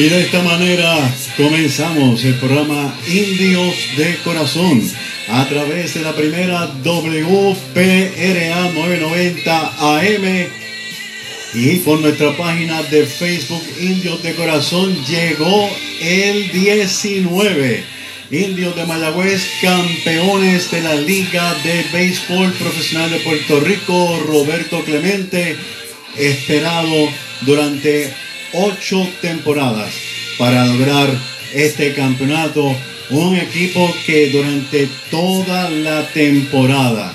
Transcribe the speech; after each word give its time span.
Y 0.00 0.08
de 0.08 0.22
esta 0.22 0.40
manera 0.40 1.14
comenzamos 1.36 2.24
el 2.24 2.34
programa 2.36 2.96
Indios 3.06 3.74
de 3.98 4.16
Corazón 4.24 4.82
a 5.28 5.46
través 5.46 5.92
de 5.92 6.00
la 6.00 6.16
primera 6.16 6.72
WPRA 6.82 8.70
990 8.72 9.72
AM 9.76 10.48
y 11.52 11.76
por 11.80 12.00
nuestra 12.00 12.34
página 12.34 12.82
de 12.84 13.04
Facebook 13.04 13.62
Indios 13.78 14.22
de 14.22 14.34
Corazón 14.36 14.96
llegó 15.04 15.68
el 16.00 16.50
19. 16.50 17.84
Indios 18.30 18.74
de 18.76 18.86
Mayagüez, 18.86 19.46
campeones 19.60 20.70
de 20.70 20.80
la 20.80 20.94
Liga 20.94 21.54
de 21.62 21.84
Béisbol 21.92 22.50
Profesional 22.54 23.10
de 23.10 23.20
Puerto 23.20 23.60
Rico, 23.60 24.18
Roberto 24.26 24.82
Clemente, 24.82 25.58
esperado 26.16 27.10
durante 27.42 28.29
ocho 28.52 29.08
temporadas 29.20 29.92
para 30.38 30.66
lograr 30.66 31.08
este 31.54 31.92
campeonato. 31.94 32.74
Un 33.10 33.36
equipo 33.36 33.92
que 34.06 34.30
durante 34.30 34.88
toda 35.10 35.68
la 35.68 36.06
temporada 36.08 37.12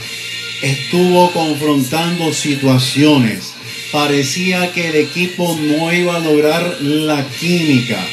estuvo 0.62 1.32
confrontando 1.32 2.34
situaciones. 2.34 3.54
Parecía 3.92 4.74
que 4.74 4.90
el 4.90 4.96
equipo 4.96 5.58
no 5.62 5.94
iba 5.94 6.18
a 6.18 6.20
lograr 6.20 6.82
la 6.82 7.26
química. 7.40 8.06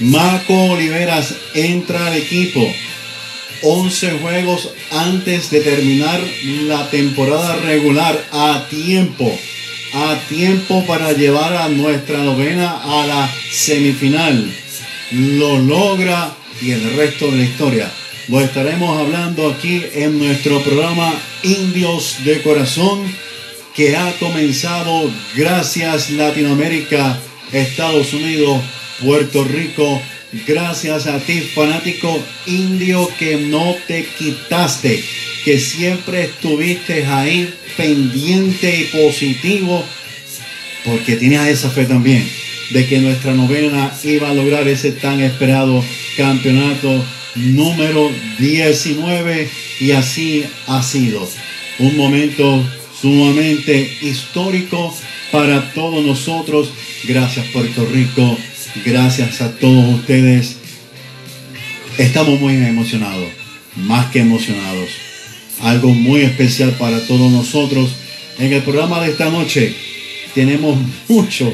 Marco 0.00 0.54
Oliveras 0.72 1.34
entra 1.54 2.08
al 2.08 2.16
equipo 2.16 2.60
11 3.62 4.18
juegos 4.18 4.70
antes 4.90 5.50
de 5.50 5.60
terminar 5.60 6.20
la 6.66 6.90
temporada 6.90 7.56
regular 7.56 8.22
a 8.32 8.66
tiempo 8.68 9.38
a 9.94 10.18
tiempo 10.28 10.84
para 10.86 11.12
llevar 11.12 11.54
a 11.54 11.68
nuestra 11.68 12.18
novena 12.18 12.80
a 12.82 13.06
la 13.06 13.30
semifinal. 13.50 14.50
Lo 15.10 15.58
logra 15.58 16.34
y 16.60 16.70
el 16.70 16.96
resto 16.96 17.30
de 17.30 17.36
la 17.38 17.44
historia. 17.44 17.92
Lo 18.28 18.40
estaremos 18.40 18.98
hablando 18.98 19.50
aquí 19.50 19.84
en 19.94 20.18
nuestro 20.18 20.62
programa 20.62 21.12
Indios 21.42 22.16
de 22.24 22.40
Corazón 22.42 23.02
que 23.74 23.96
ha 23.96 24.12
comenzado 24.18 25.10
gracias 25.34 26.10
Latinoamérica, 26.10 27.18
Estados 27.52 28.12
Unidos, 28.12 28.60
Puerto 29.02 29.44
Rico. 29.44 30.00
Gracias 30.46 31.06
a 31.06 31.18
ti, 31.18 31.40
fanático 31.40 32.18
indio, 32.46 33.06
que 33.18 33.36
no 33.36 33.76
te 33.86 34.06
quitaste, 34.18 35.04
que 35.44 35.58
siempre 35.58 36.22
estuviste 36.24 37.04
ahí 37.04 37.52
pendiente 37.76 38.80
y 38.80 38.84
positivo, 38.84 39.84
porque 40.86 41.16
tenías 41.16 41.48
esa 41.48 41.70
fe 41.70 41.84
también 41.84 42.26
de 42.70 42.86
que 42.86 42.98
nuestra 43.00 43.34
novena 43.34 43.92
iba 44.04 44.30
a 44.30 44.34
lograr 44.34 44.66
ese 44.68 44.92
tan 44.92 45.20
esperado 45.20 45.84
campeonato 46.16 47.04
número 47.34 48.10
19 48.38 49.50
y 49.80 49.90
así 49.90 50.44
ha 50.66 50.82
sido. 50.82 51.28
Un 51.78 51.94
momento 51.96 52.64
sumamente 52.98 53.98
histórico 54.00 54.96
para 55.30 55.72
todos 55.74 56.02
nosotros. 56.04 56.72
Gracias 57.04 57.46
Puerto 57.48 57.84
Rico, 57.84 58.38
gracias 58.84 59.40
a 59.40 59.50
todos 59.52 59.94
ustedes. 59.94 60.56
Estamos 61.98 62.40
muy 62.40 62.54
emocionados, 62.54 63.28
más 63.76 64.06
que 64.10 64.20
emocionados 64.20 64.88
algo 65.62 65.90
muy 65.94 66.22
especial 66.22 66.72
para 66.72 67.00
todos 67.06 67.30
nosotros. 67.30 67.90
En 68.38 68.52
el 68.52 68.62
programa 68.62 69.00
de 69.00 69.12
esta 69.12 69.30
noche 69.30 69.74
tenemos 70.34 70.78
mucho, 71.08 71.52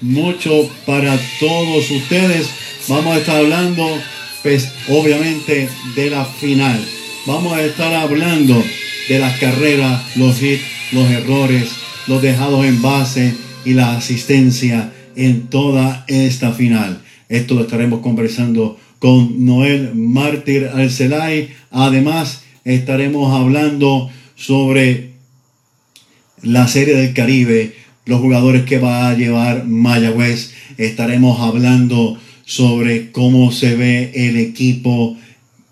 mucho 0.00 0.70
para 0.86 1.18
todos 1.38 1.90
ustedes. 1.90 2.48
Vamos 2.88 3.14
a 3.14 3.18
estar 3.18 3.36
hablando, 3.36 3.86
pues 4.42 4.68
obviamente, 4.88 5.68
de 5.94 6.10
la 6.10 6.24
final. 6.24 6.80
Vamos 7.26 7.52
a 7.52 7.62
estar 7.62 7.92
hablando 7.94 8.62
de 9.08 9.18
las 9.18 9.38
carreras, 9.38 10.16
los 10.16 10.42
hits, 10.42 10.62
los 10.92 11.10
errores, 11.10 11.68
los 12.06 12.22
dejados 12.22 12.64
en 12.64 12.80
base 12.80 13.34
y 13.64 13.74
la 13.74 13.96
asistencia 13.96 14.92
en 15.16 15.48
toda 15.48 16.04
esta 16.08 16.52
final. 16.52 17.02
Esto 17.28 17.54
lo 17.54 17.62
estaremos 17.62 18.00
conversando 18.00 18.78
con 18.98 19.44
Noel 19.44 19.94
Mártir 19.94 20.68
Alcelay. 20.72 21.50
Además, 21.70 22.42
estaremos 22.64 23.32
hablando 23.34 24.10
sobre 24.36 25.10
la 26.42 26.68
Serie 26.68 26.94
del 26.96 27.14
Caribe, 27.14 27.74
los 28.06 28.20
jugadores 28.20 28.64
que 28.64 28.78
va 28.78 29.08
a 29.08 29.14
llevar 29.14 29.66
Mayagüez. 29.66 30.52
Estaremos 30.78 31.40
hablando 31.40 32.18
sobre 32.44 33.12
cómo 33.12 33.52
se 33.52 33.76
ve 33.76 34.10
el 34.14 34.36
equipo, 34.36 35.16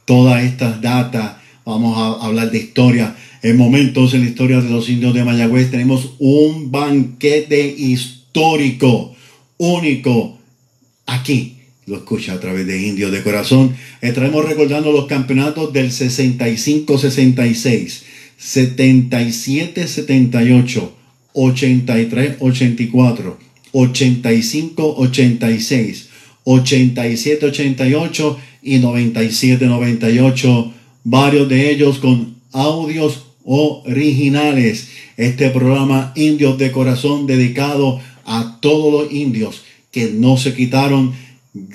todas 0.04 0.44
estas 0.44 0.80
datas. 0.80 1.36
Vamos 1.64 1.98
a 1.98 2.24
hablar 2.24 2.50
de 2.50 2.58
historia. 2.58 3.16
En 3.42 3.56
momentos 3.56 4.14
en 4.14 4.22
la 4.22 4.28
historia 4.28 4.60
de 4.60 4.70
los 4.70 4.88
indios 4.88 5.14
de 5.14 5.24
Mayagüez 5.24 5.70
tenemos 5.70 6.14
un 6.18 6.70
banquete 6.70 7.74
histórico, 7.76 9.14
único, 9.58 10.38
aquí 11.06 11.58
lo 11.87 11.96
escucha 11.96 12.34
a 12.34 12.40
través 12.40 12.66
de 12.66 12.87
Indios 12.87 13.10
de 13.12 13.22
Corazón. 13.22 13.75
Estaremos 14.00 14.44
recordando 14.44 14.93
los 14.93 15.06
campeonatos 15.06 15.72
del 15.72 15.90
65-66, 15.90 18.02
77-78, 18.40 20.90
83-84, 21.34 23.37
85-86, 23.72 26.06
87-88 26.44 28.37
y 28.62 28.78
97-98. 28.78 30.72
Varios 31.04 31.49
de 31.49 31.70
ellos 31.70 31.99
con 31.99 32.37
audios 32.52 33.25
originales. 33.44 34.88
Este 35.16 35.49
programa 35.50 36.12
Indios 36.16 36.58
de 36.58 36.70
Corazón 36.70 37.26
dedicado 37.26 38.00
todos 38.60 38.93
los 38.93 39.12
indios 39.12 39.62
que 39.90 40.10
no 40.12 40.37
se 40.37 40.55
quitaron 40.55 41.12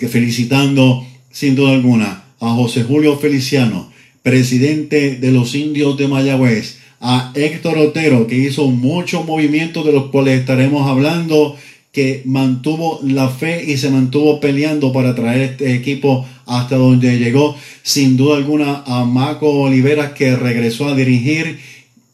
felicitando 0.10 1.06
sin 1.32 1.56
duda 1.56 1.72
alguna 1.72 2.24
a 2.40 2.50
José 2.52 2.84
Julio 2.84 3.18
Feliciano, 3.18 3.92
presidente 4.22 5.16
de 5.16 5.32
los 5.32 5.56
indios 5.56 5.98
de 5.98 6.08
Mayagüez, 6.08 6.78
a 7.00 7.32
Héctor 7.36 7.78
Otero, 7.78 8.28
que 8.28 8.38
hizo 8.38 8.68
muchos 8.68 9.26
movimientos 9.26 9.86
de 9.86 9.92
los 9.92 10.10
cuales 10.10 10.40
estaremos 10.40 10.90
hablando, 10.90 11.58
que 11.92 12.22
mantuvo 12.26 13.00
la 13.04 13.30
fe 13.30 13.64
y 13.72 13.78
se 13.78 13.90
mantuvo 13.90 14.40
peleando 14.40 14.92
para 14.92 15.14
traer 15.14 15.42
este 15.42 15.76
equipo 15.76 16.26
hasta 16.46 16.76
donde 16.76 17.20
llegó. 17.20 17.56
Sin 17.84 18.18
duda 18.18 18.38
alguna 18.38 18.84
a 18.86 19.06
Maco 19.06 19.50
Oliveras 19.50 20.14
que 20.14 20.36
regresó 20.36 20.88
a 20.88 20.96
dirigir. 20.96 21.60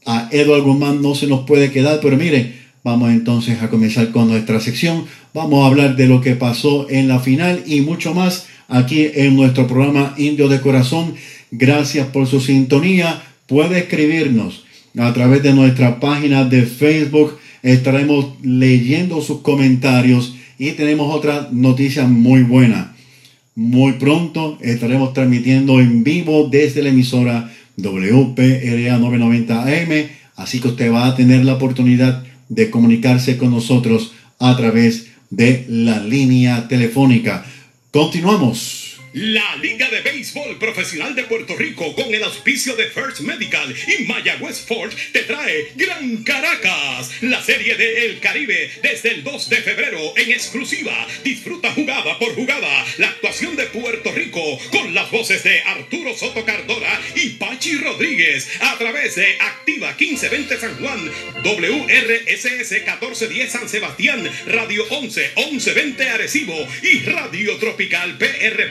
A 0.05 0.27
Eduardo 0.31 0.65
Guzmán 0.65 1.01
no 1.01 1.15
se 1.15 1.27
nos 1.27 1.45
puede 1.45 1.71
quedar, 1.71 1.99
pero 2.01 2.17
miren, 2.17 2.58
vamos 2.83 3.11
entonces 3.11 3.61
a 3.61 3.69
comenzar 3.69 4.11
con 4.11 4.27
nuestra 4.29 4.59
sección. 4.59 5.05
Vamos 5.33 5.63
a 5.63 5.67
hablar 5.67 5.95
de 5.95 6.07
lo 6.07 6.21
que 6.21 6.35
pasó 6.35 6.89
en 6.89 7.07
la 7.07 7.19
final 7.19 7.63
y 7.65 7.81
mucho 7.81 8.13
más 8.13 8.47
aquí 8.67 9.07
en 9.13 9.35
nuestro 9.35 9.67
programa 9.67 10.13
Indio 10.17 10.47
de 10.47 10.61
Corazón. 10.61 11.15
Gracias 11.51 12.07
por 12.07 12.27
su 12.27 12.39
sintonía. 12.39 13.21
Puede 13.47 13.79
escribirnos 13.79 14.65
a 14.97 15.13
través 15.13 15.43
de 15.43 15.53
nuestra 15.53 15.99
página 15.99 16.45
de 16.45 16.63
Facebook. 16.63 17.37
Estaremos 17.63 18.35
leyendo 18.41 19.21
sus 19.21 19.41
comentarios 19.41 20.35
y 20.57 20.71
tenemos 20.71 21.13
otra 21.13 21.49
noticia 21.51 22.05
muy 22.05 22.43
buena. 22.43 22.95
Muy 23.55 23.93
pronto 23.93 24.57
estaremos 24.61 25.13
transmitiendo 25.13 25.79
en 25.79 26.03
vivo 26.03 26.47
desde 26.49 26.81
la 26.81 26.89
emisora 26.89 27.51
WPRA 27.77 28.97
990 28.97 29.63
AM, 29.63 30.07
así 30.35 30.59
que 30.59 30.69
usted 30.69 30.91
va 30.91 31.07
a 31.07 31.15
tener 31.15 31.43
la 31.43 31.55
oportunidad 31.55 32.23
de 32.49 32.69
comunicarse 32.69 33.37
con 33.37 33.51
nosotros 33.51 34.11
a 34.39 34.57
través 34.57 35.07
de 35.29 35.65
la 35.69 35.99
línea 36.03 36.67
telefónica. 36.67 37.45
Continuamos. 37.91 38.88
La 39.13 39.55
Liga 39.55 39.89
de 39.89 40.01
Béisbol 40.01 40.59
Profesional 40.59 41.15
de 41.15 41.23
Puerto 41.23 41.55
Rico 41.55 41.95
con 41.95 42.13
el 42.13 42.23
auspicio 42.23 42.75
de 42.75 42.85
First 42.85 43.21
Medical 43.21 43.73
y 43.87 44.03
Mayagüez 44.03 44.59
Ford 44.59 44.93
te 45.11 45.21
trae 45.23 45.71
Gran 45.75 46.23
Caracas, 46.23 47.09
la 47.21 47.41
serie 47.41 47.75
de 47.75 48.05
El 48.05 48.19
Caribe 48.19 48.69
desde 48.83 49.09
el 49.09 49.23
2 49.23 49.49
de 49.49 49.57
febrero 49.57 50.13
en 50.15 50.31
exclusiva. 50.31 51.07
Disfruta 51.23 51.71
jugada 51.71 52.19
por 52.19 52.35
jugada 52.35 52.85
la 52.99 53.07
actuación 53.07 53.55
de 53.55 53.65
Puerto 53.65 54.11
Rico 54.11 54.41
con 54.69 54.93
las 54.93 55.09
voces 55.09 55.43
de 55.43 55.59
Arturo 55.61 56.15
Soto 56.15 56.45
Cardona 56.45 57.01
y 57.15 57.29
Pachi 57.29 57.77
Rodríguez 57.77 58.47
a 58.61 58.77
través 58.77 59.15
de 59.15 59.37
Activa 59.39 59.95
1520 59.99 60.57
San 60.59 60.75
Juan, 60.75 61.11
WRSS 61.43 62.71
1410 62.71 63.51
San 63.51 63.67
Sebastián, 63.67 64.29
Radio 64.45 64.85
11 64.89 65.31
1120 65.35 66.09
Arecibo 66.09 66.67
y 66.83 66.99
Radio 67.05 67.57
Tropical 67.57 68.19
PR 68.19 68.69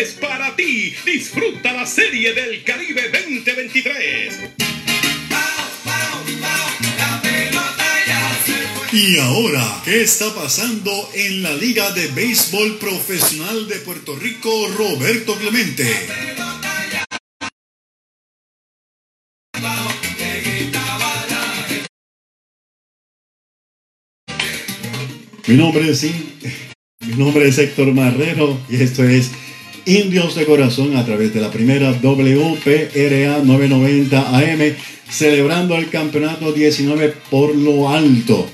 es 0.00 0.12
para 0.14 0.56
ti. 0.56 0.94
Disfruta 1.04 1.72
la 1.72 1.86
serie 1.86 2.32
del 2.32 2.62
Caribe 2.64 3.10
2023. 3.10 4.34
Y 8.90 9.18
ahora, 9.18 9.82
¿qué 9.84 10.02
está 10.02 10.34
pasando 10.34 11.10
en 11.14 11.42
la 11.42 11.52
Liga 11.52 11.90
de 11.92 12.08
Béisbol 12.08 12.78
Profesional 12.78 13.68
de 13.68 13.76
Puerto 13.76 14.16
Rico, 14.16 14.50
Roberto 14.68 15.34
Clemente? 15.36 15.84
Mi 25.46 25.54
nombre 25.54 25.90
es 25.90 26.04
mi 27.08 27.16
nombre 27.16 27.48
es 27.48 27.58
Héctor 27.58 27.94
Marrero 27.94 28.58
y 28.68 28.76
esto 28.76 29.02
es 29.02 29.30
Indios 29.86 30.34
de 30.34 30.44
Corazón 30.44 30.94
a 30.96 31.06
través 31.06 31.32
de 31.32 31.40
la 31.40 31.50
primera 31.50 31.90
WPRA 31.92 33.42
990 33.42 34.38
AM, 34.38 34.74
celebrando 35.08 35.76
el 35.76 35.88
campeonato 35.88 36.52
19 36.52 37.14
por 37.30 37.56
lo 37.56 37.88
alto. 37.88 38.46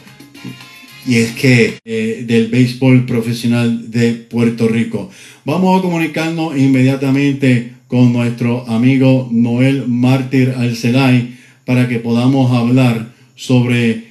Y 1.04 1.16
es 1.16 1.32
que 1.32 1.78
eh, 1.84 2.24
del 2.26 2.46
béisbol 2.46 3.04
profesional 3.06 3.90
de 3.90 4.12
Puerto 4.12 4.68
Rico. 4.68 5.10
Vamos 5.44 5.78
a 5.78 5.82
comunicarnos 5.82 6.56
inmediatamente 6.56 7.72
con 7.88 8.12
nuestro 8.12 8.68
amigo 8.68 9.28
Noel 9.32 9.88
Mártir 9.88 10.54
Alcelay 10.56 11.36
para 11.64 11.88
que 11.88 11.98
podamos 11.98 12.52
hablar 12.52 13.12
sobre 13.34 14.04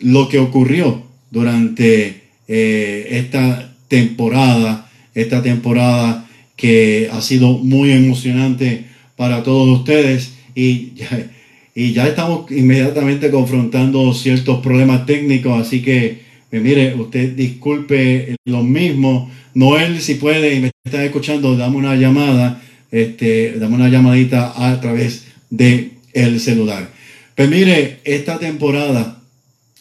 lo 0.00 0.28
que 0.28 0.38
ocurrió 0.38 1.02
durante 1.30 2.27
eh, 2.48 3.06
esta 3.10 3.72
temporada, 3.88 4.90
esta 5.14 5.42
temporada 5.42 6.26
que 6.56 7.08
ha 7.12 7.20
sido 7.20 7.58
muy 7.58 7.92
emocionante 7.92 8.86
para 9.16 9.42
todos 9.42 9.78
ustedes 9.78 10.32
y 10.54 10.94
ya, 10.94 11.30
y 11.74 11.92
ya 11.92 12.08
estamos 12.08 12.50
inmediatamente 12.50 13.30
confrontando 13.30 14.12
ciertos 14.12 14.60
problemas 14.60 15.06
técnicos, 15.06 15.60
así 15.60 15.82
que 15.82 16.28
pues 16.50 16.62
mire, 16.62 16.94
usted 16.94 17.34
disculpe 17.34 18.36
lo 18.46 18.62
mismo. 18.62 19.30
Noel, 19.54 20.00
si 20.00 20.14
puede 20.14 20.54
y 20.54 20.60
me 20.60 20.70
está 20.84 21.04
escuchando, 21.04 21.56
dame 21.56 21.76
una 21.76 21.94
llamada, 21.94 22.62
este, 22.90 23.58
dame 23.58 23.74
una 23.74 23.90
llamadita 23.90 24.54
a 24.56 24.80
través 24.80 25.26
de 25.50 25.90
el 26.14 26.40
celular. 26.40 26.88
Pues 27.34 27.50
mire, 27.50 27.98
esta 28.04 28.38
temporada 28.38 29.20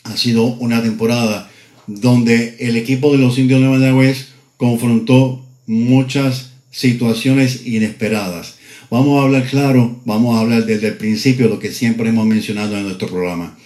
ha 0.03 0.17
sido 0.17 0.43
una 0.43 0.81
temporada 0.81 1.46
donde 1.87 2.57
el 2.59 2.75
equipo 2.75 3.11
de 3.11 3.17
los 3.17 3.37
indios 3.39 3.61
de 3.61 3.67
Mayagüez 3.67 4.27
confrontó 4.57 5.45
muchas 5.65 6.53
situaciones 6.69 7.65
inesperadas. 7.65 8.57
Vamos 8.89 9.19
a 9.19 9.23
hablar 9.23 9.47
claro, 9.49 9.99
vamos 10.05 10.35
a 10.35 10.41
hablar 10.41 10.65
desde 10.65 10.89
el 10.89 10.97
principio 10.97 11.47
lo 11.47 11.59
que 11.59 11.71
siempre 11.71 12.09
hemos 12.09 12.25
mencionado 12.25 12.77
en 12.77 12.83
nuestro 12.83 13.07
programa. 13.07 13.57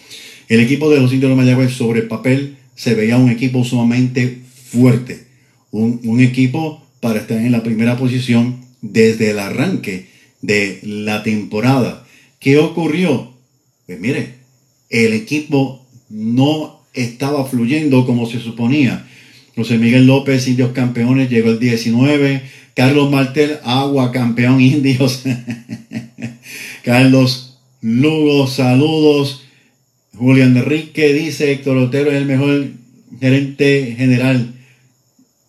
El 0.47 0.59
equipo 0.59 0.89
de 0.89 0.99
los 0.99 1.13
indios 1.13 1.29
de 1.29 1.35
Mayagüez 1.35 1.73
sobre 1.73 2.03
papel 2.03 2.57
se 2.75 2.95
veía 2.95 3.17
un 3.17 3.29
equipo 3.29 3.63
sumamente 3.63 4.41
fuerte, 4.69 5.27
un, 5.71 5.99
un 6.03 6.19
equipo 6.19 6.85
para 6.99 7.19
estar 7.19 7.37
en 7.37 7.51
la 7.51 7.63
primera 7.63 7.97
posición 7.97 8.61
desde 8.81 9.31
el 9.31 9.39
arranque 9.39 10.07
de 10.41 10.79
la 10.83 11.23
temporada. 11.23 12.05
¿Qué 12.39 12.57
ocurrió? 12.57 13.33
Pues 13.85 13.99
mire, 13.99 14.35
el 14.89 15.13
equipo 15.13 15.85
no 16.09 16.80
estaba 16.93 17.45
fluyendo 17.45 18.05
como 18.05 18.25
se 18.25 18.39
suponía. 18.39 19.05
José 19.55 19.77
Miguel 19.77 20.07
López, 20.07 20.47
Indios 20.47 20.71
Campeones, 20.71 21.29
llegó 21.29 21.49
el 21.49 21.59
19. 21.59 22.41
Carlos 22.75 23.11
Martel, 23.11 23.57
Agua 23.63 24.11
Campeón 24.11 24.61
Indios. 24.61 25.23
Carlos 26.83 27.59
Lugo, 27.81 28.47
saludos. 28.47 29.43
Julián 30.15 30.55
Enrique 30.55 31.13
dice, 31.13 31.51
Héctor 31.51 31.77
Otero 31.77 32.11
es 32.11 32.17
el 32.17 32.25
mejor 32.25 32.67
gerente 33.19 33.95
general 33.97 34.53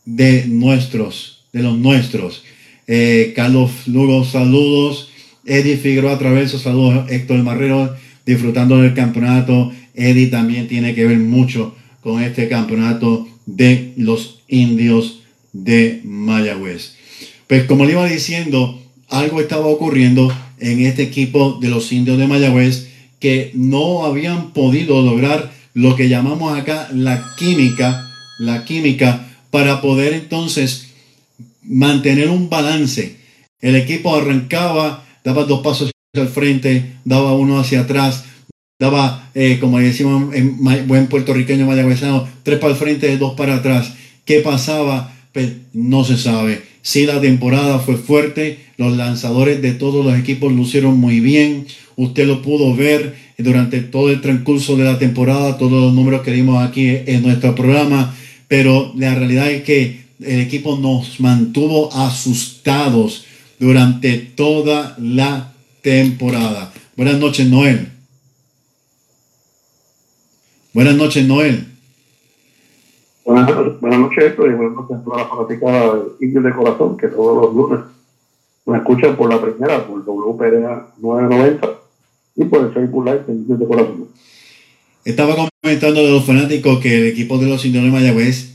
de 0.05 0.47
nuestros, 0.47 1.45
de 1.53 1.63
los 1.63 1.79
nuestros. 1.79 2.45
Eh, 2.87 3.33
Carlos 3.37 3.71
Lugo, 3.87 4.25
saludos. 4.25 5.11
Eddie 5.45 5.77
Figueroa 5.77 6.19
Traverso, 6.19 6.59
saludos. 6.59 7.11
Héctor 7.11 7.43
Marrero, 7.43 7.95
disfrutando 8.25 8.79
del 8.79 8.95
campeonato. 8.95 9.73
Eddie 9.95 10.29
también 10.29 10.69
tiene 10.69 10.95
que 10.95 11.07
ver 11.07 11.19
mucho 11.19 11.75
con 12.01 12.23
este 12.23 12.49
campeonato 12.49 13.29
de 13.47 13.93
los 13.97 14.43
indios 14.49 15.21
de 15.53 16.01
Mayagüez. 16.05 16.95
Pues 17.47 17.65
como 17.65 17.85
le 17.85 17.93
iba 17.93 18.07
diciendo, 18.07 18.81
algo 19.09 19.41
estaba 19.41 19.67
ocurriendo 19.67 20.33
en 20.59 20.85
este 20.87 21.03
equipo 21.03 21.59
de 21.61 21.69
los 21.69 21.93
indios 21.93 22.19
de 22.19 22.27
Mayagüez 22.27 22.89
que 23.21 23.51
no 23.55 24.05
habían 24.05 24.53
podido 24.53 25.03
lograr 25.03 25.53
lo 25.75 25.97
que 25.97 26.09
llamamos 26.09 26.59
acá 26.59 26.89
la 26.93 27.25
química, 27.39 28.11
la 28.39 28.65
química 28.65 29.29
para 29.51 29.81
poder 29.81 30.13
entonces 30.13 30.89
mantener 31.63 32.29
un 32.29 32.49
balance. 32.49 33.17
El 33.61 33.77
equipo 33.77 34.17
arrancaba, 34.17 35.05
daba 35.25 35.45
dos 35.45 35.61
pasos 35.61 35.91
al 36.15 36.29
frente, 36.29 36.95
daba 37.05 37.35
uno 37.35 37.59
hacia 37.59 37.83
atrás, 37.83 38.25
daba, 38.79 39.31
eh, 39.35 39.59
como 39.61 39.79
decimos 39.79 40.35
en 40.35 40.59
buen 40.87 41.07
puertorriqueño 41.07 41.67
mayagüezano, 41.67 42.29
tres 42.43 42.59
para 42.59 42.73
el 42.73 42.79
frente, 42.79 43.17
dos 43.19 43.35
para 43.35 43.57
atrás. 43.57 43.95
¿Qué 44.25 44.41
pasaba? 44.41 45.13
Pues 45.33 45.53
no 45.73 46.05
se 46.05 46.17
sabe. 46.17 46.63
Sí, 46.83 47.07
la 47.07 47.21
temporada 47.21 47.79
fue 47.79 47.97
fuerte, 47.97 48.59
los 48.77 48.97
lanzadores 48.97 49.63
de 49.63 49.73
todos 49.73 50.05
los 50.05 50.19
equipos 50.19 50.53
lucieron 50.53 50.99
muy 50.99 51.21
bien, 51.21 51.67
usted 51.97 52.27
lo 52.27 52.43
pudo 52.43 52.75
ver 52.75 53.15
durante 53.39 53.81
todo 53.81 54.11
el 54.11 54.21
transcurso 54.21 54.77
de 54.77 54.85
la 54.85 54.99
temporada, 54.99 55.59
todos 55.59 55.81
los 55.81 55.95
números 55.95 56.23
que 56.23 56.33
dimos 56.33 56.63
aquí 56.63 56.89
en 57.07 57.23
nuestro 57.23 57.55
programa, 57.55 58.15
pero 58.49 58.93
la 58.97 59.15
realidad 59.15 59.51
es 59.51 59.63
que 59.63 60.03
el 60.21 60.41
equipo 60.41 60.77
nos 60.77 61.21
mantuvo 61.21 61.93
asustados 61.95 63.27
durante 63.59 64.19
toda 64.19 64.97
la 65.01 65.53
temporada. 65.83 66.73
Buenas 66.97 67.19
noches, 67.19 67.47
Noel. 67.47 67.92
Buenas 70.75 70.95
noches, 70.95 71.27
Noel. 71.27 71.67
Buenas, 73.27 73.81
buenas 73.81 74.01
noches, 74.01 74.25
Héctor, 74.25 74.51
y 74.51 74.55
buenas 74.55 74.75
noches 74.75 74.97
a 74.97 75.05
toda 75.05 75.19
la 75.19 75.29
fanática 75.29 75.93
Indios 76.19 76.45
de 76.45 76.51
Corazón, 76.51 76.97
que 76.97 77.09
todos 77.09 77.43
los 77.43 77.55
lunes 77.55 77.85
nos 78.65 78.77
escuchan 78.79 79.15
por 79.15 79.29
la 79.29 79.41
primera, 79.41 79.87
por 79.87 80.03
WPRA 80.03 80.95
990 80.99 81.69
y 82.37 82.45
por 82.45 82.65
el 82.65 82.73
Facebook 82.73 83.05
Live 83.05 83.25
de 83.27 83.33
Indios 83.35 83.59
de 83.59 83.67
Corazón. 83.67 84.09
Estaba 85.05 85.37
comentando 85.63 86.01
de 86.01 86.11
los 86.11 86.25
fanáticos 86.25 86.81
que 86.81 86.97
el 86.97 87.07
equipo 87.09 87.37
de 87.37 87.49
los 87.49 87.63
indios 87.67 87.85
de 87.85 87.91
Mayagüez 87.91 88.55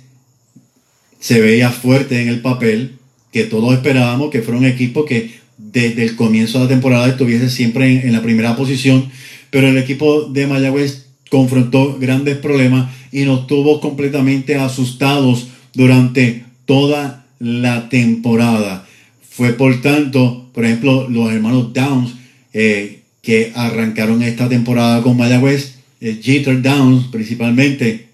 se 1.19 1.39
veía 1.39 1.69
fuerte 1.69 2.19
en 2.19 2.29
el 2.29 2.41
papel, 2.41 2.97
que 3.31 3.43
todos 3.43 3.73
esperábamos 3.73 4.31
que 4.31 4.41
fuera 4.41 4.59
un 4.59 4.65
equipo 4.65 5.05
que 5.05 5.35
desde 5.57 6.01
el 6.03 6.15
comienzo 6.15 6.57
de 6.57 6.63
la 6.63 6.69
temporada 6.69 7.07
estuviese 7.07 7.51
siempre 7.51 7.91
en, 7.91 8.07
en 8.07 8.13
la 8.13 8.23
primera 8.23 8.55
posición, 8.55 9.07
pero 9.51 9.67
el 9.67 9.77
equipo 9.77 10.23
de 10.23 10.47
Mayagüez 10.47 11.06
confrontó 11.29 11.97
grandes 11.99 12.37
problemas 12.37 12.89
y 13.11 13.21
nos 13.21 13.47
tuvo 13.47 13.79
completamente 13.81 14.55
asustados 14.55 15.47
durante 15.73 16.43
toda 16.65 17.25
la 17.39 17.89
temporada. 17.89 18.85
Fue 19.29 19.53
por 19.53 19.81
tanto, 19.81 20.49
por 20.53 20.65
ejemplo, 20.65 21.07
los 21.09 21.31
hermanos 21.31 21.73
Downs 21.73 22.15
eh, 22.53 23.01
que 23.21 23.51
arrancaron 23.55 24.23
esta 24.23 24.49
temporada 24.49 25.01
con 25.01 25.17
Mayagüez, 25.17 25.75
eh, 26.01 26.19
Jeter 26.21 26.61
Downs 26.61 27.07
principalmente, 27.07 28.07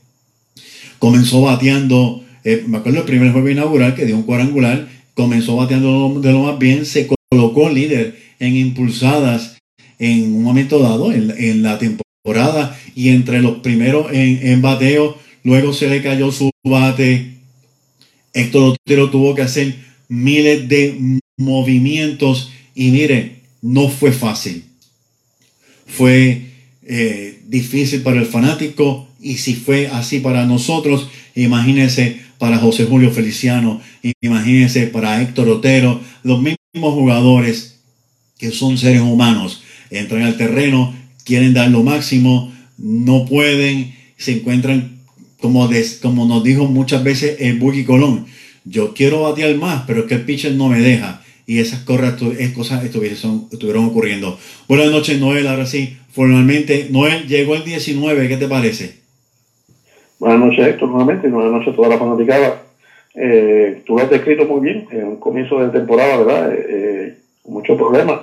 comenzó 0.99 1.41
bateando, 1.41 2.23
eh, 2.43 2.63
me 2.67 2.77
acuerdo 2.77 2.99
el 2.99 3.05
primer 3.05 3.31
juego 3.31 3.49
inaugural 3.49 3.95
que 3.95 4.05
dio 4.05 4.15
un 4.15 4.23
cuadrangular, 4.23 4.87
comenzó 5.13 5.55
bateando 5.55 6.19
de 6.19 6.31
lo 6.31 6.43
más 6.43 6.59
bien, 6.59 6.85
se 6.85 7.07
colocó 7.29 7.69
líder 7.69 8.17
en 8.39 8.55
impulsadas 8.55 9.57
en 9.99 10.35
un 10.35 10.43
momento 10.43 10.79
dado 10.79 11.11
en, 11.11 11.33
en 11.37 11.63
la 11.63 11.77
temporada 11.77 12.02
y 12.95 13.09
entre 13.09 13.41
los 13.41 13.57
primeros 13.59 14.09
en, 14.13 14.47
en 14.47 14.61
bateo, 14.61 15.17
luego 15.43 15.73
se 15.73 15.89
le 15.89 16.01
cayó 16.01 16.31
su 16.31 16.51
bate. 16.63 17.33
Héctor 18.33 18.75
Otero 18.85 19.09
tuvo 19.09 19.35
que 19.35 19.41
hacer 19.41 19.75
miles 20.07 20.69
de 20.69 21.19
movimientos 21.37 22.51
y 22.75 22.91
mire, 22.91 23.41
no 23.61 23.89
fue 23.89 24.13
fácil. 24.13 24.63
Fue 25.85 26.45
eh, 26.83 27.41
difícil 27.47 28.01
para 28.03 28.21
el 28.21 28.25
fanático 28.25 29.09
y 29.19 29.37
si 29.37 29.55
fue 29.55 29.87
así 29.87 30.21
para 30.21 30.45
nosotros, 30.45 31.09
imagínense 31.35 32.21
para 32.37 32.57
José 32.57 32.85
Julio 32.85 33.11
Feliciano, 33.11 33.81
imagínense 34.21 34.87
para 34.87 35.21
Héctor 35.21 35.49
Otero, 35.49 35.99
los 36.23 36.41
mismos 36.41 36.93
jugadores 36.93 37.81
que 38.37 38.51
son 38.51 38.77
seres 38.77 39.01
humanos, 39.01 39.61
entran 39.89 40.23
al 40.23 40.37
terreno, 40.37 40.93
quieren 41.23 41.53
dar 41.53 41.69
lo 41.69 41.83
máximo, 41.83 42.51
no 42.77 43.25
pueden, 43.25 43.93
se 44.17 44.33
encuentran 44.33 44.99
como, 45.39 45.67
des, 45.67 45.99
como 46.01 46.25
nos 46.25 46.43
dijo 46.43 46.65
muchas 46.65 47.03
veces 47.03 47.37
el 47.39 47.59
Buggy 47.59 47.83
Colón, 47.83 48.25
yo 48.65 48.93
quiero 48.93 49.23
batear 49.23 49.55
más, 49.55 49.83
pero 49.85 50.01
es 50.01 50.05
que 50.05 50.15
el 50.15 50.25
pitcher 50.25 50.53
no 50.53 50.69
me 50.69 50.79
deja. 50.79 51.21
Y 51.45 51.59
esas 51.59 51.81
cosas 51.81 52.13
estuvieron, 52.85 53.47
estuvieron 53.51 53.85
ocurriendo. 53.85 54.37
Buenas 54.69 54.91
noches, 54.91 55.19
Noel. 55.19 55.45
Ahora 55.47 55.65
sí, 55.65 55.97
formalmente, 56.09 56.87
Noel, 56.89 57.27
llegó 57.27 57.55
el 57.55 57.65
19. 57.65 58.29
¿Qué 58.29 58.37
te 58.37 58.47
parece? 58.47 58.95
Buenas 60.19 60.39
noches, 60.39 60.65
Héctor, 60.65 60.87
nuevamente. 60.87 61.27
Buenas 61.27 61.51
noches 61.51 61.73
a 61.73 61.75
toda 61.75 61.89
la 61.89 61.97
fanaticada. 61.97 62.61
Eh, 63.15 63.83
tú 63.85 63.97
lo 63.97 64.03
has 64.03 64.09
descrito 64.09 64.45
muy 64.45 64.61
bien 64.61 64.87
en 64.91 65.05
un 65.05 65.17
comienzo 65.17 65.59
de 65.59 65.77
temporada, 65.77 66.17
¿verdad? 66.17 66.53
Eh, 66.53 66.65
eh, 66.69 67.17
muchos 67.43 67.77
problemas. 67.77 68.21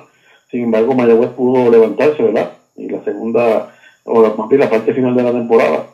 Sin 0.51 0.65
embargo, 0.65 0.95
Mayagüez 0.95 1.31
pudo 1.31 1.71
levantarse, 1.71 2.23
¿verdad? 2.23 2.53
Y 2.77 2.89
la 2.89 3.03
segunda, 3.05 3.75
o 4.05 4.23
la, 4.23 4.35
más 4.35 4.49
bien 4.49 4.61
la 4.61 4.71
parte 4.71 4.95
final 4.95 5.15
de 5.15 5.23
la 5.23 5.33
temporada, 5.33 5.87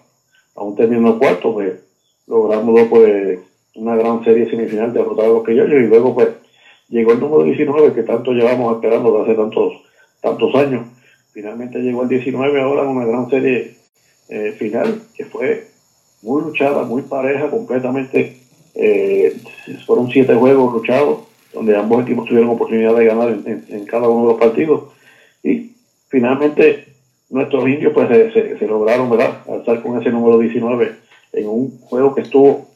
aún 0.55 0.77
terminó 0.77 1.19
cuarto, 1.19 1.53
pues 1.53 1.75
logramos 2.27 2.81
pues 2.89 3.39
una 3.77 3.97
gran 3.97 4.25
serie 4.25 4.49
semifinal 4.51 4.93
derrotar 4.93 5.27
a 5.27 5.29
los 5.29 5.45
criollos 5.45 5.83
y 5.83 5.87
luego 5.87 6.15
pues 6.15 6.29
llegó 6.89 7.13
el 7.13 7.21
número 7.21 7.45
19 7.45 7.93
que 7.93 8.03
tanto 8.03 8.33
llevamos 8.33 8.77
esperando 8.77 9.13
desde 9.13 9.25
hace 9.25 9.41
tantos, 9.41 9.73
tantos 10.21 10.55
años. 10.55 10.87
Finalmente 11.33 11.79
llegó 11.79 12.03
el 12.03 12.09
19 12.09 12.61
ahora 12.61 12.83
en 12.83 12.89
una 12.89 13.05
gran 13.05 13.29
serie 13.29 13.77
eh, 14.29 14.53
final 14.59 15.03
que 15.15 15.25
fue 15.25 15.67
muy 16.23 16.43
luchada, 16.43 16.85
muy 16.85 17.03
pareja, 17.03 17.51
completamente. 17.51 18.37
Eh, 18.75 19.37
fueron 19.87 20.11
siete 20.11 20.35
juegos 20.35 20.73
luchados 20.73 21.21
donde 21.53 21.77
ambos 21.77 22.03
equipos 22.03 22.27
tuvieron 22.27 22.51
oportunidad 22.51 22.95
de 22.95 23.07
ganar 23.07 23.31
en, 23.31 23.65
en, 23.69 23.85
cada 23.87 24.09
uno 24.09 24.27
de 24.27 24.33
los 24.33 24.41
partidos 24.41 24.85
y 25.43 25.73
finalmente 26.17 26.87
nuestros 27.29 27.69
indios 27.69 27.93
pues 27.93 28.09
se, 28.09 28.59
se, 28.59 28.67
lograron 28.67 29.11
¿verdad? 29.11 29.43
alzar 29.53 29.83
con 29.83 30.01
ese 30.01 30.11
número 30.11 30.39
19 30.39 30.93
en 31.35 31.47
un 31.47 31.79
juego 31.81 32.15
que 32.15 32.23
estuvo 32.23 32.71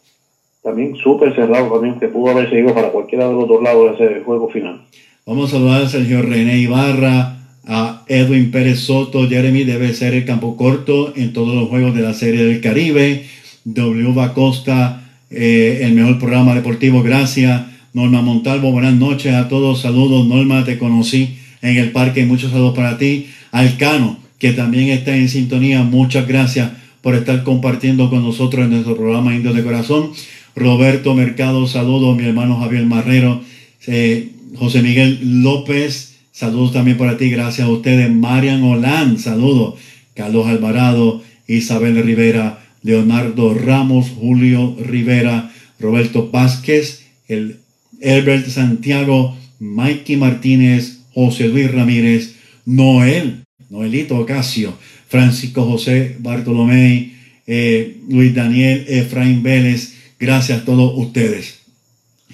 también 0.63 0.95
súper 0.97 1.35
cerrado 1.35 1.73
también, 1.73 1.99
que 1.99 2.09
pudo 2.09 2.33
haber 2.33 2.51
seguido 2.51 2.75
para 2.75 2.91
cualquiera 2.91 3.27
de 3.29 3.33
los 3.33 3.49
dos 3.49 3.63
lados 3.63 3.99
de 3.99 4.05
ese 4.05 4.21
juego 4.21 4.51
final. 4.51 4.83
Vamos 5.25 5.49
a 5.49 5.57
saludar 5.57 5.83
a 5.85 5.89
Sergio 5.89 6.21
René 6.21 6.59
Ibarra, 6.59 7.39
a 7.65 8.05
Edwin 8.09 8.51
Pérez 8.51 8.81
Soto, 8.81 9.27
Jeremy 9.27 9.65
debe 9.65 9.95
ser 9.95 10.13
el 10.13 10.27
campo 10.27 10.59
corto 10.59 11.15
en 11.17 11.33
todos 11.33 11.55
los 11.55 11.71
juegos 11.71 11.95
de 11.95 12.03
la 12.03 12.13
Serie 12.13 12.45
del 12.45 12.61
Caribe, 12.61 13.25
W. 13.65 14.21
Acosta, 14.21 15.03
eh, 15.31 15.81
el 15.85 15.95
mejor 15.95 16.19
programa 16.19 16.55
deportivo, 16.55 17.03
gracias. 17.03 17.63
Norma 17.95 18.21
Montalvo, 18.21 18.71
buenas 18.71 18.95
noches 18.95 19.33
a 19.33 19.49
todos, 19.49 19.81
saludos, 19.81 20.27
Norma, 20.27 20.63
te 20.67 20.79
conocí 20.79 21.40
en 21.63 21.77
el 21.77 21.93
parque, 21.93 22.25
muchos 22.25 22.51
saludos 22.51 22.75
para 22.75 22.99
ti. 22.99 23.27
Alcano, 23.51 24.19
que 24.39 24.53
también 24.53 24.89
está 24.89 25.17
en 25.17 25.29
sintonía, 25.29 25.83
muchas 25.83 26.27
gracias 26.27 26.71
por 27.03 27.15
estar 27.15 27.43
compartiendo 27.43 28.11
con 28.11 28.23
nosotros 28.23 28.65
en 28.65 28.71
nuestro 28.71 28.97
programa 28.97 29.35
Indios 29.35 29.55
de 29.55 29.63
Corazón. 29.63 30.13
Roberto 30.57 31.15
Mercado, 31.15 31.67
saludos, 31.67 32.17
mi 32.17 32.25
hermano 32.25 32.59
Javier 32.59 32.85
Marrero, 32.85 33.43
eh, 33.87 34.31
José 34.57 34.83
Miguel 34.83 35.43
López, 35.43 36.17
saludos 36.33 36.73
también 36.73 36.97
para 36.97 37.17
ti, 37.17 37.31
gracias 37.31 37.67
a 37.67 37.71
ustedes, 37.71 38.11
Marian 38.11 38.63
Olan, 38.63 39.19
saludos, 39.19 39.75
Carlos 40.15 40.47
Alvarado, 40.47 41.23
Isabel 41.47 42.03
Rivera, 42.03 42.65
Leonardo 42.83 43.55
Ramos, 43.55 44.11
Julio 44.11 44.77
Rivera, 44.81 45.51
Roberto 45.79 46.31
Vázquez, 46.31 47.07
el 47.29 47.59
Herbert 48.01 48.49
Santiago, 48.49 49.37
Mikey 49.59 50.17
Martínez, 50.17 51.00
José 51.15 51.49
Luis 51.49 51.71
Ramírez, 51.71 52.37
Noel, 52.67 53.45
Noelito 53.69 54.19
Ocasio, 54.19 54.77
Francisco 55.09 55.65
José 55.65 56.17
Bartolomé, 56.19 57.15
eh, 57.47 57.97
Luis 58.09 58.35
Daniel 58.35 58.85
Efraín 58.89 59.43
Vélez, 59.43 59.95
Gracias 60.21 60.61
a 60.61 60.65
todos 60.67 60.93
ustedes. 60.97 61.61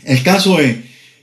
El 0.02 0.20
caso 0.24 0.58
es 0.58 0.76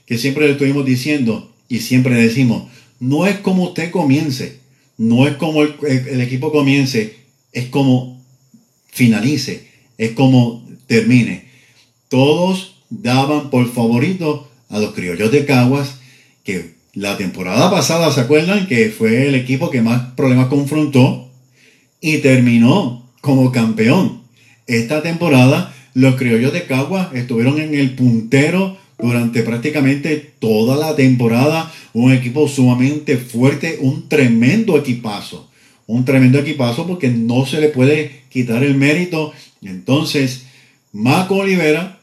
que 0.06 0.16
siempre 0.16 0.46
le 0.46 0.52
estuvimos 0.52 0.86
diciendo 0.86 1.54
y 1.68 1.80
siempre 1.80 2.14
decimos, 2.14 2.72
no 3.00 3.26
es 3.26 3.36
como 3.36 3.64
usted 3.64 3.90
comience, 3.90 4.60
no 4.96 5.28
es 5.28 5.36
como 5.36 5.62
el, 5.62 5.74
el, 5.86 6.22
equipo 6.22 6.50
comience, 6.50 7.16
es 7.52 7.66
como 7.66 8.24
finalice, 8.86 9.68
es 9.98 10.12
como 10.12 10.66
termine. 10.86 11.48
Todos 12.08 12.76
daban 12.88 13.50
por 13.50 13.70
favorito 13.70 14.50
a 14.70 14.78
los 14.78 14.94
criollos 14.94 15.30
de 15.30 15.44
Caguas, 15.44 15.98
que 16.44 16.73
la 16.94 17.16
temporada 17.16 17.70
pasada, 17.70 18.12
¿se 18.12 18.20
acuerdan? 18.20 18.66
Que 18.66 18.88
fue 18.90 19.28
el 19.28 19.34
equipo 19.34 19.70
que 19.70 19.82
más 19.82 20.12
problemas 20.12 20.46
confrontó 20.46 21.28
y 22.00 22.18
terminó 22.18 23.10
como 23.20 23.50
campeón. 23.50 24.22
Esta 24.66 25.02
temporada 25.02 25.74
los 25.94 26.16
criollos 26.16 26.52
de 26.52 26.64
Cagua 26.64 27.10
estuvieron 27.14 27.60
en 27.60 27.74
el 27.74 27.94
puntero 27.94 28.76
durante 28.98 29.42
prácticamente 29.42 30.34
toda 30.38 30.76
la 30.76 30.96
temporada. 30.96 31.72
Un 31.92 32.12
equipo 32.12 32.48
sumamente 32.48 33.16
fuerte, 33.16 33.78
un 33.80 34.08
tremendo 34.08 34.76
equipazo. 34.76 35.50
Un 35.86 36.04
tremendo 36.04 36.38
equipazo 36.38 36.86
porque 36.86 37.08
no 37.08 37.44
se 37.46 37.60
le 37.60 37.68
puede 37.68 38.22
quitar 38.28 38.62
el 38.64 38.74
mérito. 38.74 39.32
Entonces, 39.62 40.46
Marco 40.92 41.36
Olivera 41.36 41.98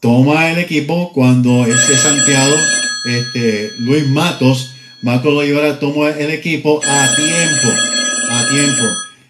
toma 0.00 0.50
el 0.50 0.58
equipo 0.58 1.12
cuando 1.12 1.64
es 1.64 1.76
Santiago, 2.02 2.56
este, 3.04 3.70
Luis 3.78 4.06
Matos, 4.08 4.72
Marco 5.02 5.28
Olivera 5.28 5.78
toma 5.78 6.10
el 6.10 6.30
equipo 6.30 6.80
a 6.84 7.14
tiempo, 7.14 7.68
a 8.30 8.48
tiempo. 8.48 8.82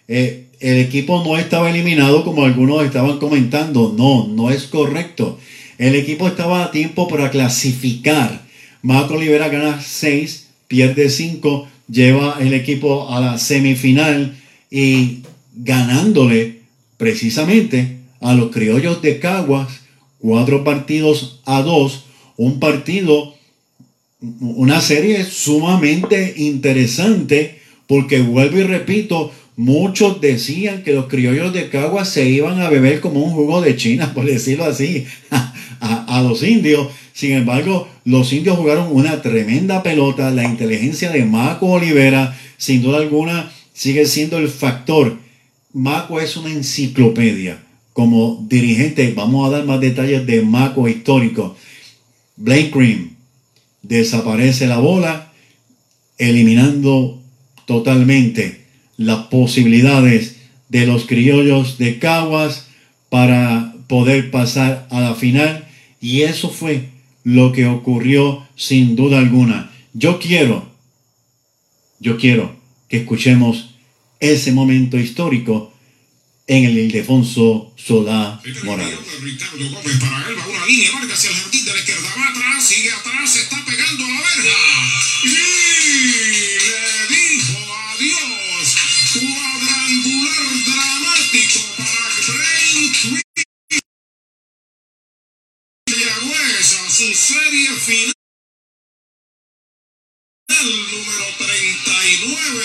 Eh, 0.09 0.47
el 0.61 0.79
equipo 0.79 1.23
no 1.25 1.37
estaba 1.37 1.71
eliminado 1.71 2.25
como 2.25 2.45
algunos 2.45 2.85
estaban 2.85 3.19
comentando. 3.19 3.95
No, 3.97 4.29
no 4.29 4.51
es 4.51 4.65
correcto. 4.65 5.39
El 5.79 5.95
equipo 5.95 6.29
estaba 6.29 6.65
a 6.65 6.71
tiempo 6.71 7.09
para 7.09 7.31
clasificar. 7.31 8.43
Marco 8.83 9.15
Olivera 9.15 9.49
gana 9.49 9.81
6, 9.83 10.49
pierde 10.69 11.11
5, 11.11 11.69
lleva 11.89 12.37
el 12.41 12.55
equipo 12.55 13.11
a 13.11 13.21
la 13.21 13.39
semifinal 13.39 14.37
y 14.71 15.23
ganándole 15.55 16.61
precisamente 16.97 17.99
a 18.21 18.35
los 18.35 18.51
criollos 18.51 19.03
de 19.03 19.19
Caguas 19.19 19.85
cuatro 20.25 20.65
partidos 20.65 21.41
a 21.45 21.61
dos, 21.61 22.07
un 22.39 22.59
partido, 22.59 23.34
una 24.41 24.81
serie 24.81 25.25
sumamente 25.25 26.35
interesante 26.37 27.61
porque 27.87 28.23
vuelvo 28.23 28.59
y 28.59 28.63
repito, 28.63 29.33
muchos 29.57 30.21
decían 30.21 30.83
que 30.83 30.93
los 30.93 31.07
criollos 31.07 31.53
de 31.53 31.69
Caguas 31.69 32.09
se 32.09 32.29
iban 32.29 32.61
a 32.61 32.71
beber 32.71 33.01
como 33.01 33.23
un 33.23 33.33
jugo 33.33 33.61
de 33.61 33.77
China, 33.77 34.13
por 34.15 34.25
decirlo 34.25 34.65
así, 34.65 35.07
a, 35.31 36.19
a 36.19 36.23
los 36.23 36.43
indios. 36.43 36.89
Sin 37.13 37.33
embargo, 37.33 37.89
los 38.05 38.33
indios 38.33 38.57
jugaron 38.57 38.89
una 38.91 39.23
tremenda 39.23 39.83
pelota. 39.83 40.31
La 40.31 40.45
inteligencia 40.45 41.11
de 41.11 41.25
Marco 41.25 41.67
Olivera, 41.67 42.37
sin 42.57 42.83
duda 42.83 42.99
alguna, 42.99 43.53
sigue 43.73 44.07
siendo 44.07 44.39
el 44.39 44.49
factor. 44.49 45.19
Marco 45.73 46.21
es 46.21 46.37
una 46.37 46.51
enciclopedia. 46.51 47.61
Como 47.93 48.45
dirigente, 48.49 49.13
vamos 49.15 49.47
a 49.47 49.59
dar 49.59 49.67
más 49.67 49.81
detalles 49.81 50.27
de 50.27 50.43
Marco 50.43 50.89
histórico. 50.89 51.57
Blake 52.37 52.73
Green 52.75 53.14
desaparece 53.85 54.67
la 54.67 54.79
bola, 54.79 55.33
eliminando 56.19 57.23
totalmente 57.67 58.65
las 58.97 59.27
posibilidades 59.27 60.37
de 60.69 60.87
los 60.87 61.07
criollos 61.07 61.79
de 61.79 61.99
Caguas 61.99 62.69
para 63.09 63.75
poder 63.87 64.31
pasar 64.31 64.89
a 64.91 65.01
la 65.01 65.15
final. 65.15 65.69
Y 66.01 66.23
eso 66.23 66.51
fue 66.51 66.89
lo 67.23 67.53
que 67.53 67.67
ocurrió 67.67 68.47
sin 68.57 68.97
duda 68.97 69.19
alguna. 69.19 69.71
Yo 69.93 70.19
quiero, 70.19 70.69
yo 72.01 72.19
quiero 72.19 72.57
que 72.89 72.99
escuchemos 72.99 73.77
ese 74.21 74.53
momento 74.53 74.99
histórico 74.99 75.74
en 76.47 76.65
el 76.65 76.79
Ildefonso 76.79 77.73
Solá 77.77 78.41
Morales. 78.65 78.99
Ricardo 79.23 79.71
Gómez 79.71 79.97
para 79.99 80.29
él 80.29 80.39
va 80.39 80.47
una 80.47 80.67
línea, 80.67 80.93
marca 80.93 81.15
hacia 81.15 81.31
el 81.31 81.37
jardín 81.37 81.65
de 81.65 81.73
la 81.73 81.79
izquierda, 81.79 82.15
va 82.17 82.29
atrás, 82.29 82.65
sigue 82.65 82.91
atrás, 82.93 83.33
se 83.33 83.41
está 83.41 83.65
pegando 83.65 84.05
a 84.05 84.09
la 84.09 84.21
verja. 84.21 84.53
Y 85.25 85.84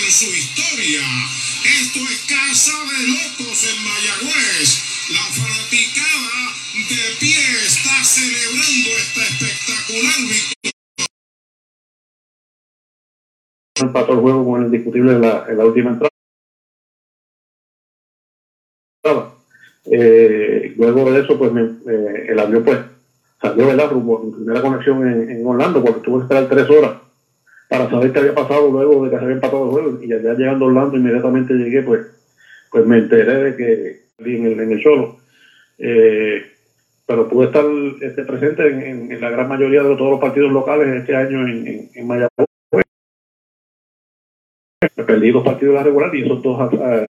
su 0.09 0.25
historia. 0.25 1.05
Esto 1.63 1.99
es 1.99 2.25
Casa 2.25 2.73
de 2.89 3.07
Locos 3.09 3.63
en 3.69 3.83
Mayagüez. 3.83 4.69
La 5.13 5.21
fanaticada 5.21 6.53
de 6.73 7.15
pie 7.19 7.37
está 7.67 8.03
celebrando 8.03 8.89
esta 8.97 9.21
espectacular 9.21 10.19
victoria. 10.21 10.71
empató 13.81 14.13
el 14.13 14.19
juego 14.19 14.45
con 14.45 14.61
el 14.61 14.65
indiscutible 14.67 15.13
en 15.13 15.21
la, 15.21 15.65
última 15.65 15.91
entrada. 15.91 16.09
Eh, 19.85 20.73
luego 20.75 21.11
de 21.11 21.21
eso, 21.21 21.37
pues 21.37 21.51
me- 21.51 21.77
el 22.27 22.39
avión 22.39 22.63
pues 22.63 22.79
salió 23.41 23.67
¿verdad? 23.67 23.89
rumbo 23.91 24.19
mi 24.19 24.31
primera 24.33 24.61
conexión 24.61 25.07
en, 25.07 25.29
en 25.29 25.47
Orlando, 25.47 25.81
porque 25.83 26.01
tuve 26.01 26.17
que 26.17 26.23
esperar 26.23 26.49
tres 26.49 26.69
horas 26.69 27.08
para 27.69 27.89
saber 27.89 28.11
qué 28.11 28.19
había 28.19 28.33
pasado 28.35 28.69
luego 28.71 29.05
de 29.05 29.11
que 29.11 29.17
se 29.17 29.21
había 29.23 29.35
empatado 29.35 29.65
el 29.65 29.71
juego. 29.71 30.03
Y 30.03 30.07
ya 30.09 30.17
llegando 30.17 30.65
Orlando, 30.65 30.97
inmediatamente 30.97 31.53
llegué, 31.53 31.83
pues, 31.83 32.07
pues 32.71 32.85
me 32.85 32.97
enteré 32.97 33.43
de 33.51 33.55
que 33.55 34.01
en 34.17 34.45
el, 34.45 34.59
en 34.59 34.71
el 34.71 34.83
solo. 34.83 35.19
Eh, 35.77 36.43
pero 37.05 37.29
pude 37.29 37.45
estar 37.47 37.63
este, 38.01 38.23
presente 38.25 38.67
en, 38.67 39.11
en- 39.11 39.21
la 39.21 39.29
gran 39.29 39.47
mayoría 39.47 39.81
de 39.83 39.95
todos 39.95 40.11
los 40.11 40.19
partidos 40.19 40.51
locales 40.51 40.87
este 40.87 41.15
año 41.15 41.47
en, 41.47 41.89
en, 41.93 42.07
Mayagüez. 42.07 42.47
Perdí 44.95 45.31
dos 45.31 45.43
partidos 45.43 45.73
de 45.73 45.77
la 45.79 45.83
regular 45.83 46.13
y 46.15 46.23
esos 46.23 46.41
dos, 46.43 46.59
ah, 46.59 47.05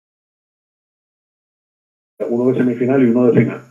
uno 2.30 2.52
de 2.52 2.58
semifinal 2.58 3.02
y 3.02 3.06
uno 3.10 3.28
de 3.32 3.40
final. 3.40 3.62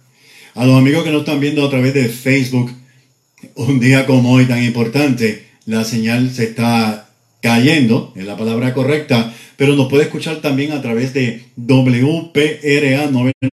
A 0.54 0.66
los 0.66 0.78
amigos 0.78 1.02
que 1.04 1.10
nos 1.10 1.20
están 1.22 1.40
viendo 1.40 1.66
a 1.66 1.70
través 1.70 1.94
de 1.94 2.04
Facebook, 2.04 2.70
un 3.56 3.80
día 3.80 4.06
como 4.06 4.32
hoy 4.32 4.46
tan 4.46 4.62
importante, 4.62 5.44
la 5.66 5.84
señal 5.84 6.30
se 6.30 6.44
está 6.44 7.08
cayendo, 7.40 8.12
es 8.16 8.24
la 8.24 8.36
palabra 8.36 8.74
correcta, 8.74 9.34
pero 9.56 9.76
nos 9.76 9.88
puede 9.88 10.04
escuchar 10.04 10.38
también 10.38 10.72
a 10.72 10.82
través 10.82 11.14
de 11.14 11.44
WPRA 11.56 13.10
90 13.10 13.48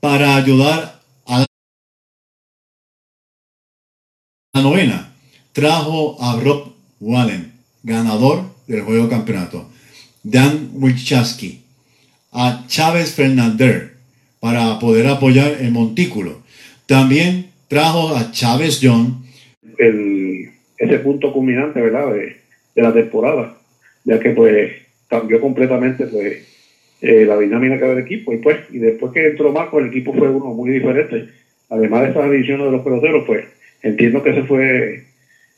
para 0.00 0.36
ayudar 0.36 1.02
a 1.26 1.44
la 4.54 4.62
novena. 4.62 5.12
Trajo 5.52 6.22
a 6.22 6.38
Rob 6.38 6.74
Wallen, 7.00 7.52
ganador 7.82 8.44
del 8.66 8.82
juego 8.82 9.08
campeonato. 9.08 9.70
Dan 10.22 10.70
Wilczewski, 10.74 11.62
a 12.32 12.64
Chávez 12.66 13.14
Fernández 13.14 13.92
para 14.40 14.78
poder 14.78 15.06
apoyar 15.08 15.52
el 15.60 15.72
montículo. 15.72 16.42
También 16.86 17.50
trajo 17.68 18.14
a 18.14 18.30
Chávez 18.30 18.80
John, 18.82 19.22
el, 19.78 20.50
ese 20.78 20.98
punto 20.98 21.32
culminante 21.32 21.80
¿verdad? 21.80 22.12
De, 22.14 22.36
la 22.82 22.92
temporada, 22.92 23.56
ya 24.04 24.20
que 24.20 24.30
pues 24.30 24.72
cambió 25.08 25.40
completamente 25.40 26.06
pues 26.06 26.46
eh, 27.00 27.24
la 27.26 27.38
dinámica 27.38 27.86
del 27.88 27.98
equipo 28.00 28.32
y 28.34 28.36
pues 28.38 28.58
y 28.70 28.78
después 28.78 29.12
que 29.12 29.28
entró 29.28 29.50
Marco 29.52 29.78
el 29.78 29.86
equipo 29.88 30.12
fue 30.12 30.28
uno 30.28 30.46
muy 30.52 30.70
diferente. 30.70 31.28
Además 31.70 32.02
de 32.02 32.10
esas 32.10 32.24
adiciones 32.24 32.66
de 32.66 32.72
los 32.72 32.82
peloteros, 32.82 33.24
pues 33.26 33.44
entiendo 33.82 34.22
que 34.22 34.30
ese 34.30 34.42
fue 34.44 35.04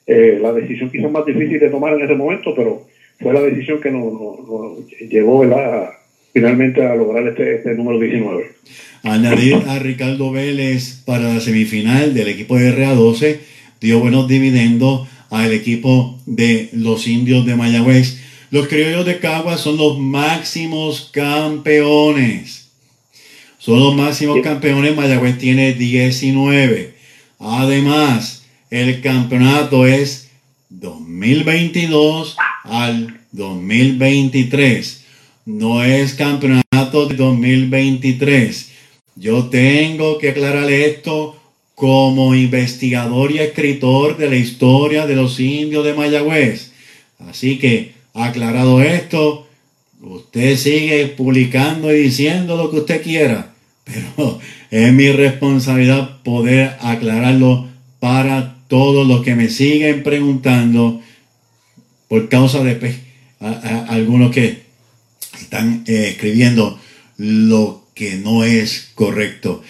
eh, 0.06 0.38
la 0.40 0.52
decisión 0.52 0.90
quizás 0.90 1.10
más 1.10 1.26
difícil 1.26 1.58
de 1.60 1.68
tomar 1.70 1.92
en 1.94 2.02
ese 2.02 2.14
momento, 2.14 2.54
pero 2.54 2.86
fue 3.20 3.34
la 3.34 3.42
decisión 3.42 3.80
que 3.80 3.90
nos, 3.90 4.04
nos- 4.12 4.48
nos 4.48 4.88
llevó 5.00 5.40
¿verdad? 5.40 5.74
a- 5.84 5.92
finalmente 6.32 6.84
a 6.84 6.94
lograr 6.94 7.26
este, 7.26 7.56
este 7.56 7.74
número 7.74 7.98
19. 7.98 8.52
añadir 9.02 9.54
a 9.66 9.78
Ricardo 9.78 10.30
Vélez 10.30 11.02
para 11.04 11.34
la 11.34 11.40
semifinal 11.40 12.14
del 12.14 12.28
equipo 12.28 12.56
de 12.56 12.76
RA12, 12.76 13.38
dio 13.80 14.00
buenos 14.00 14.28
dividendos 14.28 15.08
al 15.30 15.52
equipo 15.52 16.18
de 16.26 16.68
los 16.72 17.06
indios 17.06 17.46
de 17.46 17.56
Mayagüez. 17.56 18.20
Los 18.50 18.68
criollos 18.68 19.04
de 19.04 19.18
Caguas 19.18 19.60
son 19.60 19.76
los 19.76 19.98
máximos 19.98 21.10
campeones. 21.12 22.70
Son 23.58 23.78
los 23.80 23.94
máximos 23.94 24.40
campeones. 24.42 24.96
Mayagüez 24.96 25.36
tiene 25.38 25.74
19. 25.74 26.94
Además, 27.38 28.46
el 28.70 29.00
campeonato 29.00 29.86
es 29.86 30.30
2022 30.70 32.36
al 32.64 33.20
2023. 33.32 34.97
No 35.48 35.82
es 35.82 36.12
campeonato 36.12 37.06
de 37.06 37.16
2023. 37.16 38.68
Yo 39.16 39.44
tengo 39.46 40.18
que 40.18 40.28
aclararle 40.28 40.84
esto 40.90 41.40
como 41.74 42.34
investigador 42.34 43.32
y 43.32 43.38
escritor 43.38 44.18
de 44.18 44.28
la 44.28 44.36
historia 44.36 45.06
de 45.06 45.16
los 45.16 45.40
indios 45.40 45.86
de 45.86 45.94
Mayagüez. 45.94 46.72
Así 47.18 47.58
que, 47.58 47.92
aclarado 48.12 48.82
esto, 48.82 49.48
usted 50.02 50.58
sigue 50.58 51.06
publicando 51.06 51.90
y 51.94 51.98
diciendo 52.02 52.58
lo 52.58 52.70
que 52.70 52.80
usted 52.80 53.02
quiera, 53.02 53.54
pero 53.84 54.38
es 54.70 54.92
mi 54.92 55.10
responsabilidad 55.12 56.22
poder 56.24 56.76
aclararlo 56.80 57.68
para 58.00 58.58
todos 58.68 59.08
los 59.08 59.22
que 59.22 59.34
me 59.34 59.48
siguen 59.48 60.02
preguntando 60.02 61.00
por 62.06 62.28
causa 62.28 62.62
de 62.62 62.74
pues, 62.74 62.96
a- 63.40 63.48
a- 63.48 63.86
algunos 63.94 64.30
que 64.30 64.67
están 65.48 65.82
eh, 65.86 66.08
escribiendo 66.10 66.78
lo 67.16 67.86
que 67.94 68.16
no 68.16 68.44
es 68.44 68.90
correcto. 68.94 69.62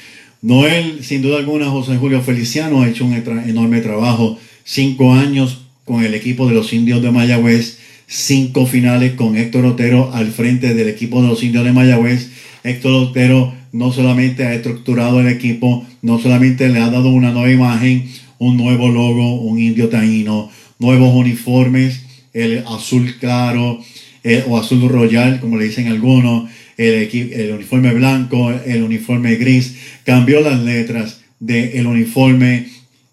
Noel, 0.42 1.04
sin 1.04 1.22
duda 1.22 1.38
alguna, 1.38 1.70
José 1.70 1.96
Julio 1.96 2.20
Feliciano 2.20 2.82
ha 2.82 2.88
hecho 2.88 3.04
un 3.04 3.14
enorme 3.14 3.80
trabajo. 3.80 4.38
Cinco 4.64 5.14
años 5.14 5.60
con 5.84 6.04
el 6.04 6.14
equipo 6.14 6.48
de 6.48 6.54
los 6.54 6.72
indios 6.72 7.00
de 7.00 7.12
Mayagüez, 7.12 7.78
cinco 8.08 8.66
finales 8.66 9.12
con 9.12 9.36
Héctor 9.36 9.66
Otero 9.66 10.10
al 10.12 10.32
frente 10.32 10.74
del 10.74 10.88
equipo 10.88 11.22
de 11.22 11.28
los 11.28 11.44
indios 11.44 11.64
de 11.64 11.72
Mayagüez. 11.72 12.30
Héctor 12.64 12.94
Otero 12.94 13.54
no 13.70 13.92
solamente 13.92 14.46
ha 14.46 14.54
estructurado 14.54 15.20
el 15.20 15.28
equipo, 15.28 15.86
no 16.02 16.18
solamente 16.18 16.68
le 16.68 16.80
ha 16.80 16.90
dado 16.90 17.10
una 17.10 17.30
nueva 17.30 17.52
imagen, 17.52 18.10
un 18.38 18.56
nuevo 18.56 18.88
logo, 18.88 19.42
un 19.42 19.60
indio 19.60 19.88
taíno, 19.88 20.50
nuevos 20.80 21.14
uniformes, 21.14 22.02
el 22.32 22.64
azul 22.66 23.14
claro 23.20 23.80
eh, 24.28 24.44
o 24.46 24.58
azul 24.58 24.86
royal, 24.90 25.40
como 25.40 25.56
le 25.56 25.64
dicen 25.64 25.88
algunos, 25.88 26.50
el, 26.76 27.08
el 27.32 27.52
uniforme 27.54 27.94
blanco, 27.94 28.50
el 28.50 28.82
uniforme 28.82 29.36
gris, 29.36 29.76
cambió 30.04 30.42
las 30.42 30.62
letras 30.62 31.22
del 31.40 31.86
uniforme, 31.86 32.66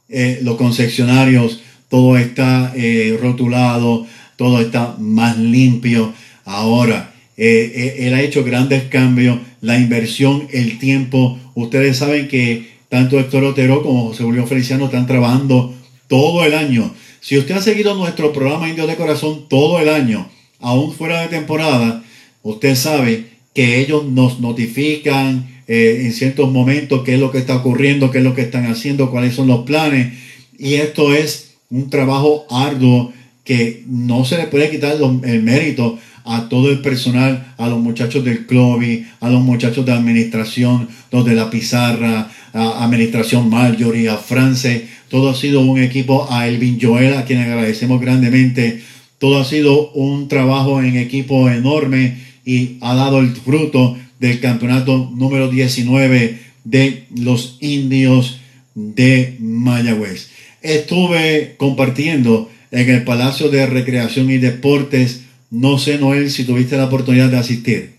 eh, 0.09 0.39
los 0.43 0.57
concesionarios, 0.57 1.61
todo 1.87 2.17
está 2.17 2.73
eh, 2.75 3.17
rotulado, 3.21 4.05
todo 4.35 4.59
está 4.59 4.97
más 4.99 5.37
limpio. 5.37 6.13
Ahora, 6.43 7.13
él 7.37 8.13
ha 8.13 8.21
hecho 8.21 8.43
grandes 8.43 8.83
cambios, 8.83 9.39
la 9.61 9.77
inversión, 9.77 10.49
el 10.51 10.79
tiempo. 10.79 11.39
Ustedes 11.53 11.95
saben 11.95 12.27
que 12.27 12.75
tanto 12.89 13.17
Héctor 13.17 13.45
Otero 13.45 13.81
como 13.83 14.09
José 14.09 14.23
Julio 14.23 14.45
Feliciano 14.47 14.85
están 14.85 15.07
trabajando 15.07 15.73
todo 16.09 16.43
el 16.43 16.53
año. 16.53 16.93
Si 17.21 17.37
usted 17.37 17.55
ha 17.55 17.61
seguido 17.61 17.95
nuestro 17.95 18.33
programa 18.33 18.67
Indios 18.67 18.87
de 18.87 18.97
Corazón 18.97 19.45
todo 19.47 19.79
el 19.79 19.87
año, 19.87 20.29
aún 20.65 20.91
fuera 20.91 21.21
de 21.21 21.27
temporada, 21.27 22.03
usted 22.41 22.75
sabe 22.75 23.25
que 23.53 23.79
ellos 23.79 24.05
nos 24.05 24.39
notifican 24.39 25.47
eh, 25.67 26.01
en 26.01 26.11
ciertos 26.11 26.51
momentos 26.51 27.03
qué 27.03 27.13
es 27.13 27.19
lo 27.19 27.31
que 27.31 27.37
está 27.37 27.55
ocurriendo, 27.55 28.09
qué 28.09 28.17
es 28.17 28.23
lo 28.23 28.33
que 28.33 28.41
están 28.41 28.65
haciendo, 28.65 29.11
cuáles 29.11 29.35
son 29.35 29.47
los 29.47 29.63
planes. 29.63 30.13
Y 30.57 30.73
esto 30.75 31.13
es 31.13 31.55
un 31.69 31.91
trabajo 31.91 32.45
arduo 32.49 33.13
que 33.43 33.83
no 33.87 34.25
se 34.25 34.37
le 34.37 34.47
puede 34.47 34.71
quitar 34.71 34.97
el 35.23 35.43
mérito 35.43 35.99
a 36.25 36.49
todo 36.49 36.71
el 36.71 36.81
personal, 36.81 37.53
a 37.57 37.67
los 37.67 37.79
muchachos 37.79 38.25
del 38.25 38.47
club, 38.47 38.81
a 39.19 39.29
los 39.29 39.43
muchachos 39.43 39.85
de 39.85 39.91
administración, 39.91 40.87
los 41.11 41.23
de 41.25 41.35
la 41.35 41.51
pizarra, 41.51 42.31
a 42.53 42.83
administración 42.83 43.51
Marjorie, 43.51 44.09
a 44.09 44.17
France. 44.17 44.87
Todo 45.09 45.29
ha 45.29 45.35
sido 45.35 45.61
un 45.61 45.79
equipo, 45.79 46.27
a 46.31 46.47
Elvin 46.47 46.79
Joel, 46.81 47.13
a 47.13 47.25
quien 47.25 47.39
agradecemos 47.39 48.01
grandemente. 48.01 48.81
Todo 49.19 49.39
ha 49.39 49.45
sido 49.45 49.91
un 49.91 50.27
trabajo 50.27 50.81
en 50.81 50.97
equipo 50.97 51.49
enorme 51.49 52.17
y 52.45 52.77
ha 52.81 52.95
dado 52.95 53.19
el 53.19 53.29
fruto 53.29 53.97
del 54.19 54.39
campeonato 54.39 55.11
número 55.15 55.49
19 55.49 56.39
de 56.63 57.05
los 57.15 57.57
indios 57.61 58.39
de 58.73 59.35
Mayagüez. 59.39 60.29
Estuve 60.61 61.55
compartiendo 61.57 62.49
en 62.71 62.89
el 62.89 63.03
Palacio 63.03 63.49
de 63.49 63.65
Recreación 63.65 64.29
y 64.29 64.37
Deportes 64.37 65.25
no 65.51 65.77
sé, 65.77 65.97
Noel, 65.97 66.29
si 66.29 66.45
tuviste 66.45 66.75
la 66.75 66.85
oportunidad 66.85 67.29
de 67.29 67.37
asistir. 67.37 67.95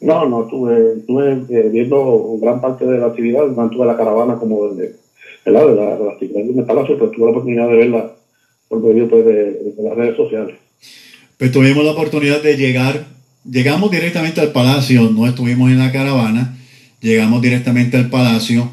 No, 0.00 0.28
no, 0.28 0.42
estuve, 0.42 0.98
estuve 0.98 1.32
eh, 1.48 1.68
viendo 1.70 2.38
gran 2.40 2.60
parte 2.60 2.86
de 2.86 2.98
la 2.98 3.06
actividad, 3.06 3.46
no 3.46 3.70
tuve 3.70 3.86
la 3.86 3.96
caravana 3.96 4.36
como 4.36 4.68
de, 4.68 4.94
la, 5.44 5.64
de 5.66 5.74
la, 5.74 6.10
actividad 6.12 6.42
en 6.42 6.58
el 6.58 6.64
palacio, 6.64 6.96
pero 6.98 7.10
tuve 7.10 7.26
la 7.26 7.30
oportunidad 7.30 7.68
de 7.68 7.76
verla 7.76 8.12
por 8.68 8.82
medio 8.82 9.08
pues, 9.08 9.24
de, 9.24 9.74
las 9.82 9.96
redes 9.96 10.16
sociales. 10.16 10.56
Pues 11.36 11.52
tuvimos 11.52 11.84
la 11.84 11.92
oportunidad 11.92 12.42
de 12.42 12.56
llegar, 12.56 13.06
llegamos 13.48 13.90
directamente 13.90 14.40
al 14.40 14.52
palacio, 14.52 15.10
no 15.10 15.26
estuvimos 15.26 15.70
en 15.70 15.78
la 15.78 15.92
caravana, 15.92 16.58
llegamos 17.00 17.40
directamente 17.42 17.96
al 17.96 18.10
palacio, 18.10 18.70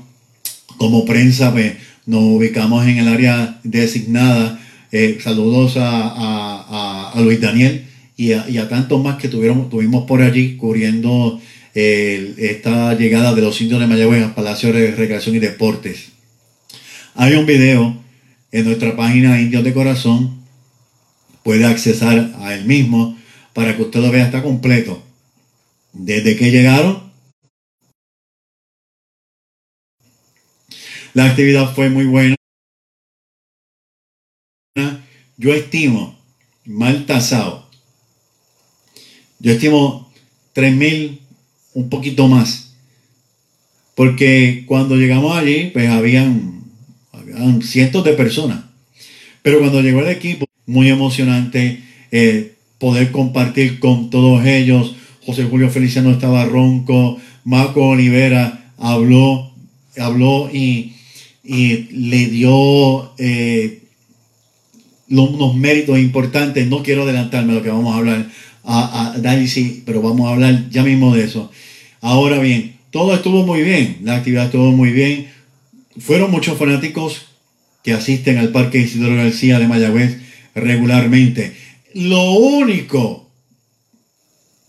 como 0.78 1.06
prensa 1.06 1.52
pues 1.52 1.74
nos 2.06 2.22
ubicamos 2.24 2.86
en 2.86 2.98
el 2.98 3.08
área 3.08 3.60
designada 3.64 4.60
eh, 4.98 5.18
saludos 5.22 5.74
a, 5.78 7.12
Luis 7.18 7.42
Daniel 7.42 7.86
y 8.16 8.32
a, 8.32 8.70
tantos 8.70 9.04
más 9.04 9.18
que 9.18 9.28
tuvieron, 9.28 9.70
tuvimos 9.70 10.06
por 10.06 10.22
allí 10.22 10.56
cubriendo 10.56 11.42
esta 11.74 12.94
llegada 12.94 13.34
de 13.36 13.42
los 13.42 13.60
indios 13.60 13.82
de 13.82 13.88
Mayagüez 13.88 14.24
al 14.24 14.34
Palacio 14.34 14.72
de 14.72 14.92
Recreación 14.92 15.36
y 15.36 15.40
Deportes. 15.40 16.14
Hay 17.16 17.34
un 17.36 17.46
video 17.46 17.98
en 18.52 18.66
nuestra 18.66 18.96
página 18.96 19.40
Indios 19.40 19.64
de 19.64 19.74
Corazón. 19.74 20.44
Puede 21.44 21.66
accesar 21.66 22.34
a 22.40 22.56
él 22.56 22.66
mismo 22.66 23.18
para 23.54 23.76
que 23.76 23.84
usted 23.84 24.00
lo 24.00 24.12
vea, 24.12 24.26
está 24.26 24.42
completo. 24.42 25.02
Desde 25.94 26.36
que 26.36 26.52
llegaron, 26.52 27.12
la 31.14 31.26
actividad 31.26 31.74
fue 31.74 31.90
muy 31.90 32.06
buena 32.06 32.36
yo 35.38 35.54
estimo, 35.54 36.18
mal 36.66 37.06
tasado, 37.06 37.70
yo 39.40 39.52
estimo 39.52 40.12
3.000, 40.54 41.20
un 41.74 41.90
poquito 41.90 42.28
más. 42.28 42.74
Porque 43.96 44.64
cuando 44.66 44.96
llegamos 44.96 45.38
allí, 45.38 45.72
pues 45.72 45.90
habían, 45.90 46.55
cientos 47.62 48.04
de 48.04 48.14
personas. 48.14 48.64
Pero 49.42 49.60
cuando 49.60 49.82
llegó 49.82 50.02
el 50.02 50.08
equipo, 50.08 50.46
muy 50.66 50.90
emocionante 50.90 51.84
eh, 52.12 52.54
poder 52.80 53.12
compartir 53.12 53.80
con 53.80 54.10
todos 54.10 54.46
ellos. 54.46 54.96
José 55.26 55.44
Julio 55.44 55.70
Feliciano 55.70 56.12
estaba 56.12 56.46
ronco, 56.46 57.18
Marco 57.44 57.90
Olivera 57.90 58.72
habló, 58.78 59.52
habló 59.98 60.50
y, 60.52 60.92
le 61.44 62.26
dio 62.26 63.14
eh, 63.20 63.84
unos 65.10 65.56
méritos 65.56 66.00
importantes. 66.00 66.68
No 66.68 66.82
quiero 66.82 67.04
adelantarme 67.04 67.54
lo 67.54 67.62
que 67.62 67.70
vamos 67.70 67.94
a 67.94 67.98
hablar 68.00 68.28
a, 68.64 69.14
a 69.14 69.36
pero 69.86 70.02
vamos 70.02 70.28
a 70.28 70.34
hablar 70.34 70.70
ya 70.72 70.84
mismo 70.84 71.16
de 71.16 71.24
eso. 71.24 71.52
Ahora 72.02 72.40
bien, 72.40 72.78
todo 72.90 73.14
estuvo 73.14 73.46
muy 73.46 73.62
bien, 73.62 73.98
la 74.04 74.16
actividad 74.16 74.46
estuvo 74.46 74.72
muy 74.72 74.92
bien. 74.92 75.28
Fueron 75.98 76.32
muchos 76.32 76.58
fanáticos 76.58 77.28
que 77.84 77.94
asisten 77.94 78.38
al 78.38 78.50
Parque 78.50 78.80
Isidoro 78.80 79.16
García 79.16 79.60
de 79.60 79.68
Mayagüez 79.68 80.18
regularmente. 80.56 81.54
Lo 81.94 82.32
único, 82.34 83.30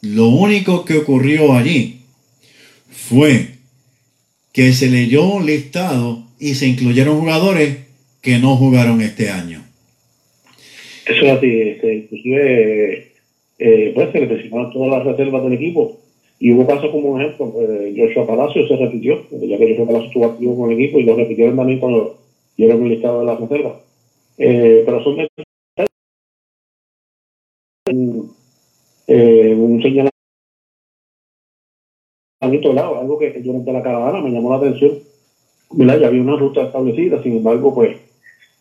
lo 0.02 0.28
único 0.28 0.84
que 0.84 0.98
ocurrió 0.98 1.54
allí 1.54 2.02
fue 2.90 3.48
que 4.52 4.72
se 4.72 4.88
leyó 4.88 5.24
un 5.24 5.46
listado 5.46 6.24
y 6.38 6.54
se 6.54 6.66
incluyeron 6.66 7.18
jugadores 7.18 7.78
que 8.22 8.38
no 8.38 8.56
jugaron 8.56 9.00
este 9.00 9.30
año. 9.30 9.64
Eso 11.06 11.24
es 11.24 11.32
así, 11.32 11.60
este, 11.60 11.94
inclusive 11.94 13.12
eh, 13.58 13.92
pues 13.94 14.12
se 14.12 14.20
le 14.20 14.26
todas 14.26 14.98
las 14.98 15.04
reservas 15.04 15.44
del 15.44 15.54
equipo 15.54 16.00
y 16.38 16.52
hubo 16.52 16.66
casos 16.66 16.90
como 16.90 17.10
un 17.10 17.22
ejemplo, 17.22 17.50
pues, 17.52 17.94
Joshua 17.96 18.26
Palacio 18.26 18.68
se 18.68 18.76
repitió, 18.76 19.22
ya 19.30 19.58
que 19.58 19.70
Joshua 19.70 19.86
Palacio 19.86 20.08
estuvo 20.08 20.26
activo 20.26 20.56
con 20.56 20.70
el 20.70 20.78
equipo 20.78 20.98
y 20.98 21.04
lo 21.04 21.16
repitieron 21.16 21.56
también 21.56 21.80
cuando 21.80 22.18
dieron 22.56 22.82
el 22.82 22.88
listado 22.90 23.20
de 23.20 23.26
las 23.26 23.40
reservas. 23.40 23.74
Eh, 24.38 24.82
pero 24.84 25.02
son 25.02 25.16
eh, 29.06 29.54
un 29.56 29.80
señalamiento 29.80 30.12
lado, 32.74 33.00
algo 33.00 33.18
que 33.18 33.30
durante 33.40 33.72
la 33.72 33.82
caravana 33.82 34.20
me 34.20 34.30
llamó 34.30 34.50
la 34.50 34.56
atención. 34.56 34.98
Ya 35.70 36.06
había 36.06 36.20
una 36.20 36.36
ruta 36.36 36.62
establecida, 36.62 37.22
sin 37.22 37.38
embargo, 37.38 37.74
pues 37.74 37.96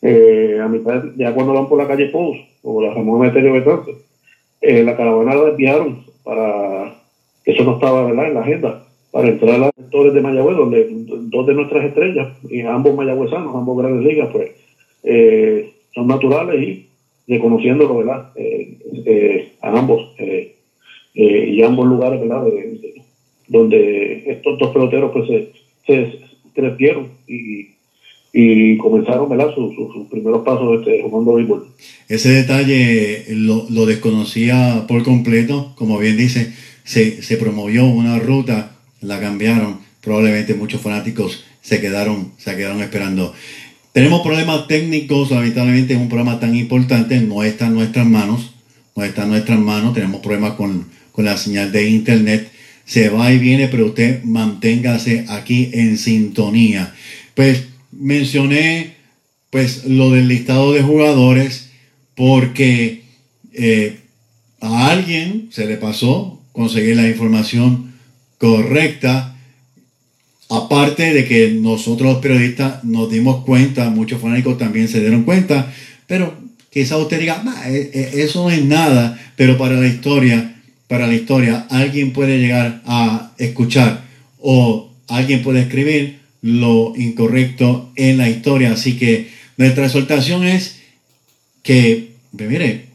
eh, 0.01 0.59
a 0.61 0.67
mitad, 0.67 1.03
ya 1.17 1.33
cuando 1.33 1.53
van 1.53 1.67
por 1.67 1.77
la 1.77 1.88
calle 1.88 2.09
Pous 2.09 2.38
o 2.63 2.81
la 2.81 2.93
Ramón 2.93 3.21
Meterio 3.21 3.53
Betance, 3.53 3.91
eh, 4.61 4.83
la 4.83 4.95
caravana 4.95 5.35
la 5.35 5.45
desviaron 5.45 6.05
para, 6.23 6.94
eso 7.45 7.63
no 7.63 7.75
estaba 7.75 8.10
en 8.10 8.34
la 8.34 8.41
agenda, 8.41 8.88
para 9.12 9.29
entrar 9.29 9.55
a 9.55 9.58
los 9.60 9.71
sectores 9.77 10.13
de 10.13 10.21
Mayagüez, 10.21 10.58
donde 10.58 10.88
dos 10.89 11.47
de 11.47 11.53
nuestras 11.53 11.86
estrellas, 11.86 12.34
y 12.49 12.62
ambos 12.62 12.95
mayagüezanos, 12.95 13.55
ambos 13.55 13.77
grandes 13.77 14.05
ligas, 14.05 14.29
pues 14.31 14.51
eh, 15.03 15.73
son 15.93 16.08
naturales 16.08 16.62
y 16.62 16.89
reconociéndolo, 17.27 17.97
¿verdad? 17.97 18.31
Eh, 18.36 18.77
eh, 19.05 19.51
a 19.62 19.69
ambos 19.69 20.01
y 21.13 21.62
ambos 21.62 21.88
lugares, 21.88 22.19
¿verdad? 22.19 22.43
donde 23.47 24.23
estos 24.25 24.58
dos 24.60 24.71
peloteros 24.71 25.12
pues 25.13 25.27
se, 25.27 25.51
se 25.86 26.19
crecieron 26.53 27.08
y 27.25 27.75
y 28.38 28.75
comenzaron 28.75 29.29
Sus, 29.55 30.08
primeros 30.12 30.43
pasos 30.43 30.79
este, 30.79 31.01
jugando 31.03 31.36
béisbol. 31.36 31.67
Ese 32.10 32.29
detalle 32.29 33.23
lo, 33.29 33.65
lo, 33.69 33.86
desconocía 33.86 34.84
por 34.89 35.03
completo, 35.03 35.71
como 35.75 35.97
bien 35.97 36.17
dice, 36.17 36.53
se, 36.86 37.21
se, 37.21 37.36
promovió 37.36 37.86
una 37.86 38.17
ruta, 38.19 38.78
la 39.02 39.19
cambiaron, 39.19 39.80
probablemente 40.02 40.54
muchos 40.54 40.82
fanáticos 40.82 41.43
se 41.62 41.82
quedaron, 41.82 42.32
se 42.38 42.56
quedaron 42.56 42.82
esperando. 42.82 43.34
Tenemos 43.91 44.21
problemas 44.21 44.67
técnicos, 44.67 45.32
lamentablemente 45.32 45.93
es 45.93 46.00
un 46.00 46.10
programa 46.10 46.39
tan 46.39 46.56
importante, 46.56 47.19
no 47.19 47.43
está 47.43 47.67
en 47.67 47.74
nuestras 47.74 48.06
manos, 48.06 48.54
no 48.95 49.04
está 49.04 49.24
en 49.24 49.30
nuestras 49.30 49.60
manos, 49.60 49.93
tenemos 49.93 50.21
problemas 50.21 50.54
con, 50.54 50.88
con 51.12 51.26
la 51.26 51.38
señal 51.38 51.71
de 51.71 51.89
internet, 51.89 52.52
se 52.86 53.10
va 53.10 53.34
y 53.34 53.39
viene, 53.39 53.67
pero 53.67 53.88
usted 53.88 54.24
manténgase 54.24 55.26
aquí 55.28 55.71
en 55.74 55.98
sintonía. 55.98 56.93
Pues 57.34 57.65
mencioné 57.91 58.95
pues 59.50 59.86
lo 59.86 60.12
del 60.12 60.28
listado 60.28 60.74
de 60.74 60.82
jugadores 60.82 61.69
porque 62.15 63.04
eh, 63.54 64.00
a 64.60 64.91
alguien 64.91 65.48
se 65.52 65.65
le 65.65 65.78
pasó 65.78 66.35
conseguir 66.56 66.96
la 66.96 67.08
información 67.08 67.94
correcta. 68.38 69.36
Aparte 70.50 71.13
de 71.13 71.26
que 71.26 71.52
nosotros 71.52 72.13
los 72.13 72.22
periodistas 72.22 72.84
nos 72.84 73.12
dimos 73.12 73.44
cuenta, 73.44 73.89
muchos 73.89 74.22
fanáticos 74.22 74.58
también 74.58 74.88
se 74.88 75.00
dieron 75.00 75.24
cuenta, 75.24 75.74
pero 76.08 76.36
quizá 76.72 76.98
usted 76.98 77.20
diga, 77.20 77.44
e, 77.68 77.89
e, 77.94 78.24
eso 78.24 78.44
no 78.44 78.52
es 78.52 78.63
nada, 78.63 79.20
pero 79.36 79.58
para 79.58 79.76
la 79.76 79.88
historia, 79.88 80.56
para 80.88 81.08
la 81.08 81.15
historia, 81.15 81.65
alguien 81.70 82.13
puede 82.13 82.38
llegar 82.38 82.82
a 82.86 83.34
escuchar 83.38 84.06
o 84.39 84.91
alguien 85.08 85.41
puede 85.41 85.62
escribir 85.62 86.20
lo 86.41 86.94
incorrecto 86.96 87.91
en 87.96 88.18
la 88.18 88.30
historia. 88.30 88.74
Así 88.74 88.98
que 88.98 89.30
nuestra 89.58 89.86
exhortación 89.86 90.46
es 90.46 90.80
que, 91.63 92.12
pues 92.38 92.50
mire, 92.50 92.86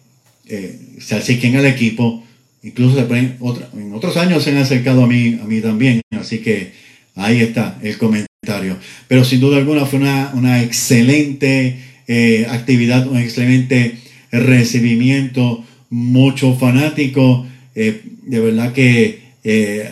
eh, 0.46 0.78
se 1.00 1.16
acerquen 1.16 1.56
al 1.56 1.66
equipo, 1.66 2.24
incluso 2.62 2.98
en 2.98 3.92
otros 3.94 4.16
años 4.16 4.42
se 4.42 4.50
han 4.50 4.58
acercado 4.58 5.04
a 5.04 5.06
mí, 5.06 5.38
a 5.42 5.46
mí 5.46 5.60
también, 5.60 6.00
así 6.10 6.38
que 6.38 6.72
ahí 7.14 7.40
está 7.40 7.78
el 7.82 7.96
comentario. 7.98 8.76
Pero 9.08 9.24
sin 9.24 9.40
duda 9.40 9.58
alguna 9.58 9.86
fue 9.86 9.98
una, 9.98 10.62
excelente 10.62 11.78
eh, 12.06 12.46
actividad, 12.48 13.06
un 13.06 13.18
excelente 13.18 13.98
recibimiento, 14.30 15.64
mucho 15.90 16.56
fanático. 16.56 17.46
Eh, 17.74 18.02
de 18.22 18.40
verdad 18.40 18.72
que 18.72 19.20
eh, 19.44 19.90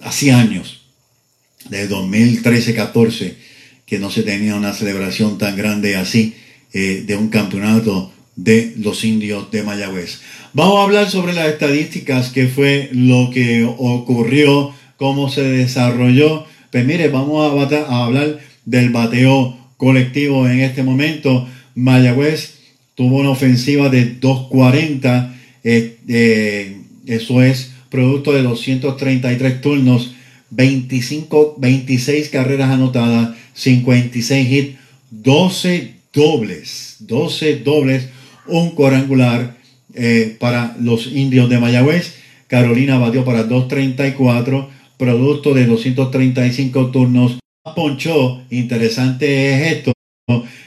hacía 0.00 0.38
años, 0.40 0.82
de 1.68 1.88
2013-14, 1.88 3.34
que 3.86 3.98
no 3.98 4.10
se 4.10 4.22
tenía 4.22 4.56
una 4.56 4.72
celebración 4.72 5.38
tan 5.38 5.56
grande 5.56 5.96
así 5.96 6.34
de 6.72 7.16
un 7.16 7.30
campeonato 7.30 8.12
de 8.44 8.72
los 8.78 9.04
indios 9.04 9.50
de 9.50 9.62
Mayagüez. 9.62 10.20
Vamos 10.54 10.78
a 10.78 10.84
hablar 10.84 11.10
sobre 11.10 11.34
las 11.34 11.48
estadísticas, 11.48 12.30
qué 12.30 12.48
fue 12.48 12.88
lo 12.92 13.30
que 13.30 13.64
ocurrió, 13.64 14.72
cómo 14.96 15.28
se 15.28 15.42
desarrolló. 15.42 16.46
Pues 16.72 16.86
mire, 16.86 17.08
vamos 17.08 17.44
a, 17.72 18.02
hablar 18.02 18.40
del 18.64 18.90
bateo 18.90 19.56
colectivo 19.76 20.48
en 20.48 20.60
este 20.60 20.82
momento. 20.82 21.46
Mayagüez 21.74 22.54
tuvo 22.94 23.18
una 23.18 23.30
ofensiva 23.30 23.90
de 23.90 24.06
240, 24.06 25.34
eh, 25.62 25.98
eh, 26.08 26.76
eso 27.06 27.42
es 27.42 27.72
producto 27.90 28.32
de 28.32 28.42
233 28.42 29.60
turnos, 29.60 30.14
25, 30.50 31.56
26 31.58 32.28
carreras 32.30 32.70
anotadas, 32.70 33.36
56 33.54 34.50
hits, 34.50 34.78
12 35.10 35.94
dobles, 36.12 36.96
12 37.00 37.56
dobles 37.56 38.08
un 38.46 38.70
cuadrangular 38.70 39.56
eh, 39.94 40.36
para 40.38 40.76
los 40.80 41.06
indios 41.06 41.48
de 41.48 41.58
Mayagüez. 41.58 42.14
Carolina 42.46 42.98
batió 42.98 43.24
para 43.24 43.44
234, 43.44 44.70
producto 44.96 45.54
de 45.54 45.66
235 45.66 46.90
turnos. 46.90 47.38
Ponchó, 47.74 48.42
interesante 48.50 49.52
es 49.52 49.72
esto, 49.72 49.92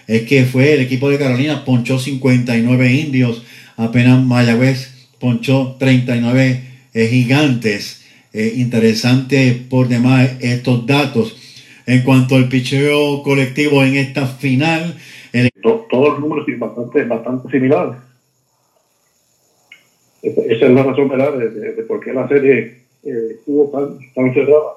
es 0.07 0.21
que 0.23 0.45
fue 0.45 0.73
el 0.73 0.81
equipo 0.81 1.09
de 1.09 1.17
Carolina, 1.17 1.65
ponchó 1.65 1.99
59 1.99 2.93
indios, 2.93 3.43
apenas 3.77 4.23
Mayagüez 4.23 4.93
ponchó 5.19 5.75
39 5.79 6.63
eh, 6.93 7.07
gigantes. 7.07 8.01
Eh, 8.33 8.55
interesante 8.57 9.53
por 9.69 9.87
demás 9.87 10.31
estos 10.41 10.85
datos. 10.85 11.35
En 11.85 12.01
cuanto 12.01 12.35
al 12.35 12.49
picheo 12.49 13.21
colectivo 13.23 13.83
en 13.83 13.95
esta 13.95 14.25
final, 14.25 14.95
todos 15.61 16.09
los 16.09 16.19
números 16.19 16.45
son 16.45 16.59
bastante, 16.59 17.03
bastante 17.05 17.49
similares. 17.49 17.97
Esa 20.21 20.65
es 20.65 20.71
la 20.71 20.83
razón 20.83 21.09
¿verdad? 21.09 21.33
De, 21.37 21.83
por 21.83 21.99
qué 21.99 22.13
la 22.13 22.27
serie 22.27 22.83
eh, 23.03 23.27
estuvo 23.31 23.69
tan, 23.69 23.99
tan 24.13 24.33
cerrada 24.33 24.73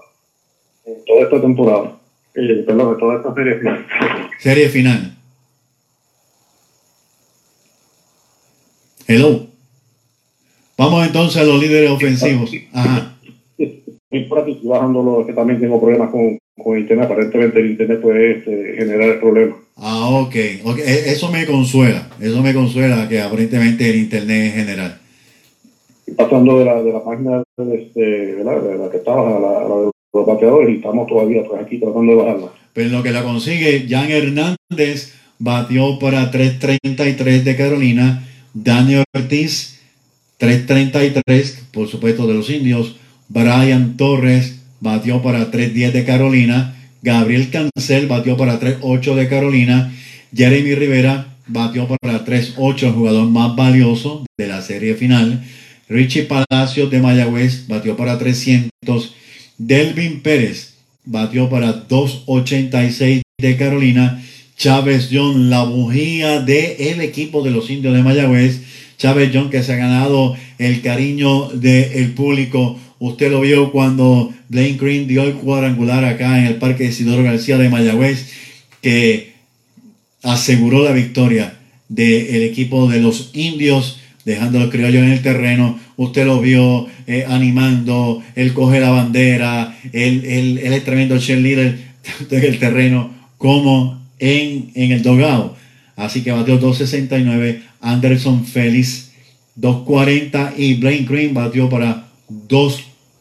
en 0.86 1.04
toda 1.04 1.22
esta 1.22 1.40
temporada. 1.40 1.98
Eh, 2.34 2.64
perdón, 2.66 2.94
en 2.94 2.98
toda 2.98 3.16
esta 3.16 3.34
serie 3.34 3.54
final. 3.58 3.86
Serie 4.38 4.68
final. 4.68 5.16
Hello. 9.06 9.46
Vamos 10.76 11.06
entonces 11.06 11.40
a 11.40 11.44
los 11.44 11.60
líderes 11.60 11.90
ofensivos. 11.90 12.52
Ajá. 12.72 13.16
Estoy 13.58 14.60
bajando 14.64 15.02
los 15.02 15.26
que 15.26 15.32
también 15.32 15.60
tengo 15.60 15.80
problemas 15.80 16.10
con, 16.10 16.38
con 16.56 16.78
internet. 16.78 17.06
Aparentemente 17.06 17.60
el 17.60 17.70
internet 17.70 18.00
puede 18.00 18.38
este, 18.38 18.74
generar 18.76 19.10
el 19.10 19.20
problema. 19.20 19.56
Ah, 19.76 20.08
ok. 20.08 20.34
okay. 20.64 20.84
E, 20.84 21.12
eso 21.12 21.30
me 21.30 21.46
consuela. 21.46 22.08
Eso 22.20 22.42
me 22.42 22.54
consuela 22.54 23.08
que 23.08 23.20
aparentemente 23.20 23.88
el 23.88 23.96
internet 23.96 24.46
es 24.46 24.54
general. 24.54 24.98
Pasando 26.16 26.58
de 26.58 26.64
la, 26.64 26.82
de 26.82 26.92
la 26.92 27.04
página 27.04 27.42
de, 27.56 27.74
este, 27.74 28.00
de, 28.00 28.44
la, 28.44 28.58
de 28.58 28.78
la 28.78 28.90
que 28.90 28.98
estaba, 28.98 29.36
a 29.36 29.40
la, 29.40 29.68
la, 29.68 29.76
de 29.76 29.90
los 30.12 30.26
bateadores, 30.26 30.70
y 30.70 30.76
estamos 30.76 31.06
todavía 31.06 31.44
pues, 31.44 31.60
aquí 31.60 31.78
tratando 31.78 32.12
de 32.12 32.18
bajarla. 32.18 32.52
Pero 32.72 32.90
lo 32.90 33.02
que 33.02 33.10
la 33.10 33.22
consigue, 33.22 33.86
Jan 33.88 34.10
Hernández 34.10 35.14
batió 35.38 35.98
para 35.98 36.30
3.33 36.30 37.42
de 37.42 37.56
Carolina. 37.56 38.22
Daniel 38.54 39.04
Ortiz, 39.14 39.80
3.33, 40.40 41.70
por 41.72 41.88
supuesto, 41.88 42.26
de 42.26 42.34
los 42.34 42.48
indios. 42.48 42.96
Brian 43.28 43.96
Torres 43.96 44.62
batió 44.80 45.22
para 45.22 45.50
3.10 45.50 45.92
de 45.92 46.04
Carolina. 46.04 46.74
Gabriel 47.02 47.50
Cancel 47.50 48.06
batió 48.06 48.36
para 48.36 48.58
3-8 48.60 49.14
de 49.14 49.28
Carolina. 49.28 49.92
Jeremy 50.34 50.74
Rivera 50.74 51.36
batió 51.46 51.86
para 51.86 52.24
3-8, 52.24 52.82
el 52.82 52.92
jugador 52.92 53.28
más 53.28 53.54
valioso 53.54 54.24
de 54.36 54.46
la 54.48 54.62
serie 54.62 54.94
final. 54.94 55.44
Richie 55.88 56.24
Palacios 56.24 56.90
de 56.90 57.00
Mayagüez 57.00 57.68
batió 57.68 57.96
para 57.96 58.18
300. 58.18 58.70
Delvin 59.58 60.20
Pérez 60.20 60.74
batió 61.04 61.48
para 61.48 61.72
286 61.72 63.22
de 63.38 63.56
Carolina. 63.56 64.22
Chávez 64.56 65.10
John, 65.12 65.50
la 65.50 65.64
bujía 65.64 66.40
del 66.40 67.00
equipo 67.00 67.42
de 67.42 67.50
los 67.50 67.70
indios 67.70 67.94
de 67.94 68.02
Mayagüez. 68.02 68.62
Chávez 68.96 69.30
John 69.32 69.50
que 69.50 69.62
se 69.62 69.74
ha 69.74 69.76
ganado 69.76 70.34
el 70.58 70.80
cariño 70.80 71.50
del 71.50 72.12
público 72.14 72.78
Usted 72.98 73.30
lo 73.30 73.42
vio 73.42 73.72
cuando 73.72 74.32
Blaine 74.48 74.78
Green 74.78 75.06
dio 75.06 75.22
el 75.24 75.34
cuadrangular 75.34 76.04
acá 76.04 76.38
en 76.38 76.46
el 76.46 76.56
Parque 76.56 76.84
Isidoro 76.84 77.22
García 77.22 77.58
de 77.58 77.68
Mayagüez, 77.68 78.30
que 78.80 79.32
aseguró 80.22 80.84
la 80.84 80.92
victoria 80.92 81.58
del 81.88 82.42
equipo 82.42 82.88
de 82.88 83.00
los 83.00 83.30
indios, 83.34 84.00
dejando 84.24 84.58
a 84.58 84.62
los 84.62 84.70
criollos 84.70 85.02
en 85.02 85.12
el 85.12 85.22
terreno. 85.22 85.78
Usted 85.96 86.26
lo 86.26 86.40
vio 86.40 86.86
eh, 87.06 87.24
animando, 87.28 88.22
él 88.34 88.52
coge 88.52 88.80
la 88.80 88.90
bandera, 88.90 89.78
él, 89.92 90.24
él, 90.24 90.58
él 90.58 90.72
es 90.72 90.84
tremendo 90.84 91.18
cheerleader 91.18 91.78
en 92.30 92.44
el 92.44 92.58
terreno 92.58 93.14
como 93.38 94.02
en, 94.18 94.70
en 94.74 94.92
el 94.92 95.02
dogado. 95.02 95.56
Así 95.96 96.22
que 96.22 96.32
batió 96.32 96.60
2.69, 96.60 97.62
Anderson 97.80 98.44
Félix 98.44 99.06
2.40 99.58 100.52
y 100.56 100.74
Blaine 100.74 101.06
Green 101.06 101.34
batió 101.34 101.68
para 101.68 102.08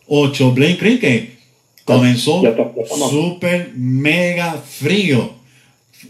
2-8. 0.08 0.54
Blaine 0.54 1.00
que 1.00 1.32
comenzó 1.84 2.42
súper 3.10 3.72
mega 3.76 4.54
frío. 4.54 5.34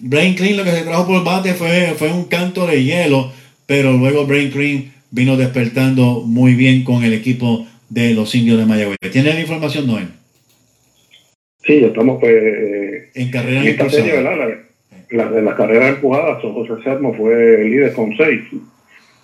Blaine 0.02 0.36
Green 0.36 0.58
lo 0.58 0.64
que 0.64 0.72
se 0.72 0.84
trajo 0.84 1.08
por 1.08 1.24
bate 1.24 1.54
fue, 1.54 1.94
fue 1.98 2.12
un 2.12 2.26
canto 2.26 2.68
de 2.68 2.84
hielo, 2.84 3.32
pero 3.66 3.94
luego 3.94 4.26
Blaine 4.26 4.52
Green 4.52 4.94
vino 5.12 5.38
despertando 5.38 6.22
muy 6.26 6.56
bien 6.56 6.84
con 6.84 7.04
el 7.04 7.14
equipo 7.14 7.66
de 7.90 8.14
los 8.14 8.34
indios 8.36 8.58
de 8.58 8.66
Mayagüez. 8.66 8.98
¿Tiene 9.12 9.34
la 9.34 9.40
información, 9.40 9.88
Noel? 9.88 10.08
Sí, 11.64 11.76
estamos 11.84 12.20
pues, 12.20 12.34
eh, 12.34 13.10
en 13.16 13.32
carrera 13.32 13.62
en 13.62 13.68
esta 13.68 13.90
serie, 13.90 14.14
¿verdad? 14.14 14.38
La, 15.10 15.26
la, 15.26 15.42
la 15.42 15.56
carrera 15.56 15.90
empujada, 15.90 16.40
José 16.42 16.74
Sermo 16.84 17.14
fue 17.14 17.62
el 17.62 17.72
líder 17.72 17.94
con 17.94 18.16
6 18.16 18.42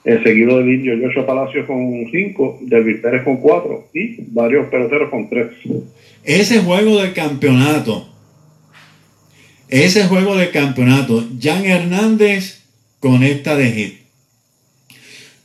el 0.03 0.23
seguido 0.23 0.57
del 0.57 0.69
indio 0.69 0.97
Joshua 1.01 1.25
Palacios 1.25 1.65
con 1.67 2.05
5, 2.09 2.59
Delvis 2.61 3.01
Pérez 3.01 3.23
con 3.23 3.37
4 3.37 3.89
y 3.93 4.15
varios 4.31 4.67
peloteros 4.67 5.09
con 5.09 5.29
3. 5.29 5.47
Ese 6.23 6.59
juego 6.59 7.01
del 7.01 7.13
campeonato, 7.13 8.07
ese 9.67 10.05
juego 10.05 10.35
del 10.35 10.51
campeonato, 10.51 11.27
Jan 11.39 11.65
Hernández 11.65 12.63
conecta 12.99 13.55
de 13.55 13.71
hit. 13.71 13.93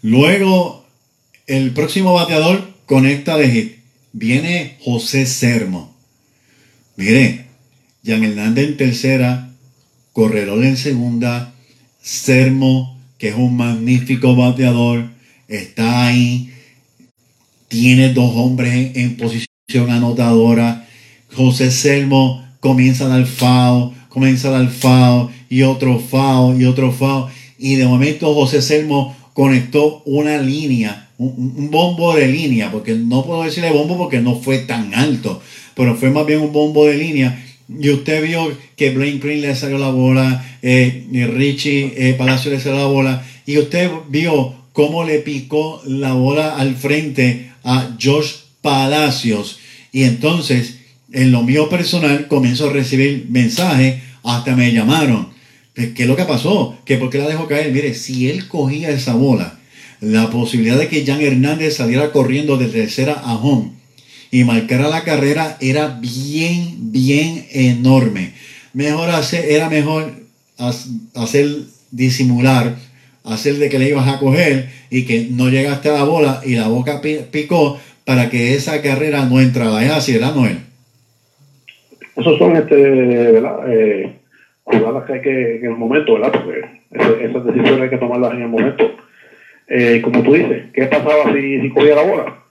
Luego, 0.03 0.85
el 1.47 1.73
próximo 1.73 2.14
bateador 2.14 2.62
conecta 2.87 3.37
de 3.37 3.51
hit. 3.51 3.77
Viene 4.12 4.77
José 4.81 5.27
Sermo. 5.27 5.95
Mire, 6.97 7.45
Jan 8.05 8.25
Hernández 8.25 8.69
en 8.69 8.77
tercera, 8.77 9.51
Corredor 10.12 10.64
en 10.64 10.77
segunda, 10.77 11.55
Sermo 12.01 12.95
que 13.18 13.29
es 13.29 13.35
un 13.35 13.57
magnífico 13.57 14.37
bateador, 14.37 15.09
está 15.48 16.07
ahí, 16.07 16.52
tiene 17.68 18.12
dos 18.12 18.33
hombres 18.37 18.92
en, 18.94 19.16
posición 19.16 19.90
anotadora. 19.90 20.87
José 21.35 21.70
Selmo 21.70 22.46
comienza 22.61 23.07
a 23.07 23.09
dar 23.09 23.26
FAO, 23.26 23.94
comienza 24.09 24.48
a 24.48 24.62
dar 24.62 24.68
FAO 24.68 25.31
y 25.48 25.62
otro 25.62 25.98
FAO 25.98 26.59
y 26.59 26.64
otro 26.64 26.92
FAO. 26.92 27.29
Y 27.59 27.76
de 27.76 27.87
momento 27.87 28.35
José 28.35 28.62
Selmo 28.62 29.16
conectó 29.33 30.02
una 30.05 30.38
línea, 30.38 31.11
un, 31.18 31.55
un, 31.57 31.70
bombo 31.70 32.14
de 32.14 32.29
línea, 32.29 32.70
porque 32.70 32.94
no 32.94 33.24
puedo 33.24 33.44
decirle 33.44 33.70
bombo 33.70 33.96
porque 33.96 34.20
no 34.20 34.37
fue 34.37 34.59
tan 34.59 34.94
alto, 34.94 35.40
pero 35.74 35.94
fue 35.96 36.11
más 36.11 36.26
bien 36.26 36.40
un 36.40 36.52
bombo 36.52 36.87
de 36.87 36.96
línea 36.96 37.45
y 37.68 37.90
usted 37.90 38.22
vio 38.22 38.57
que 38.76 38.90
Blaine 38.90 39.18
Green 39.18 39.40
le 39.40 39.55
salió 39.55 39.79
la 39.79 39.90
bola, 39.90 40.44
eh, 40.62 41.07
Richie 41.33 41.94
eh, 41.96 42.14
Palacio 42.14 42.50
le 42.50 42.61
salió 42.61 42.79
la 42.79 42.87
bola, 42.87 43.26
y 43.44 43.59
usted 43.59 43.90
vio 44.09 44.55
cómo 44.72 45.05
le 45.05 45.18
picó 45.18 45.83
la 45.87 46.12
bola 46.12 46.57
al 46.57 46.76
frente 46.76 47.50
a 47.64 47.96
Josh 48.00 48.33
Palacios. 48.61 49.59
Y 49.92 50.05
entonces, 50.05 50.79
en 51.12 51.33
lo 51.33 51.42
mío 51.42 51.68
personal, 51.68 52.29
comienzo 52.29 52.68
a 52.68 52.72
recibir 52.72 53.26
mensajes, 53.31 54.02
hasta 54.22 54.55
me 54.55 54.72
llamaron. 54.72 55.29
¿Qué 55.74 55.94
es 55.96 56.07
lo 56.07 56.16
que 56.16 56.24
pasó? 56.24 56.79
Que 56.85 56.96
por 56.96 57.11
qué 57.11 57.18
la 57.18 57.29
dejó 57.29 57.46
caer. 57.46 57.72
Mire, 57.72 57.94
si 57.94 58.29
él 58.29 58.48
cogía 58.48 58.90
esa 58.90 59.14
bola, 59.14 59.59
la 60.00 60.31
posibilidad 60.31 60.79
de 60.79 60.88
que 60.88 61.05
Jan 61.05 61.20
Hernández 61.20 61.76
saliera 61.76 62.12
corriendo 62.12 62.57
de 62.57 62.66
tercera 62.66 63.12
a 63.12 63.35
home 63.37 63.75
y 64.37 64.44
marcar 64.44 64.83
a 64.83 64.88
la 64.88 65.03
carrera 65.03 65.57
era 65.62 65.99
bien, 65.99 66.92
bien 66.92 67.46
enorme. 67.53 68.33
Mejor 68.75 69.09
hacer, 69.09 69.46
era 69.51 69.70
mejor 69.70 70.12
hacer 71.14 71.46
disimular, 71.90 72.75
hacer 73.25 73.55
de 73.55 73.70
que 73.70 73.79
le 73.79 73.88
ibas 73.88 74.07
a 74.07 74.18
coger 74.18 74.68
y 74.90 75.07
que 75.07 75.29
no 75.31 75.49
llegaste 75.49 75.88
a 75.88 75.94
la 75.94 76.05
bola 76.05 76.42
y 76.44 76.57
la 76.57 76.68
boca 76.68 77.01
picó 77.01 77.81
para 78.05 78.29
que 78.29 78.53
esa 78.55 78.83
carrera 78.83 79.25
no 79.25 79.40
entrara. 79.40 79.83
¿Es 79.83 79.90
así, 79.90 80.12
verdad, 80.12 80.35
Noel? 80.35 80.59
Esos 82.14 82.38
son 82.38 82.57
este, 82.57 82.77
¿verdad? 82.77 83.72
Eh, 83.72 84.16
jugadas 84.64 85.05
que 85.07 85.12
hay 85.14 85.22
que 85.22 85.57
en 85.61 85.64
el 85.64 85.79
momento, 85.79 86.12
¿verdad? 86.12 86.33
Porque 86.33 86.61
esas 87.25 87.42
decisiones 87.42 87.81
hay 87.81 87.88
que 87.88 87.96
tomarlas 87.96 88.35
en 88.35 88.42
el 88.42 88.49
momento. 88.49 88.96
Eh, 89.66 90.03
como 90.05 90.22
tú 90.22 90.35
dices, 90.35 90.64
¿qué 90.75 90.85
pasaba 90.85 91.33
si, 91.33 91.62
si 91.62 91.70
cogía 91.70 91.94
la 91.94 92.03
bola? 92.03 92.45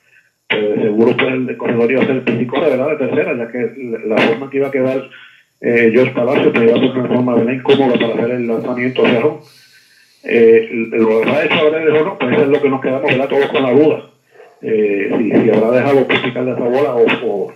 Seguro 0.82 1.18
que 1.18 1.28
el 1.28 1.58
corredor 1.58 1.92
iba 1.92 2.04
a 2.04 2.06
ser 2.06 2.16
el 2.18 2.22
principal, 2.24 2.62
¿verdad? 2.62 2.90
De 2.90 3.08
tercera, 3.08 3.38
ya 3.38 3.52
que 3.52 4.00
la 4.06 4.18
forma 4.18 4.50
que 4.50 4.58
iba 4.58 4.68
a 4.68 4.72
quedar 4.72 5.10
eh, 5.62 5.90
George 5.94 6.12
Palacio 6.14 6.52
pues 6.52 6.64
iba 6.64 6.76
a 6.76 6.80
ser 6.80 6.92
una 6.92 7.08
forma 7.08 7.36
de 7.36 7.54
incómoda 7.54 7.94
para 7.94 8.14
hacer 8.14 8.32
el 8.32 8.48
lanzamiento 8.48 9.06
hacia 9.06 9.26
home. 9.26 9.40
Eh, 10.24 10.70
lo 10.92 11.22
que 11.22 11.30
ha 11.30 11.46
hecho 11.46 11.54
habrá 11.56 12.02
o 12.02 12.06
no, 12.06 12.18
pues 12.18 12.34
eso 12.34 12.42
es 12.44 12.48
lo 12.50 12.62
que 12.62 12.70
nos 12.70 12.82
quedamos, 12.82 13.04
¿verdad? 13.04 13.30
Todos 13.30 13.46
con 13.48 13.64
la 13.64 13.72
duda. 13.72 14.10
Eh, 14.62 15.14
si, 15.18 15.32
si, 15.32 15.50
habrá 15.50 15.72
dejado 15.72 16.08
picar 16.08 16.46
de 16.46 16.52
esa 16.52 16.64
bola 16.64 16.96
o, 16.96 17.06
o, 17.26 17.54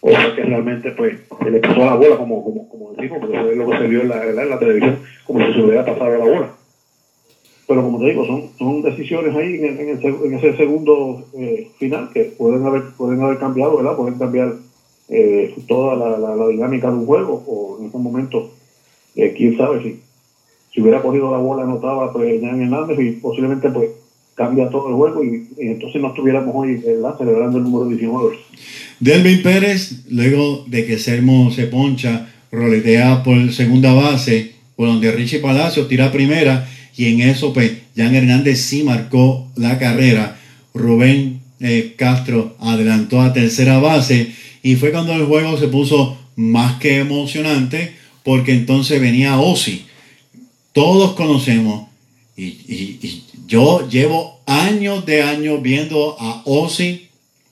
o 0.00 0.34
que 0.34 0.42
realmente 0.42 0.92
pues 0.92 1.18
se 1.42 1.50
le 1.50 1.58
pasó 1.58 1.84
la 1.84 1.94
bola 1.94 2.16
como, 2.16 2.44
como, 2.44 2.68
como 2.68 2.92
decimos, 2.92 3.18
porque 3.20 3.36
eso 3.36 3.50
es 3.50 3.56
lo 3.56 3.70
que 3.70 3.78
se 3.78 3.86
vio 3.88 4.02
en 4.02 4.08
la, 4.08 4.24
en 4.24 4.50
la 4.50 4.58
televisión, 4.58 4.98
como 5.24 5.44
si 5.44 5.52
se 5.52 5.60
hubiera 5.60 5.84
pasado 5.84 6.18
la 6.18 6.24
bola. 6.24 6.48
Pero 7.66 7.82
como 7.82 7.98
te 8.00 8.06
digo, 8.06 8.26
son, 8.26 8.50
son 8.58 8.82
decisiones 8.82 9.34
ahí 9.36 9.54
en, 9.54 9.78
en, 9.78 9.88
el, 9.88 10.04
en 10.04 10.34
ese 10.34 10.56
segundo 10.56 11.24
eh, 11.34 11.68
final 11.78 12.10
que 12.12 12.24
pueden 12.24 12.66
haber, 12.66 12.90
pueden 12.96 13.22
haber 13.22 13.38
cambiado, 13.38 13.76
¿verdad? 13.76 13.96
Pueden 13.96 14.18
cambiar 14.18 14.54
eh, 15.08 15.54
toda 15.68 15.94
la, 15.94 16.18
la, 16.18 16.34
la, 16.34 16.48
dinámica 16.48 16.88
de 16.88 16.96
un 16.96 17.06
juego 17.06 17.42
o 17.46 17.78
en 17.80 17.88
ese 17.88 17.98
momento, 17.98 18.50
eh, 19.14 19.34
quién 19.36 19.56
sabe 19.56 19.82
si, 19.82 20.00
si 20.72 20.80
hubiera 20.80 21.02
cogido 21.02 21.30
la 21.30 21.38
bola 21.38 21.64
anotada 21.64 22.12
pues 22.12 22.40
Jan 22.40 22.62
Hernández 22.62 22.98
y 22.98 23.12
posiblemente 23.12 23.70
pues 23.70 23.90
cambia 24.34 24.70
todo 24.70 24.88
el 24.88 24.94
juego 24.94 25.22
y, 25.22 25.48
y 25.58 25.66
entonces 25.68 26.00
no 26.00 26.08
estuviéramos 26.08 26.54
hoy 26.56 26.76
¿verdad? 26.76 27.18
celebrando 27.18 27.58
el 27.58 27.64
número 27.64 27.86
19. 27.86 28.38
Delvin 29.00 29.42
Pérez, 29.42 30.04
luego 30.08 30.64
de 30.66 30.86
que 30.86 30.98
Sermo 30.98 31.50
se 31.50 31.66
poncha, 31.66 32.32
roletea 32.50 33.22
por 33.22 33.52
segunda 33.52 33.92
base, 33.92 34.52
por 34.76 34.86
donde 34.86 35.12
Richie 35.12 35.40
Palacio 35.40 35.86
tira 35.86 36.10
primera 36.10 36.66
y 36.96 37.06
en 37.06 37.20
eso 37.22 37.52
pues 37.52 37.72
Jan 37.96 38.14
Hernández 38.14 38.60
sí 38.60 38.82
marcó 38.82 39.50
la 39.56 39.78
carrera. 39.78 40.38
Rubén 40.74 41.40
eh, 41.60 41.94
Castro 41.96 42.56
adelantó 42.60 43.20
a 43.20 43.32
tercera 43.32 43.78
base 43.78 44.32
y 44.62 44.76
fue 44.76 44.90
cuando 44.90 45.12
el 45.14 45.24
juego 45.24 45.58
se 45.58 45.68
puso 45.68 46.18
más 46.36 46.78
que 46.78 46.98
emocionante 46.98 47.92
porque 48.22 48.52
entonces 48.52 49.00
venía 49.00 49.38
Ozzy. 49.38 49.84
Todos 50.72 51.14
conocemos 51.14 51.88
y, 52.36 53.22
yo 53.46 53.86
llevo 53.88 54.40
años 54.46 55.04
de 55.04 55.22
años 55.22 55.60
viendo 55.60 56.16
a 56.18 56.42
Ozzy 56.46 57.08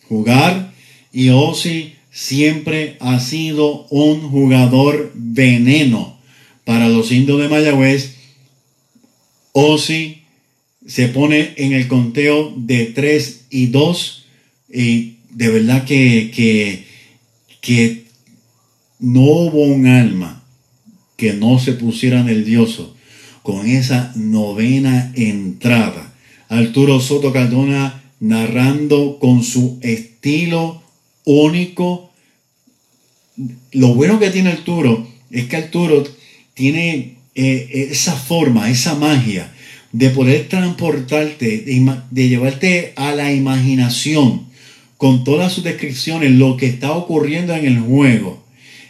jugar 0.09 0.73
y 1.13 1.29
Ozzy 1.29 1.95
siempre 2.11 2.97
ha 3.01 3.21
sido 3.21 3.87
un 3.91 4.31
jugador 4.31 5.13
veneno 5.15 6.17
para 6.65 6.89
los 6.89 7.13
indios 7.13 7.41
de 7.41 7.49
Mayagüez. 7.49 8.17
Ozzy 9.53 10.23
se 10.87 11.09
pone 11.09 11.55
en 11.57 11.73
el 11.73 11.89
conteo 11.89 12.53
de 12.57 12.87
3 12.87 13.47
y 13.51 13.67
2 13.67 14.27
y 14.73 15.17
de 15.31 15.49
verdad 15.49 15.85
que, 15.85 16.31
que, 16.35 16.85
que 17.61 18.05
no 18.99 19.23
hubo 19.23 19.63
un 19.63 19.87
alma 19.87 20.43
que 21.17 21.35
no 21.35 21.59
se 21.59 21.73
pusiera 21.73 22.23
nervioso 22.23 22.97
con 23.43 23.69
esa 23.69 24.13
novena 24.17 25.13
entrada. 25.15 26.15
Arturo 26.49 27.01
Soto 27.01 27.33
Cardona 27.33 28.03
narrando 28.21 29.19
con 29.19 29.43
su 29.43 29.79
estilo 29.83 30.83
único. 31.25 32.11
Lo 33.73 33.95
bueno 33.95 34.19
que 34.19 34.31
tiene 34.31 34.51
Arturo 34.51 35.07
es 35.31 35.47
que 35.47 35.57
Arturo 35.57 36.05
tiene 36.55 37.20
eh, 37.35 37.89
esa 37.91 38.15
forma, 38.15 38.71
esa 38.71 38.95
magia 38.95 39.53
de 39.93 40.11
poder 40.11 40.49
transportarte, 40.49 41.65
de, 42.11 42.29
llevarte 42.29 42.93
a 42.97 43.13
la 43.13 43.33
imaginación 43.33 44.47
con 44.97 45.25
todas 45.25 45.53
sus 45.53 45.65
descripciones, 45.65 46.33
lo 46.33 46.57
que 46.57 46.67
está 46.67 46.93
ocurriendo 46.93 47.55
en 47.55 47.67
el 47.67 47.81
juego. 47.81 48.45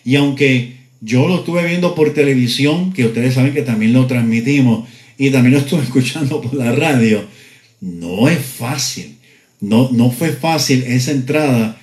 Y 0.05 0.17
aunque 0.17 0.77
yo 1.01 1.29
lo 1.29 1.37
estuve 1.37 1.67
viendo 1.67 1.95
por 1.95 2.13
televisión, 2.13 2.93
que 2.93 3.07
ustedes 3.07 3.35
saben 3.35 3.55
que 3.55 3.63
también 3.63 3.93
lo 3.93 4.07
transmitimos, 4.07 4.89
y 5.17 5.31
también 5.31 5.55
lo 5.55 5.61
estuve 5.61 5.83
escuchando 5.85 6.41
por 6.41 6.55
la 6.55 6.73
radio, 6.73 7.25
no 7.81 8.29
es 8.29 8.39
fácil. 8.39 9.17
No, 9.61 9.91
no 9.93 10.11
fue 10.11 10.31
fácil 10.31 10.83
esa 10.85 11.11
entrada 11.11 11.79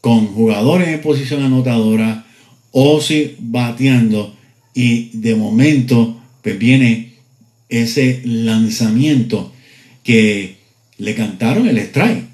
con 0.00 0.28
jugadores 0.28 0.88
en 0.88 1.00
posición 1.00 1.42
anotadora, 1.42 2.26
Ozzy 2.70 3.34
bateando 3.40 4.36
y 4.74 5.10
de 5.14 5.34
momento 5.34 6.20
pues 6.42 6.58
viene 6.58 7.12
ese 7.68 8.20
lanzamiento 8.24 9.52
que 10.02 10.56
le 10.98 11.14
cantaron 11.14 11.68
el 11.68 11.78
strike. 11.78 12.24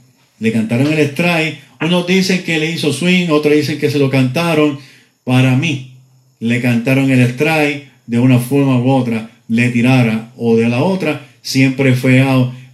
Le 0.41 0.53
cantaron 0.53 0.93
el 0.93 0.99
strike. 0.99 1.59
Unos 1.81 2.07
dicen 2.07 2.43
que 2.43 2.59
le 2.59 2.71
hizo 2.71 2.93
swing, 2.93 3.29
otros 3.31 3.55
dicen 3.55 3.79
que 3.79 3.91
se 3.91 3.99
lo 3.99 4.11
cantaron. 4.11 4.79
Para 5.25 5.57
mí, 5.57 5.93
le 6.41 6.61
cantaron 6.61 7.11
el 7.11 7.21
strike 7.21 7.89
de 8.07 8.19
una 8.19 8.39
forma 8.39 8.79
u 8.79 8.91
otra, 8.91 9.31
le 9.49 9.71
tirara 9.71 10.33
o 10.37 10.57
de 10.57 10.69
la 10.69 10.83
otra, 10.83 11.27
siempre 11.43 11.95
fue 11.95 12.25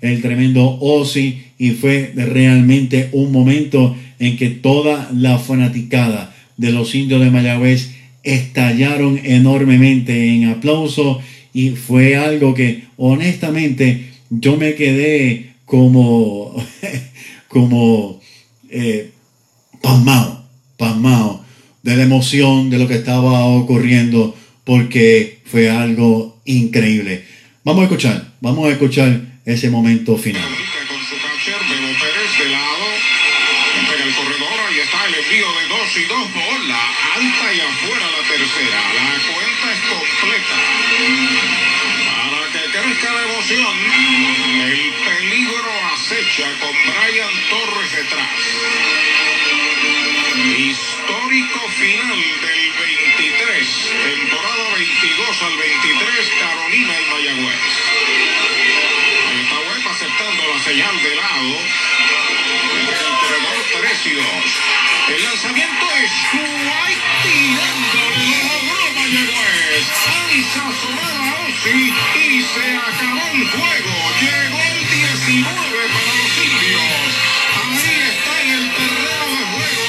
el 0.01 0.23
tremendo 0.23 0.79
Ozzy 0.81 1.43
y 1.59 1.71
fue 1.71 2.13
realmente 2.15 3.09
un 3.13 3.33
momento 3.33 3.97
en 4.19 4.37
que 4.37 4.51
toda 4.51 5.11
la 5.15 5.39
fanaticada 5.39 6.35
de 6.57 6.73
los 6.73 6.95
indios 6.95 7.21
de 7.21 7.31
Mayagüez 7.31 7.92
estallaron 8.23 9.21
enormemente 9.25 10.35
en 10.35 10.49
aplauso 10.51 11.21
y 11.53 11.71
fue 11.71 12.17
algo 12.17 12.55
que 12.55 12.85
honestamente 12.97 14.11
yo 14.31 14.57
me 14.57 14.75
quedé 14.75 15.55
como 15.65 16.55
como 17.49 18.21
eh, 18.71 19.11
pasmado, 19.81 20.45
pasmado 20.77 21.45
de 21.83 21.97
la 21.97 22.05
emoción 22.05 22.71
de 22.71 22.79
lo 22.79 22.89
que 22.89 22.95
estaba 22.95 23.45
ocurriendo 23.47 24.35
porque 24.65 25.41
fue 25.45 25.69
algo 25.71 26.41
increíble. 26.45 27.25
Vamos 27.65 27.83
a 27.83 27.85
escuchar, 27.85 28.33
vamos 28.41 28.69
a 28.69 28.73
escuchar 28.73 29.41
ese 29.45 29.71
momento 29.71 30.17
final. 30.17 30.62
El 43.55 44.95
peligro 45.05 45.73
acecha 45.93 46.49
con 46.59 46.73
Brian 46.73 47.35
Torres 47.51 47.93
detrás. 47.93 48.31
Histórico 50.57 51.69
final 51.69 52.17
del 52.41 52.73
23, 52.73 53.93
temporada 54.05 54.75
22 54.75 55.43
al 55.43 55.57
23, 55.59 56.33
Carolina 56.41 56.95
y 56.99 57.05
Mayagüez. 57.13 57.61
Webb 59.69 59.89
aceptando 59.89 60.43
la 60.49 60.59
señal 60.65 61.03
de 61.03 61.15
lado. 61.15 61.59
El 62.89 63.17
corredor 63.21 63.57
3 63.83 64.07
y 64.07 64.15
2. 64.15 64.25
El 65.09 65.25
lanzamiento 65.25 65.87
es 66.03 66.13
White. 66.33 67.03
Lo 69.13 69.19
logró 69.19 69.33
Mayagüez. 69.33 69.87
Alza 70.07 70.65
sonada 70.81 71.35
Ozzy 71.45 71.93
y 72.19 72.41
se 72.41 72.67
acabó 72.77 73.25
el 73.35 73.45
juego. 73.47 73.95
Llegó 74.21 74.59
el 74.73 74.79
19 74.89 75.53
para 75.93 76.13
los 76.19 76.33
indios. 76.47 77.13
Ahí 77.61 77.93
está 78.09 78.33
en 78.43 78.51
el 78.59 78.67
terreno 78.73 79.25
de 79.29 79.45
juego. 79.53 79.87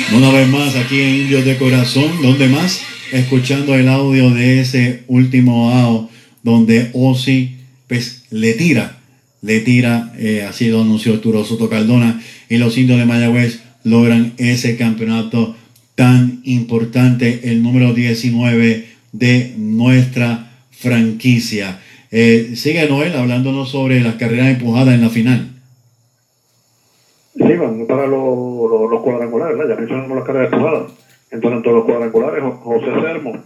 Los 0.00 0.22
Una 0.22 0.30
vez 0.32 0.48
más 0.48 0.74
aquí 0.74 1.00
en 1.00 1.14
Indios 1.14 1.44
de 1.44 1.56
Corazón, 1.56 2.22
donde 2.22 2.48
más 2.48 2.82
escuchando 3.12 3.76
el 3.76 3.88
audio 3.88 4.30
de 4.30 4.60
ese 4.60 5.04
último 5.06 5.70
out 5.70 6.10
donde 6.42 6.90
Ozzy 6.92 7.56
pues, 7.86 8.24
le 8.30 8.54
tira, 8.54 8.98
le 9.42 9.60
tira, 9.60 10.12
eh, 10.18 10.44
así 10.48 10.68
lo 10.68 10.82
anunció 10.82 11.14
Arturo 11.14 11.44
Soto 11.44 11.68
Cardona 11.68 12.20
y 12.48 12.56
los 12.56 12.76
indios 12.76 12.98
de 12.98 13.06
Mayagüez 13.06 13.60
logran 13.84 14.32
ese 14.38 14.76
campeonato 14.76 15.56
tan 15.94 16.40
importante, 16.44 17.40
el 17.44 17.62
número 17.62 17.92
19 17.92 18.86
de 19.12 19.54
nuestra 19.56 20.50
franquicia. 20.70 21.80
Eh, 22.10 22.52
sigue 22.54 22.88
Noel 22.88 23.16
hablándonos 23.16 23.70
sobre 23.70 24.00
las 24.00 24.14
carreras 24.14 24.48
empujadas 24.48 24.94
en 24.94 25.02
la 25.02 25.08
final. 25.08 25.50
Sí, 27.36 27.52
van 27.54 27.86
para 27.86 28.06
los, 28.06 28.90
los, 28.90 29.02
cuadrangulares. 29.02 29.56
Ya 29.68 29.74
mencionamos 29.74 30.16
las 30.16 30.26
carreras 30.26 30.52
empujadas. 30.52 30.92
Entonces, 31.30 31.56
en 31.56 31.62
todos 31.62 31.76
los 31.76 31.84
cuadrangulares, 31.84 32.44
José 32.62 32.86
Sermo 33.00 33.42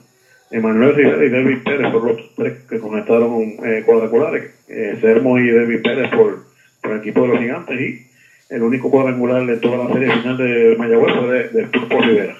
Emanuel 0.50 0.94
Rivera 0.94 1.24
y 1.24 1.30
David 1.30 1.58
Pérez 1.62 1.92
por 1.92 2.04
los 2.04 2.34
tres 2.34 2.58
que 2.68 2.78
conectaron 2.78 3.42
eh, 3.64 3.82
cuadrangulares. 3.84 4.50
Eh, 4.68 4.98
Sermo 5.00 5.38
y 5.38 5.50
David 5.50 5.82
Pérez 5.82 6.10
por, 6.10 6.44
por 6.80 6.92
el 6.92 6.98
equipo 6.98 7.22
de 7.22 7.28
los 7.28 7.38
gigantes 7.38 7.80
y 7.80 8.07
el 8.48 8.62
único 8.62 8.90
cuadrangular 8.90 9.46
de 9.46 9.56
toda 9.58 9.84
la 9.84 9.92
serie 9.92 10.10
final 10.10 10.36
de 10.36 10.74
Mayagüez 10.78 11.14
fue 11.14 11.28
de, 11.28 11.48
de 11.48 11.66
Pulpo 11.66 12.00
Rivera. 12.00 12.36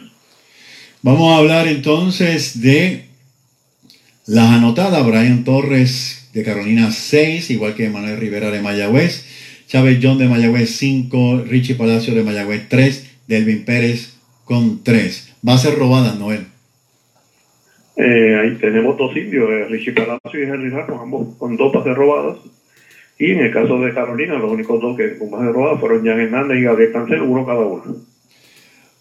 Vamos 1.02 1.32
a 1.32 1.38
hablar 1.38 1.68
entonces 1.68 2.61
de 2.61 3.04
las 4.26 4.50
anotadas. 4.50 5.06
Brian 5.06 5.44
Torres 5.44 6.30
de 6.32 6.42
Carolina 6.42 6.90
6, 6.90 7.50
igual 7.50 7.74
que 7.74 7.88
Manuel 7.88 8.18
Rivera 8.18 8.50
de 8.50 8.62
Mayagüez. 8.62 9.24
Chávez 9.66 9.98
John 10.02 10.18
de 10.18 10.28
Mayagüez 10.28 10.70
5, 10.76 11.44
Richie 11.46 11.74
Palacio 11.74 12.14
de 12.14 12.22
Mayagüez 12.22 12.68
3, 12.68 13.18
Delvin 13.26 13.64
Pérez 13.64 14.16
con 14.44 14.82
3. 14.82 15.36
Bases 15.42 15.74
robadas, 15.74 16.18
Noel. 16.18 16.46
Eh, 17.96 18.38
ahí 18.40 18.56
tenemos 18.59 18.96
dos 18.96 19.14
indios, 19.14 19.50
eh, 19.50 19.66
Richie 19.68 19.92
Palacio 19.92 20.40
y 20.40 20.44
Henry 20.44 20.70
Ramos, 20.70 21.02
ambos 21.02 21.36
con 21.36 21.56
dos 21.56 21.72
bases 21.72 21.94
robadas. 21.94 22.38
Y 23.18 23.32
en 23.32 23.40
el 23.40 23.52
caso 23.52 23.80
de 23.80 23.92
Carolina, 23.92 24.34
los 24.34 24.52
únicos 24.52 24.80
dos 24.80 24.96
que 24.96 25.18
con 25.18 25.30
bases 25.30 25.52
robadas 25.52 25.80
fueron 25.80 26.06
Jan 26.06 26.20
Hernández 26.20 26.58
y 26.58 26.62
Gabriel 26.62 26.92
Cancel, 26.92 27.22
uno 27.22 27.44
cada 27.44 27.60
uno. 27.60 27.96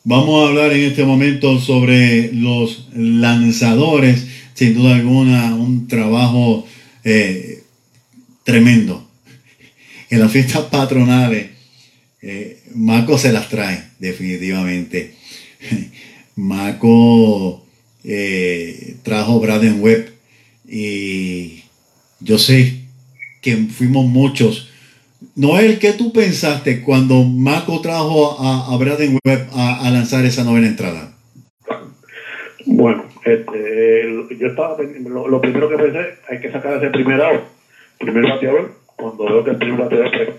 Vamos 0.03 0.43
a 0.43 0.49
hablar 0.49 0.73
en 0.73 0.85
este 0.85 1.03
momento 1.03 1.59
sobre 1.59 2.31
los 2.33 2.89
lanzadores. 2.95 4.25
Sin 4.53 4.73
duda 4.73 4.95
alguna, 4.95 5.53
un 5.53 5.87
trabajo 5.87 6.65
eh, 7.03 7.63
tremendo. 8.43 9.03
En 10.09 10.21
las 10.21 10.31
fiestas 10.31 10.61
patronales, 10.71 11.47
eh, 12.21 12.61
Maco 12.73 13.17
se 13.17 13.33
las 13.33 13.49
trae, 13.49 13.83
definitivamente. 13.99 15.13
Maco 16.37 17.65
eh, 18.05 18.95
trajo 19.03 19.41
Braden 19.41 19.81
Webb 19.81 20.13
y 20.65 21.63
yo 22.21 22.39
sé 22.39 22.76
que 23.47 23.55
fuimos 23.55 24.05
muchos. 24.05 24.69
Noel, 25.37 25.79
¿qué 25.79 25.93
tú 25.93 26.11
pensaste 26.11 26.81
cuando 26.81 27.23
Maco 27.23 27.79
trajo 27.79 28.35
a, 28.41 28.73
a 28.73 28.77
Braden 28.77 29.17
Webb 29.23 29.47
a, 29.53 29.87
a 29.87 29.89
lanzar 29.89 30.25
esa 30.25 30.43
novena 30.43 30.67
entrada? 30.67 31.13
Bueno, 32.65 33.05
este, 33.23 34.35
yo 34.37 34.47
estaba, 34.47 34.75
lo, 34.81 35.29
lo 35.29 35.39
primero 35.39 35.69
que 35.69 35.77
pensé, 35.77 36.15
hay 36.29 36.41
que 36.41 36.51
sacar 36.51 36.77
ese 36.83 36.89
primer 36.89 37.21
out, 37.21 37.43
primer 37.99 38.23
bateador. 38.23 38.73
Cuando 38.97 39.23
veo 39.23 39.43
que 39.45 39.51
el 39.51 39.57
primer 39.57 39.79
bateador 39.79 40.11
pues, 40.11 40.29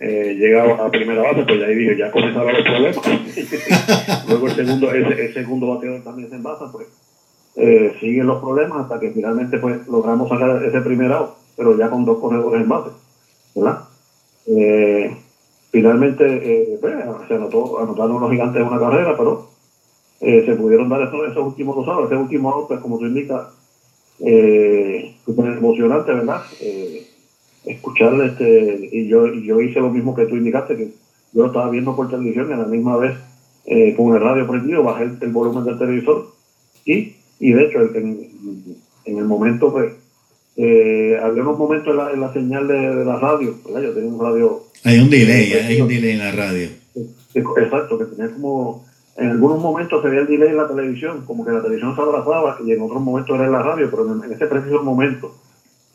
eh, 0.00 0.34
llega 0.36 0.64
a 0.64 0.90
primera 0.90 1.22
base, 1.22 1.44
pues 1.44 1.62
ahí 1.62 1.76
dije, 1.76 1.96
ya 1.96 2.10
comenzaron 2.10 2.54
los 2.54 2.62
problemas. 2.62 2.96
Luego 4.28 4.48
el 4.48 4.54
segundo, 4.56 4.92
ese, 4.92 5.26
el 5.26 5.34
segundo 5.34 5.66
bateador 5.68 6.02
también 6.02 6.28
se 6.28 6.34
envasa, 6.34 6.72
pues 6.72 6.88
eh, 7.54 7.94
siguen 8.00 8.26
los 8.26 8.40
problemas 8.40 8.80
hasta 8.80 8.98
que 8.98 9.12
finalmente 9.12 9.58
pues 9.58 9.86
logramos 9.86 10.28
sacar 10.28 10.64
ese 10.64 10.80
primer 10.80 11.12
out, 11.12 11.37
pero 11.58 11.76
ya 11.76 11.90
con 11.90 12.04
dos 12.04 12.18
corredores 12.18 12.62
en 12.62 12.68
base, 12.68 12.90
¿verdad? 13.56 13.80
Eh, 14.46 15.12
finalmente 15.72 16.24
eh, 16.24 16.78
pues, 16.80 16.94
se 17.26 17.34
anotó, 17.34 17.80
anotaron 17.80 18.20
los 18.20 18.30
gigantes 18.30 18.62
una 18.62 18.78
carrera, 18.78 19.16
pero 19.16 19.42
eh, 20.20 20.40
se 20.44 20.54
pudieron 20.54 20.88
dar 20.88 21.02
esos, 21.02 21.28
esos 21.28 21.44
últimos 21.44 21.74
dos 21.74 21.88
outs. 21.88 22.06
Ese 22.06 22.16
último 22.16 22.48
out, 22.52 22.68
pues 22.68 22.78
como 22.78 22.96
tú 22.96 23.06
indicas, 23.06 23.42
eh, 24.20 25.10
súper 25.24 25.46
emocionante, 25.46 26.12
¿verdad? 26.12 26.40
Eh, 26.60 27.04
escuchar 27.64 28.14
este, 28.22 28.88
y 28.92 29.08
yo, 29.08 29.26
yo 29.26 29.60
hice 29.60 29.80
lo 29.80 29.90
mismo 29.90 30.14
que 30.14 30.26
tú 30.26 30.36
indicaste, 30.36 30.76
que 30.76 30.88
yo 31.32 31.44
estaba 31.44 31.68
viendo 31.68 31.92
por 31.92 32.08
televisión 32.08 32.48
y 32.50 32.52
a 32.52 32.56
la 32.56 32.66
misma 32.66 32.96
vez 32.96 33.16
eh, 33.66 33.92
con 33.96 34.14
el 34.14 34.20
radio 34.20 34.46
prendido, 34.46 34.84
bajé 34.84 35.02
el, 35.02 35.16
el 35.20 35.30
volumen 35.30 35.64
del 35.64 35.76
televisor 35.76 36.22
y, 36.84 37.08
y 37.40 37.50
de 37.50 37.64
hecho 37.64 37.80
en, 37.80 38.16
en 39.04 39.18
el 39.18 39.24
momento 39.24 39.72
pues 39.72 39.92
eh, 40.60 41.16
había 41.22 41.42
unos 41.42 41.56
momentos 41.56 41.88
en 41.88 41.96
la, 41.96 42.10
en 42.10 42.20
la 42.20 42.32
señal 42.32 42.66
de, 42.66 42.96
de 42.96 43.04
la 43.04 43.16
radio, 43.16 43.54
¿verdad? 43.64 43.80
Yo 43.80 43.94
tenía 43.94 44.12
un 44.12 44.20
radio 44.20 44.64
Hay 44.82 44.98
un 44.98 45.08
delay, 45.08 45.52
hay 45.52 45.80
un 45.80 45.86
delay 45.86 46.10
en 46.10 46.18
la 46.18 46.32
radio. 46.32 46.68
Exacto, 47.32 47.96
que 47.96 48.06
tenía 48.06 48.28
como, 48.32 48.84
en 49.16 49.28
algunos 49.30 49.60
momentos 49.62 50.02
se 50.02 50.08
veía 50.08 50.22
el 50.22 50.26
delay 50.26 50.48
en 50.48 50.56
la 50.56 50.66
televisión, 50.66 51.24
como 51.24 51.44
que 51.44 51.52
la 51.52 51.62
televisión 51.62 51.94
se 51.94 52.02
abrazaba 52.02 52.58
y 52.64 52.72
en 52.72 52.82
otros 52.82 53.00
momentos 53.00 53.36
era 53.36 53.46
en 53.46 53.52
la 53.52 53.62
radio, 53.62 53.88
pero 53.88 54.12
en, 54.12 54.24
en 54.24 54.32
ese 54.32 54.46
preciso 54.48 54.82
momento 54.82 55.32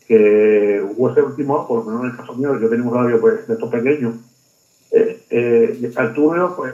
que 0.08 0.82
hubo 0.82 1.10
ese 1.10 1.20
último, 1.20 1.68
por 1.68 1.80
lo 1.80 1.84
menos 1.84 2.04
en 2.04 2.10
el 2.12 2.16
caso 2.16 2.34
mío, 2.34 2.58
yo 2.58 2.70
tenía 2.70 2.86
un 2.86 2.94
radio 2.94 3.20
pues 3.20 3.46
de 3.46 3.52
estos 3.52 3.70
pequeños, 3.70 4.14
eh, 4.92 5.20
eh, 5.28 5.92
Arturo 5.96 6.54
pues 6.56 6.72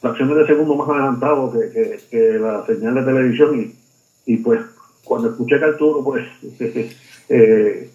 fracciones 0.00 0.36
de 0.38 0.46
segundo 0.46 0.74
más 0.74 0.88
adelantado 0.88 1.52
que, 1.52 1.68
que, 1.70 2.00
que 2.10 2.38
la 2.38 2.64
señal 2.64 2.94
de 2.94 3.02
televisión 3.02 3.60
y, 3.60 4.32
y 4.32 4.36
pues 4.38 4.60
cuando 5.04 5.28
escuché 5.28 5.58
que 5.58 5.64
Arturo 5.66 6.02
pues 6.02 6.24
eh, 7.28 7.90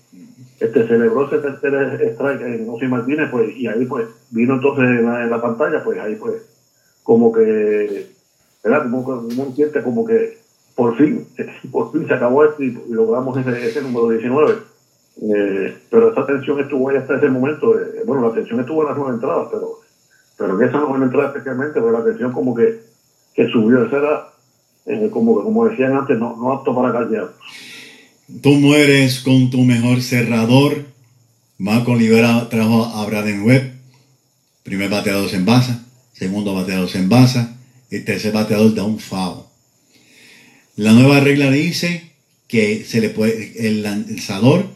este 0.60 0.88
celebró 0.88 1.28
ese 1.28 1.40
tercer 1.40 2.02
strike 2.14 2.42
en 2.42 2.68
José 2.68 2.88
Martínez, 2.88 3.30
pues, 3.32 3.56
y 3.56 3.68
ahí 3.68 3.86
pues 3.86 4.08
vino 4.30 4.56
entonces 4.56 4.86
en 4.86 5.06
la, 5.06 5.24
en 5.24 5.30
la 5.30 5.42
pantalla, 5.42 5.84
pues 5.84 6.00
ahí 6.00 6.16
pues 6.16 6.36
como 7.04 7.32
que, 7.32 8.08
¿verdad? 8.64 8.84
Como 8.84 9.00
uno 9.00 9.52
siente 9.56 9.82
como 9.82 10.06
que 10.06 10.38
por 10.76 10.96
fin, 10.98 11.28
por 11.72 11.92
fin 11.92 12.08
se 12.08 12.14
acabó 12.14 12.46
esto 12.46 12.64
y, 12.64 12.72
logramos 12.90 13.38
ese, 13.38 13.68
ese 13.68 13.82
número 13.82 14.10
19. 14.10 14.72
Eh, 15.22 15.78
pero 15.90 16.12
esa 16.12 16.26
tensión 16.26 16.60
estuvo 16.60 16.90
ahí 16.90 16.98
hasta 16.98 17.18
ese 17.18 17.30
momento, 17.30 17.78
eh, 17.80 18.02
bueno, 18.06 18.28
la 18.28 18.34
tensión 18.34 18.60
estuvo 18.60 18.82
en 18.82 18.88
las 18.88 18.98
nueve 18.98 19.14
entradas, 19.16 19.50
pero, 19.52 19.80
pero 20.38 20.60
en 20.60 20.68
esa 20.68 20.80
nueva 20.80 21.04
entrada 21.04 21.28
especialmente, 21.28 21.82
pues 21.82 21.94
la 21.94 22.04
tensión 22.04 22.32
como 22.32 22.56
que, 22.56 22.82
que 23.34 23.48
subió, 23.50 23.84
esa 23.86 23.98
era, 23.98 24.28
eh, 24.86 25.10
como, 25.12 25.44
como 25.44 25.68
decían 25.68 25.96
antes, 25.96 26.18
no, 26.18 26.36
no 26.38 26.54
apto 26.54 26.74
para 26.74 26.94
callar. 26.94 27.30
Tú 28.40 28.56
mueres 28.56 29.20
con 29.20 29.50
tu 29.50 29.64
mejor 29.64 30.02
cerrador. 30.02 30.88
Marco 31.58 31.92
Olivera 31.92 32.48
trajo 32.50 32.86
a 32.86 33.06
Braden 33.06 33.44
Webb. 33.44 33.74
Primer 34.64 34.90
bateador 34.90 35.30
se 35.30 35.36
envasa. 35.36 35.86
Segundo 36.14 36.54
bateador 36.54 36.90
se 36.90 37.00
envasa. 37.00 37.58
Y 37.92 38.00
tercer 38.00 38.32
bateador 38.32 38.74
da 38.74 38.84
un 38.84 39.00
foul. 39.00 39.44
La 40.78 40.94
nueva 40.94 41.20
regla 41.20 41.52
dice 41.52 42.12
que 42.48 42.86
se 42.86 43.02
le 43.02 43.10
puede, 43.10 43.68
el 43.68 43.84
lanzador 43.84 44.74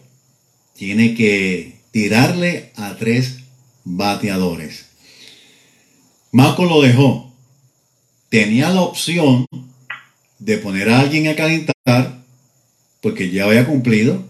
tiene 0.75 1.15
que 1.15 1.77
tirarle 1.91 2.71
a 2.75 2.97
tres 2.97 3.37
bateadores. 3.85 4.85
Marco 6.31 6.65
lo 6.65 6.81
dejó. 6.81 7.33
Tenía 8.29 8.69
la 8.69 8.81
opción 8.81 9.45
de 10.39 10.57
poner 10.57 10.89
a 10.89 10.99
alguien 10.99 11.29
a 11.29 11.35
calentar 11.35 12.24
porque 13.05 13.29
ya 13.29 13.45
había 13.45 13.67
cumplido. 13.67 14.25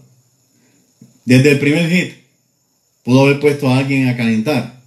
Desde 1.24 1.52
el 1.52 1.58
primer 1.58 1.88
hit 1.88 2.12
pudo 3.04 3.22
haber 3.22 3.40
puesto 3.40 3.70
a 3.70 3.78
alguien 3.78 4.06
a 4.06 4.18
calentar. 4.18 4.82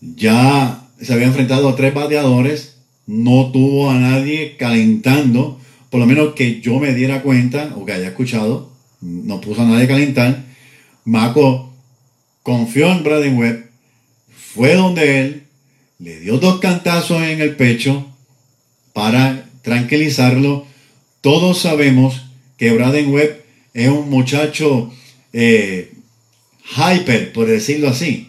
Ya 0.00 0.82
se 0.98 1.12
había 1.12 1.26
enfrentado 1.26 1.68
a 1.68 1.76
tres 1.76 1.92
bateadores, 1.92 2.78
no 3.06 3.52
tuvo 3.52 3.90
a 3.90 3.98
nadie 3.98 4.56
calentando, 4.56 5.60
por 5.90 6.00
lo 6.00 6.06
menos 6.06 6.32
que 6.32 6.62
yo 6.62 6.78
me 6.78 6.94
diera 6.94 7.20
cuenta 7.20 7.74
o 7.76 7.84
que 7.84 7.92
haya 7.92 8.08
escuchado, 8.08 8.72
no 9.02 9.42
puso 9.42 9.60
a 9.60 9.66
nadie 9.66 9.84
a 9.84 9.88
calentar. 9.88 10.42
Maco 11.04 11.74
confió 12.42 12.90
en 12.90 13.04
Braden 13.04 13.36
Webb, 13.36 13.70
fue 14.30 14.76
donde 14.76 15.20
él, 15.20 15.42
le 15.98 16.20
dio 16.20 16.38
dos 16.38 16.58
cantazos 16.58 17.22
en 17.22 17.42
el 17.42 17.54
pecho 17.54 18.06
para 18.94 19.46
tranquilizarlo. 19.60 20.66
Todos 21.20 21.58
sabemos 21.58 22.31
que 22.62 22.70
Braden 22.70 23.12
Webb 23.12 23.42
es 23.74 23.88
un 23.88 24.08
muchacho 24.08 24.92
eh, 25.32 25.90
hyper, 26.76 27.32
por 27.32 27.48
decirlo 27.48 27.88
así. 27.88 28.28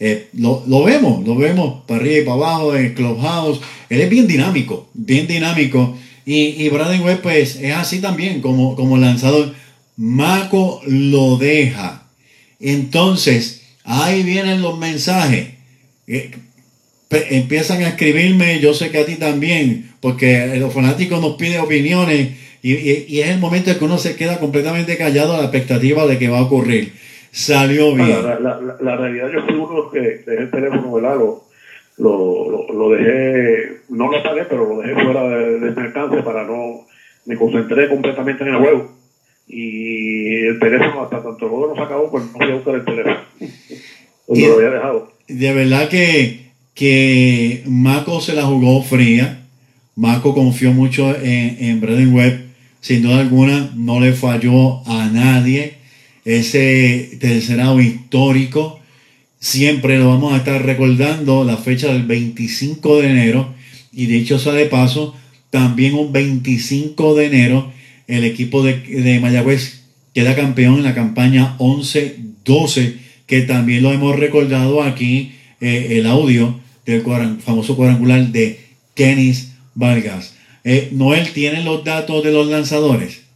Eh, 0.00 0.26
lo, 0.32 0.64
lo, 0.66 0.82
vemos, 0.82 1.24
lo 1.24 1.36
vemos 1.36 1.84
para 1.86 2.00
arriba 2.00 2.16
y 2.16 2.24
para 2.24 2.34
abajo 2.34 2.74
en 2.74 2.86
el 2.86 2.94
clubhouse. 2.94 3.60
Él 3.88 4.00
es 4.00 4.10
bien 4.10 4.26
dinámico, 4.26 4.90
bien 4.94 5.28
dinámico. 5.28 5.96
Y, 6.26 6.60
y 6.60 6.68
Braden 6.70 7.02
Webb, 7.02 7.22
pues, 7.22 7.54
es 7.54 7.72
así 7.72 8.00
también 8.00 8.40
como, 8.40 8.74
como 8.74 8.98
lanzador. 8.98 9.54
Maco 9.94 10.80
lo 10.84 11.36
deja. 11.36 12.08
Entonces, 12.58 13.62
ahí 13.84 14.24
vienen 14.24 14.60
los 14.60 14.76
mensajes. 14.76 15.50
Eh, 16.08 16.32
empiezan 17.10 17.84
a 17.84 17.90
escribirme, 17.90 18.58
yo 18.58 18.74
sé 18.74 18.90
que 18.90 18.98
a 18.98 19.06
ti 19.06 19.14
también, 19.14 19.92
porque 20.00 20.56
los 20.56 20.74
fanáticos 20.74 21.20
nos 21.20 21.36
piden 21.36 21.60
opiniones 21.60 22.47
y, 22.62 22.74
y, 22.74 23.06
y, 23.08 23.20
es 23.20 23.28
el 23.28 23.38
momento 23.38 23.70
en 23.70 23.78
que 23.78 23.84
uno 23.84 23.98
se 23.98 24.16
queda 24.16 24.38
completamente 24.38 24.96
callado 24.96 25.34
a 25.34 25.38
la 25.38 25.44
expectativa 25.44 26.06
de 26.06 26.18
que 26.18 26.28
va 26.28 26.38
a 26.38 26.42
ocurrir. 26.42 26.92
Salió 27.30 27.94
bien. 27.94 28.22
La, 28.22 28.40
la, 28.40 28.60
la, 28.60 28.76
la 28.80 28.96
realidad, 28.96 29.30
yo 29.32 29.42
fui 29.44 29.54
uno 29.54 29.90
que 29.90 30.00
dejé 30.00 30.42
el 30.42 30.50
teléfono, 30.50 30.92
¿verdad? 30.92 31.16
Lo, 31.16 31.44
lo, 31.98 32.50
lo, 32.50 32.72
lo, 32.72 32.90
dejé, 32.90 33.80
no 33.88 34.10
lo 34.10 34.18
apagué, 34.18 34.44
pero 34.44 34.68
lo 34.68 34.80
dejé 34.80 34.94
fuera 34.94 35.22
de, 35.28 35.60
de 35.60 35.70
mi 35.70 35.80
alcance 35.82 36.22
para 36.22 36.44
no, 36.44 36.86
me 37.26 37.36
concentré 37.36 37.88
completamente 37.88 38.42
en 38.42 38.50
el 38.50 38.56
juego. 38.56 38.92
Y 39.46 40.46
el 40.46 40.58
teléfono, 40.58 41.02
hasta 41.02 41.22
tanto 41.22 41.44
el 41.44 41.50
juego 41.50 41.68
no 41.68 41.74
se 41.74 41.82
acabó, 41.82 42.10
pues 42.10 42.24
no 42.24 42.32
voy 42.32 42.50
a 42.50 42.54
buscar 42.54 42.74
el 42.74 42.84
teléfono. 42.84 43.16
Pues 44.26 44.46
lo 44.46 44.54
había 44.54 44.70
dejado. 44.70 45.12
De 45.26 45.54
verdad 45.54 45.88
que, 45.88 46.50
que 46.74 47.62
Mako 47.66 48.20
se 48.20 48.34
la 48.34 48.42
jugó 48.42 48.82
fría. 48.82 49.44
Marco 49.96 50.34
confió 50.34 50.72
mucho 50.72 51.14
en, 51.16 51.56
en 51.58 51.80
Braden 51.80 52.14
Webb. 52.14 52.47
Sin 52.80 53.02
duda 53.02 53.20
alguna, 53.20 53.70
no 53.74 54.00
le 54.00 54.12
falló 54.12 54.86
a 54.86 55.06
nadie. 55.06 55.74
Ese 56.24 57.16
tercerado 57.20 57.80
histórico, 57.80 58.80
siempre 59.40 59.98
lo 59.98 60.08
vamos 60.08 60.34
a 60.34 60.38
estar 60.38 60.64
recordando, 60.64 61.44
la 61.44 61.56
fecha 61.56 61.92
del 61.92 62.04
25 62.04 63.00
de 63.00 63.10
enero. 63.10 63.54
Y 63.92 64.06
dicho 64.06 64.38
sea 64.38 64.52
de 64.52 64.66
paso, 64.66 65.14
también 65.50 65.94
un 65.94 66.12
25 66.12 67.14
de 67.14 67.26
enero, 67.26 67.72
el 68.06 68.24
equipo 68.24 68.62
de, 68.62 68.78
de 68.78 69.20
Mayagüez 69.20 69.82
queda 70.14 70.34
campeón 70.34 70.78
en 70.78 70.84
la 70.84 70.94
campaña 70.94 71.56
11-12, 71.58 72.96
que 73.26 73.42
también 73.42 73.82
lo 73.82 73.92
hemos 73.92 74.18
recordado 74.18 74.82
aquí, 74.82 75.32
eh, 75.60 75.98
el 75.98 76.06
audio 76.06 76.58
del 76.86 77.02
famoso 77.40 77.76
cuadrangular 77.76 78.28
de 78.28 78.60
Kenis 78.94 79.52
Vargas. 79.74 80.37
Eh, 80.70 80.90
Noel, 80.92 81.32
¿tiene 81.32 81.64
los 81.64 81.82
datos 81.82 82.22
de 82.22 82.30
los 82.30 82.46
lanzadores? 82.46 83.26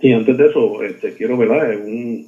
Sí, 0.00 0.12
antes 0.12 0.38
de 0.38 0.46
eso, 0.46 0.80
este, 0.80 1.12
quiero 1.14 1.36
ver 1.36 1.50
un, 1.84 2.24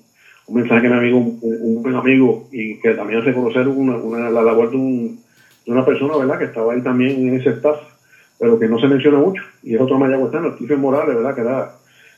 un 0.49 0.55
mensaje 0.57 0.83
que 0.83 0.89
me 0.89 0.97
amigo, 0.97 1.19
un, 1.19 1.83
buen 1.85 1.95
amigo, 1.95 2.49
y 2.51 2.81
que 2.81 2.95
también 2.95 3.25
reconocer 3.25 3.69
una, 3.69 3.97
una, 3.97 4.29
la 4.29 4.43
labor 4.43 4.73
de, 4.73 4.77
un, 4.77 5.21
de, 5.65 5.71
una 5.71 5.85
persona, 5.85 6.17
¿verdad?, 6.17 6.37
que 6.37 6.47
estaba 6.47 6.73
ahí 6.73 6.83
también 6.83 7.29
en 7.29 7.37
ese 7.37 7.51
staff, 7.51 7.79
pero 8.41 8.59
que 8.59 8.67
no 8.67 8.81
se 8.81 8.89
menciona 8.89 9.19
mucho, 9.19 9.41
y 9.63 9.77
es 9.77 9.81
otro 9.81 10.01
mayagüezano, 10.01 10.57
Stephen 10.57 10.81
Morales, 10.81 11.15
¿verdad?, 11.15 11.37
que 11.37 11.41
era 11.43 11.75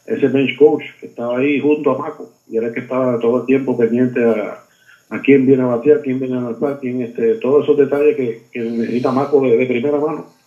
ese 0.07 0.28
bench 0.28 0.57
coach 0.57 0.84
que 1.01 1.07
estaba 1.07 1.36
ahí 1.36 1.61
junto 1.61 1.90
a 1.90 1.98
Paco, 1.98 2.32
y 2.48 2.57
era 2.57 2.68
el 2.68 2.72
que 2.72 2.80
estaba 2.80 3.18
todo 3.18 3.40
el 3.40 3.46
tiempo 3.46 3.76
pendiente 3.76 4.24
a, 4.24 4.59
a 5.11 5.20
quién 5.20 5.44
viene 5.44 5.64
a 5.64 5.66
batear, 5.66 6.01
quién 6.01 6.18
viene 6.18 6.38
a 6.38 6.40
lanzar, 6.40 6.78
quién, 6.80 7.03
este, 7.03 7.34
todos 7.34 7.64
esos 7.64 7.76
detalles 7.76 8.16
que, 8.16 8.44
que 8.51 8.61
necesita 8.61 9.12
Maco 9.12 9.42
de, 9.42 9.55
de, 9.59 9.66
primera 9.66 9.98
mano. 9.98 10.39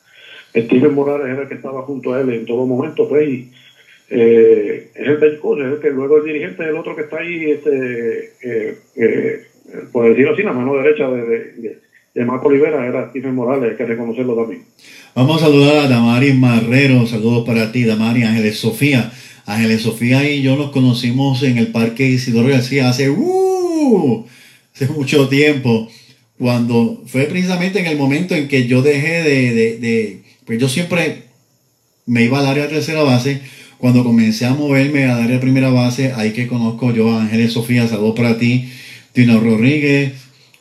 Steven 0.55 0.93
Morales 0.93 1.27
era 1.27 1.41
el 1.43 1.47
que 1.47 1.55
estaba 1.55 1.81
junto 1.83 2.13
a 2.13 2.21
él 2.21 2.29
en 2.29 2.45
todo 2.45 2.65
momento, 2.65 3.07
pues, 3.09 3.27
y, 3.27 3.51
eh, 4.09 4.89
es 4.93 5.07
el 5.07 5.17
bench 5.17 5.39
coach, 5.39 5.59
es 5.59 5.73
el 5.73 5.79
que 5.79 5.89
luego 5.89 6.17
el 6.17 6.25
dirigente 6.25 6.63
es 6.63 6.69
el 6.69 6.75
otro 6.75 6.95
que 6.95 7.03
está 7.03 7.17
ahí, 7.17 7.51
este, 7.51 8.33
eh, 8.43 8.77
eh, 8.95 9.41
por 9.91 10.09
decirlo 10.09 10.33
así, 10.33 10.43
la 10.43 10.53
mano 10.53 10.75
derecha 10.75 11.09
de, 11.09 11.23
de, 11.25 11.77
de 12.13 12.25
Marco 12.25 12.47
Olivera 12.47 12.85
era 12.85 13.09
Stephen 13.09 13.33
Morales, 13.33 13.71
hay 13.71 13.77
que 13.77 13.85
reconocerlo 13.85 14.35
también. 14.35 14.63
Vamos 15.15 15.41
a 15.41 15.45
saludar 15.45 15.77
a 15.77 15.87
Damaris 15.87 16.35
Marrero, 16.35 17.07
saludos 17.07 17.45
para 17.45 17.71
ti, 17.71 17.85
Damaris 17.85 18.25
Ángeles 18.25 18.57
Sofía. 18.57 19.11
Ángeles 19.45 19.81
Sofía 19.81 20.29
y 20.29 20.41
yo 20.41 20.55
nos 20.55 20.71
conocimos 20.71 21.43
en 21.43 21.57
el 21.57 21.67
Parque 21.67 22.07
Isidoro 22.07 22.47
García 22.47 22.89
hace, 22.89 23.09
uh, 23.09 24.25
hace 24.73 24.87
mucho 24.87 25.27
tiempo, 25.27 25.89
cuando 26.37 27.03
fue 27.07 27.23
precisamente 27.25 27.79
en 27.79 27.87
el 27.87 27.97
momento 27.97 28.35
en 28.35 28.47
que 28.47 28.67
yo 28.67 28.81
dejé 28.81 29.23
de, 29.23 29.53
de, 29.53 29.77
de 29.79 30.22
pues 30.45 30.59
yo 30.59 30.67
siempre 30.69 31.23
me 32.05 32.23
iba 32.23 32.39
al 32.39 32.47
área 32.47 32.63
de 32.63 32.69
tercera 32.69 33.03
base, 33.03 33.41
cuando 33.77 34.03
comencé 34.03 34.45
a 34.45 34.53
moverme 34.53 35.05
al 35.05 35.23
área 35.23 35.35
de 35.35 35.39
primera 35.39 35.69
base, 35.69 36.13
ahí 36.13 36.31
que 36.31 36.47
conozco 36.47 36.93
yo 36.93 37.11
a 37.11 37.21
Ángeles 37.21 37.53
Sofía, 37.53 37.87
saludos 37.87 38.15
para 38.15 38.37
ti, 38.37 38.69
Tino 39.11 39.39
Rodríguez, 39.39 40.13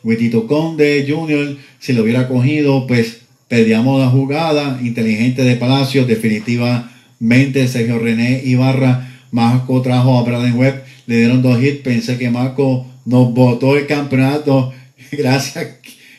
Huitito 0.03 0.47
Conde 0.47 1.07
Jr., 1.09 1.57
si 1.79 1.93
lo 1.93 2.03
hubiera 2.03 2.29
cogido, 2.29 2.87
pues 2.87 3.23
pedíamos 3.49 4.01
la 4.01 4.09
jugada 4.09 4.81
inteligente 4.83 5.45
de 5.45 5.57
Palacios, 5.57 6.07
definitivamente 6.07 7.69
Sergio 7.69 7.99
René 7.99 8.43
Ibarra, 8.45 9.09
Marco 9.31 9.83
trajo 9.83 10.19
a 10.19 10.23
Braden 10.23 10.57
Webb, 10.57 10.83
le 11.07 11.19
dieron 11.19 11.43
dos 11.43 11.63
hits, 11.63 11.81
pensé 11.83 12.19
que 12.19 12.31
Marco 12.31 12.87
nos 13.05 13.33
votó 13.33 13.77
el 13.77 13.87
campeonato, 13.87 14.73
gracias, 15.13 15.77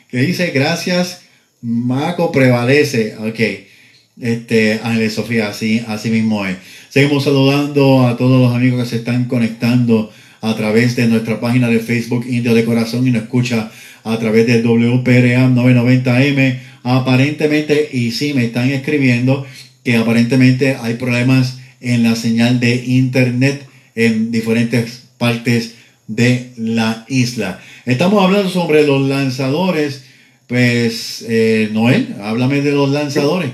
que 0.10 0.18
dice, 0.20 0.52
gracias, 0.52 1.23
Marco 1.64 2.30
prevalece, 2.34 3.16
ok, 3.18 3.40
este, 4.22 4.82
Ángeles 4.84 5.14
Sofía, 5.14 5.48
así, 5.48 5.82
así 5.88 6.10
mismo 6.10 6.46
es. 6.46 6.58
Seguimos 6.90 7.24
saludando 7.24 8.06
a 8.06 8.18
todos 8.18 8.42
los 8.42 8.54
amigos 8.54 8.84
que 8.84 8.90
se 8.90 8.96
están 8.98 9.26
conectando 9.26 10.12
a 10.42 10.56
través 10.58 10.98
de 10.98 11.08
nuestra 11.08 11.40
página 11.40 11.70
de 11.70 11.80
Facebook 11.80 12.26
Indio 12.28 12.54
de 12.54 12.66
Corazón 12.66 13.08
y 13.08 13.12
nos 13.12 13.24
escucha 13.24 13.72
a 14.04 14.20
través 14.20 14.46
del 14.46 14.62
WPRA 14.62 15.48
990M. 15.48 16.60
Aparentemente, 16.84 17.90
y 17.94 18.12
sí, 18.12 18.34
me 18.34 18.44
están 18.44 18.70
escribiendo 18.70 19.48
que 19.86 19.96
aparentemente 19.96 20.76
hay 20.82 20.96
problemas 20.96 21.60
en 21.80 22.04
la 22.04 22.18
señal 22.18 22.60
de 22.60 22.76
internet 22.76 23.66
en 23.96 24.32
diferentes 24.32 25.04
partes 25.18 25.76
de 26.08 26.52
la 26.58 27.06
isla. 27.08 27.62
Estamos 27.86 28.22
hablando 28.22 28.50
sobre 28.50 28.86
los 28.86 29.08
lanzadores. 29.08 30.04
Pues, 30.48 31.26
eh, 31.28 31.70
Noel, 31.72 32.16
háblame 32.22 32.62
de 32.62 32.72
los 32.72 32.90
lanzadores. 32.90 33.52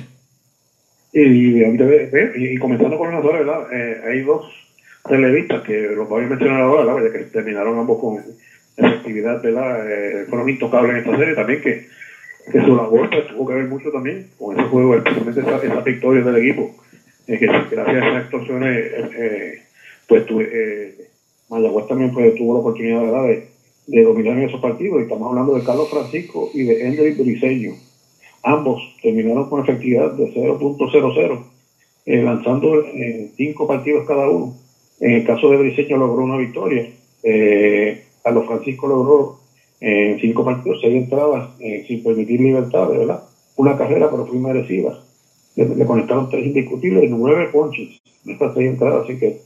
Y, 1.14 1.22
y, 1.22 1.64
y 2.36 2.58
comenzando 2.58 2.98
con 2.98 3.08
los 3.08 3.16
lanzadores, 3.16 3.46
¿verdad? 3.46 3.68
Eh, 3.74 4.02
hay 4.08 4.22
dos 4.22 4.46
televistas 5.08 5.64
que 5.64 5.90
los 5.96 6.08
voy 6.08 6.26
a 6.26 6.28
mencionar 6.28 6.62
ahora, 6.62 6.94
¿verdad? 6.94 7.12
que 7.12 7.26
terminaron 7.26 7.80
ambos 7.80 8.00
con 8.00 8.24
efectividad, 8.78 9.42
¿verdad? 9.42 9.92
Eh, 9.92 10.26
fueron 10.30 10.50
intocables 10.50 10.92
en 10.92 10.98
esta 10.98 11.18
serie 11.18 11.36
también, 11.36 11.62
que, 11.62 11.88
que 12.52 12.62
su 12.62 12.76
labor 12.76 13.10
pues, 13.10 13.28
tuvo 13.28 13.48
que 13.48 13.54
ver 13.56 13.66
mucho 13.68 13.92
también 13.92 14.28
con 14.38 14.58
ese 14.58 14.68
juego, 14.70 14.96
especialmente 14.96 15.42
esa, 15.42 15.58
esa 15.58 15.82
victoria 15.82 16.24
del 16.24 16.38
equipo, 16.38 16.76
eh, 17.28 17.38
que 17.38 17.48
gracias 17.48 17.88
a 17.88 17.98
esas 17.98 18.24
actuaciones, 18.24 18.94
eh, 19.18 19.62
pues 20.08 20.26
tuve, 20.26 20.96
Mayagüez 21.50 21.88
también 21.88 22.12
pues, 22.14 22.36
tuvo 22.36 22.54
la 22.54 22.60
oportunidad 22.60 23.02
¿verdad? 23.02 23.24
De, 23.28 23.48
de, 23.92 24.04
dominar 24.04 24.38
en 24.38 24.50
esos 24.50 24.62
partidos, 24.62 25.00
y 25.00 25.04
estamos 25.04 25.30
hablando 25.30 25.56
de 25.56 25.64
Carlos 25.64 25.90
Francisco 25.90 26.50
y 26.54 26.64
de 26.64 26.88
Hendrik 26.88 27.18
Briseño. 27.18 27.74
Ambos 28.44 28.82
terminaron 29.02 29.50
con 29.50 29.62
efectividad 29.62 30.14
de 30.14 30.34
0.00, 30.34 31.44
lanzando 32.24 32.86
en 32.86 33.32
cinco 33.36 33.68
partidos 33.68 34.08
cada 34.08 34.30
uno 34.30 34.56
en 35.00 35.12
el 35.12 35.26
caso 35.26 35.50
de 35.50 35.58
Briseño 35.58 35.98
logró 35.98 36.24
una 36.24 36.38
victoria. 36.38 36.90
Eh, 37.24 38.04
Carlos 38.24 38.46
Francisco 38.48 38.88
logró 38.88 39.40
en 39.80 40.16
eh, 40.16 40.18
cinco 40.20 40.44
partidos, 40.44 40.80
seis 40.82 40.94
entradas 40.94 41.52
eh, 41.60 41.86
sin 41.88 42.04
permitir 42.04 42.42
libertad, 42.42 42.90
¿verdad? 42.90 43.24
Una 43.56 43.78
carrera, 43.78 44.10
pero 44.12 44.26
fue 44.26 44.38
merecida. 44.40 45.00
Le, 45.56 45.86
conectaron 45.86 46.30
tres 46.30 46.46
indiscutibles 46.46 47.10
nueve 47.10 47.50
ponches 47.52 48.02
en 48.26 48.32
estas 48.32 48.54
seis 48.54 48.70
entradas, 48.70 49.04
así 49.04 49.18
que 49.18 49.42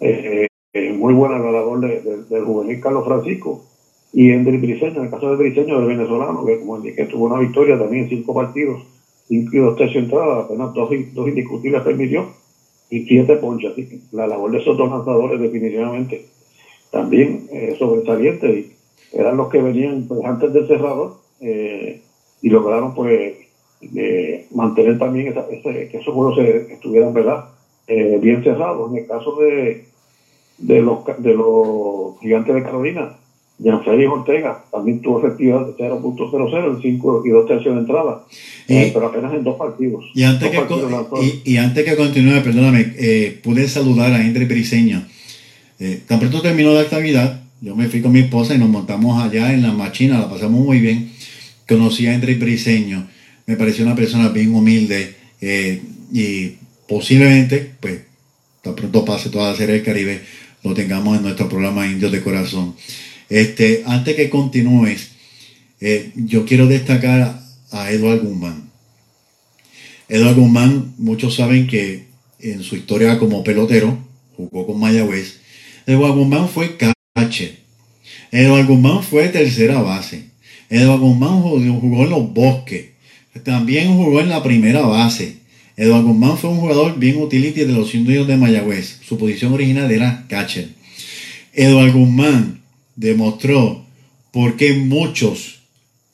eh, 0.00 0.46
muy 0.92 1.14
buena 1.14 1.38
la 1.38 1.62
del 1.62 2.44
juvenil 2.44 2.80
Carlos 2.80 3.04
Francisco. 3.04 3.64
Y 4.14 4.30
en 4.30 4.44
Briseño, 4.44 4.98
en 4.98 5.04
el 5.04 5.10
caso 5.10 5.28
de 5.30 5.36
Briseño, 5.36 5.76
del 5.80 5.88
venezolano, 5.88 6.44
que 6.44 6.60
como 6.60 6.76
indiqué, 6.76 7.04
tuvo 7.06 7.24
una 7.26 7.40
victoria 7.40 7.76
también 7.76 8.04
en 8.04 8.10
cinco 8.10 8.32
partidos, 8.32 8.80
cinco 9.26 9.50
y 9.56 9.58
dos 9.58 9.76
tercios 9.76 10.04
entradas, 10.04 10.44
apenas 10.44 10.72
dos, 10.72 10.88
dos 11.12 11.28
indiscutibles 11.28 11.82
permitió 11.82 12.28
y 12.90 13.00
siete 13.00 13.36
ponchas. 13.36 13.72
Así 13.72 14.00
la 14.12 14.28
labor 14.28 14.52
de 14.52 14.58
esos 14.58 14.76
dos 14.76 14.88
lanzadores 14.88 15.40
definitivamente 15.40 16.24
también 16.92 17.48
eh, 17.50 17.74
sobresaliente 17.76 18.50
y 18.50 18.72
eran 19.12 19.36
los 19.36 19.48
que 19.48 19.60
venían 19.60 20.06
pues, 20.06 20.24
antes 20.24 20.52
del 20.52 20.66
cerrador 20.68 21.14
eh, 21.40 22.00
y 22.40 22.48
lograron 22.48 22.94
pues 22.94 23.34
eh, 23.96 24.46
mantener 24.52 24.96
también 24.96 25.26
esa, 25.26 25.44
ese, 25.50 25.88
que 25.88 25.96
esos 25.98 26.14
juegos 26.14 26.36
se, 26.36 26.72
estuvieran 26.72 27.12
verdad 27.12 27.46
eh, 27.88 28.18
bien 28.20 28.42
cerrados. 28.44 28.90
En 28.90 28.98
el 28.98 29.06
caso 29.06 29.34
de, 29.36 29.82
de, 30.58 30.82
los, 30.82 31.00
de 31.18 31.34
los 31.34 32.18
gigantes 32.20 32.54
de 32.54 32.62
Carolina, 32.62 33.16
Félix 33.58 34.10
Ortega 34.10 34.64
también 34.70 35.00
tuvo 35.00 35.20
efectividad 35.20 35.66
de 35.66 35.72
0.00 35.74 36.76
en 36.76 36.82
5 36.82 37.22
y 37.24 37.30
2 37.30 37.46
tercios 37.46 37.74
de 37.74 37.80
entrada, 37.80 38.24
eh, 38.68 38.90
pero 38.92 39.06
apenas 39.06 39.32
en 39.32 39.44
dos 39.44 39.56
partidos. 39.56 40.04
Y 40.14 40.24
antes, 40.24 40.50
que, 40.50 40.58
y, 41.22 41.52
y, 41.52 41.56
antes 41.56 41.84
que 41.84 41.96
continúe, 41.96 42.42
perdóname, 42.42 42.94
eh, 42.98 43.40
pude 43.42 43.68
saludar 43.68 44.12
a 44.12 44.20
Henry 44.20 44.44
Briseño. 44.44 45.04
Eh, 45.78 46.02
tan 46.06 46.18
pronto 46.18 46.42
terminó 46.42 46.72
la 46.72 46.80
actividad, 46.80 47.42
yo 47.60 47.76
me 47.76 47.88
fui 47.88 48.02
con 48.02 48.12
mi 48.12 48.20
esposa 48.20 48.54
y 48.54 48.58
nos 48.58 48.68
montamos 48.68 49.22
allá 49.22 49.52
en 49.52 49.62
la 49.62 49.72
machina, 49.72 50.18
la 50.18 50.28
pasamos 50.28 50.60
muy 50.60 50.80
bien. 50.80 51.10
Conocí 51.68 52.06
a 52.06 52.14
Henry 52.14 52.34
Briseño, 52.34 53.06
me 53.46 53.56
pareció 53.56 53.84
una 53.84 53.94
persona 53.94 54.28
bien 54.28 54.54
humilde 54.54 55.14
eh, 55.40 55.80
y 56.12 56.52
posiblemente, 56.88 57.72
pues, 57.80 58.00
tan 58.62 58.74
pronto 58.74 59.04
pase 59.04 59.30
toda 59.30 59.50
la 59.50 59.56
serie 59.56 59.76
del 59.76 59.84
Caribe, 59.84 60.20
lo 60.62 60.74
tengamos 60.74 61.16
en 61.16 61.22
nuestro 61.22 61.48
programa 61.48 61.86
Indios 61.86 62.12
de 62.12 62.22
Corazón. 62.22 62.74
Este, 63.28 63.82
antes 63.86 64.16
que 64.16 64.30
continúes, 64.30 65.12
eh, 65.80 66.12
yo 66.14 66.44
quiero 66.44 66.66
destacar 66.66 67.40
a 67.70 67.90
Eduardo 67.90 68.24
Guzmán. 68.24 68.70
Eduardo 70.08 70.42
Guzmán, 70.42 70.94
muchos 70.98 71.34
saben 71.34 71.66
que 71.66 72.06
en 72.40 72.62
su 72.62 72.76
historia 72.76 73.18
como 73.18 73.42
pelotero, 73.42 73.98
jugó 74.36 74.66
con 74.66 74.78
Mayagüez. 74.78 75.40
Eduardo 75.86 76.16
Guzmán 76.16 76.48
fue 76.48 76.76
catcher. 76.76 77.58
Eduardo 78.30 78.74
Guzmán 78.74 79.02
fue 79.02 79.28
tercera 79.28 79.80
base. 79.80 80.30
Eduardo 80.68 81.06
Guzmán 81.06 81.42
jugó 81.42 82.04
en 82.04 82.10
los 82.10 82.32
bosques. 82.32 82.90
También 83.42 83.96
jugó 83.96 84.20
en 84.20 84.28
la 84.28 84.42
primera 84.42 84.82
base. 84.82 85.38
Eduardo 85.76 86.08
Guzmán 86.08 86.38
fue 86.38 86.50
un 86.50 86.60
jugador 86.60 86.98
bien 86.98 87.16
utility 87.16 87.64
de 87.64 87.72
los 87.72 87.94
indios 87.94 88.28
de 88.28 88.36
Mayagüez. 88.36 89.00
Su 89.02 89.18
posición 89.18 89.52
original 89.54 89.90
era 89.90 90.26
catcher. 90.28 90.68
Eduardo 91.52 91.98
Guzmán 91.98 92.63
demostró 92.96 93.84
por 94.32 94.56
qué 94.56 94.74
muchos 94.74 95.60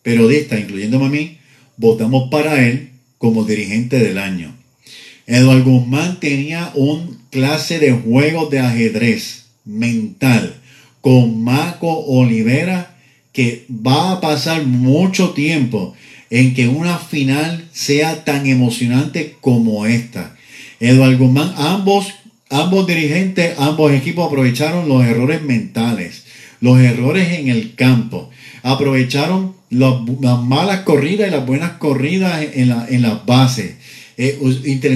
periodistas, 0.02 0.60
incluyéndome 0.60 1.06
a 1.06 1.10
mí, 1.10 1.38
votamos 1.76 2.30
para 2.30 2.66
él 2.66 2.90
como 3.18 3.44
dirigente 3.44 3.98
del 3.98 4.18
año. 4.18 4.54
Eduardo 5.26 5.64
Guzmán 5.70 6.18
tenía 6.20 6.72
un 6.74 7.18
clase 7.30 7.78
de 7.78 7.92
juego 7.92 8.46
de 8.46 8.58
ajedrez 8.58 9.46
mental 9.64 10.54
con 11.00 11.42
Marco 11.42 11.88
Olivera 11.88 12.96
que 13.32 13.64
va 13.70 14.12
a 14.12 14.20
pasar 14.20 14.64
mucho 14.66 15.30
tiempo 15.30 15.94
en 16.30 16.54
que 16.54 16.68
una 16.68 16.98
final 16.98 17.68
sea 17.72 18.24
tan 18.24 18.46
emocionante 18.46 19.36
como 19.40 19.86
esta. 19.86 20.36
Eduardo 20.80 21.18
Guzmán, 21.18 21.54
ambos, 21.56 22.08
ambos 22.50 22.86
dirigentes, 22.86 23.54
ambos 23.58 23.92
equipos 23.92 24.26
aprovecharon 24.26 24.88
los 24.88 25.04
errores 25.04 25.42
mentales, 25.42 26.24
los 26.60 26.80
errores 26.80 27.38
en 27.38 27.48
el 27.48 27.74
campo, 27.74 28.30
aprovecharon 28.62 29.54
las 29.70 30.42
malas 30.42 30.80
corridas 30.80 31.28
y 31.28 31.30
las 31.30 31.46
buenas 31.46 31.72
corridas 31.72 32.44
en, 32.54 32.68
la, 32.68 32.86
en 32.88 33.02
las 33.02 33.26
bases. 33.26 33.74
Eh, 34.16 34.38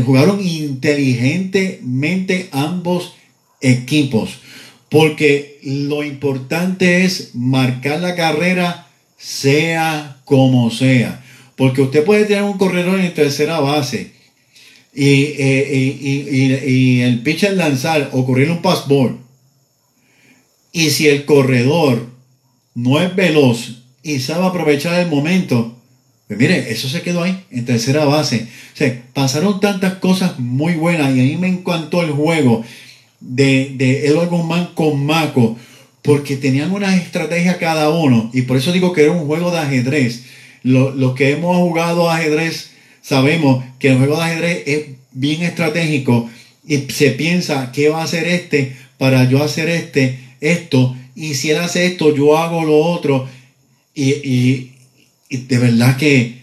jugaron 0.05 0.47
inteligentemente 0.47 2.49
ambos 2.53 3.15
equipos, 3.61 4.39
porque 4.91 5.59
lo 5.63 6.05
importante 6.05 7.05
es 7.05 7.35
marcar 7.35 8.01
la 8.01 8.15
carrera 8.15 8.87
sea 9.17 10.19
como 10.25 10.71
sea. 10.71 11.25
Porque 11.57 11.83
usted 11.83 12.05
puede 12.05 12.27
tener 12.27 12.43
un 12.43 12.59
corredor 12.59 13.01
en 13.01 13.15
tercera 13.15 13.61
base 13.61 14.13
eh, 14.95 15.73
y, 15.73 16.69
y, 16.71 17.01
el 17.01 17.23
pitcher 17.23 17.55
lanzar 17.55 18.11
o 18.13 18.27
correr 18.27 18.51
un 18.51 18.61
pass 18.61 18.87
ball. 18.87 19.24
Y 20.75 20.91
si 20.91 21.07
el 21.07 21.25
corredor 21.25 22.05
no 22.75 23.01
es 23.01 23.15
veloz 23.15 23.85
y 24.03 24.19
sabe 24.19 24.45
aprovechar 24.45 24.99
el 25.01 25.09
momento, 25.09 25.79
pues 26.27 26.37
mire, 26.37 26.73
eso 26.73 26.89
se 26.89 27.01
quedó 27.01 27.23
ahí, 27.23 27.45
en 27.53 27.65
tercera 27.65 28.05
base. 28.05 28.49
O 28.75 28.77
sea, 28.77 29.03
pasaron 29.13 29.61
tantas 29.61 29.95
cosas 29.95 30.41
muy 30.41 30.75
buenas 30.75 31.15
y 31.15 31.21
a 31.21 31.23
mí 31.23 31.37
me 31.37 31.47
encantó 31.47 32.03
el 32.03 32.11
juego 32.11 32.65
de, 33.21 33.73
de 33.77 34.09
Edward 34.09 34.31
Guzmán 34.31 34.71
con 34.75 35.07
Maco, 35.07 35.57
porque 36.03 36.37
tenían 36.37 36.73
una 36.73 36.97
estrategia 36.97 37.59
cada 37.59 37.91
uno, 37.91 38.31
y 38.35 38.43
por 38.43 38.57
eso 38.57 38.73
digo 38.73 38.93
que 38.93 39.05
era 39.05 39.13
un 39.13 39.27
juego 39.27 39.53
de 39.53 39.59
ajedrez. 39.59 40.25
Los 40.65 41.15
que 41.15 41.31
hemos 41.31 41.57
jugado 41.57 42.11
ajedrez 42.11 42.73
sabemos 43.01 43.65
que 43.79 43.91
el 43.91 43.99
juego 43.99 44.17
de 44.17 44.25
ajedrez 44.25 44.63
es 44.67 44.87
bien 45.13 45.43
estratégico 45.45 46.29
y 46.67 46.79
se 46.91 47.11
piensa 47.11 47.71
qué 47.71 47.91
va 47.91 48.01
a 48.01 48.05
hacer 48.05 48.27
este 48.27 48.77
para 48.99 49.29
yo 49.29 49.43
hacer 49.43 49.69
este, 49.69 50.24
esto, 50.53 50.95
y 51.15 51.35
si 51.35 51.51
él 51.51 51.59
hace 51.59 51.87
esto, 51.87 52.15
yo 52.15 52.37
hago 52.37 52.65
lo 52.65 52.79
otro, 52.79 53.29
y, 53.95 54.73
de 55.31 55.59
verdad 55.59 55.97
que 55.97 56.43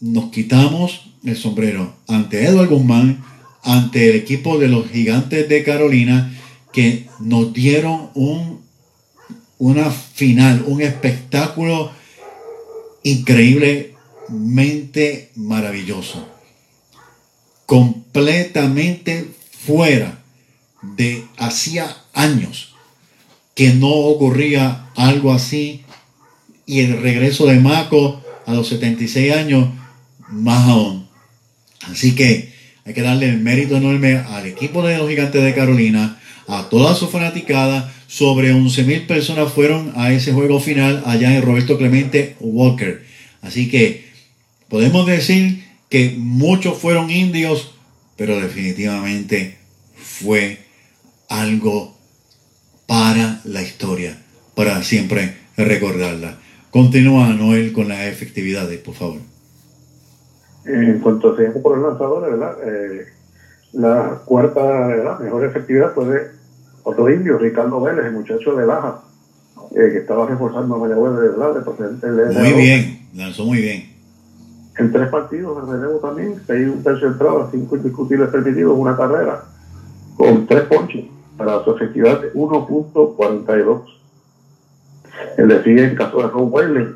nos 0.00 0.30
quitamos 0.30 1.08
el 1.24 1.36
sombrero 1.36 1.94
ante 2.08 2.44
Edward 2.44 2.68
Guzmán, 2.68 3.24
ante 3.62 4.10
el 4.10 4.16
equipo 4.16 4.58
de 4.58 4.68
los 4.68 4.88
gigantes 4.88 5.48
de 5.48 5.62
Carolina, 5.62 6.36
que 6.72 7.06
nos 7.20 7.52
dieron 7.52 8.10
un, 8.14 8.60
una 9.58 9.90
final, 9.90 10.64
un 10.66 10.82
espectáculo 10.82 11.92
increíblemente 13.02 15.30
maravilloso. 15.36 16.28
Completamente 17.66 19.28
fuera 19.64 20.22
de 20.82 21.24
hacía 21.38 21.96
años 22.12 22.71
que 23.62 23.74
no 23.74 23.90
ocurría 23.90 24.86
algo 24.96 25.32
así 25.32 25.82
y 26.66 26.80
el 26.80 27.00
regreso 27.00 27.46
de 27.46 27.60
Mako 27.60 28.20
a 28.44 28.54
los 28.54 28.66
76 28.66 29.32
años 29.32 29.68
más 30.28 30.68
aún. 30.68 31.06
Así 31.82 32.16
que 32.16 32.52
hay 32.84 32.92
que 32.92 33.02
darle 33.02 33.28
el 33.28 33.38
mérito 33.38 33.76
enorme 33.76 34.16
al 34.16 34.46
equipo 34.46 34.84
de 34.84 34.98
los 34.98 35.08
gigantes 35.08 35.44
de 35.44 35.54
Carolina, 35.54 36.20
a 36.48 36.68
toda 36.70 36.96
su 36.96 37.06
fanaticada. 37.06 37.94
Sobre 38.08 38.50
11 38.50 38.82
mil 38.82 39.06
personas 39.06 39.52
fueron 39.52 39.92
a 39.94 40.12
ese 40.12 40.32
juego 40.32 40.58
final 40.58 41.04
allá 41.06 41.32
en 41.32 41.42
Roberto 41.42 41.78
Clemente 41.78 42.34
Walker. 42.40 43.06
Así 43.42 43.70
que 43.70 44.08
podemos 44.68 45.06
decir 45.06 45.62
que 45.88 46.16
muchos 46.18 46.78
fueron 46.78 47.12
indios, 47.12 47.70
pero 48.16 48.40
definitivamente 48.40 49.56
fue 49.94 50.58
algo 51.28 52.01
para 52.92 53.40
la 53.44 53.62
historia, 53.62 54.18
para 54.54 54.82
siempre 54.82 55.34
recordarla. 55.56 56.36
Continúa, 56.70 57.28
Noel, 57.28 57.72
con 57.72 57.88
las 57.88 58.00
efectividades, 58.00 58.78
por 58.80 58.94
favor. 58.94 59.20
En 60.66 60.98
cuanto 60.98 61.30
a 61.30 61.62
por 61.62 61.78
los 61.78 61.88
lanzadores, 61.88 62.38
¿verdad? 62.38 62.54
Eh, 62.62 63.06
la 63.72 64.20
cuarta, 64.26 64.60
¿verdad? 64.88 65.20
Mejor 65.20 65.42
efectividad 65.46 65.94
fue 65.94 66.04
de 66.04 66.20
otro 66.82 67.10
indio, 67.10 67.38
Ricardo 67.38 67.80
Vélez, 67.80 68.04
el 68.04 68.12
muchacho 68.12 68.54
de 68.56 68.66
Laja, 68.66 69.00
eh, 69.70 69.88
que 69.90 69.98
estaba 70.00 70.26
reforzando 70.26 70.74
a 70.74 70.78
Mayagüez 70.78 71.14
de 71.14 71.28
verdad, 71.28 71.54
de 71.54 71.60
presidente 71.62 72.12
de 72.12 72.40
Muy 72.40 72.52
bien, 72.52 73.08
lanzó 73.14 73.46
muy 73.46 73.62
bien. 73.62 73.90
En 74.76 74.92
tres 74.92 75.08
partidos 75.08 75.66
de 75.66 75.72
relevo 75.78 75.98
también, 75.98 76.42
seis 76.46 76.68
un 76.68 76.82
tercio 76.82 77.08
entrada, 77.08 77.48
cinco 77.50 77.74
indiscutibles 77.74 78.28
permitidos, 78.28 78.76
una 78.76 78.94
carrera, 78.94 79.44
con 80.14 80.46
tres 80.46 80.64
ponches, 80.64 81.06
para 81.36 81.62
su 81.64 81.72
efectividad 81.72 82.20
de 82.20 82.32
1.42. 82.32 83.82
El 85.36 85.48
de 85.48 85.84
en 85.84 85.94
caso 85.94 86.18
de 86.18 86.28
Ron 86.28 86.52
Whaley, 86.52 86.88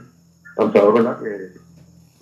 lanzador, 0.57 0.95
¿verdad? 0.95 1.18
Que 1.20 1.57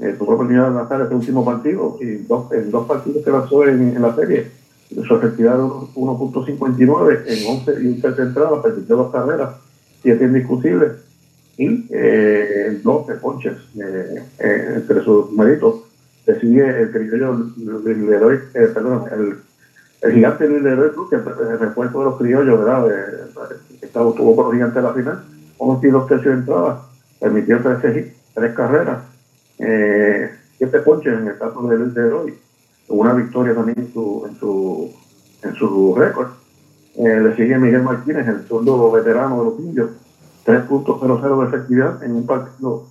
eh, 0.05 0.15
tuvo 0.19 0.35
oportunidad 0.35 0.69
de 0.69 0.75
lanzar 0.75 1.01
este 1.03 1.15
último 1.15 1.45
partido 1.45 1.97
y 2.01 2.17
dos, 2.17 2.53
en 2.53 2.71
dos 2.71 2.87
partidos 2.87 3.25
que 3.25 3.31
lanzó 3.31 3.67
en, 3.67 4.01
la 4.01 4.15
serie. 4.15 4.51
Su 4.89 5.17
efectividad 5.17 5.57
de 5.57 5.63
1.59 5.63 7.23
en 7.27 7.47
11 7.47 7.83
y 7.83 7.87
un 7.87 8.01
tercer 8.01 8.27
entrada, 8.27 8.63
permitió 8.63 8.97
dos 8.97 9.13
carreras, 9.13 9.57
siete 10.03 10.25
indiscutibles 10.25 10.93
y 11.57 11.87
eh, 11.91 12.81
12 12.83 13.15
ponches 13.15 13.55
eh, 13.79 14.23
eh, 14.39 14.73
entre 14.77 15.03
sus 15.03 15.31
méritos. 15.33 15.83
Le 16.27 16.41
sigue 16.41 16.83
el 16.83 16.91
criollo 16.91 17.51
Leroy, 17.85 18.37
eh, 18.55 18.69
perdón, 18.73 19.05
el, 19.13 19.37
el 20.03 20.13
gigante 20.13 20.49
Leroy 20.49 20.91
Cruz, 20.91 21.11
que 21.11 21.17
el 21.17 21.59
refuerzo 21.59 21.99
de 21.99 22.05
los 22.05 22.19
criollos, 22.19 22.59
¿verdad? 22.59 22.87
que 23.81 23.87
estuvo 23.87 24.37
por 24.37 24.47
los 24.47 24.55
gigantes 24.55 24.77
de 24.77 24.83
la 24.83 24.93
final, 24.93 25.25
11 25.59 25.87
y 25.87 25.91
dos 25.91 26.07
tercios 26.09 26.35
de 26.35 26.41
entrada, 26.41 26.83
permitió 27.21 27.61
tres, 27.63 28.13
tres 28.35 28.55
carreras 28.55 28.99
eh, 29.59 30.31
ponches 30.85 31.13
en 31.13 31.29
el 31.29 31.39
caso 31.39 31.63
de, 31.63 32.03
hoy, 32.13 32.35
una 32.89 33.13
victoria 33.15 33.55
también 33.55 33.79
en 33.79 33.93
su, 33.93 34.27
en 34.29 34.37
su, 34.39 34.93
en 35.43 35.55
su 35.55 35.95
récord. 35.95 36.29
Eh, 36.97 37.21
le 37.21 37.35
sigue 37.37 37.59
Miguel 37.59 37.83
Martínez, 37.83 38.27
el 38.29 38.47
zurdo 38.47 38.91
veterano 38.91 39.39
de 39.39 39.45
los 39.51 39.61
indios, 39.61 39.91
3.00 40.47 41.41
de 41.41 41.47
efectividad 41.49 42.03
en 42.05 42.13
un 42.13 42.27
partido 42.27 42.87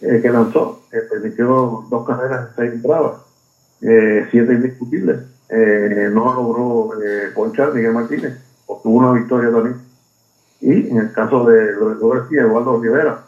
eh, 0.00 0.20
que 0.22 0.30
lanzó, 0.30 0.82
permitió 1.10 1.84
dos 1.88 2.06
carreras 2.06 2.48
en 2.48 2.56
seis 2.56 2.72
entradas, 2.72 3.20
eh, 3.82 4.26
siete 4.30 4.54
indiscutibles. 4.54 5.20
No 5.50 6.34
logró 6.34 6.90
ponchar 7.34 7.74
Miguel 7.74 7.92
Martínez, 7.92 8.38
obtuvo 8.66 8.98
una 8.98 9.12
victoria 9.12 9.50
también. 9.50 9.76
Y 10.60 10.90
en 10.90 10.98
el 10.98 11.12
caso 11.12 11.44
de 11.44 11.74
García, 12.00 12.42
Eduardo 12.42 12.80
Rivera, 12.80 13.24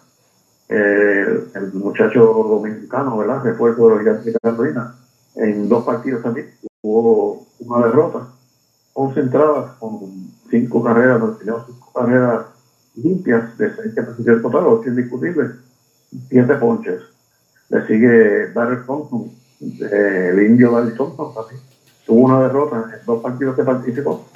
eh, 0.69 1.49
el 1.55 1.73
muchacho 1.75 2.21
dominicano, 2.21 3.17
¿verdad? 3.19 3.43
Refuerzo 3.43 3.89
de 3.89 3.91
los 3.91 3.99
gigantes 4.01 4.33
de 4.33 4.39
Carolina. 4.41 4.95
En 5.35 5.69
dos 5.69 5.85
partidos 5.85 6.23
también 6.23 6.51
hubo 6.83 7.47
una 7.61 7.87
derrota. 7.87 8.29
11 8.95 9.21
entradas 9.21 9.73
con 9.79 10.31
cinco 10.51 10.83
carreras, 10.83 11.21
cinco 11.41 11.93
carreras 11.93 12.47
limpias 12.97 13.57
de 13.57 13.75
seis 13.75 13.95
que 13.95 14.33
total, 14.37 14.67
ocho 14.67 14.91
indiscutibles, 14.91 15.53
siete 16.29 16.55
ponches. 16.55 17.01
Le 17.69 17.87
sigue 17.87 18.53
Barry 18.53 18.85
Thompson, 18.85 19.31
el 19.61 20.43
indio 20.43 20.73
Barry 20.73 20.95
Thompson 20.95 21.33
también. 21.35 21.70
Tuvo 22.11 22.23
una 22.25 22.41
derrota 22.41 22.91
en 22.93 23.07
dos 23.07 23.23
partidos 23.23 23.55
que 23.55 23.63
participó, 23.63 24.27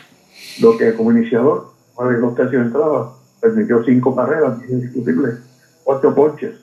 lo 0.60 0.78
que 0.78 0.94
como 0.94 1.10
iniciador, 1.10 1.72
nueve 1.98 2.20
dos 2.20 2.36
tercios 2.36 2.62
de 2.62 2.66
entrada, 2.68 3.10
permitió 3.40 3.82
cinco 3.82 4.14
carreras, 4.14 4.58
indiscutibles 4.68 5.40
cuatro 5.82 6.14
ponches. 6.14 6.54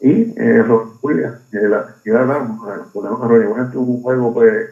Y 0.00 0.34
eh, 0.36 0.64
Ron 0.64 0.94
Williams, 1.02 1.48
de 1.52 1.68
la 1.68 1.94
ciudad 2.02 2.26
de 2.26 2.34
Ronnie 2.34 3.46
Williams 3.46 3.72
tuvo 3.72 3.92
un 3.92 4.02
juego 4.02 4.34
pues, 4.34 4.70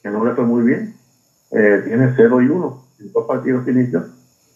que 0.00 0.10
no 0.10 0.24
le 0.24 0.30
fue 0.30 0.44
muy 0.44 0.62
bien. 0.62 0.94
Eh, 1.50 1.82
tiene 1.86 2.14
0 2.14 2.42
y 2.42 2.46
1 2.46 2.84
en 3.00 3.12
dos 3.12 3.26
partidos 3.26 3.64
que 3.64 3.72
inició. 3.72 4.04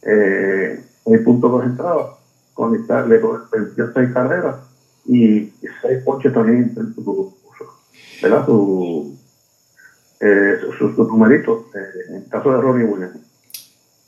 Eh, 0.03 0.85
6 1.05 1.21
puntos 1.23 1.51
dos 1.51 1.65
entradas. 1.65 2.07
Con 2.53 2.75
le 2.75 3.21
permitió 3.51 3.93
seis 3.93 4.11
carreras 4.15 4.55
y 5.05 5.53
seis 5.83 6.01
ponches 6.05 6.33
también 6.33 6.73
en 6.77 6.95
su, 6.95 7.35
¿verdad? 8.23 8.47
Su, 8.47 9.19
eh, 10.25 10.57
sus 10.79 10.97
su, 10.97 11.05
numeritos. 11.05 11.65
Eh, 11.75 12.17
en 12.17 12.23
caso 12.31 12.51
de 12.51 12.61
Ronnie 12.61 12.85
Williams. 12.85 13.19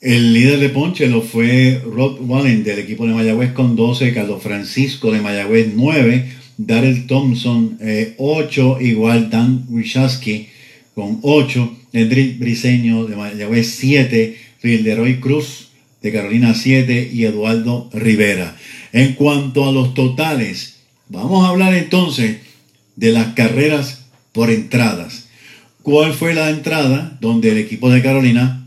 El 0.01 0.33
líder 0.33 0.61
de 0.61 0.69
ponche 0.69 1.07
lo 1.09 1.23
fue 1.23 1.83
Rod 1.85 2.19
Wallen 2.21 2.65
del 2.65 2.79
equipo 2.79 3.07
de 3.07 3.15
Mayagüez 3.15 3.53
con 3.53 3.77
12, 3.77 4.15
Carlos 4.15 4.43
Francisco 4.43 5.11
de 5.11 5.21
Mayagüez 5.21 5.73
9, 5.75 6.33
Darrell 6.59 7.07
Thompson 7.07 7.79
8, 8.19 8.79
eh, 8.81 8.85
igual 8.85 9.31
Dan 9.31 9.65
Wichaski 9.69 10.49
con 10.95 11.19
8, 11.23 11.77
Endrick 11.93 12.39
Briseño 12.39 13.07
de 13.07 13.17
Mayagüez 13.17 13.69
7, 13.69 14.37
Filderoy 14.59 15.19
Cruz 15.19 15.71
de 16.03 16.13
Carolina 16.13 16.55
7 16.55 17.11
y 17.13 17.25
Eduardo 17.25 17.91
Rivera. 17.93 18.57
En 18.93 19.15
cuanto 19.15 19.67
a 19.67 19.73
los 19.73 19.95
totales, 19.95 20.81
vamos 21.09 21.45
a 21.45 21.49
hablar 21.49 21.75
entonces 21.75 22.37
de 22.97 23.13
las 23.13 23.35
carreras 23.35 24.07
por 24.33 24.51
entradas. 24.51 25.16
¿Cuál 25.87 26.15
fue 26.15 26.35
la 26.35 26.51
entrada 26.51 27.17
donde 27.21 27.53
el 27.53 27.59
equipo 27.59 27.89
de 27.91 28.03
Carolina 28.03 28.67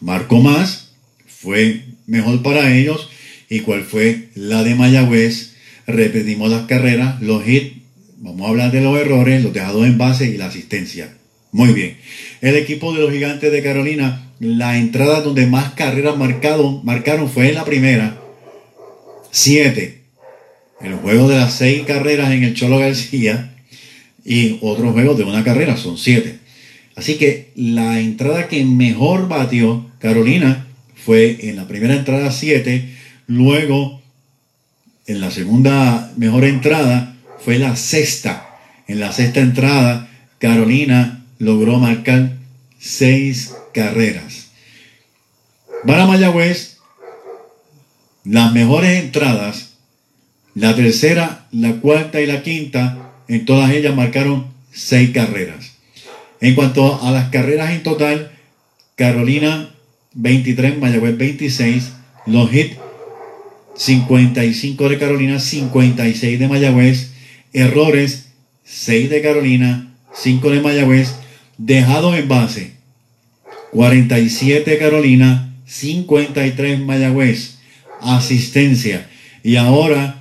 marcó 0.00 0.40
más? 0.40 0.90
Fue 1.28 1.84
mejor 2.08 2.42
para 2.42 2.74
ellos. 2.74 3.08
¿Y 3.48 3.60
cuál 3.60 3.84
fue 3.84 4.28
la 4.34 4.64
de 4.64 4.74
Mayagüez? 4.74 5.54
Repetimos 5.86 6.50
las 6.50 6.66
carreras, 6.66 7.22
los 7.22 7.46
hits. 7.46 7.76
Vamos 8.16 8.44
a 8.44 8.50
hablar 8.50 8.72
de 8.72 8.80
los 8.80 8.98
errores, 8.98 9.44
los 9.44 9.52
dejados 9.52 9.86
en 9.86 9.98
base 9.98 10.28
y 10.28 10.36
la 10.36 10.46
asistencia. 10.46 11.16
Muy 11.52 11.72
bien. 11.74 11.96
El 12.40 12.56
equipo 12.56 12.92
de 12.92 13.02
los 13.02 13.12
gigantes 13.12 13.52
de 13.52 13.62
Carolina, 13.62 14.32
la 14.40 14.78
entrada 14.78 15.20
donde 15.20 15.46
más 15.46 15.74
carreras 15.74 16.16
marcado, 16.16 16.80
marcaron 16.82 17.30
fue 17.30 17.50
en 17.50 17.54
la 17.54 17.64
primera. 17.64 18.20
Siete. 19.30 20.00
El 20.80 20.94
juego 20.94 21.28
de 21.28 21.36
las 21.36 21.54
seis 21.54 21.84
carreras 21.86 22.32
en 22.32 22.42
el 22.42 22.54
Cholo 22.54 22.80
García 22.80 23.49
y 24.24 24.58
otros 24.60 24.92
juegos 24.92 25.18
de 25.18 25.24
una 25.24 25.44
carrera 25.44 25.76
son 25.76 25.98
siete. 25.98 26.38
Así 26.96 27.16
que 27.16 27.52
la 27.54 28.00
entrada 28.00 28.48
que 28.48 28.64
mejor 28.64 29.28
batió 29.28 29.90
Carolina 30.00 30.66
fue 30.94 31.48
en 31.48 31.56
la 31.56 31.66
primera 31.66 31.94
entrada 31.94 32.30
7, 32.30 32.94
luego 33.26 34.02
en 35.06 35.20
la 35.20 35.30
segunda 35.30 36.12
mejor 36.16 36.44
entrada 36.44 37.16
fue 37.38 37.58
la 37.58 37.76
sexta. 37.76 38.46
En 38.86 39.00
la 39.00 39.12
sexta 39.12 39.40
entrada 39.40 40.10
Carolina 40.38 41.24
logró 41.38 41.78
marcar 41.78 42.36
seis 42.78 43.54
carreras. 43.72 44.50
Para 45.86 46.06
Mayagüez, 46.06 46.78
las 48.24 48.52
mejores 48.52 49.02
entradas, 49.02 49.74
la 50.54 50.74
tercera, 50.74 51.46
la 51.52 51.72
cuarta 51.76 52.20
y 52.20 52.26
la 52.26 52.42
quinta, 52.42 53.09
en 53.30 53.44
todas 53.44 53.70
ellas 53.70 53.94
marcaron 53.94 54.46
seis 54.72 55.10
carreras. 55.10 55.76
En 56.40 56.56
cuanto 56.56 57.00
a 57.00 57.12
las 57.12 57.28
carreras 57.28 57.70
en 57.70 57.84
total, 57.84 58.32
Carolina 58.96 59.70
23, 60.14 60.78
Mayagüez 60.78 61.16
26, 61.16 61.92
los 62.26 62.52
hits 62.52 62.76
55 63.76 64.88
de 64.88 64.98
Carolina, 64.98 65.38
56 65.38 66.40
de 66.40 66.48
Mayagüez, 66.48 67.12
errores 67.52 68.30
6 68.64 69.10
de 69.10 69.22
Carolina, 69.22 69.94
5 70.12 70.50
de 70.50 70.60
Mayagüez, 70.60 71.14
dejados 71.56 72.18
en 72.18 72.28
base 72.28 72.72
47 73.70 74.76
Carolina, 74.78 75.54
53 75.66 76.80
Mayagüez, 76.80 77.58
asistencia. 78.00 79.08
Y 79.44 79.54
ahora 79.54 80.19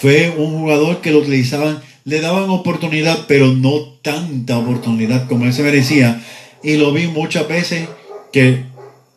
fue 0.00 0.34
un 0.36 0.58
jugador 0.58 1.00
que 1.00 1.12
lo 1.12 1.18
utilizaban, 1.18 1.80
le 2.04 2.20
daban 2.20 2.50
oportunidad, 2.50 3.26
pero 3.28 3.48
no 3.52 3.94
tanta 4.02 4.58
oportunidad 4.58 5.28
como 5.28 5.44
él 5.44 5.52
se 5.52 5.62
merecía. 5.62 6.22
Y 6.62 6.76
lo 6.76 6.92
vi 6.92 7.06
muchas 7.06 7.46
veces 7.48 7.88
que 8.32 8.64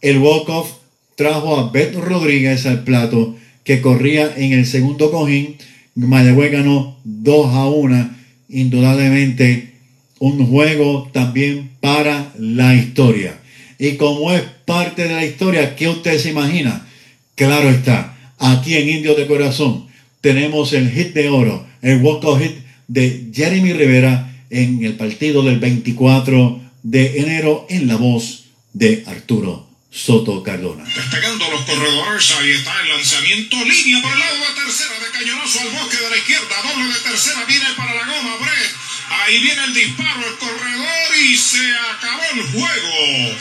El 0.00 0.18
walk-off 0.18 0.74
trajo 1.16 1.56
a 1.56 1.70
Beto 1.70 2.00
Rodríguez 2.00 2.64
al 2.66 2.84
plato 2.84 3.34
que 3.66 3.80
corría 3.80 4.32
en 4.36 4.52
el 4.52 4.64
segundo 4.64 5.10
cojín. 5.10 5.56
Mayagüez 5.96 6.52
ganó 6.52 6.98
2 7.04 7.46
a 7.52 7.66
1. 7.66 8.10
Indudablemente 8.48 9.72
un 10.20 10.46
juego 10.46 11.10
también 11.12 11.72
para 11.80 12.32
la 12.38 12.76
historia. 12.76 13.38
Y 13.78 13.96
como 13.96 14.32
es 14.32 14.42
parte 14.64 15.08
de 15.08 15.14
la 15.14 15.26
historia, 15.26 15.74
¿qué 15.74 15.88
usted 15.88 16.16
se 16.18 16.30
imagina? 16.30 16.86
Claro 17.34 17.68
está, 17.68 18.16
aquí 18.38 18.76
en 18.76 18.88
Indios 18.88 19.16
de 19.16 19.26
Corazón 19.26 19.88
tenemos 20.20 20.72
el 20.72 20.88
hit 20.90 21.12
de 21.12 21.28
oro, 21.28 21.66
el 21.82 22.00
walk-off 22.00 22.40
hit 22.40 22.58
de 22.86 23.30
Jeremy 23.34 23.72
Rivera 23.72 24.32
en 24.48 24.84
el 24.84 24.94
partido 24.94 25.42
del 25.42 25.58
24 25.58 26.60
de 26.84 27.20
enero 27.20 27.66
en 27.68 27.88
la 27.88 27.96
voz 27.96 28.44
de 28.72 29.02
Arturo 29.06 29.65
Soto 29.96 30.42
Cardona. 30.42 30.84
Destacando 30.84 31.48
los 31.50 31.62
corredores, 31.62 32.30
ahí 32.32 32.50
está 32.50 32.82
el 32.82 32.88
lanzamiento, 32.90 33.56
línea 33.64 34.02
por 34.02 34.12
el 34.12 34.18
lado 34.18 34.36
de 34.36 34.62
tercera, 34.62 35.00
de 35.00 35.10
cañonazo 35.10 35.60
al 35.60 35.70
bosque 35.70 35.96
de 35.96 36.10
la 36.10 36.16
izquierda, 36.18 36.62
doble 36.62 36.92
de 36.92 37.00
tercera, 37.00 37.44
viene 37.46 37.64
para 37.78 37.94
la 37.94 38.04
goma, 38.04 38.36
Brett. 38.36 38.74
Ahí 39.08 39.38
viene 39.40 39.64
el 39.64 39.72
disparo, 39.72 40.26
el 40.26 40.36
corredor 40.36 41.16
y 41.22 41.36
se 41.36 41.72
acabó 41.72 42.22
el 42.34 42.42
juego. 42.42 43.38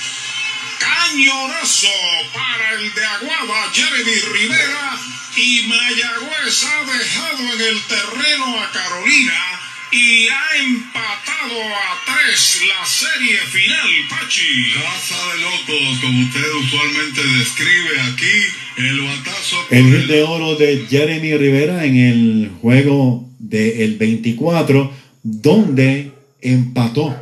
Cañonazo 0.80 1.88
para 2.34 2.72
el 2.76 2.94
de 2.94 3.06
Aguada, 3.06 3.72
Jeremy 3.74 4.20
Rivera. 4.32 5.00
Y 5.36 5.64
Mayagüez 5.68 6.64
ha 6.64 6.84
dejado 6.86 7.54
en 7.54 7.62
el 7.62 7.82
terreno 7.84 8.64
a 8.64 8.72
Carolina 8.72 9.55
y 9.96 10.28
ha 10.28 10.62
empatado 10.62 11.58
a 11.64 12.04
tres 12.06 12.62
la 12.68 12.86
serie 12.86 13.38
final, 13.48 13.90
Pachi. 14.10 14.74
Casa 14.74 15.16
de 15.32 15.42
locos, 15.42 16.00
como 16.02 16.22
usted 16.22 16.54
usualmente 16.60 17.22
describe 17.40 18.02
aquí, 18.12 18.36
el 18.78 19.02
batazo. 19.02 19.56
El 19.70 19.86
hit 19.86 20.08
de 20.08 20.24
oro 20.24 20.56
de 20.56 20.86
Jeremy 20.90 21.38
Rivera 21.38 21.86
en 21.86 21.96
el 21.96 22.52
juego 22.62 23.30
del 23.40 23.98
24, 23.98 24.92
donde 25.24 26.12
empató 26.42 27.16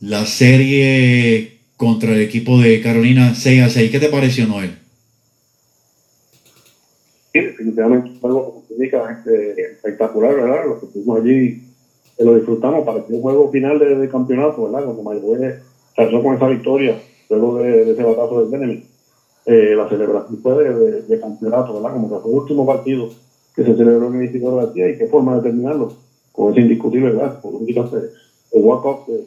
la 0.00 0.26
serie 0.26 1.60
contra 1.78 2.12
el 2.12 2.20
equipo 2.20 2.60
de 2.60 2.82
Carolina 2.82 3.34
6 3.34 3.62
a 3.62 3.70
6. 3.70 3.90
¿Qué 3.90 4.00
te 4.00 4.08
pareció, 4.10 4.46
Noel? 4.46 4.76
Sí, 7.32 7.40
definitivamente 7.40 8.10
algo 8.22 8.44
como 8.44 8.64
indica, 8.68 9.10
este, 9.10 9.62
espectacular, 9.62 10.34
¿verdad? 10.34 10.66
Lo 10.66 10.78
que 10.78 10.86
tuvimos 10.88 11.22
allí 11.22 11.71
que 12.16 12.24
lo 12.24 12.34
disfrutamos 12.34 12.84
que 13.06 13.12
un 13.12 13.22
juego 13.22 13.50
final 13.50 13.78
de, 13.78 13.96
de 13.96 14.08
campeonato, 14.08 14.64
¿verdad? 14.64 14.84
Cuando 14.84 15.02
Mayagüez 15.02 15.62
salió 15.94 16.22
con 16.22 16.34
esa 16.34 16.48
victoria 16.48 17.00
luego 17.30 17.58
de, 17.58 17.84
de 17.84 17.92
ese 17.92 18.02
batazo 18.02 18.44
del 18.44 18.54
enemy. 18.54 18.84
Eh, 19.44 19.74
la 19.76 19.88
celebración 19.88 20.38
fue 20.40 20.62
de, 20.62 20.74
de, 20.74 21.02
de, 21.02 21.20
campeonato, 21.20 21.74
¿verdad? 21.74 21.92
Como 21.92 22.08
que 22.08 22.22
fue 22.22 22.30
el 22.30 22.38
último 22.38 22.66
partido 22.66 23.08
que 23.54 23.64
se 23.64 23.76
celebró 23.76 24.08
en 24.08 24.16
el 24.16 24.22
Instituto 24.22 24.56
de 24.56 24.64
García 24.64 24.88
y 24.88 24.98
qué 24.98 25.06
forma 25.08 25.36
de 25.36 25.42
terminarlo, 25.42 25.92
con 26.30 26.52
ese 26.52 26.60
indiscutible, 26.60 27.10
¿verdad? 27.10 27.40
Por 27.40 27.54
un 27.54 27.66
el 27.66 28.62
walk-off 28.62 29.08
de, 29.08 29.26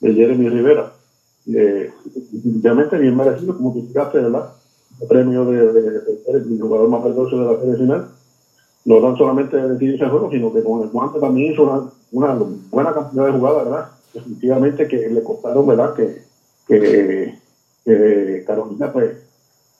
de, 0.00 0.14
Jeremy 0.14 0.48
Rivera. 0.48 0.92
Eh, 1.52 1.90
definitivamente 2.32 2.98
bien 2.98 3.16
merecido, 3.16 3.56
como 3.56 3.72
tú 3.72 3.80
explicaste, 3.80 4.20
¿verdad? 4.20 4.52
El 5.00 5.08
premio 5.08 5.44
de, 5.44 5.72
de, 5.72 6.40
de, 6.40 6.60
jugador 6.60 6.88
más 6.88 7.04
verdoso 7.04 7.38
de 7.38 7.52
la 7.52 7.60
serie 7.60 7.76
final. 7.76 8.08
No 8.84 9.00
tan 9.00 9.16
solamente 9.16 9.56
decidir 9.56 9.94
ese 9.94 10.08
juego, 10.08 10.28
sino 10.30 10.52
que 10.52 10.62
con 10.62 10.82
el 10.82 10.88
guante 10.88 11.20
también 11.20 11.52
hizo 11.52 11.62
una, 11.62 11.82
una 12.10 12.44
buena 12.70 12.92
cantidad 12.92 13.26
de 13.26 13.32
jugadas, 13.32 13.64
¿verdad? 13.64 13.86
Definitivamente 14.12 14.88
que 14.88 15.08
le 15.08 15.22
costaron, 15.22 15.66
¿verdad? 15.66 15.94
Que, 15.94 16.22
que, 16.66 18.42
Carolina, 18.44 18.90
pues, 18.90 19.16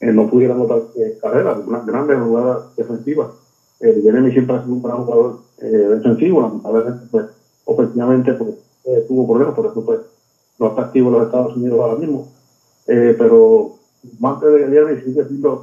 eh, 0.01 0.13
no 0.13 0.27
pudiera 0.27 0.55
anotar 0.55 0.83
eh, 0.97 1.17
carreras, 1.21 1.59
una 1.67 1.81
grande 1.81 2.15
jugada 2.15 2.61
defensiva. 2.77 3.29
Eh, 3.81 4.01
Jeremy 4.03 4.31
siempre 4.31 4.57
ha 4.57 4.63
sido 4.63 4.75
un 4.75 4.83
gran 4.83 5.05
jugador 5.05 5.37
eh, 5.59 5.67
defensivo, 5.67 6.41
lamentablemente, 6.41 7.05
pues, 7.11 7.27
ofensivamente, 7.65 8.35
pues, 8.35 8.55
eh, 8.85 9.05
tuvo 9.07 9.27
problemas, 9.27 9.55
por 9.55 9.67
eso, 9.67 9.85
pues, 9.85 9.99
no 10.59 10.69
está 10.69 10.83
activo 10.83 11.09
en 11.09 11.15
los 11.15 11.25
Estados 11.25 11.57
Unidos 11.57 11.81
ahora 11.81 11.97
mismo. 11.97 12.25
Eh, 12.87 13.15
pero 13.19 13.73
Mante 14.21 14.47
de 14.47 14.69
Jeremy 14.69 15.01
sigue 15.01 15.25
siendo 15.25 15.63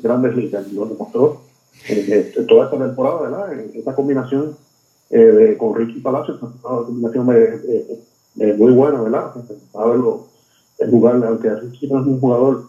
grandes 0.00 0.34
ligas 0.34 0.66
y 0.66 0.74
lo 0.74 0.86
demostró 0.86 1.47
eh, 1.88 2.34
toda 2.48 2.66
esta 2.66 2.78
temporada, 2.78 3.22
¿verdad? 3.22 3.60
Esta 3.74 3.94
combinación 3.94 4.56
eh, 5.10 5.18
de, 5.18 5.56
con 5.56 5.74
Ricky 5.74 6.00
Palacios, 6.00 6.40
una 6.42 6.84
combinación 6.84 7.26
de, 7.26 8.54
muy 8.54 8.72
buena, 8.72 9.00
¿verdad? 9.00 9.32
A 9.74 9.86
verlo 9.86 10.26
jugar, 10.90 11.24
aunque 11.24 11.54
Ricky 11.54 11.88
no 11.88 12.00
es 12.00 12.06
un 12.06 12.20
jugador 12.20 12.64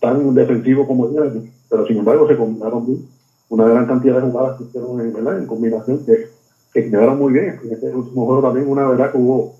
tan 0.00 0.34
defensivo 0.34 0.86
como 0.86 1.10
Jeremy, 1.10 1.50
pero 1.68 1.86
sin 1.86 1.98
embargo 1.98 2.28
se 2.28 2.36
combinaron 2.36 2.86
bien. 2.86 3.08
Una 3.48 3.66
gran 3.66 3.86
cantidad 3.86 4.16
de 4.16 4.30
jugadas 4.30 4.58
que 4.58 4.64
hicieron 4.64 5.00
en 5.00 5.46
combinación 5.46 6.04
que, 6.04 6.28
que 6.72 6.90
quedaron 6.90 7.18
muy 7.18 7.32
bien. 7.32 7.58
En 7.64 7.72
este 7.72 7.94
último 7.94 8.26
juego 8.26 8.42
también 8.42 8.68
una 8.68 8.88
verdad 8.88 9.10
que 9.10 9.18
hubo 9.18 9.56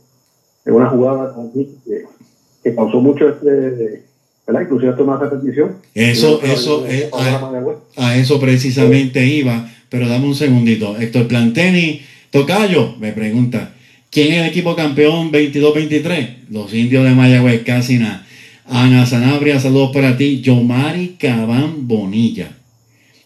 una 0.67 0.91
jugada 0.91 1.35
con 1.35 1.53
Ricky 1.53 1.79
que, 1.85 2.05
que 2.63 2.75
causó 2.75 3.01
mucho 3.01 3.29
este 3.29 4.10
¿verdad? 4.47 4.63
Inclusive 4.63 4.91
hasta 4.91 5.03
una 5.03 5.17
repetición. 5.19 5.77
Eso, 5.95 6.41
eso, 6.43 6.87
eh, 6.87 7.11
a, 7.13 7.51
a, 7.97 8.17
eso 8.17 8.41
precisamente 8.41 9.27
iba, 9.27 9.71
pero 9.89 10.09
dame 10.09 10.27
un 10.27 10.35
segundito. 10.35 10.97
Héctor 10.99 11.29
Planteni, 11.29 12.03
Tocayo, 12.31 12.97
me 12.99 13.13
pregunta, 13.13 13.75
¿quién 14.11 14.33
es 14.33 14.39
el 14.41 14.47
equipo 14.47 14.77
campeón 14.77 15.33
22-23? 15.33 16.49
Los 16.51 16.73
indios 16.75 17.05
de 17.05 17.11
Mayagüez, 17.11 17.63
casi 17.65 17.99
nada. 17.99 18.27
Ana 18.71 19.05
Sanabria, 19.05 19.59
saludos 19.59 19.91
para 19.93 20.17
ti. 20.17 20.41
Yomari 20.43 21.17
Cabán 21.19 21.89
Bonilla. 21.89 22.53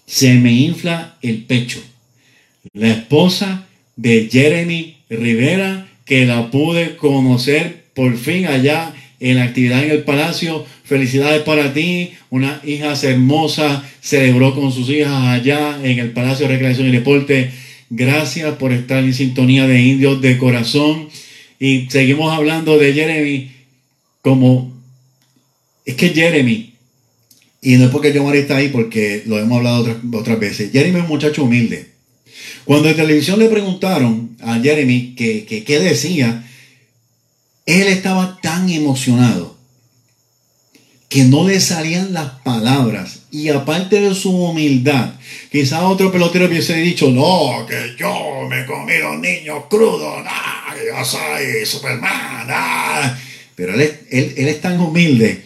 Se 0.07 0.35
me 0.35 0.53
infla 0.53 1.17
el 1.21 1.45
pecho. 1.45 1.81
La 2.73 2.89
esposa 2.89 3.67
de 3.95 4.29
Jeremy 4.31 4.97
Rivera, 5.11 5.87
que 6.07 6.25
la 6.25 6.51
pude 6.51 6.97
conocer 6.97 7.85
por 7.95 8.17
fin 8.17 8.47
allá 8.47 8.95
en 9.21 9.37
la 9.37 9.45
actividad 9.45 9.85
en 9.85 9.91
el 9.91 10.03
palacio. 10.03 10.65
Felicidades 10.85 11.43
para 11.45 11.73
ti, 11.73 12.13
una 12.29 12.61
hija 12.63 12.93
hermosa, 13.05 13.83
celebró 14.03 14.55
con 14.55 14.71
sus 14.71 14.91
hijas 14.91 15.29
allá 15.29 15.79
en 15.83 15.99
el 15.99 16.11
Palacio 16.11 16.47
de 16.47 16.53
Recreación 16.53 16.89
y 16.89 16.93
Deporte. 16.93 17.51
Gracias 17.89 18.55
por 18.57 18.71
estar 18.71 19.03
en 19.03 19.15
sintonía 19.15 19.67
de 19.67 19.81
Indios 19.81 20.21
de 20.21 20.37
Corazón. 20.37 21.09
Y 21.59 21.87
seguimos 21.89 22.31
hablando 22.37 22.77
de 22.77 22.93
Jeremy 22.93 23.51
como 24.21 24.75
es 25.87 25.95
que 25.95 26.11
Jeremy, 26.11 26.75
y 27.63 27.77
no 27.77 27.85
es 27.85 27.91
porque 27.91 28.13
yo 28.13 28.31
está 28.35 28.57
ahí, 28.57 28.69
porque 28.69 29.23
lo 29.25 29.39
hemos 29.39 29.59
hablado 29.59 29.81
otras, 29.81 29.97
otras 30.13 30.39
veces, 30.39 30.71
Jeremy 30.71 30.99
es 30.99 31.03
un 31.05 31.09
muchacho 31.09 31.45
humilde. 31.45 31.93
Cuando 32.67 32.91
en 32.91 32.97
televisión 32.97 33.39
le 33.39 33.49
preguntaron 33.49 34.37
a 34.41 34.61
Jeremy 34.61 35.15
qué 35.17 35.45
que 35.47 35.79
decía, 35.79 36.47
él 37.65 37.87
estaba 37.87 38.39
tan 38.43 38.69
emocionado 38.69 39.54
que 41.15 41.23
no 41.23 41.47
le 41.47 41.61
salían 41.61 42.13
las 42.13 42.29
palabras. 42.43 43.21
Y 43.31 43.49
aparte 43.49 44.01
de 44.01 44.17
su 44.17 44.37
humildad, 44.37 45.13
quizás 45.49 45.85
otro 45.85 46.11
pelotero 46.11 46.47
hubiese 46.47 46.75
dicho, 46.79 47.09
no, 47.09 47.65
que 47.69 47.95
yo 47.97 48.49
me 48.51 48.67
comí 48.67 48.95
los 48.99 49.21
niños 49.21 49.63
crudos, 49.71 50.25
nah, 50.25 50.75
yo 50.75 51.05
soy 51.05 51.65
Superman. 51.65 52.49
Nah. 52.49 53.17
Pero 53.55 53.75
él 53.75 53.83
es, 53.83 53.93
él, 54.11 54.35
él 54.37 54.49
es 54.49 54.61
tan 54.61 54.81
humilde 54.81 55.45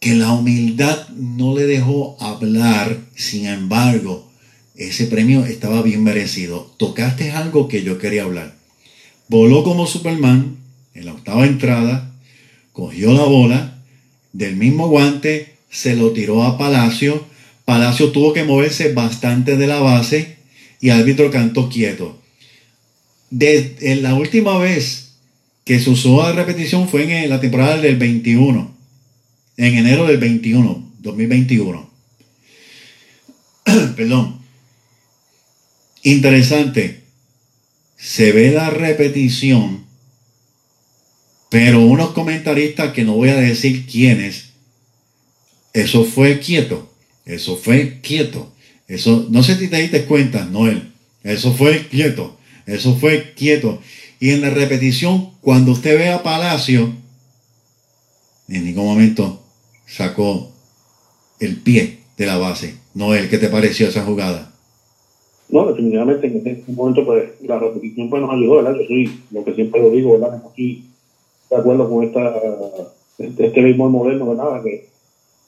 que 0.00 0.16
la 0.16 0.32
humildad 0.32 1.08
no 1.16 1.56
le 1.56 1.64
dejó 1.64 2.18
hablar, 2.20 2.98
sin 3.14 3.46
embargo, 3.46 4.30
ese 4.76 5.06
premio 5.06 5.46
estaba 5.46 5.80
bien 5.80 6.04
merecido. 6.04 6.74
Tocaste 6.76 7.30
algo 7.32 7.68
que 7.68 7.82
yo 7.84 7.96
quería 7.96 8.24
hablar. 8.24 8.54
Voló 9.28 9.64
como 9.64 9.86
Superman 9.86 10.58
en 10.92 11.06
la 11.06 11.14
octava 11.14 11.46
entrada, 11.46 12.12
cogió 12.74 13.14
la 13.14 13.22
bola, 13.22 13.73
del 14.34 14.56
mismo 14.56 14.88
guante 14.88 15.54
se 15.70 15.96
lo 15.96 16.10
tiró 16.10 16.42
a 16.42 16.58
Palacio. 16.58 17.24
Palacio 17.64 18.10
tuvo 18.12 18.34
que 18.34 18.44
moverse 18.44 18.92
bastante 18.92 19.56
de 19.56 19.66
la 19.66 19.80
base 19.80 20.36
y 20.80 20.90
árbitro 20.90 21.30
cantó 21.30 21.70
quieto. 21.70 22.20
La 23.30 24.14
última 24.14 24.58
vez 24.58 25.14
que 25.64 25.80
se 25.80 25.88
usó 25.88 26.22
la 26.22 26.32
repetición 26.32 26.86
fue 26.88 27.24
en 27.24 27.30
la 27.30 27.40
temporada 27.40 27.78
del 27.78 27.96
21 27.96 28.74
en 29.56 29.78
enero 29.78 30.06
del 30.06 30.18
21, 30.18 30.92
2021. 30.98 31.90
Perdón. 33.96 34.40
Interesante. 36.02 37.02
Se 37.96 38.32
ve 38.32 38.50
la 38.50 38.70
repetición, 38.70 39.83
pero 41.54 41.82
unos 41.82 42.10
comentaristas 42.10 42.92
que 42.92 43.04
no 43.04 43.12
voy 43.12 43.28
a 43.28 43.36
decir 43.36 43.86
quiénes, 43.86 44.54
eso 45.72 46.02
fue 46.04 46.40
quieto. 46.40 46.90
Eso 47.24 47.56
fue 47.56 48.00
quieto. 48.00 48.48
Eso, 48.88 49.28
no 49.30 49.44
sé 49.44 49.54
si 49.54 49.68
te 49.68 49.76
diste 49.76 50.04
cuenta, 50.06 50.46
Noel. 50.46 50.90
Eso 51.22 51.52
fue 51.52 51.86
quieto. 51.86 52.36
Eso 52.66 52.96
fue 52.96 53.34
quieto. 53.34 53.78
Y 54.18 54.30
en 54.30 54.40
la 54.40 54.50
repetición, 54.50 55.30
cuando 55.40 55.70
usted 55.70 55.96
ve 55.96 56.08
a 56.08 56.24
Palacio, 56.24 56.92
en 58.48 58.64
ningún 58.64 58.86
momento 58.86 59.40
sacó 59.86 60.50
el 61.38 61.58
pie 61.58 62.00
de 62.16 62.26
la 62.26 62.36
base. 62.36 62.78
Noel, 62.94 63.28
¿qué 63.28 63.38
te 63.38 63.48
pareció 63.48 63.86
esa 63.86 64.02
jugada? 64.02 64.52
No, 65.50 65.68
definitivamente 65.68 66.26
en 66.26 66.36
este 66.38 66.72
momento 66.72 67.06
pues 67.06 67.30
la 67.42 67.60
repetición 67.60 68.10
pues 68.10 68.22
nos 68.22 68.32
ayudó, 68.32 68.56
¿verdad? 68.56 68.74
Yo 68.80 68.86
soy, 68.88 69.20
lo 69.30 69.44
que 69.44 69.54
siempre 69.54 69.80
lo 69.80 69.90
digo, 69.90 70.18
¿verdad? 70.18 70.42
Estoy 70.44 70.93
de 71.50 71.56
acuerdo 71.56 71.88
con 71.88 72.04
esta, 72.04 72.34
este, 73.18 73.46
este 73.46 73.62
béisbol 73.62 73.90
moderno, 73.90 74.28
¿verdad? 74.28 74.62
Que 74.62 74.88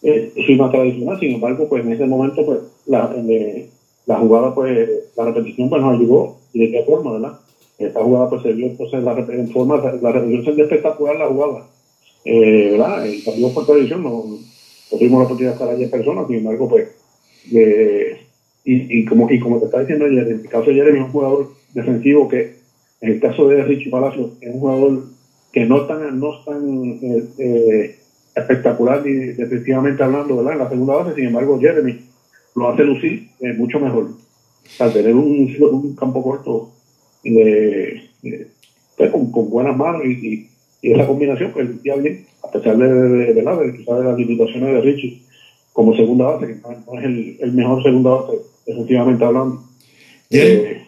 eh, 0.02 0.56
más 0.56 0.70
tradicional, 0.70 1.18
sin 1.18 1.32
embargo, 1.32 1.68
pues 1.68 1.84
en 1.84 1.92
ese 1.92 2.06
momento 2.06 2.44
pues 2.44 2.60
la, 2.86 3.12
eh, 3.16 3.68
la 4.06 4.18
jugada 4.18 4.54
pues, 4.54 4.88
la 5.16 5.24
repetición 5.24 5.68
pues 5.68 5.82
nos 5.82 5.94
ayudó 5.94 6.36
y 6.52 6.60
de 6.60 6.70
qué 6.70 6.82
forma, 6.84 7.12
¿verdad? 7.12 7.38
Esta 7.78 8.02
jugada 8.02 8.28
pues 8.30 8.42
se 8.42 8.52
vio 8.52 8.66
entonces 8.66 9.02
la, 9.02 9.12
en 9.12 9.48
forma, 9.50 9.76
la 10.00 10.12
repetición 10.12 10.56
se 10.56 10.62
espectacular 10.62 11.16
la 11.16 11.26
jugada 11.26 11.66
eh, 12.26 12.70
¿verdad? 12.72 13.06
El 13.06 13.22
partido 13.22 13.54
por 13.54 13.66
televisión 13.66 14.02
no, 14.02 14.10
no, 14.10 14.98
tuvimos 14.98 15.20
la 15.20 15.24
oportunidad 15.24 15.50
de 15.50 15.54
estar 15.54 15.68
allí 15.68 15.84
en 15.84 15.90
persona, 15.90 16.26
sin 16.26 16.36
embargo, 16.36 16.68
pues, 16.68 16.88
eh, 17.52 18.16
y, 18.64 18.98
y, 18.98 19.04
como, 19.04 19.30
y 19.30 19.38
como 19.38 19.60
te 19.60 19.66
está 19.66 19.78
diciendo 19.78 20.06
ayer, 20.06 20.26
en 20.26 20.40
el 20.40 20.48
caso 20.48 20.70
de 20.70 20.74
Jeremy 20.74 20.98
es 20.98 21.04
un 21.04 21.12
jugador 21.12 21.50
defensivo 21.72 22.26
que, 22.26 22.56
en 23.00 23.12
el 23.12 23.20
caso 23.20 23.46
de 23.46 23.62
Richie 23.62 23.90
Palacio, 23.90 24.32
es 24.40 24.52
un 24.52 24.58
jugador 24.58 25.04
que 25.52 25.64
no 25.64 25.82
es 25.82 25.88
tan, 25.88 26.20
no 26.20 26.44
tan 26.44 26.98
eh, 27.02 27.24
eh, 27.38 27.98
espectacular 28.34 29.04
ni 29.04 29.12
defensivamente 29.12 30.02
hablando, 30.02 30.36
¿verdad? 30.36 30.52
En 30.52 30.58
la 30.58 30.68
segunda 30.68 30.94
base, 30.96 31.14
sin 31.14 31.26
embargo, 31.26 31.58
Jeremy 31.60 32.00
lo 32.54 32.68
hace 32.68 32.84
lucir 32.84 33.28
eh, 33.40 33.52
mucho 33.54 33.80
mejor. 33.80 34.10
Al 34.78 34.92
tener 34.92 35.14
un, 35.14 35.56
un 35.60 35.94
campo 35.94 36.22
corto 36.22 36.72
de, 37.22 38.02
pues, 38.96 39.10
con, 39.10 39.30
con, 39.30 39.50
buenas 39.50 39.76
manos 39.76 40.02
y, 40.04 40.10
y 40.10 40.50
y 40.86 40.92
esa 40.92 41.06
combinación 41.06 41.52
pues 41.52 41.68
lucía 41.68 41.96
bien, 41.96 42.26
a 42.44 42.50
pesar 42.50 42.76
de, 42.76 42.86
de, 42.86 43.08
de, 43.08 43.34
de, 43.34 43.34
de 43.34 43.42
las 43.42 44.18
limitaciones 44.18 44.74
de 44.74 44.80
Richie 44.80 45.22
como 45.72 45.96
segunda 45.96 46.26
base, 46.26 46.46
que 46.46 46.60
no 46.62 46.98
es 46.98 47.04
el, 47.04 47.36
el 47.40 47.52
mejor 47.52 47.82
segunda 47.82 48.10
base, 48.10 48.38
efectivamente 48.66 49.24
hablando. 49.24 49.64
Eh, 50.30 50.82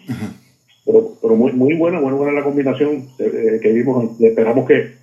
pero, 1.20 1.36
muy, 1.36 1.52
muy 1.52 1.74
buena, 1.74 2.00
muy 2.00 2.12
buena 2.12 2.32
la 2.32 2.42
combinación 2.42 3.08
eh, 3.18 3.60
que 3.62 3.72
vimos. 3.72 4.18
Esperamos 4.20 4.66
que 4.66 4.94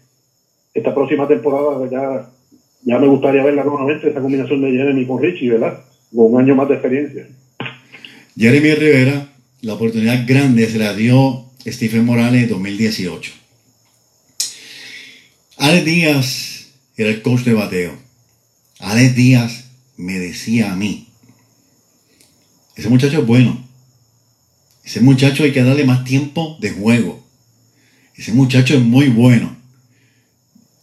esta 0.73 0.93
próxima 0.95 1.27
temporada 1.27 1.87
ya, 1.89 2.31
ya 2.83 2.97
me 2.97 3.07
gustaría 3.07 3.43
verla 3.43 3.63
nuevamente, 3.63 4.09
esa 4.09 4.21
combinación 4.21 4.61
de 4.61 4.71
Jeremy 4.71 5.05
con 5.05 5.21
Richie, 5.21 5.51
¿verdad? 5.51 5.83
Con 6.13 6.33
un 6.33 6.41
año 6.41 6.55
más 6.55 6.67
de 6.69 6.73
experiencia. 6.73 7.27
Jeremy 8.35 8.73
Rivera, 8.73 9.29
la 9.61 9.73
oportunidad 9.75 10.25
grande 10.27 10.67
se 10.67 10.79
la 10.79 10.93
dio 10.95 11.45
Stephen 11.65 12.03
Morales 12.03 12.49
2018. 12.49 13.31
Alex 15.57 15.85
Díaz 15.85 16.73
era 16.97 17.09
el 17.09 17.21
coach 17.21 17.41
de 17.41 17.53
bateo. 17.53 17.91
Alex 18.79 19.15
Díaz 19.15 19.71
me 19.97 20.19
decía 20.19 20.71
a 20.71 20.75
mí, 20.75 21.07
ese 22.75 22.89
muchacho 22.89 23.19
es 23.19 23.27
bueno. 23.27 23.64
Ese 24.85 25.01
muchacho 25.01 25.43
hay 25.43 25.51
que 25.51 25.63
darle 25.63 25.83
más 25.83 26.03
tiempo 26.03 26.57
de 26.61 26.71
juego. 26.71 27.25
Ese 28.15 28.33
muchacho 28.33 28.75
es 28.75 28.81
muy 28.81 29.07
bueno. 29.07 29.55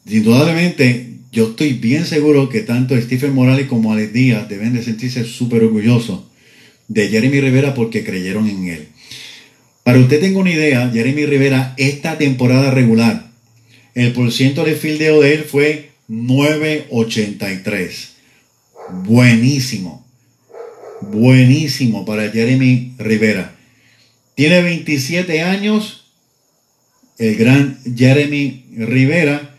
Indudablemente, 0.07 1.19
yo 1.31 1.51
estoy 1.51 1.75
bien 1.75 2.05
seguro 2.05 2.49
que 2.49 2.61
tanto 2.61 3.01
Stephen 3.01 3.33
Morales 3.33 3.69
como 3.69 3.93
Alex 3.93 4.13
Díaz 4.13 4.49
deben 4.49 4.75
de 4.75 4.83
sentirse 4.83 5.25
súper 5.25 5.63
orgullosos 5.63 6.23
de 6.89 7.09
Jeremy 7.09 7.41
Rivera 7.41 7.75
porque 7.75 8.05
creyeron 8.05 8.49
en 8.49 8.69
él. 8.69 8.89
Para 9.85 10.01
usted 10.01 10.21
tenga 10.21 10.41
una 10.41 10.53
idea, 10.53 10.91
Jeremy 10.93 11.27
Rivera 11.27 11.75
esta 11.77 12.19
temporada 12.19 12.71
regular, 12.71 13.31
el 13.95 14.13
porciento 14.13 14.65
de 14.65 14.75
fildeo 14.75 15.21
de 15.21 15.35
él 15.35 15.45
fue 15.45 15.91
9.83. 16.09 18.09
Buenísimo. 19.05 20.05
Buenísimo 21.01 22.05
para 22.05 22.31
Jeremy 22.31 22.95
Rivera. 22.99 23.57
Tiene 24.35 24.63
27 24.63 25.43
años. 25.43 26.05
El 27.19 27.37
gran 27.37 27.79
Jeremy 27.97 28.65
Rivera 28.77 29.55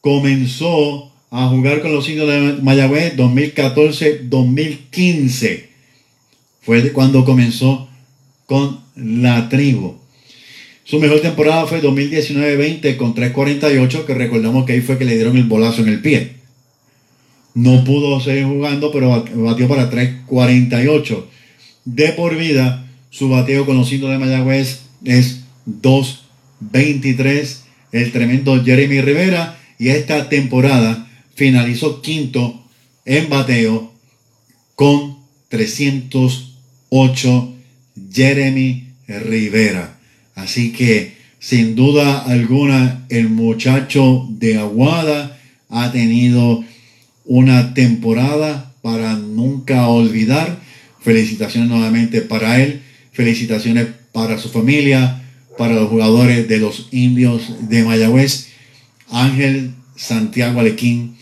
comenzó 0.00 1.12
a 1.30 1.48
jugar 1.48 1.82
con 1.82 1.92
los 1.92 2.08
indios 2.08 2.28
de 2.28 2.54
Mayagüez 2.62 3.16
2014-2015. 3.16 5.66
Fue 6.62 6.92
cuando 6.92 7.24
comenzó 7.24 7.88
con 8.46 8.80
la 8.96 9.48
tribu. 9.48 9.96
Su 10.84 11.00
mejor 11.00 11.20
temporada 11.20 11.66
fue 11.66 11.82
2019-20 11.82 12.96
con 12.96 13.14
3.48, 13.14 14.04
que 14.04 14.14
recordamos 14.14 14.66
que 14.66 14.74
ahí 14.74 14.80
fue 14.80 14.98
que 14.98 15.06
le 15.06 15.14
dieron 15.14 15.36
el 15.36 15.44
bolazo 15.44 15.82
en 15.82 15.88
el 15.88 16.02
pie. 16.02 16.34
No 17.54 17.84
pudo 17.84 18.20
seguir 18.20 18.44
jugando, 18.44 18.92
pero 18.92 19.24
batió 19.34 19.66
para 19.66 19.90
3.48. 19.90 21.24
De 21.86 22.12
por 22.12 22.36
vida, 22.36 22.83
su 23.14 23.28
bateo 23.28 23.64
con 23.64 23.76
los 23.76 23.92
indios 23.92 24.10
de 24.10 24.18
Mayagüez 24.18 24.80
es 25.04 25.42
2.23. 25.68 27.58
El 27.92 28.10
tremendo 28.10 28.64
Jeremy 28.64 29.00
Rivera. 29.02 29.56
Y 29.78 29.90
esta 29.90 30.28
temporada 30.28 31.08
finalizó 31.36 32.02
quinto 32.02 32.64
en 33.04 33.28
bateo 33.28 33.92
con 34.74 35.18
308 35.48 37.54
Jeremy 38.12 38.88
Rivera. 39.06 39.96
Así 40.34 40.72
que 40.72 41.14
sin 41.38 41.76
duda 41.76 42.18
alguna 42.18 43.06
el 43.10 43.28
muchacho 43.28 44.26
de 44.28 44.58
Aguada 44.58 45.38
ha 45.68 45.92
tenido 45.92 46.64
una 47.24 47.74
temporada 47.74 48.74
para 48.82 49.14
nunca 49.14 49.86
olvidar. 49.86 50.58
Felicitaciones 51.00 51.70
nuevamente 51.70 52.20
para 52.20 52.60
él, 52.60 52.82
felicitaciones 53.14 53.88
para 54.12 54.38
su 54.38 54.50
familia, 54.50 55.22
para 55.56 55.74
los 55.74 55.88
jugadores 55.88 56.46
de 56.46 56.58
los 56.58 56.88
indios 56.90 57.68
de 57.68 57.82
Mayagüez. 57.82 58.48
Ángel 59.10 59.70
Santiago 59.96 60.60
Alequín 60.60 61.16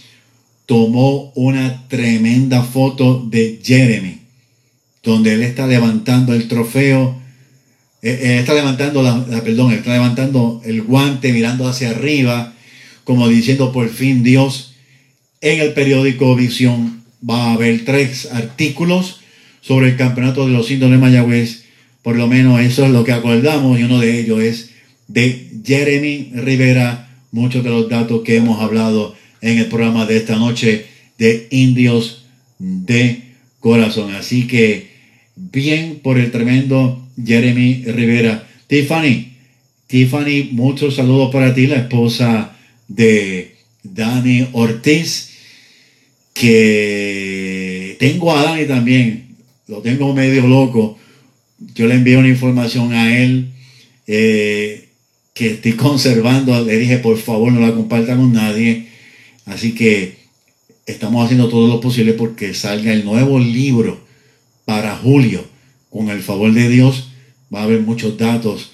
tomó 0.66 1.32
una 1.36 1.86
tremenda 1.86 2.64
foto 2.64 3.24
de 3.30 3.60
Jeremy, 3.62 4.22
donde 5.04 5.34
él 5.34 5.42
está 5.42 5.68
levantando 5.68 6.34
el 6.34 6.48
trofeo 6.48 7.22
eh, 8.04 8.18
eh, 8.20 8.38
está 8.40 8.52
levantando 8.54 9.00
la, 9.00 9.24
perdón, 9.44 9.72
está 9.72 9.92
levantando 9.92 10.60
el 10.64 10.82
guante, 10.82 11.32
mirando 11.32 11.68
hacia 11.68 11.90
arriba, 11.90 12.52
como 13.04 13.28
diciendo 13.28 13.70
por 13.70 13.88
fin 13.90 14.24
Dios. 14.24 14.74
En 15.40 15.60
el 15.60 15.72
periódico 15.72 16.34
Visión 16.34 17.04
va 17.28 17.44
a 17.44 17.52
haber 17.52 17.84
tres 17.84 18.28
artículos 18.32 19.20
sobre 19.60 19.90
el 19.90 19.96
campeonato 19.96 20.46
de 20.46 20.52
los 20.52 20.68
indios 20.70 20.90
de 20.90 20.98
Mayagüez. 20.98 21.61
Por 22.02 22.16
lo 22.16 22.26
menos 22.26 22.60
eso 22.60 22.84
es 22.84 22.90
lo 22.90 23.04
que 23.04 23.12
acordamos 23.12 23.78
y 23.78 23.84
uno 23.84 24.00
de 24.00 24.20
ellos 24.20 24.42
es 24.42 24.70
de 25.08 25.48
Jeremy 25.64 26.32
Rivera. 26.34 27.08
Muchos 27.30 27.64
de 27.64 27.70
los 27.70 27.88
datos 27.88 28.22
que 28.22 28.36
hemos 28.36 28.60
hablado 28.60 29.14
en 29.40 29.58
el 29.58 29.66
programa 29.66 30.04
de 30.06 30.18
esta 30.18 30.36
noche 30.36 30.86
de 31.18 31.46
Indios 31.50 32.26
de 32.58 33.22
Corazón. 33.60 34.14
Así 34.14 34.46
que 34.46 34.90
bien 35.36 36.00
por 36.02 36.18
el 36.18 36.30
tremendo 36.30 37.08
Jeremy 37.24 37.84
Rivera. 37.86 38.48
Tiffany, 38.66 39.32
Tiffany, 39.86 40.48
muchos 40.52 40.96
saludos 40.96 41.32
para 41.32 41.54
ti, 41.54 41.66
la 41.66 41.76
esposa 41.76 42.56
de 42.88 43.54
Dani 43.82 44.48
Ortiz, 44.52 45.30
que 46.34 47.96
tengo 47.98 48.34
a 48.34 48.42
Dani 48.42 48.64
también, 48.66 49.36
lo 49.68 49.78
tengo 49.78 50.14
medio 50.14 50.46
loco. 50.46 50.98
Yo 51.74 51.86
le 51.86 51.94
envío 51.94 52.18
una 52.18 52.28
información 52.28 52.92
a 52.92 53.16
él 53.16 53.52
eh, 54.06 54.88
que 55.34 55.52
estoy 55.52 55.72
conservando. 55.72 56.64
Le 56.64 56.76
dije, 56.76 56.98
por 56.98 57.18
favor, 57.18 57.52
no 57.52 57.60
la 57.60 57.74
compartan 57.74 58.18
con 58.18 58.32
nadie. 58.32 58.88
Así 59.46 59.74
que 59.74 60.16
estamos 60.86 61.24
haciendo 61.24 61.48
todo 61.48 61.68
lo 61.68 61.80
posible 61.80 62.12
porque 62.12 62.54
salga 62.54 62.92
el 62.92 63.04
nuevo 63.04 63.38
libro 63.38 64.00
para 64.64 64.96
julio 64.96 65.44
con 65.90 66.08
el 66.08 66.22
favor 66.22 66.52
de 66.52 66.68
Dios, 66.68 67.10
va 67.54 67.60
a 67.60 67.64
haber 67.64 67.80
muchos 67.80 68.16
datos 68.16 68.72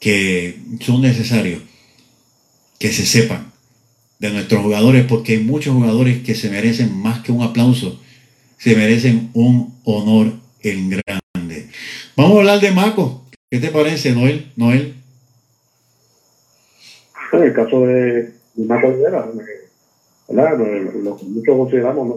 que 0.00 0.58
son 0.80 1.02
necesarios 1.02 1.62
que 2.78 2.90
se 2.92 3.04
sepan 3.06 3.52
de 4.18 4.30
nuestros 4.30 4.62
jugadores, 4.62 5.04
porque 5.06 5.34
hay 5.34 5.44
muchos 5.44 5.74
jugadores 5.74 6.22
que 6.22 6.34
se 6.34 6.50
merecen 6.50 6.92
más 6.94 7.20
que 7.20 7.30
un 7.30 7.42
aplauso, 7.42 8.00
se 8.58 8.74
merecen 8.74 9.30
un 9.34 9.78
honor 9.84 10.34
en 10.62 10.90
grande. 10.90 11.19
Vamos 12.16 12.36
a 12.36 12.40
hablar 12.40 12.60
de 12.60 12.72
Maco. 12.72 13.22
¿Qué 13.50 13.58
te 13.58 13.68
parece, 13.68 14.12
Noel? 14.12 14.50
Noel. 14.56 14.94
En 17.32 17.42
el 17.42 17.52
caso 17.52 17.86
de 17.86 18.32
Maco 18.56 18.90
Rivera, 18.90 19.30
¿verdad? 20.28 20.58
Lo 21.02 21.16
muchos 21.16 21.56
consideramos 21.56 22.08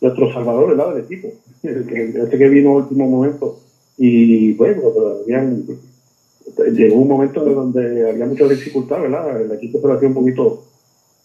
nuestro, 0.00 0.32
salvador 0.32 0.70
¿verdad? 0.70 0.94
del 0.94 1.04
equipo 1.04 1.28
este 1.62 2.38
que 2.38 2.48
vino 2.48 2.74
último 2.74 3.08
momento. 3.08 3.60
Y 3.96 4.52
bueno, 4.54 4.82
habían, 5.22 5.64
llegó 6.72 6.96
un 6.96 7.08
momento 7.08 7.44
donde 7.44 8.10
había 8.10 8.26
mucha 8.26 8.48
dificultad, 8.48 9.00
¿verdad? 9.00 9.40
El 9.40 9.52
equipo 9.52 9.80
se 9.80 10.06
un 10.06 10.14
poquito 10.14 10.64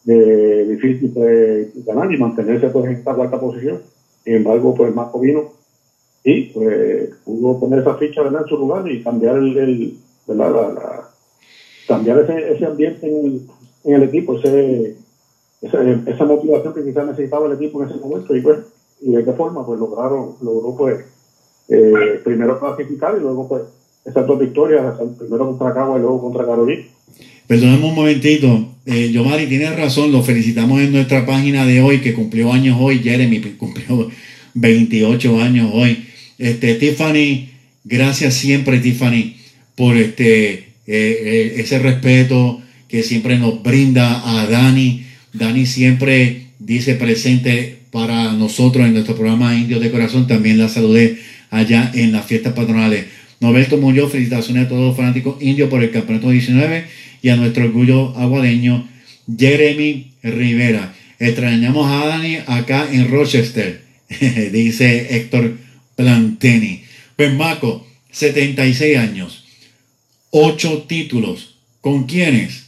de, 0.03 0.65
difícil 0.65 1.13
de 1.13 1.71
ganar 1.85 2.11
y 2.13 2.17
mantenerse 2.17 2.69
pues, 2.69 2.85
en 2.85 2.91
esta 2.91 3.13
cuarta 3.15 3.39
posición. 3.39 3.81
Sin 4.23 4.35
embargo, 4.35 4.75
pues 4.75 4.93
Marco 4.93 5.19
vino 5.19 5.60
y 6.23 6.43
pues 6.49 7.09
pudo 7.25 7.59
poner 7.59 7.79
esa 7.79 7.95
ficha 7.95 8.21
¿verdad? 8.21 8.43
en 8.43 8.47
su 8.47 8.57
lugar 8.57 8.89
y 8.89 9.03
cambiar 9.03 9.37
el. 9.37 9.97
La, 10.27 11.09
cambiar 11.87 12.19
ese, 12.19 12.53
ese 12.53 12.65
ambiente 12.65 13.07
en 13.07 13.93
el, 13.93 14.03
equipo, 14.03 14.37
ese, 14.37 14.95
esa, 15.61 15.81
esa 16.05 16.25
motivación 16.25 16.73
que 16.73 16.85
quizás 16.85 17.07
necesitaba 17.07 17.47
el 17.47 17.53
equipo 17.53 17.81
en 17.81 17.89
ese 17.89 17.99
momento. 17.99 18.35
Y 18.35 18.41
pues 18.41 18.59
y 19.01 19.11
de 19.11 19.25
qué 19.25 19.33
forma 19.33 19.65
pues 19.65 19.79
lograron, 19.79 20.35
logró 20.41 20.75
pues 20.77 20.99
eh, 21.69 22.19
primero 22.23 22.59
clasificar 22.59 23.15
y 23.17 23.21
luego 23.21 23.47
pues 23.47 23.63
esas 24.05 24.25
dos 24.27 24.39
victorias, 24.39 24.95
primero 25.17 25.47
contra 25.47 25.73
Cagua 25.73 25.97
y 25.97 26.01
luego 26.01 26.21
contra 26.21 26.45
Carolina. 26.45 26.83
Perdóname 27.47 27.85
un 27.85 27.95
momentito, 27.95 28.65
eh, 28.85 29.11
Yomari, 29.11 29.47
tienes 29.47 29.77
razón, 29.77 30.11
lo 30.11 30.23
felicitamos 30.23 30.79
en 30.81 30.93
nuestra 30.93 31.25
página 31.25 31.65
de 31.65 31.81
hoy, 31.81 31.99
que 31.99 32.13
cumplió 32.13 32.51
años 32.51 32.77
hoy, 32.79 32.99
Jeremy 32.99 33.41
cumplió 33.57 34.09
28 34.53 35.39
años 35.39 35.71
hoy. 35.73 36.07
Este, 36.41 36.73
Tiffany, 36.73 37.49
gracias 37.83 38.33
siempre, 38.33 38.79
Tiffany, 38.79 39.35
por 39.75 39.95
este, 39.95 40.53
eh, 40.53 40.63
eh, 40.87 41.53
ese 41.57 41.77
respeto 41.77 42.59
que 42.87 43.03
siempre 43.03 43.37
nos 43.37 43.61
brinda 43.61 44.23
a 44.25 44.47
Dani. 44.47 45.05
Dani 45.33 45.67
siempre 45.67 46.47
dice 46.57 46.95
presente 46.95 47.77
para 47.91 48.33
nosotros 48.33 48.87
en 48.87 48.93
nuestro 48.93 49.15
programa 49.15 49.55
Indios 49.55 49.81
de 49.81 49.91
Corazón. 49.91 50.25
También 50.25 50.57
la 50.57 50.67
saludé 50.67 51.19
allá 51.51 51.91
en 51.93 52.11
las 52.11 52.25
fiestas 52.25 52.53
patronales. 52.53 53.05
Norberto 53.39 53.77
Muñoz, 53.77 54.11
felicitaciones 54.11 54.65
a 54.65 54.69
todos 54.69 54.87
los 54.87 54.97
fanáticos 54.97 55.39
indios 55.41 55.69
por 55.69 55.83
el 55.83 55.91
campeonato 55.91 56.31
19 56.31 56.85
y 57.21 57.29
a 57.29 57.35
nuestro 57.35 57.65
orgullo 57.65 58.17
aguadeño, 58.17 58.89
Jeremy 59.37 60.13
Rivera. 60.23 60.95
Extrañamos 61.19 61.85
a 61.85 62.07
Dani 62.07 62.37
acá 62.47 62.87
en 62.91 63.11
Rochester, 63.11 63.83
dice 64.51 65.15
Héctor 65.15 65.60
Planteni. 66.01 66.83
Pues 67.15 67.33
Maco, 67.33 67.85
76 68.11 68.97
años, 68.97 69.45
8 70.31 70.85
títulos. 70.87 71.59
¿Con 71.79 72.05
quiénes? 72.05 72.65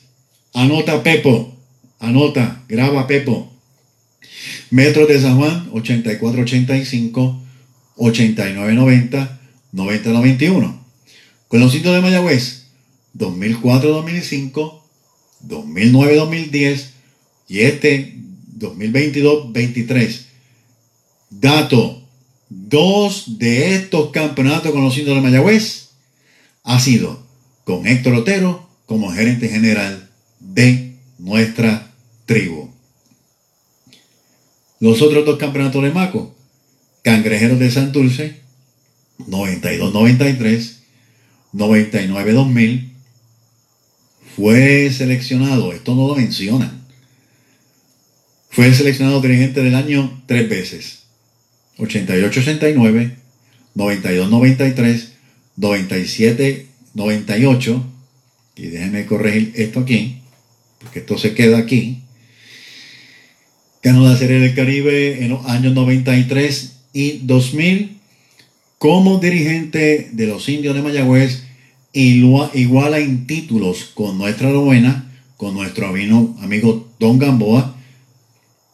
Anota 0.53 1.01
Pepo, 1.01 1.55
anota, 1.99 2.63
graba 2.67 3.07
Pepo. 3.07 3.51
Metro 4.69 5.07
de 5.07 5.19
San 5.19 5.37
Juan, 5.37 5.69
8485, 5.71 7.41
8990, 7.95 9.39
9091. 9.71 10.85
Con 11.47 11.59
los 11.59 11.71
sitios 11.71 11.95
de 11.95 12.01
Mayagüez, 12.01 12.65
2004-2005, 13.17 14.81
2009-2010 15.47 16.85
y 17.47 17.59
este 17.61 18.15
2022-23. 18.59 20.25
Dato, 21.29 22.02
dos 22.69 23.39
de 23.39 23.75
estos 23.75 24.11
campeonatos 24.11 24.71
con 24.71 24.83
los 24.83 24.97
indios 24.97 25.15
de 25.15 25.21
Mayagüez 25.21 25.89
ha 26.63 26.79
sido 26.79 27.23
con 27.63 27.87
Héctor 27.87 28.15
Otero 28.15 28.69
como 28.85 29.11
gerente 29.11 29.49
general 29.49 30.09
de 30.39 30.95
nuestra 31.17 31.91
tribu. 32.25 32.69
Los 34.79 35.01
otros 35.01 35.25
dos 35.25 35.37
campeonatos 35.37 35.81
de 35.83 35.91
Maco, 35.91 36.35
Cangrejeros 37.03 37.59
de 37.59 37.71
Santurce, 37.71 38.41
92-93, 39.19 40.73
99-2000, 41.53 42.89
fue 44.35 44.91
seleccionado, 44.91 45.71
esto 45.73 45.95
no 45.95 46.07
lo 46.07 46.15
mencionan, 46.15 46.81
fue 48.49 48.73
seleccionado 48.73 49.21
dirigente 49.21 49.61
del 49.61 49.75
año 49.75 50.23
tres 50.25 50.49
veces, 50.49 51.02
88-89, 51.77 53.15
92-93, 53.75 55.09
97-98, 55.57 57.83
y 58.55 58.67
déjenme 58.67 59.05
corregir 59.05 59.51
esto 59.55 59.79
aquí, 59.79 60.21
porque 60.79 60.99
esto 60.99 61.17
se 61.17 61.33
queda 61.33 61.57
aquí, 61.57 62.01
ganó 63.81 64.07
la 64.07 64.15
Serie 64.15 64.39
del 64.39 64.55
Caribe 64.55 65.23
en 65.23 65.29
los 65.29 65.45
años 65.45 65.73
93 65.73 66.73
y 66.93 67.19
2000 67.23 67.97
como 68.77 69.19
dirigente 69.19 70.09
de 70.11 70.27
los 70.27 70.47
indios 70.49 70.75
de 70.75 70.81
Mayagüez 70.81 71.43
iguala 71.93 72.99
en 72.99 73.27
títulos 73.27 73.91
con 73.93 74.17
nuestra 74.17 74.49
novena, 74.49 75.09
con 75.37 75.53
nuestro 75.53 75.87
amigo 75.87 76.89
Don 76.99 77.19
Gamboa, 77.19 77.75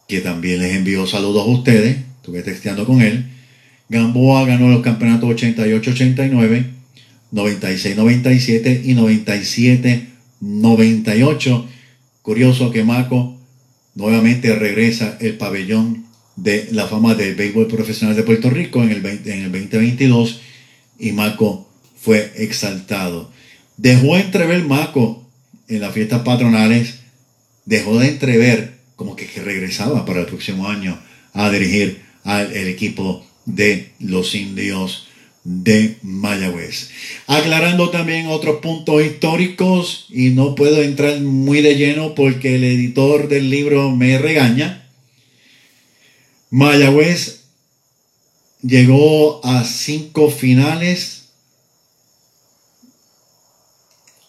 que 0.07 0.21
también 0.21 0.59
les 0.59 0.75
envió 0.75 1.05
saludos 1.05 1.43
a 1.43 1.51
ustedes, 1.51 1.97
estuve 2.19 2.43
texteando 2.43 2.85
con 2.85 3.01
él. 3.01 3.25
Gamboa 3.89 4.45
ganó 4.45 4.69
los 4.69 4.83
campeonatos 4.83 5.29
88-89, 5.29 6.65
96-97 7.33 8.81
y 8.85 8.93
97-98. 10.41 11.65
Curioso 12.21 12.71
que 12.71 12.83
Marco 12.83 13.37
nuevamente 13.95 14.53
regresa 14.55 15.17
el 15.19 15.37
pabellón 15.37 16.05
de 16.35 16.69
la 16.71 16.85
fama 16.87 17.15
del 17.15 17.35
béisbol 17.35 17.67
profesional 17.67 18.15
de 18.15 18.23
Puerto 18.23 18.49
Rico 18.49 18.81
en 18.83 18.91
el, 18.91 19.05
en 19.05 19.43
el 19.43 19.51
2022 19.51 20.41
y 20.99 21.11
Marco 21.11 21.69
fue 21.99 22.31
exaltado. 22.35 23.31
Dejó 23.77 24.17
entrever 24.17 24.63
Marco 24.63 25.27
en 25.67 25.81
las 25.81 25.93
fiestas 25.93 26.21
patronales, 26.21 26.99
dejó 27.65 27.99
de 27.99 28.09
entrever 28.09 28.79
como 28.95 29.15
que, 29.15 29.27
regresaba 29.41 30.05
para 30.05 30.19
el 30.19 30.25
próximo 30.25 30.67
año 30.67 30.99
a 31.33 31.49
dirigir 31.49 32.01
al 32.23 32.55
equipo 32.55 33.25
de 33.45 33.91
los 33.99 34.35
indios 34.35 35.05
de 35.43 35.97
Mayagüez. 36.03 36.89
Aclarando 37.27 37.89
también 37.89 38.27
otros 38.27 38.59
puntos 38.59 39.03
históricos 39.03 40.05
y 40.09 40.29
no 40.29 40.55
puedo 40.55 40.81
entrar 40.83 41.19
muy 41.21 41.61
de 41.61 41.75
lleno 41.75 42.13
porque 42.13 42.55
el 42.55 42.63
editor 42.63 43.27
del 43.27 43.49
libro 43.49 43.89
me 43.91 44.17
regaña. 44.17 44.87
Mayagüez 46.49 47.45
llegó 48.61 49.43
a 49.45 49.63
cinco 49.63 50.29
finales 50.29 51.29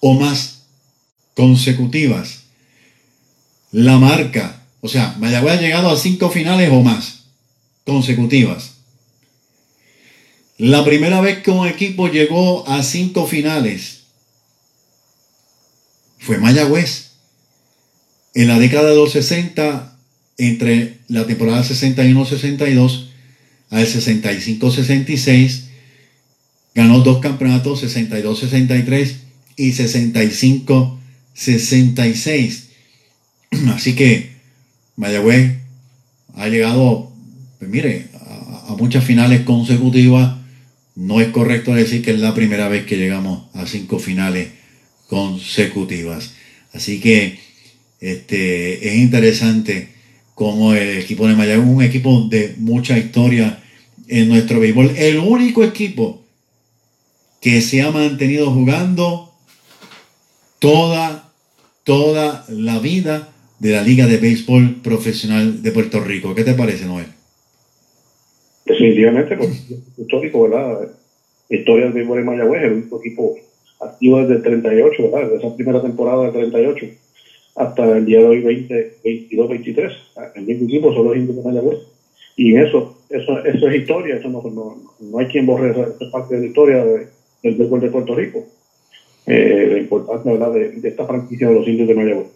o 0.00 0.14
más 0.14 0.62
consecutivas. 1.34 2.44
La 3.72 3.98
marca, 3.98 4.62
o 4.80 4.88
sea, 4.88 5.16
Mayagüez 5.18 5.58
ha 5.58 5.60
llegado 5.60 5.90
a 5.90 5.96
cinco 5.96 6.30
finales 6.30 6.70
o 6.72 6.80
más 6.82 7.19
consecutivas. 7.90 8.76
La 10.56 10.82
primera 10.84 11.20
vez 11.20 11.42
que 11.42 11.50
un 11.50 11.66
equipo 11.66 12.08
llegó 12.08 12.66
a 12.68 12.82
cinco 12.82 13.26
finales 13.26 14.04
fue 16.18 16.38
Mayagüez. 16.38 17.10
En 18.34 18.46
la 18.46 18.58
década 18.58 18.90
de 18.90 18.96
los 18.96 19.12
60, 19.12 19.96
entre 20.38 20.98
la 21.08 21.26
temporada 21.26 21.64
61-62 21.64 23.08
al 23.70 23.86
65-66, 23.86 25.62
ganó 26.74 27.00
dos 27.00 27.18
campeonatos, 27.18 27.82
62-63 27.82 29.16
y 29.56 29.72
65-66. 29.72 32.64
Así 33.74 33.96
que 33.96 34.30
Mayagüez 34.96 35.56
ha 36.34 36.48
llegado, 36.48 37.09
pues 37.60 37.70
mire, 37.70 38.08
a, 38.14 38.74
muchas 38.78 39.04
finales 39.04 39.42
consecutivas 39.42 40.38
no 40.96 41.20
es 41.20 41.28
correcto 41.28 41.74
decir 41.74 42.02
que 42.02 42.12
es 42.12 42.18
la 42.18 42.34
primera 42.34 42.68
vez 42.68 42.86
que 42.86 42.96
llegamos 42.96 43.54
a 43.54 43.66
cinco 43.66 43.98
finales 43.98 44.48
consecutivas. 45.08 46.32
Así 46.72 47.00
que 47.00 47.38
este, 48.00 48.88
es 48.88 48.96
interesante 48.96 49.90
cómo 50.34 50.72
el 50.72 50.98
equipo 50.98 51.28
de 51.28 51.36
Mayagüez 51.36 51.68
un 51.68 51.82
equipo 51.82 52.28
de 52.30 52.54
mucha 52.56 52.96
historia 52.96 53.62
en 54.08 54.28
nuestro 54.30 54.58
béisbol. 54.58 54.94
El 54.96 55.18
único 55.18 55.62
equipo 55.62 56.24
que 57.42 57.60
se 57.60 57.82
ha 57.82 57.90
mantenido 57.90 58.50
jugando 58.50 59.34
toda, 60.60 61.30
toda 61.84 62.46
la 62.48 62.78
vida 62.78 63.28
de 63.58 63.72
la 63.72 63.82
Liga 63.82 64.06
de 64.06 64.16
Béisbol 64.16 64.76
Profesional 64.76 65.62
de 65.62 65.72
Puerto 65.72 66.00
Rico. 66.00 66.34
¿Qué 66.34 66.44
te 66.44 66.54
parece, 66.54 66.86
Noel? 66.86 67.19
Definitivamente, 68.70 69.36
pues, 69.36 69.70
histórico, 69.96 70.42
¿verdad? 70.42 70.88
Historia 71.48 71.84
del 71.86 71.94
béisbol 71.94 72.18
de 72.18 72.24
Mayagüez, 72.24 72.62
el 72.62 72.72
único 72.72 73.00
equipo 73.00 73.36
activo 73.80 74.20
desde 74.20 74.34
el 74.34 74.42
38, 74.42 75.02
¿verdad? 75.02 75.28
Desde 75.28 75.46
esa 75.46 75.56
primera 75.56 75.82
temporada 75.82 76.30
del 76.30 76.32
38 76.32 76.86
hasta 77.56 77.96
el 77.96 78.06
día 78.06 78.20
de 78.20 78.26
hoy, 78.26 78.40
20, 78.40 78.96
22, 79.04 79.48
23. 79.48 79.92
El 80.36 80.42
mismo 80.42 80.64
equipo 80.66 80.94
son 80.94 81.06
los 81.06 81.16
indios 81.16 81.36
de 81.36 81.42
Mayagüez. 81.42 81.78
Y 82.36 82.56
eso, 82.56 82.98
eso, 83.10 83.44
eso 83.44 83.68
es 83.68 83.80
historia, 83.80 84.16
eso 84.16 84.28
no, 84.28 85.18
hay 85.18 85.26
quien 85.26 85.46
borre 85.46 85.72
esa, 85.72 86.10
parte 86.10 86.36
de 86.36 86.42
la 86.42 86.46
historia 86.46 86.84
del 87.42 87.54
béisbol 87.56 87.80
de 87.80 87.90
Puerto 87.90 88.14
Rico. 88.14 88.46
Eh, 89.26 89.68
la 89.72 89.78
importancia 89.78 90.32
¿verdad? 90.32 90.52
De, 90.52 90.70
de, 90.80 90.88
esta 90.88 91.06
franquicia 91.06 91.48
de 91.48 91.54
los 91.54 91.66
indios 91.66 91.88
de 91.88 91.94
Mayagüez. 91.94 92.28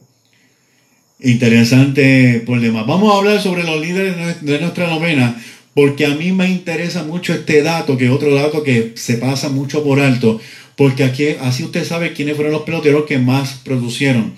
Interesante 1.21 2.43
problema. 2.45 2.83
Vamos 2.83 3.15
a 3.15 3.19
hablar 3.19 3.41
sobre 3.41 3.63
los 3.63 3.81
líderes 3.81 4.43
de 4.43 4.61
nuestra 4.61 4.89
novena 4.89 5.41
porque 5.75 6.07
a 6.07 6.15
mí 6.15 6.33
me 6.33 6.49
interesa 6.49 7.03
mucho 7.03 7.35
este 7.35 7.63
dato, 7.63 7.97
que 7.97 8.07
es 8.07 8.11
otro 8.11 8.35
dato 8.35 8.63
que 8.63 8.93
se 8.95 9.19
pasa 9.19 9.49
mucho 9.49 9.83
por 9.83 10.01
alto, 10.01 10.41
porque 10.77 11.05
aquí 11.05 11.27
así 11.41 11.65
usted 11.65 11.85
sabe 11.85 12.13
quiénes 12.13 12.37
fueron 12.37 12.53
los 12.53 12.63
peloteros 12.63 13.05
que 13.05 13.19
más 13.19 13.61
producieron. 13.65 14.35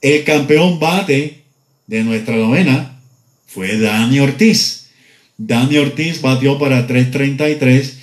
El 0.00 0.24
campeón 0.24 0.80
bate 0.80 1.42
de 1.86 2.02
nuestra 2.02 2.36
novena 2.36 3.00
fue 3.46 3.78
Dani 3.78 4.20
Ortiz. 4.20 4.90
Dani 5.36 5.78
Ortiz 5.78 6.20
batió 6.20 6.58
para 6.58 6.86
3.33. 6.86 7.94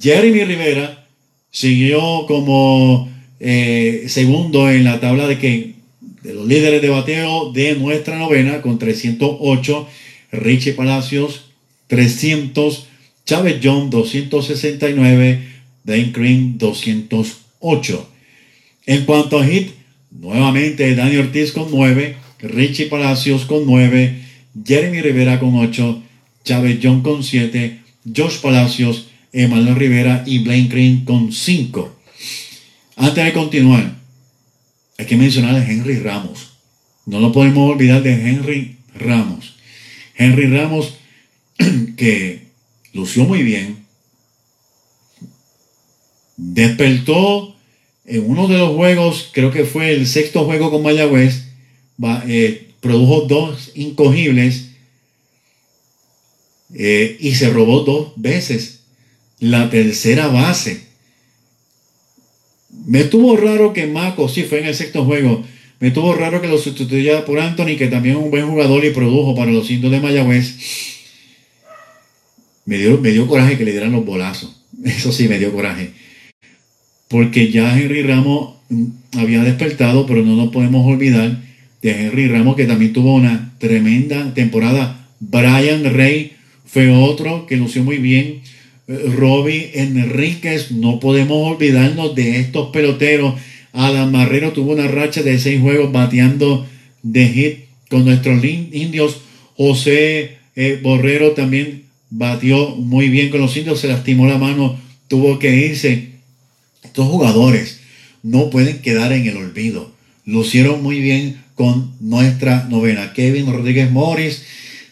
Jeremy 0.00 0.44
Rivera 0.44 1.06
siguió 1.50 2.26
como 2.26 3.10
eh, 3.38 4.04
segundo 4.08 4.70
en 4.70 4.84
la 4.84 5.00
tabla 5.00 5.26
de 5.26 5.38
que 5.38 5.74
de 6.22 6.34
los 6.34 6.46
líderes 6.46 6.82
de 6.82 6.90
bateo 6.90 7.50
de 7.52 7.74
nuestra 7.76 8.18
novena 8.18 8.60
con 8.62 8.78
308. 8.78 9.88
Richie 10.32 10.72
Palacios 10.72 11.50
300, 11.90 12.86
Chávez 13.26 13.60
John 13.62 13.90
269, 13.90 15.42
Dane 15.84 16.12
Green 16.12 16.56
208. 16.56 18.08
En 18.86 19.04
cuanto 19.04 19.38
a 19.38 19.44
hit, 19.44 19.72
nuevamente 20.10 20.94
Dani 20.94 21.16
Ortiz 21.16 21.52
con 21.52 21.68
9, 21.70 22.16
Richie 22.42 22.86
Palacios 22.86 23.44
con 23.44 23.66
9, 23.66 24.22
Jeremy 24.64 25.00
Rivera 25.00 25.40
con 25.40 25.56
8, 25.56 26.02
Chávez 26.44 26.78
John 26.82 27.02
con 27.02 27.24
7, 27.24 27.80
Josh 28.16 28.38
Palacios, 28.40 29.08
Emanuel 29.32 29.76
Rivera 29.76 30.22
y 30.26 30.38
Blaine 30.38 30.68
Green 30.68 31.04
con 31.04 31.32
5. 31.32 31.96
Antes 32.96 33.24
de 33.24 33.32
continuar, 33.32 33.96
hay 34.96 35.06
que 35.06 35.16
mencionar 35.16 35.56
a 35.56 35.68
Henry 35.68 35.98
Ramos. 35.98 36.50
No 37.06 37.18
lo 37.18 37.32
podemos 37.32 37.72
olvidar 37.72 38.02
de 38.02 38.12
Henry 38.12 38.76
Ramos. 38.94 39.49
Henry 40.20 40.54
Ramos, 40.54 40.98
que 41.96 42.42
lució 42.92 43.24
muy 43.24 43.42
bien, 43.42 43.86
despertó 46.36 47.56
en 48.04 48.28
uno 48.28 48.46
de 48.46 48.58
los 48.58 48.76
juegos, 48.76 49.30
creo 49.32 49.50
que 49.50 49.64
fue 49.64 49.92
el 49.92 50.06
sexto 50.06 50.44
juego 50.44 50.70
con 50.70 50.82
Mayagüez, 50.82 51.44
eh, 52.26 52.68
produjo 52.80 53.22
dos 53.22 53.70
incogibles 53.74 54.72
eh, 56.74 57.16
y 57.18 57.34
se 57.34 57.48
robó 57.48 57.80
dos 57.80 58.12
veces 58.16 58.80
la 59.38 59.70
tercera 59.70 60.26
base. 60.26 60.82
Me 62.68 63.00
estuvo 63.00 63.38
raro 63.38 63.72
que 63.72 63.86
Mako, 63.86 64.28
sí, 64.28 64.42
fue 64.42 64.60
en 64.60 64.66
el 64.66 64.74
sexto 64.74 65.06
juego. 65.06 65.44
Me 65.80 65.88
estuvo 65.88 66.14
raro 66.14 66.42
que 66.42 66.48
lo 66.48 66.58
sustituyera 66.58 67.24
por 67.24 67.40
Anthony, 67.40 67.76
que 67.78 67.86
también 67.86 68.16
es 68.16 68.22
un 68.22 68.30
buen 68.30 68.46
jugador 68.46 68.84
y 68.84 68.90
produjo 68.90 69.34
para 69.34 69.50
los 69.50 69.70
indios 69.70 69.90
de 69.90 70.00
Mayagüez. 70.00 70.56
Me 72.66 72.76
dio, 72.76 72.98
me 72.98 73.10
dio 73.10 73.26
coraje 73.26 73.56
que 73.56 73.64
le 73.64 73.72
dieran 73.72 73.92
los 73.92 74.04
bolazos. 74.04 74.62
Eso 74.84 75.10
sí, 75.10 75.26
me 75.26 75.38
dio 75.38 75.52
coraje. 75.52 75.92
Porque 77.08 77.50
ya 77.50 77.80
Henry 77.80 78.02
Ramos 78.02 78.56
mm, 78.68 78.84
había 79.18 79.42
despertado, 79.42 80.04
pero 80.06 80.22
no 80.22 80.36
nos 80.36 80.52
podemos 80.52 80.86
olvidar 80.86 81.38
de 81.80 81.90
Henry 81.90 82.28
Ramos, 82.28 82.56
que 82.56 82.66
también 82.66 82.92
tuvo 82.92 83.14
una 83.14 83.54
tremenda 83.58 84.34
temporada. 84.34 85.08
Brian 85.18 85.82
Rey 85.94 86.32
fue 86.66 86.90
otro 86.90 87.46
que 87.46 87.56
lució 87.56 87.82
muy 87.82 87.96
bien. 87.96 88.42
Eh, 88.86 89.12
Robbie 89.16 89.70
Enríquez, 89.74 90.72
no 90.72 91.00
podemos 91.00 91.54
olvidarnos 91.54 92.14
de 92.14 92.38
estos 92.38 92.68
peloteros. 92.68 93.34
Adam 93.72 94.10
Marrero 94.10 94.52
tuvo 94.52 94.72
una 94.72 94.88
racha 94.88 95.22
de 95.22 95.38
seis 95.38 95.60
juegos 95.60 95.92
bateando 95.92 96.66
de 97.02 97.28
hit 97.28 97.58
con 97.88 98.04
nuestros 98.04 98.42
indios. 98.44 99.20
José 99.56 100.38
eh, 100.56 100.80
Borrero 100.82 101.32
también 101.32 101.84
batió 102.10 102.70
muy 102.76 103.08
bien 103.08 103.30
con 103.30 103.40
los 103.40 103.56
indios, 103.56 103.80
se 103.80 103.88
lastimó 103.88 104.26
la 104.26 104.38
mano, 104.38 104.78
tuvo 105.08 105.38
que 105.38 105.54
irse. 105.54 106.10
Estos 106.82 107.06
jugadores 107.08 107.80
no 108.22 108.50
pueden 108.50 108.80
quedar 108.82 109.12
en 109.12 109.26
el 109.26 109.36
olvido. 109.36 109.92
Lucieron 110.24 110.82
muy 110.82 111.00
bien 111.00 111.42
con 111.54 111.92
nuestra 112.00 112.66
novena. 112.68 113.12
Kevin 113.12 113.52
Rodríguez 113.52 113.90
Morris, 113.90 114.44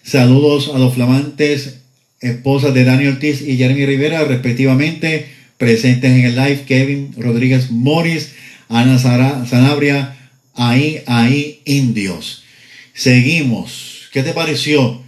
saludos 0.03 0.71
a 0.75 0.79
los 0.79 0.95
flamantes 0.95 1.81
esposas 2.21 2.75
de 2.75 2.85
Daniel 2.85 3.15
Ortiz 3.15 3.43
y 3.43 3.57
Jeremy 3.57 3.87
Rivera, 3.87 4.25
respectivamente, 4.25 5.27
presentes 5.57 6.11
en 6.11 6.25
el 6.25 6.37
live. 6.37 6.63
Kevin 6.67 7.15
Rodríguez 7.17 7.71
Morris, 7.71 8.33
Ana 8.69 8.99
Sanabria, 8.99 10.17
ahí, 10.55 11.03
ahí, 11.07 11.63
indios. 11.65 12.45
Seguimos. 12.93 14.11
¿Qué 14.13 14.23
te 14.23 14.33
pareció? 14.33 15.01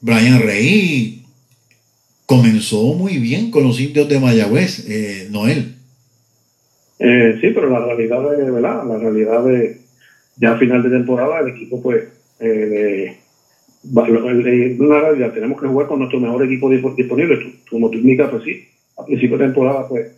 Brian 0.00 0.42
Rey 0.42 1.24
comenzó 2.26 2.94
muy 2.94 3.18
bien 3.18 3.50
con 3.50 3.64
los 3.64 3.80
indios 3.80 4.08
de 4.08 4.20
Mayagüez, 4.20 4.88
eh, 4.88 5.28
Noel. 5.30 5.76
Eh, 6.98 7.38
sí, 7.40 7.48
pero 7.54 7.68
la 7.68 7.84
realidad 7.84 8.22
de, 8.30 8.50
¿verdad? 8.50 8.84
La 8.86 8.98
realidad 8.98 9.44
de 9.44 9.80
ya 10.36 10.52
a 10.52 10.58
final 10.58 10.82
de 10.82 10.90
temporada 10.90 11.40
el 11.40 11.48
equipo 11.48 11.82
pues 11.82 12.04
eh, 12.40 13.18
una 13.90 15.00
realidad, 15.00 15.32
tenemos 15.32 15.60
que 15.60 15.66
jugar 15.66 15.88
con 15.88 15.98
nuestro 15.98 16.20
mejor 16.20 16.44
equipo 16.44 16.70
disponible. 16.70 17.54
Como 17.68 17.90
tú 17.90 17.98
indicas, 17.98 18.30
pues 18.30 18.44
sí, 18.44 18.68
a 18.96 19.04
principio 19.04 19.38
de 19.38 19.44
temporada 19.44 19.88
pues 19.88 20.12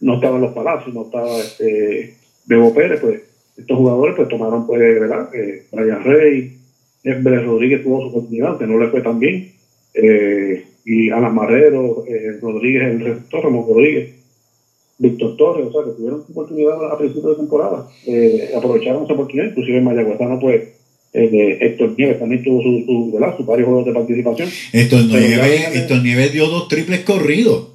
no 0.00 0.14
estaban 0.14 0.40
los 0.40 0.52
palacios, 0.52 0.94
no 0.94 1.02
estaba 1.02 1.38
este, 1.38 2.14
Bebo 2.48 2.74
Pérez, 2.74 3.00
pues 3.00 3.20
estos 3.56 3.76
jugadores 3.76 4.16
pues 4.16 4.28
tomaron 4.28 4.66
pues, 4.66 4.80
¿verdad? 4.80 5.28
Eh, 5.34 5.66
Brian 5.70 6.02
Rey, 6.02 6.58
Everett 7.04 7.44
Rodríguez 7.44 7.82
tuvo 7.82 8.00
su 8.00 8.08
oportunidad, 8.08 8.58
que 8.58 8.66
no 8.66 8.78
le 8.78 8.88
fue 8.88 9.02
tan 9.02 9.20
bien, 9.20 9.52
eh, 9.94 10.64
y 10.84 11.10
Alan 11.10 11.34
Marrero, 11.34 12.04
eh, 12.06 12.38
Rodríguez, 12.40 12.82
el 12.82 13.00
receptor, 13.00 13.44
Ramón 13.44 13.66
Rodríguez, 13.68 14.14
Víctor 14.98 15.36
Torres, 15.36 15.66
o 15.66 15.72
sea, 15.72 15.84
que 15.84 15.96
tuvieron 15.96 16.24
su 16.26 16.32
oportunidad 16.32 16.92
a 16.92 16.98
principio 16.98 17.30
de 17.30 17.36
temporada, 17.36 17.86
eh, 18.06 18.50
aprovecharon 18.56 19.04
esa 19.04 19.12
oportunidad, 19.12 19.50
inclusive 19.50 19.78
en 19.78 19.84
Mayagüezano 19.84 20.40
pues 20.40 20.68
eh, 21.12 21.58
Héctor 21.60 21.94
Nieves 21.96 22.18
también 22.18 22.42
tuvo 22.42 22.62
su, 22.62 22.84
su, 22.84 23.12
¿verdad? 23.12 23.36
sus 23.36 23.46
varios 23.46 23.66
juegos 23.66 23.86
de 23.86 23.92
participación. 23.92 24.48
Héctor 24.72 25.04
Nieves, 25.04 25.76
Héctor 25.76 26.02
Nieves 26.02 26.32
dio 26.32 26.46
dos 26.48 26.68
triples 26.68 27.00
corridos. 27.00 27.68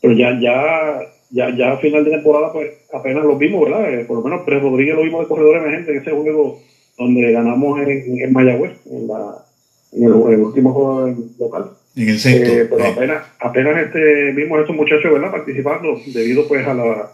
Pero 0.00 0.14
ya, 0.14 0.38
ya, 0.40 1.00
ya, 1.32 1.56
ya 1.56 1.72
a 1.72 1.78
final 1.78 2.04
de 2.04 2.10
temporada, 2.10 2.52
pues 2.52 2.70
apenas 2.92 3.24
lo 3.24 3.36
vimos, 3.36 3.64
¿verdad? 3.64 3.92
Eh, 3.92 4.04
por 4.04 4.18
lo 4.18 4.22
menos 4.22 4.42
Pérez 4.42 4.62
Rodríguez 4.62 4.94
lo 4.94 5.02
vimos 5.02 5.22
de 5.22 5.28
corredor 5.28 5.56
emergente 5.56 5.92
en 5.92 5.98
ese 5.98 6.10
juego 6.10 6.60
donde 6.98 7.32
ganamos 7.32 7.80
en, 7.80 8.20
en 8.20 8.32
Mayagüez, 8.32 8.72
en, 8.90 9.08
la, 9.08 9.44
en, 9.92 10.04
el, 10.04 10.12
último 10.12 10.72
juego 10.72 11.14
local. 11.38 11.70
En 11.96 12.08
el 12.08 12.18
sexto. 12.18 12.52
Eh, 12.52 12.68
pero 12.70 12.84
apenas, 12.84 13.22
apenas 13.40 13.78
este, 13.78 14.32
vimos 14.32 14.58
a 14.58 14.60
estos 14.60 14.76
muchachos, 14.76 15.10
¿verdad? 15.10 15.30
Participando 15.30 15.98
debido 16.06 16.46
pues 16.46 16.66
a 16.66 16.74
la 16.74 17.10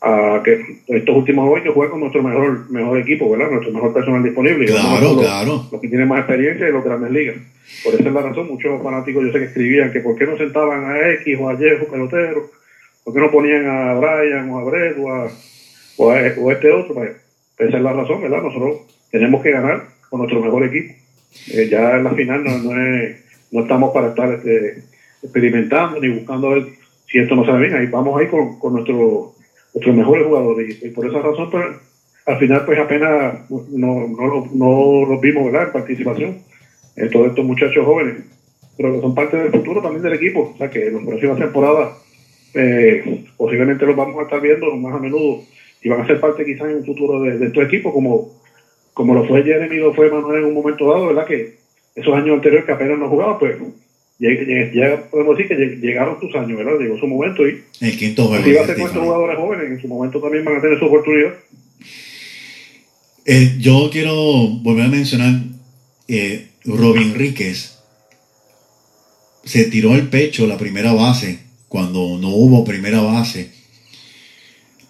a 0.00 0.40
que 0.44 0.78
estos 0.86 1.16
últimos 1.16 1.60
que 1.60 1.70
juega 1.70 1.90
con 1.90 2.00
nuestro 2.00 2.22
mejor 2.22 2.70
mejor 2.70 2.98
equipo, 2.98 3.28
¿verdad? 3.30 3.50
Nuestro 3.50 3.72
mejor 3.72 3.92
personal 3.92 4.22
disponible. 4.22 4.66
Claro, 4.66 5.16
claro. 5.16 5.66
Los, 5.72 5.80
que 5.80 5.88
tienen 5.88 6.06
más 6.06 6.20
experiencia 6.20 6.68
y 6.68 6.72
los 6.72 6.84
grandes 6.84 7.10
ligas. 7.10 7.36
Por 7.82 7.94
esa 7.94 8.08
es 8.08 8.14
la 8.14 8.22
razón, 8.22 8.46
muchos 8.46 8.80
fanáticos 8.80 9.24
yo 9.24 9.32
sé 9.32 9.40
que 9.40 9.44
escribían 9.46 9.92
que 9.92 10.00
por 10.00 10.16
qué 10.16 10.26
no 10.26 10.36
sentaban 10.36 10.84
a 10.84 11.10
X 11.14 11.36
o 11.40 11.48
a 11.48 11.54
Y 11.54 11.82
o 11.82 11.90
pelotero, 11.90 12.50
por 13.08 13.14
qué 13.14 13.20
no 13.20 13.30
ponían 13.30 13.66
a 13.66 13.94
Brian 13.94 14.50
o 14.50 14.58
a 14.58 14.64
Brett 14.64 14.98
o 15.96 16.10
a, 16.10 16.20
este 16.20 16.70
otro. 16.70 17.02
Esa 17.02 17.76
es 17.78 17.82
la 17.82 17.94
razón, 17.94 18.20
¿verdad? 18.20 18.42
Nosotros 18.42 18.82
tenemos 19.10 19.42
que 19.42 19.50
ganar 19.50 19.86
con 20.10 20.20
nuestro 20.20 20.42
mejor 20.42 20.64
equipo. 20.64 20.92
Eh, 21.54 21.68
ya 21.70 21.96
en 21.96 22.04
la 22.04 22.10
final 22.10 22.44
no, 22.44 22.50
es, 22.50 23.24
no 23.50 23.62
estamos 23.62 23.94
para 23.94 24.08
estar 24.08 24.30
este, 24.30 24.82
experimentando 25.22 25.98
ni 26.00 26.08
buscando 26.10 26.50
a 26.50 26.54
ver 26.56 26.66
si 27.06 27.18
esto 27.18 27.34
no 27.34 27.46
sale 27.46 27.66
bien. 27.66 27.76
Ahí 27.76 27.86
vamos 27.86 28.20
ahí 28.20 28.26
con, 28.26 28.58
con 28.58 28.74
nuestro 28.74 29.32
nuestros 29.72 29.96
mejores 29.96 30.26
jugadores. 30.26 30.82
Y, 30.82 30.90
por 30.90 31.06
esa 31.06 31.22
razón, 31.22 31.50
pues, 31.50 31.64
al 32.26 32.38
final, 32.38 32.66
pues 32.66 32.78
apenas 32.78 33.50
no, 33.50 34.06
no, 34.06 34.50
no 34.52 35.06
los 35.08 35.20
vimos 35.22 35.46
¿verdad? 35.46 35.68
en 35.68 35.72
participación. 35.72 36.38
Eh, 36.94 37.08
todos 37.10 37.28
estos 37.28 37.44
muchachos 37.44 37.86
jóvenes, 37.86 38.16
pero 38.76 38.92
que 38.92 39.00
son 39.00 39.14
parte 39.14 39.38
del 39.38 39.50
futuro 39.50 39.80
también 39.80 40.02
del 40.02 40.12
equipo. 40.12 40.52
O 40.54 40.58
sea, 40.58 40.68
que 40.68 40.88
en 40.88 40.96
las 40.96 41.06
próximas 41.06 41.38
temporadas 41.38 42.07
eh, 42.58 43.24
posiblemente 43.36 43.86
los 43.86 43.94
vamos 43.94 44.18
a 44.18 44.22
estar 44.22 44.40
viendo 44.40 44.74
más 44.76 44.94
a 44.94 44.98
menudo 44.98 45.44
y 45.80 45.88
van 45.88 46.00
a 46.00 46.06
ser 46.06 46.18
parte 46.18 46.44
quizás 46.44 46.68
en 46.68 46.78
un 46.78 46.84
futuro 46.84 47.22
de, 47.22 47.38
de 47.38 47.46
estos 47.46 47.64
equipos, 47.64 47.92
como, 47.92 48.42
como 48.92 49.14
lo 49.14 49.24
fue 49.26 49.44
Jeremy, 49.44 49.76
lo 49.76 49.94
fue 49.94 50.10
Manuel 50.10 50.40
en 50.40 50.48
un 50.48 50.54
momento 50.54 50.90
dado, 50.90 51.06
¿verdad? 51.06 51.24
Que 51.24 51.58
esos 51.94 52.14
años 52.14 52.34
anteriores 52.34 52.66
que 52.66 52.72
apenas 52.72 52.98
no 52.98 53.08
jugaba, 53.08 53.38
pues 53.38 53.56
ya, 54.18 55.08
podemos 55.10 55.38
decir 55.38 55.56
que 55.56 55.76
llegaron 55.76 56.18
sus 56.20 56.34
años, 56.34 56.58
¿verdad? 56.58 56.80
Llegó 56.80 56.98
su 56.98 57.06
momento 57.06 57.46
y 57.46 57.62
el 57.80 57.96
quinto 57.96 58.24
juego. 58.24 58.44
Si 58.44 58.52
va 58.52 58.62
a 58.62 58.66
ser 58.66 58.78
nuestros 58.78 59.04
jugadores 59.04 59.38
jóvenes, 59.38 59.70
en 59.70 59.80
su 59.80 59.86
momento 59.86 60.20
también 60.20 60.44
van 60.44 60.56
a 60.56 60.60
tener 60.60 60.78
su 60.78 60.86
oportunidad. 60.86 61.34
Eh, 63.24 63.56
yo 63.60 63.88
quiero 63.92 64.14
volver 64.62 64.86
a 64.86 64.88
mencionar 64.88 65.34
eh, 66.08 66.48
Robin 66.64 67.14
Ríquez 67.14 67.78
se 69.44 69.64
tiró 69.64 69.94
el 69.94 70.08
pecho 70.08 70.46
la 70.46 70.58
primera 70.58 70.92
base 70.92 71.47
cuando 71.68 72.18
no 72.18 72.28
hubo 72.28 72.64
primera 72.64 73.00
base 73.00 73.52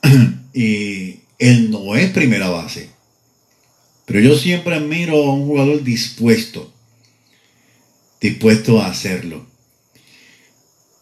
y 0.55 1.21
él 1.39 1.71
no 1.71 1.97
es 1.97 2.11
primera 2.11 2.49
base 2.49 2.91
pero 4.05 4.21
yo 4.21 4.37
siempre 4.37 4.75
admiro 4.75 5.17
a 5.17 5.35
un 5.35 5.47
jugador 5.47 5.83
dispuesto 5.83 6.73
dispuesto 8.21 8.81
a 8.81 8.89
hacerlo. 8.89 9.47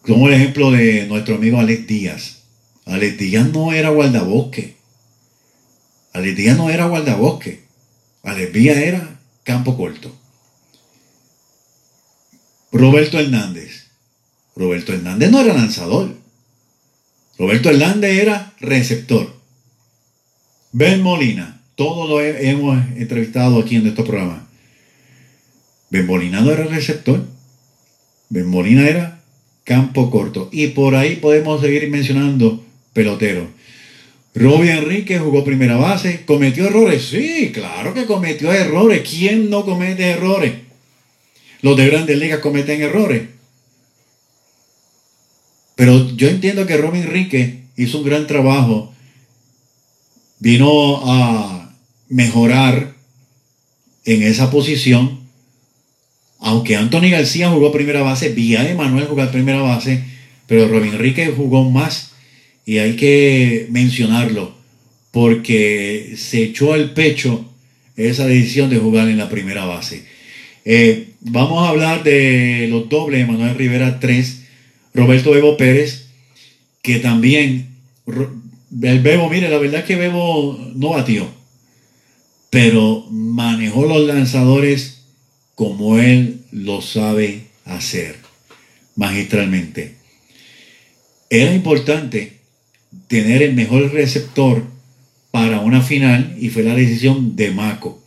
Como 0.01 0.27
el 0.27 0.35
ejemplo 0.35 0.71
de 0.71 1.05
nuestro 1.07 1.35
amigo 1.35 1.59
Alex 1.59 1.87
Díaz. 1.87 2.37
Alex 2.85 3.17
Díaz 3.17 3.49
no 3.51 3.73
era 3.73 3.89
guardabosque. 3.89 4.77
Alex 6.13 6.37
Díaz 6.37 6.57
no 6.57 6.69
era 6.69 6.85
guardabosque. 6.85 7.63
Alex 8.23 8.53
Díaz 8.53 8.77
era 8.77 9.19
campo 9.43 9.75
corto. 9.75 10.15
Roberto 12.71 13.19
Hernández. 13.19 13.86
Roberto 14.57 14.93
Hernández 14.93 15.29
no 15.31 15.41
era 15.41 15.53
lanzador. 15.53 16.15
Roberto 17.37 17.69
Hernández 17.69 18.19
era 18.19 18.53
receptor. 18.59 19.33
Ben 20.71 21.01
Molina. 21.01 21.61
Todos 21.75 22.09
lo 22.09 22.21
hemos 22.21 22.75
entrevistado 22.97 23.59
aquí 23.59 23.75
en 23.75 23.85
este 23.85 24.01
programa. 24.01 24.47
Bembolina 25.91 26.41
no 26.41 26.51
era 26.51 26.63
receptor. 26.63 27.23
Bembolina 28.29 28.87
era 28.87 29.21
campo 29.63 30.09
corto. 30.09 30.49
Y 30.51 30.69
por 30.69 30.95
ahí 30.95 31.17
podemos 31.17 31.61
seguir 31.61 31.87
mencionando 31.91 32.65
pelotero. 32.93 33.47
Robbie 34.33 34.71
Enrique 34.71 35.19
jugó 35.19 35.43
primera 35.43 35.77
base. 35.77 36.25
¿Cometió 36.25 36.65
errores? 36.65 37.05
Sí, 37.05 37.51
claro 37.53 37.93
que 37.93 38.07
cometió 38.07 38.51
errores. 38.51 39.07
¿Quién 39.07 39.51
no 39.51 39.63
comete 39.63 40.09
errores? 40.09 40.53
Los 41.61 41.77
de 41.77 41.85
grandes 41.85 42.17
ligas 42.17 42.39
cometen 42.39 42.81
errores. 42.81 43.36
Pero 45.77 46.13
yo 46.17 46.27
entiendo 46.27 46.65
que 46.65 46.75
Robbie 46.75 47.03
Enrique 47.03 47.63
hizo 47.77 47.99
un 47.99 48.05
gran 48.05 48.27
trabajo. 48.27 48.93
Vino 50.39 51.01
a 51.09 51.73
mejorar 52.09 52.95
en 54.03 54.23
esa 54.23 54.51
posición 54.51 55.27
aunque 56.39 56.75
Anthony 56.75 57.09
García 57.09 57.49
jugó 57.49 57.71
primera 57.71 58.01
base, 58.01 58.29
Vía 58.29 58.69
Emanuel 58.69 59.05
jugó 59.05 59.29
primera 59.31 59.61
base, 59.61 60.03
pero 60.45 60.67
Robin 60.67 60.93
Enrique 60.93 61.33
jugó 61.35 61.69
más 61.69 62.11
y 62.65 62.77
hay 62.77 62.95
que 62.95 63.67
mencionarlo 63.69 64.55
porque 65.11 66.13
se 66.15 66.43
echó 66.43 66.73
al 66.73 66.93
pecho 66.93 67.51
esa 67.95 68.27
decisión 68.27 68.69
de 68.69 68.77
jugar 68.77 69.07
en 69.09 69.17
la 69.17 69.29
primera 69.29 69.65
base. 69.65 70.05
Eh, 70.63 71.07
vamos 71.21 71.65
a 71.65 71.69
hablar 71.69 72.03
de 72.03 72.67
los 72.69 72.87
dobles, 72.87 73.27
Manuel 73.27 73.55
Rivera 73.55 73.99
3, 73.99 74.43
Roberto 74.97 75.35
Evo 75.35 75.55
Pérez, 75.57 76.07
que 76.81 76.97
también 76.97 77.69
el 78.07 78.99
Bebo, 78.99 79.29
mire, 79.29 79.47
la 79.47 79.59
verdad 79.59 79.81
es 79.81 79.85
que 79.85 79.95
Bebo 79.95 80.59
no 80.73 80.89
batió, 80.89 81.29
pero 82.49 83.05
manejó 83.11 83.85
los 83.85 84.07
lanzadores 84.07 85.03
como 85.53 85.99
él 85.99 86.41
lo 86.51 86.81
sabe 86.81 87.43
hacer, 87.63 88.15
magistralmente. 88.95 89.97
Era 91.29 91.53
importante 91.53 92.39
tener 93.07 93.43
el 93.43 93.53
mejor 93.53 93.93
receptor 93.93 94.63
para 95.29 95.59
una 95.59 95.81
final 95.81 96.35
y 96.39 96.49
fue 96.49 96.63
la 96.63 96.73
decisión 96.73 97.35
de 97.35 97.51
Maco. 97.51 98.01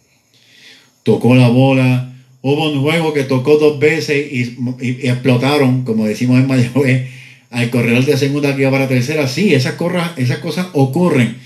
Tocó 1.04 1.36
la 1.36 1.48
bola, 1.48 2.09
hubo 2.42 2.70
un 2.70 2.80
juego 2.80 3.12
que 3.12 3.24
tocó 3.24 3.56
dos 3.58 3.78
veces 3.78 4.32
y, 4.32 4.56
y- 4.80 5.08
explotaron, 5.08 5.84
como 5.84 6.06
decimos 6.06 6.38
en 6.40 6.46
Mayagüez, 6.46 7.08
al 7.50 7.70
corredor 7.70 8.04
de 8.04 8.16
segunda 8.16 8.54
que 8.54 8.62
iba 8.62 8.70
para 8.70 8.88
tercera. 8.88 9.26
Sí, 9.28 9.54
esas, 9.54 9.74
corra- 9.74 10.14
esas 10.16 10.38
cosas 10.38 10.68
ocurren, 10.72 11.36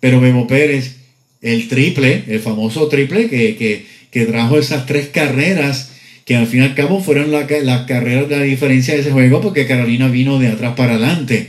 pero 0.00 0.20
Bebo 0.20 0.46
Pérez, 0.46 0.96
el 1.42 1.68
triple, 1.68 2.24
el 2.28 2.40
famoso 2.40 2.88
triple 2.88 3.28
que, 3.28 3.56
que, 3.56 3.86
que 4.10 4.26
trajo 4.26 4.58
esas 4.58 4.86
tres 4.86 5.08
carreras, 5.08 5.92
que 6.24 6.36
al 6.36 6.46
fin 6.46 6.60
y 6.60 6.64
al 6.64 6.74
cabo 6.74 7.00
fueron 7.00 7.30
la 7.30 7.46
las 7.62 7.86
carreras 7.86 8.28
de 8.28 8.36
la 8.36 8.42
diferencia 8.42 8.94
de 8.94 9.00
ese 9.00 9.12
juego, 9.12 9.40
porque 9.40 9.66
Carolina 9.66 10.08
vino 10.08 10.38
de 10.38 10.48
atrás 10.48 10.74
para 10.76 10.94
adelante. 10.94 11.48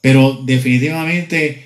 Pero 0.00 0.40
definitivamente 0.44 1.62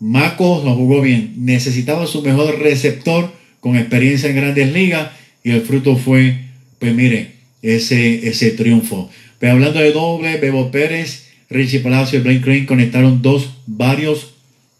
Maco 0.00 0.62
lo 0.64 0.74
jugó 0.74 1.00
bien. 1.00 1.34
Necesitaba 1.38 2.06
su 2.06 2.22
mejor 2.22 2.58
receptor 2.58 3.32
con 3.60 3.76
experiencia 3.76 4.28
en 4.28 4.36
grandes 4.36 4.72
ligas 4.72 5.10
y 5.46 5.52
el 5.52 5.60
fruto 5.60 5.96
fue, 5.96 6.38
pues 6.80 6.92
mire, 6.92 7.34
ese, 7.62 8.26
ese 8.28 8.50
triunfo. 8.50 9.08
Pero 9.38 9.52
hablando 9.52 9.78
de 9.78 9.92
doble, 9.92 10.38
Bebo 10.38 10.72
Pérez, 10.72 11.28
Richie 11.48 11.78
Palacio 11.78 12.18
y 12.18 12.22
Blaine 12.22 12.42
Crane 12.42 12.66
conectaron 12.66 13.22
dos, 13.22 13.50
varios 13.64 14.32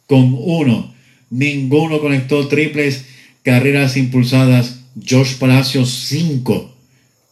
con 0.09 0.35
uno. 0.37 0.93
Ninguno 1.31 2.01
conectó 2.01 2.49
triples, 2.49 3.05
carreras 3.45 3.97
impulsadas. 3.97 4.81
Josh 5.09 5.35
Palacio, 5.35 5.87
cinco. 5.87 6.75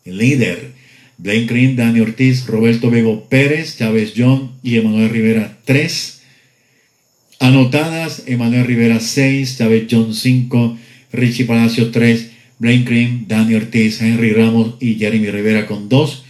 Líder. 0.04 0.70
Blaine 1.18 1.48
Green, 1.48 1.74
Dani 1.74 1.98
Ortiz, 1.98 2.46
Roberto 2.46 2.88
Bebo 2.88 3.28
Pérez, 3.28 3.76
Chávez 3.78 4.12
John 4.16 4.52
y 4.62 4.76
Emanuel 4.76 5.10
Rivera, 5.10 5.58
tres. 5.64 6.22
Anotadas, 7.40 8.22
Emanuel 8.26 8.64
Rivera 8.64 9.00
6, 9.00 9.58
Chávez 9.58 9.86
John 9.90 10.14
5, 10.14 10.78
Richie 11.10 11.46
Palacio 11.46 11.90
3, 11.90 12.30
Blaine 12.58 12.84
Green, 12.84 13.24
Dani 13.28 13.54
Ortiz, 13.54 14.00
Henry 14.00 14.32
Ramos 14.32 14.74
y 14.80 14.94
Jeremy 14.94 15.30
Rivera 15.30 15.66
con 15.66 15.88
2. 15.88 16.24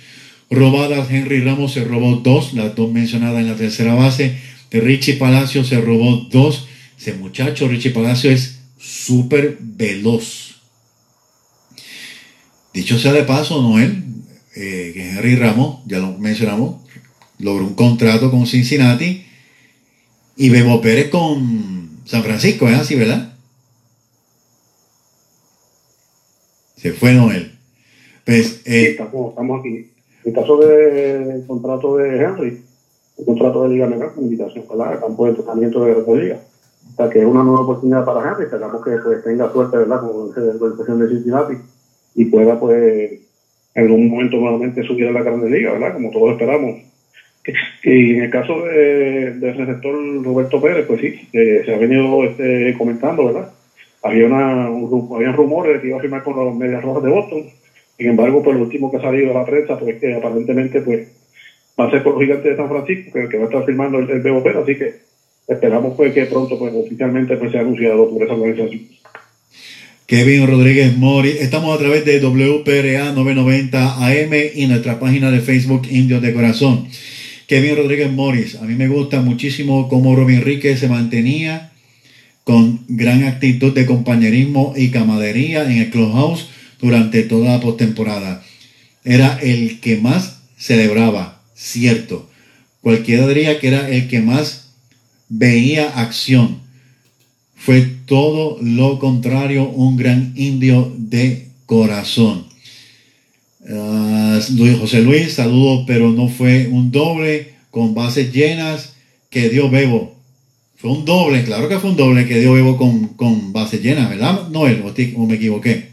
Robadas, 0.51 1.11
Henry 1.11 1.41
Ramos 1.41 1.73
se 1.73 1.85
robó 1.85 2.17
2, 2.17 2.55
las 2.55 2.75
dos 2.75 2.93
mencionadas 2.93 3.41
en 3.41 3.49
la 3.49 3.57
tercera 3.57 3.95
base. 3.95 4.37
Richie 4.71 5.15
Palacio 5.15 5.65
se 5.65 5.81
robó 5.81 6.27
2. 6.31 6.69
Ese 6.99 7.15
muchacho, 7.15 7.69
Richie 7.69 7.91
Palacio, 7.91 8.31
es 8.31 8.61
súper 8.79 9.59
veloz. 9.61 10.57
Dicho 12.73 12.99
sea 12.99 13.13
de 13.13 13.23
paso, 13.23 13.63
Noel, 13.63 14.03
eh, 14.57 14.93
Henry 14.97 15.37
Ramos, 15.37 15.79
ya 15.87 15.99
lo 15.99 16.19
mencionamos, 16.19 16.83
logró 17.39 17.67
un 17.67 17.75
contrato 17.75 18.31
con 18.31 18.47
Cincinnati 18.47 19.25
y 20.37 20.49
Bebo 20.49 20.81
Pérez 20.81 21.09
con 21.09 22.01
San 22.05 22.25
Francisco, 22.25 22.69
¿es 22.69 22.75
así, 22.77 22.97
verdad? 22.97 23.34
Se 26.85 26.93
fue 26.93 27.15
Noel. 27.15 27.51
Pues, 28.27 28.61
eh, 28.67 28.91
estamos, 28.91 29.33
aquí. 29.59 29.91
En 30.23 30.27
el 30.27 30.33
caso 30.35 30.59
del 30.59 31.47
contrato 31.47 31.97
de 31.97 32.21
Henry, 32.21 32.61
el 33.17 33.25
contrato 33.25 33.63
de 33.63 33.71
Liga 33.71 33.87
Menor 33.87 34.13
invitación 34.19 34.67
al 34.79 35.01
campo 35.01 35.25
de 35.25 35.31
entrenamiento 35.31 35.83
de 35.83 35.95
la 35.95 36.23
Liga. 36.23 36.41
O 36.93 36.97
sea, 36.97 37.09
que 37.09 37.21
es 37.21 37.25
una 37.25 37.43
nueva 37.43 37.63
oportunidad 37.63 38.05
para 38.05 38.31
Henry. 38.31 38.45
Esperamos 38.45 38.85
que 38.85 38.91
pues, 39.03 39.25
tenga 39.25 39.51
suerte 39.51 39.79
¿verdad? 39.79 40.01
con 40.03 40.31
esa 40.31 40.41
organización 40.43 41.01
de 41.01 41.09
Cincinnati 41.09 41.55
y 42.17 42.25
pueda, 42.27 42.61
pues, 42.61 43.13
en 43.75 43.83
algún 43.83 44.11
momento 44.11 44.37
nuevamente 44.37 44.83
subir 44.83 45.09
a 45.09 45.13
la 45.13 45.23
Grande 45.23 45.49
Liga, 45.49 45.73
¿verdad? 45.73 45.95
Como 45.95 46.11
todos 46.11 46.33
esperamos. 46.33 46.83
Y 47.83 48.17
en 48.17 48.25
el 48.25 48.31
caso 48.31 48.61
de- 48.61 49.33
del 49.41 49.57
receptor 49.57 49.95
Roberto 50.23 50.61
Pérez, 50.61 50.85
pues 50.87 51.01
sí, 51.01 51.29
eh, 51.33 51.63
se 51.65 51.75
ha 51.75 51.79
venido 51.79 52.25
este, 52.25 52.75
comentando, 52.77 53.25
¿verdad? 53.25 53.55
Había, 54.05 54.27
una, 54.27 54.67
había 54.67 55.33
rumores 55.33 55.75
de 55.75 55.81
que 55.81 55.89
iba 55.89 55.97
a 55.97 56.01
firmar 56.01 56.23
con 56.23 56.37
los 56.37 56.55
Medias 56.55 56.83
Rojas 56.83 57.03
de 57.03 57.11
Boston. 57.11 57.45
Sin 57.97 58.09
embargo, 58.09 58.43
pues 58.43 58.57
lo 58.57 58.65
último 58.65 58.91
que 58.91 58.99
ha 58.99 59.01
salido 59.01 59.29
de 59.29 59.35
la 59.35 59.47
prensa, 59.47 59.79
pues 59.79 59.99
que 59.99 60.15
aparentemente 60.15 60.83
pues 60.83 61.09
va 61.81 61.87
a 61.87 61.91
ser 61.91 62.03
por 62.03 62.13
los 62.13 62.23
gigantes 62.23 62.51
de 62.51 62.57
San 62.57 62.69
Francisco, 62.69 63.11
que, 63.13 63.29
que 63.29 63.39
va 63.39 63.45
a 63.45 63.47
estar 63.47 63.65
firmando 63.65 63.99
el, 63.99 64.11
el 64.11 64.23
Pérez, 64.23 64.57
así 64.57 64.77
que 64.77 64.95
esperamos 65.49 65.95
pues 65.97 66.13
que 66.13 66.27
pronto 66.27 66.59
pues 66.59 66.75
oficialmente 66.75 67.37
pues 67.37 67.51
sea 67.51 67.63
anunciado 67.63 68.11
por 68.11 68.23
esa 68.23 68.35
organización. 68.35 68.83
Kevin 70.07 70.47
Rodríguez 70.47 70.97
Mori. 70.99 71.31
Estamos 71.41 71.75
a 71.75 71.79
través 71.79 72.05
de 72.05 72.21
WPRA 72.21 73.13
990 73.13 74.07
AM 74.07 74.33
y 74.55 74.67
nuestra 74.67 75.01
página 75.01 75.31
de 75.31 75.41
Facebook 75.41 75.89
Indios 75.91 76.21
de 76.21 76.35
Corazón. 76.35 76.89
Kevin 77.47 77.77
Rodríguez 77.77 78.13
Morris. 78.13 78.57
A 78.57 78.65
mí 78.65 78.75
me 78.75 78.89
gusta 78.89 79.23
muchísimo 79.23 79.89
cómo 79.89 80.15
Robin 80.15 80.37
Enrique 80.37 80.77
se 80.77 80.89
mantenía 80.89 81.71
con 82.45 82.85
gran 82.89 83.25
actitud 83.25 83.73
de 83.75 83.87
compañerismo 83.87 84.75
y 84.77 84.91
camadería 84.91 85.65
en 85.65 85.79
el 85.79 85.91
clubhouse 85.91 86.47
durante 86.81 87.23
toda 87.23 87.53
la 87.55 87.61
postemporada. 87.61 88.43
Era 89.05 89.39
el 89.43 89.81
que 89.81 89.97
más 89.97 90.43
celebraba, 90.59 91.43
cierto. 91.55 92.31
Cualquiera 92.81 93.27
diría 93.27 93.59
que 93.59 93.69
era 93.69 93.89
el 93.89 94.09
que 94.09 94.21
más 94.21 94.69
veía 95.29 95.89
acción. 96.01 96.59
Fue 97.57 97.81
todo 98.05 98.59
lo 98.61 98.99
contrario, 98.99 99.69
un 99.71 99.97
gran 99.97 100.33
indio 100.37 100.93
de 100.99 101.49
corazón. 101.65 102.45
Luis- 104.51 104.79
José 104.79 105.01
Luis, 105.01 105.33
saludo, 105.33 105.87
pero 105.87 106.11
no 106.11 106.29
fue 106.29 106.69
un 106.69 106.91
doble 106.91 107.55
con 107.71 107.95
bases 107.95 108.33
llenas 108.33 108.93
que 109.31 109.49
dio 109.49 109.71
Bebo. 109.71 110.14
Fue 110.85 110.93
un 110.93 111.07
doble, 111.07 111.43
claro 111.45 111.67
que 111.67 111.79
fue 111.79 111.89
un 111.89 111.97
doble 111.97 112.27
que 112.29 112.41
dio 112.41 112.53
Bebo 112.53 112.77
con, 112.77 113.09
con 113.15 113.55
bases 113.55 113.81
llenas, 113.81 114.11
¿verdad, 114.11 114.49
Noel? 114.51 114.83
¿O, 114.85 115.27
me 115.27 115.37
equivoqué? 115.37 115.89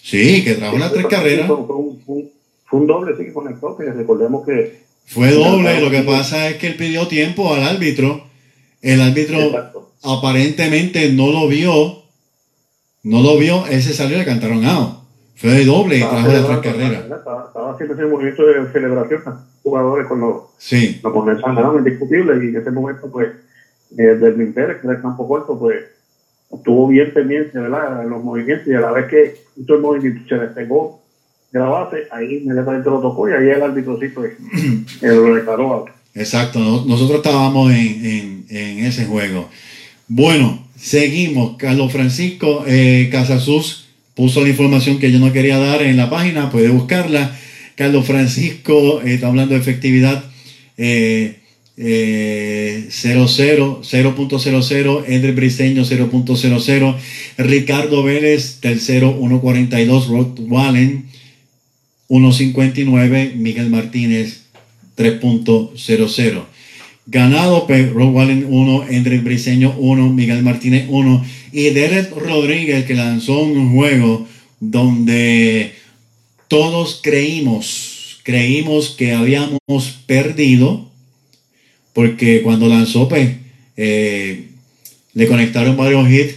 Sí, 0.00 0.44
que 0.44 0.54
trajo 0.54 0.78
las 0.78 0.92
tres 0.92 1.06
carreras. 1.06 1.48
Fue, 1.48 1.56
fue 1.66 1.74
un, 1.74 2.00
fue 2.06 2.14
un- 2.14 2.30
fue 2.66 2.78
un 2.78 2.86
doble, 2.86 3.16
sí, 3.16 3.24
que 3.24 3.32
conectó, 3.32 3.76
que 3.76 3.86
recordemos 3.86 4.46
que... 4.46 4.78
Fue 5.06 5.32
doble, 5.32 5.80
lo 5.80 5.90
que 5.90 6.02
pasa 6.02 6.48
es 6.48 6.58
que 6.58 6.68
él 6.68 6.76
pidió 6.76 7.08
tiempo 7.08 7.52
al 7.52 7.64
árbitro. 7.64 8.28
El 8.80 9.00
árbitro 9.00 9.40
Exacto. 9.40 9.90
aparentemente 10.04 11.10
no 11.10 11.32
lo 11.32 11.48
vio, 11.48 12.04
no 13.02 13.22
lo 13.22 13.38
vio, 13.38 13.66
él 13.66 13.82
se 13.82 13.92
salió 13.92 14.14
y 14.14 14.20
le 14.20 14.24
cantaron 14.24 14.64
out. 14.66 15.00
Fue 15.34 15.50
de 15.50 15.64
doble 15.64 15.96
y 15.96 16.00
trajo 16.00 16.28
las 16.28 16.46
tres 16.46 16.58
carreras. 16.60 17.02
Estaba, 17.10 17.46
estaba 17.48 17.72
haciendo 17.72 17.94
ese 17.94 18.04
movimiento 18.04 18.46
de 18.46 18.72
celebración 18.72 19.22
a 19.26 19.44
jugadores 19.64 20.06
con 20.06 20.20
los 20.20 20.42
Sí, 20.58 21.00
lo 21.02 21.12
comenzaron, 21.12 21.56
¿verdad? 21.56 21.72
indiscutible, 21.76 22.34
y 22.36 22.48
en 22.50 22.56
ese 22.56 22.70
momento, 22.70 23.10
pues, 23.10 23.30
eh, 23.98 24.02
del 24.02 24.52
Pérez, 24.52 24.78
que 24.80 24.86
era 24.86 24.96
el 24.96 25.02
campo 25.02 25.26
corto, 25.28 25.58
pues, 25.58 25.76
estuvo 26.52 26.88
bien 26.88 27.12
pendiente, 27.14 27.58
¿verdad?, 27.58 28.02
en 28.02 28.10
los 28.10 28.22
movimientos, 28.24 28.66
y 28.68 28.74
a 28.74 28.80
la 28.80 28.92
vez 28.92 29.06
que 29.06 29.36
hizo 29.56 29.74
el 29.74 29.80
movimiento 29.80 30.20
se 30.28 30.34
despegó 30.36 31.00
de 31.52 31.58
la 31.60 31.66
base, 31.66 31.96
ahí 32.10 32.38
inmediatamente 32.42 32.88
lo 32.90 33.00
tocó, 33.00 33.28
y 33.28 33.32
ahí 33.32 33.48
el 33.48 33.62
árbitro 33.62 33.98
sí, 34.00 34.08
pues, 34.08 34.32
eh, 35.02 35.06
lo 35.08 35.34
declaró 35.34 35.86
exacto. 36.14 36.58
No- 36.58 36.84
Nosotros 36.86 37.18
estábamos 37.18 37.70
en, 37.72 38.04
en- 38.04 38.44
en 38.48 38.78
ese 38.84 39.04
juego. 39.06 39.48
Bueno, 40.08 40.64
seguimos. 40.76 41.56
Carlos 41.56 41.92
Francisco 41.92 42.64
eh, 42.66 43.08
Casasus 43.12 43.88
puso 44.16 44.40
la 44.42 44.48
información 44.48 44.98
que 44.98 45.12
yo 45.12 45.18
no 45.20 45.32
quería 45.32 45.58
dar 45.58 45.82
en 45.82 45.96
la 45.96 46.10
página, 46.10 46.50
puede 46.50 46.68
buscarla. 46.68 47.36
Carlos 47.76 48.06
Francisco 48.06 49.00
eh, 49.02 49.14
está 49.14 49.28
hablando 49.28 49.54
de 49.54 49.60
efectividad 49.60 50.24
eh, 50.76 51.39
eh, 51.82 52.88
00, 52.90 53.80
0.00, 53.82 55.04
Edre 55.08 55.32
Briseño 55.32 55.82
0.00, 55.82 56.96
Ricardo 57.38 58.02
Vélez, 58.02 58.58
tercero 58.60 59.18
1.42, 59.18 60.06
Rod 60.08 60.38
Wallen 60.40 61.06
1.59, 62.10 63.34
Miguel 63.34 63.70
Martínez 63.70 64.42
3.00. 64.96 66.44
Ganado, 67.06 67.66
Rod 67.66 68.12
Wallen 68.12 68.46
1, 68.46 68.82
Andre 68.82 69.18
Briseño 69.18 69.74
1, 69.78 70.12
Miguel 70.12 70.42
Martínez 70.42 70.84
1 70.88 71.24
y 71.52 71.70
Derek 71.70 72.14
Rodríguez 72.14 72.84
que 72.84 72.94
lanzó 72.94 73.40
un 73.40 73.72
juego 73.72 74.28
donde 74.60 75.72
todos 76.46 77.00
creímos, 77.02 78.20
creímos 78.22 78.90
que 78.90 79.14
habíamos 79.14 79.58
perdido 80.06 80.89
porque 81.92 82.42
cuando 82.42 82.68
lanzó, 82.68 83.08
pues, 83.08 83.36
eh, 83.76 84.46
le 85.14 85.26
conectaron 85.26 85.76
varios 85.76 86.10
hits 86.10 86.34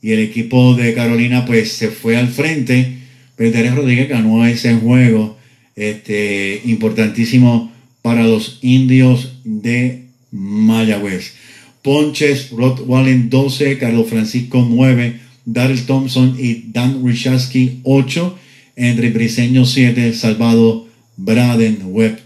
y 0.00 0.12
el 0.12 0.20
equipo 0.20 0.74
de 0.74 0.94
Carolina, 0.94 1.44
pues, 1.44 1.72
se 1.72 1.90
fue 1.90 2.16
al 2.16 2.28
frente. 2.28 2.98
Pero 3.36 3.50
Derek 3.50 3.74
Rodríguez 3.74 4.08
ganó 4.08 4.44
ese 4.46 4.74
juego 4.74 5.38
este, 5.76 6.60
importantísimo 6.64 7.72
para 8.02 8.24
los 8.24 8.58
indios 8.62 9.38
de 9.44 10.02
Mayagüez. 10.30 11.34
Ponches, 11.82 12.50
Rod 12.50 12.80
Wallen 12.86 13.30
12, 13.30 13.78
Carlos 13.78 14.08
Francisco 14.08 14.66
9, 14.68 15.20
Daryl 15.44 15.84
Thompson 15.84 16.36
y 16.38 16.64
Dan 16.72 17.04
Richasky 17.04 17.80
8, 17.82 18.38
Henry 18.76 19.10
Briseño 19.10 19.64
7, 19.64 20.14
Salvado 20.14 20.86
Braden 21.16 21.80
Webb 21.86 22.20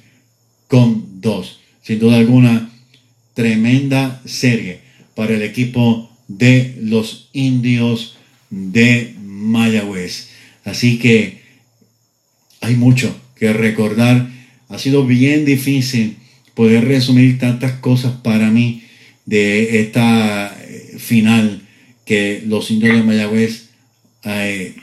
con 0.69 1.21
2. 1.21 1.56
Sin 1.87 2.01
duda 2.01 2.17
alguna, 2.17 2.69
tremenda 3.35 4.21
serie 4.25 4.81
para 5.15 5.35
el 5.35 5.43
equipo 5.43 6.11
de 6.27 6.75
los 6.81 7.31
indios 7.33 8.19
de 8.51 9.15
Mayagüez. 9.23 10.31
Así 10.65 10.99
que 10.99 11.43
hay 12.61 12.75
mucho 12.75 13.17
que 13.37 13.53
recordar. 13.53 14.29
Ha 14.69 14.81
sido 14.81 15.07
bien 15.07 15.45
difícil 15.45 16.17
poder 16.55 16.87
resumir 16.87 17.39
tantas 17.39 17.73
cosas 17.73 18.15
para 18.23 18.51
mí 18.51 18.83
de 19.25 19.81
esta 19.81 20.57
eh, 20.61 20.97
final 20.99 21.63
que 22.05 22.43
los 22.47 22.71
indios 22.73 22.97
de 22.97 23.03
Mayagüez 23.05 23.69
eh, 24.25 24.75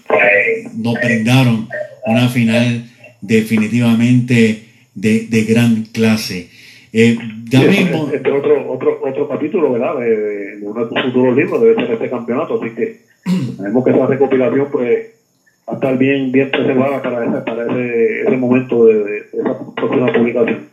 nos 0.74 0.94
brindaron. 0.94 1.68
Una 2.06 2.30
final 2.30 2.90
definitivamente 3.20 4.64
de, 4.96 5.46
gran 5.48 5.84
clase. 5.84 6.50
Eh, 6.94 7.18
ya 7.50 7.62
mismo... 7.62 8.10
Este 8.14 8.32
otro, 8.32 8.72
otro, 8.72 9.00
otro 9.04 9.28
capítulo, 9.28 9.72
¿verdad? 9.74 9.98
De, 10.00 10.58
de 10.58 10.68
uno 10.68 10.86
de 10.86 10.90
tus 10.90 11.02
futuros 11.02 11.36
libros 11.36 11.62
debe 11.62 11.76
ser 11.76 11.92
este 11.92 12.10
campeonato, 12.10 12.62
así 12.62 12.74
que 12.76 13.02
tenemos 13.58 13.84
que 13.84 13.90
esa 13.92 14.06
recopilación 14.06 14.68
pues 14.72 15.08
va 15.68 15.74
a 15.74 15.76
estar 15.76 15.98
bien, 15.98 16.32
bien 16.32 16.52
preservada 16.52 17.02
para 17.02 17.26
ese, 17.26 17.38
para 17.42 17.66
ese, 17.66 18.22
ese 18.22 18.38
momento 18.38 18.86
de, 18.86 19.04
de, 19.04 19.18
esa 19.34 19.58
próxima 19.76 20.14
publicación. 20.14 20.68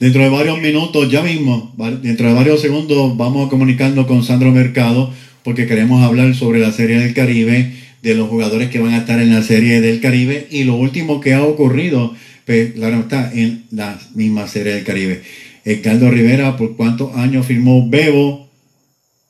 Dentro 0.00 0.22
de 0.22 0.30
varios 0.30 0.60
minutos, 0.60 1.10
ya 1.10 1.22
mismo, 1.22 1.74
dentro 2.02 2.28
de 2.28 2.34
varios 2.34 2.60
segundos, 2.60 3.16
vamos 3.16 3.46
a 3.46 3.50
comunicarnos 3.50 4.06
con 4.06 4.22
Sandro 4.22 4.50
Mercado 4.52 5.10
porque 5.42 5.66
queremos 5.66 6.02
hablar 6.02 6.34
sobre 6.34 6.58
la 6.58 6.72
Serie 6.72 6.98
del 6.98 7.14
Caribe, 7.14 7.72
de 8.02 8.14
los 8.14 8.28
jugadores 8.28 8.68
que 8.68 8.78
van 8.78 8.94
a 8.94 8.98
estar 8.98 9.20
en 9.20 9.32
la 9.32 9.42
Serie 9.42 9.80
del 9.80 10.00
Caribe 10.00 10.46
y 10.50 10.64
lo 10.64 10.74
último 10.74 11.20
que 11.20 11.34
ha 11.34 11.42
ocurrido, 11.42 12.14
pues 12.44 12.72
claro 12.72 13.00
está, 13.00 13.32
en 13.32 13.64
la 13.70 13.98
misma 14.14 14.48
Serie 14.48 14.74
del 14.74 14.84
Caribe. 14.84 15.22
Edgardo 15.66 16.12
Rivera, 16.12 16.56
¿por 16.56 16.76
cuántos 16.76 17.16
años 17.16 17.44
firmó 17.44 17.90
Bebo? 17.90 18.48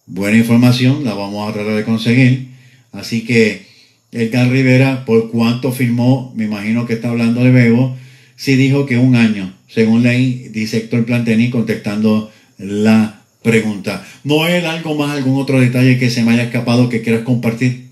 Buena 0.05 0.37
información, 0.37 1.03
la 1.03 1.15
vamos 1.15 1.49
a 1.49 1.55
tratar 1.55 1.75
de 1.75 1.83
conseguir. 1.83 2.49
Así 2.93 3.25
que 3.25 3.65
Edgar 4.13 4.51
Rivera, 4.51 5.07
¿por 5.07 5.31
cuánto 5.31 5.73
firmó? 5.73 6.35
Me 6.37 6.45
imagino 6.45 6.85
que 6.85 6.93
está 6.93 7.09
hablando 7.09 7.43
de 7.43 7.53
Bebo. 7.53 7.97
Sí 8.37 8.55
dijo 8.55 8.85
que 8.85 8.99
un 8.99 9.17
año, 9.17 9.55
según 9.67 10.03
ley, 10.03 10.51
dice 10.53 10.77
Héctor 10.77 11.07
Planteni 11.07 11.49
contestando 11.49 12.31
la 12.59 13.23
pregunta. 13.43 14.05
Noel, 14.23 14.67
¿algo 14.67 14.95
más, 14.95 15.17
algún 15.17 15.41
otro 15.41 15.59
detalle 15.59 15.99
que 15.99 16.11
se 16.11 16.23
me 16.23 16.33
haya 16.33 16.43
escapado 16.43 16.91
que 16.91 17.01
quieras 17.01 17.23
compartir? 17.23 17.89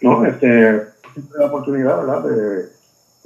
No, 0.00 0.26
este, 0.26 0.48
la 1.38 1.46
oportunidad, 1.46 1.96
¿verdad? 1.98 2.24
De, 2.24 2.75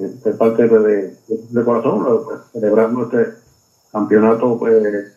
de, 0.01 0.33
parte 0.33 0.69
de, 0.69 1.17
de, 1.29 1.65
corazón, 1.65 2.25
pues, 2.25 2.41
celebrando 2.53 3.05
este 3.05 3.35
campeonato 3.93 4.59
pues, 4.59 5.17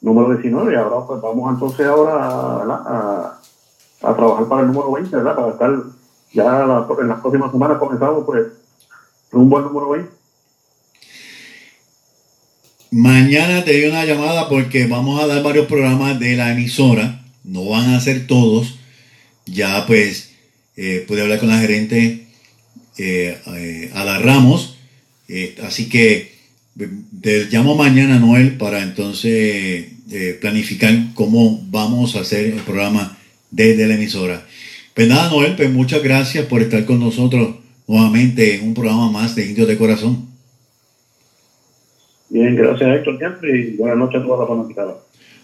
número 0.00 0.30
19 0.30 0.72
y 0.72 0.76
ahora 0.76 1.06
pues 1.06 1.20
vamos 1.20 1.52
entonces 1.54 1.86
ahora 1.86 2.14
a 2.14 3.38
a 4.02 4.14
trabajar 4.14 4.48
para 4.48 4.62
el 4.62 4.68
número 4.68 4.92
20, 4.92 5.16
¿verdad? 5.16 5.34
Para 5.34 5.52
estar 5.52 5.70
ya 6.32 6.62
en 6.62 7.08
las 7.08 7.20
próximas 7.20 7.50
semanas 7.50 7.78
comenzamos 7.78 8.24
pues 8.24 8.46
un 9.32 9.48
buen 9.48 9.64
número 9.64 9.90
20. 9.90 10.10
Mañana 12.90 13.64
te 13.64 13.72
doy 13.72 13.90
una 13.90 14.04
llamada 14.04 14.48
porque 14.48 14.86
vamos 14.86 15.22
a 15.22 15.26
dar 15.26 15.42
varios 15.42 15.66
programas 15.66 16.18
de 16.18 16.36
la 16.36 16.52
emisora. 16.52 17.22
No 17.44 17.68
van 17.68 17.94
a 17.94 18.00
ser 18.00 18.26
todos. 18.26 18.78
Ya 19.46 19.84
pues 19.86 20.34
eh, 20.76 21.04
pude 21.06 21.22
hablar 21.22 21.40
con 21.40 21.48
la 21.48 21.58
gerente 21.58 22.27
eh, 22.98 23.38
eh, 23.56 23.90
Ada 23.94 24.18
Ramos. 24.18 24.78
Eh, 25.28 25.56
así 25.62 25.88
que 25.88 26.32
te 27.20 27.46
llamo 27.50 27.74
mañana, 27.74 28.18
Noel, 28.18 28.56
para 28.56 28.82
entonces 28.82 29.86
planificar 30.40 30.94
cómo 31.14 31.60
vamos 31.70 32.16
a 32.16 32.20
hacer 32.20 32.46
el 32.46 32.60
programa 32.60 33.18
desde 33.50 33.86
la 33.86 33.94
emisora. 33.94 34.46
Pues 34.94 35.08
nada, 35.08 35.28
Noel, 35.30 35.54
pues 35.56 35.70
muchas 35.70 36.02
gracias 36.02 36.46
por 36.46 36.62
estar 36.62 36.84
con 36.84 37.00
nosotros 37.00 37.56
nuevamente 37.86 38.54
en 38.54 38.68
un 38.68 38.74
programa 38.74 39.10
más 39.10 39.34
de 39.34 39.46
Indios 39.46 39.68
de 39.68 39.76
Corazón. 39.76 40.28
Bien, 42.30 42.54
gracias 42.54 42.88
Héctor 42.96 43.18
siempre 43.18 43.58
y 43.58 43.76
buenas 43.76 43.98
noches 43.98 44.20
a 44.20 44.24
toda 44.24 44.44
la 44.44 44.46
fanaticada. 44.46 44.96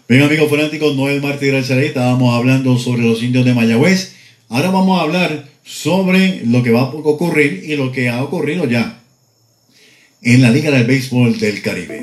Bien, 0.07 0.21
amigos 0.21 0.49
fanáticos, 0.49 0.95
Noel 0.95 1.21
Martí 1.21 1.47
García, 1.47 1.81
estábamos 1.81 2.35
hablando 2.35 2.77
sobre 2.77 3.01
los 3.01 3.23
indios 3.23 3.43
de 3.43 3.55
Mayagüez. 3.55 4.15
Ahora 4.49 4.69
vamos 4.69 4.99
a 4.99 5.03
hablar 5.03 5.45
sobre 5.65 6.45
lo 6.45 6.61
que 6.63 6.71
va 6.71 6.81
a 6.81 6.83
ocurrir 6.83 7.63
y 7.65 7.75
lo 7.75 7.91
que 7.91 8.07
ha 8.07 8.23
ocurrido 8.23 8.69
ya 8.69 9.01
en 10.21 10.41
la 10.41 10.51
Liga 10.51 10.71
del 10.71 10.85
Béisbol 10.85 11.37
del 11.39 11.61
Caribe. 11.61 12.01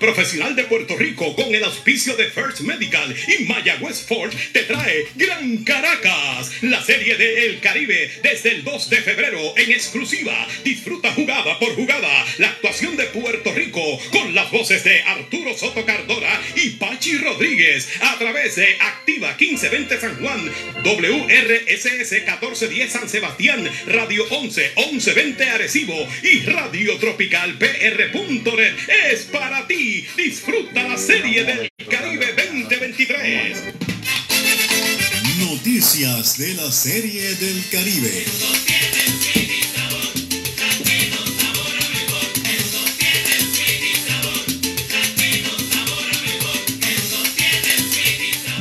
Profesional 0.00 0.56
de 0.56 0.64
Puerto 0.64 0.96
Rico 0.96 1.36
con 1.36 1.54
el 1.54 1.62
auspicio 1.62 2.16
de 2.16 2.24
First 2.30 2.62
Medical 2.62 3.14
y 3.28 3.44
Mayagüez 3.44 4.02
Ford 4.02 4.34
te 4.52 4.64
trae 4.64 5.06
Gran 5.14 5.58
Caracas, 5.58 6.50
la 6.62 6.82
serie 6.82 7.16
de 7.16 7.46
El 7.46 7.60
Caribe 7.60 8.10
desde 8.24 8.50
el 8.50 8.64
2 8.64 8.90
de 8.90 8.96
febrero 8.96 9.56
en 9.56 9.70
exclusiva. 9.70 10.48
Disfruta 10.64 11.12
jugada 11.12 11.60
por 11.60 11.76
jugada 11.76 12.26
la 12.38 12.48
actuación 12.48 12.96
de 12.96 13.04
Puerto 13.04 13.54
Rico 13.54 13.80
con 14.10 14.34
las 14.34 14.50
voces 14.50 14.82
de 14.82 15.00
Arturo 15.02 15.56
Soto 15.56 15.86
Cardona 15.86 16.40
y 16.56 16.70
Pachi 16.70 17.18
Rodríguez 17.18 17.88
a 18.00 18.18
través 18.18 18.56
de 18.56 18.76
Activa 18.80 19.36
1520 19.38 20.00
San 20.00 20.16
Juan, 20.20 20.50
WRSS 20.82 22.12
1410 22.12 22.92
San 22.92 23.08
Sebastián, 23.08 23.70
Radio 23.86 24.24
11 24.28 24.72
1120 24.76 25.50
Arecibo 25.50 26.08
y 26.24 26.40
Radio 26.40 26.96
Tropical 26.98 27.56
PR.net 27.58 28.74
es 29.12 29.22
para 29.26 29.51
ti. 29.60 30.06
Disfruta 30.16 30.88
la 30.88 30.96
serie 30.96 31.44
del 31.44 31.68
Caribe 31.88 32.32
2023. 32.34 33.58
Noticias 35.38 36.38
de 36.38 36.54
la 36.54 36.70
serie 36.72 37.34
del 37.34 37.62
Caribe. 37.70 38.24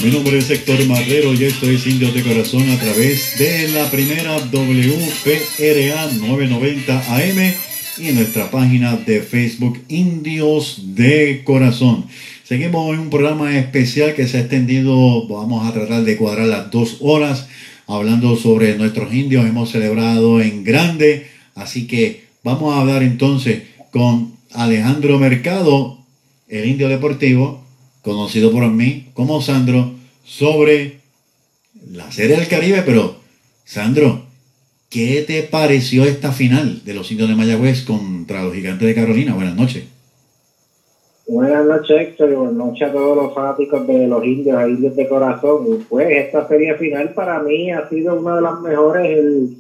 Mi 0.04 0.10
nombre 0.10 0.40
es 0.40 0.50
Héctor 0.50 0.84
Marrero 0.88 1.34
y 1.34 1.46
esto 1.46 1.70
es 1.70 1.86
Indios 1.86 2.14
de 2.14 2.24
Corazón 2.24 2.70
a 2.70 2.80
través 2.80 3.38
de 3.38 3.70
la 3.70 3.90
primera 3.92 4.38
WPRA 4.38 6.08
990 6.12 7.04
AM 7.08 7.71
y 8.02 8.10
en 8.10 8.16
nuestra 8.16 8.50
página 8.50 8.96
de 8.96 9.22
Facebook 9.22 9.80
Indios 9.88 10.96
de 10.96 11.44
Corazón. 11.44 12.06
Seguimos 12.44 12.94
en 12.94 13.00
un 13.00 13.10
programa 13.12 13.56
especial 13.56 14.16
que 14.16 14.28
se 14.28 14.38
ha 14.38 14.42
extendido, 14.42 15.28
vamos 15.28 15.68
a 15.68 15.72
tratar 15.72 16.04
de 16.04 16.18
cuadrar 16.18 16.48
las 16.48 16.72
dos 16.72 16.98
horas 17.02 17.48
hablando 17.86 18.36
sobre 18.38 18.76
nuestros 18.76 19.14
indios. 19.14 19.46
Hemos 19.46 19.70
celebrado 19.70 20.42
en 20.42 20.64
grande, 20.64 21.28
así 21.54 21.86
que 21.86 22.26
vamos 22.44 22.74
a 22.74 22.82
hablar 22.82 23.04
entonces 23.04 23.64
con 23.92 24.34
Alejandro 24.52 25.20
Mercado, 25.20 26.00
el 26.48 26.68
indio 26.68 26.90
deportivo, 26.90 27.64
conocido 28.02 28.52
por 28.52 28.68
mí 28.68 29.10
como 29.14 29.42
Sandro, 29.42 29.94
sobre 30.26 31.02
la 31.92 32.12
Serie 32.12 32.38
del 32.38 32.48
Caribe, 32.48 32.82
pero 32.84 33.22
Sandro, 33.64 34.26
¿qué 34.92 35.24
te 35.26 35.42
pareció 35.44 36.04
esta 36.04 36.32
final 36.34 36.84
de 36.84 36.94
los 36.94 37.10
indios 37.12 37.30
de 37.30 37.36
Mayagüez 37.36 37.84
contra 37.84 38.44
los 38.44 38.54
gigantes 38.54 38.88
de 38.88 38.94
Carolina? 38.94 39.34
Buenas 39.34 39.56
noches. 39.56 39.86
Buenas 41.28 41.66
noches, 41.66 42.02
Héctor, 42.02 42.36
buenas 42.36 42.56
noches 42.56 42.90
a 42.90 42.92
todos 42.92 43.16
los 43.16 43.34
fanáticos 43.34 43.88
de 43.88 44.06
los 44.06 44.24
indios, 44.26 44.58
a 44.58 44.68
indios 44.68 44.96
de 44.98 45.08
corazón. 45.08 45.86
Pues 45.88 46.08
esta 46.12 46.46
serie 46.48 46.76
final 46.76 47.14
para 47.14 47.42
mí 47.42 47.72
ha 47.72 47.88
sido 47.88 48.20
una 48.20 48.36
de 48.36 48.42
las 48.42 48.60
mejores 48.60 49.18
en, 49.18 49.56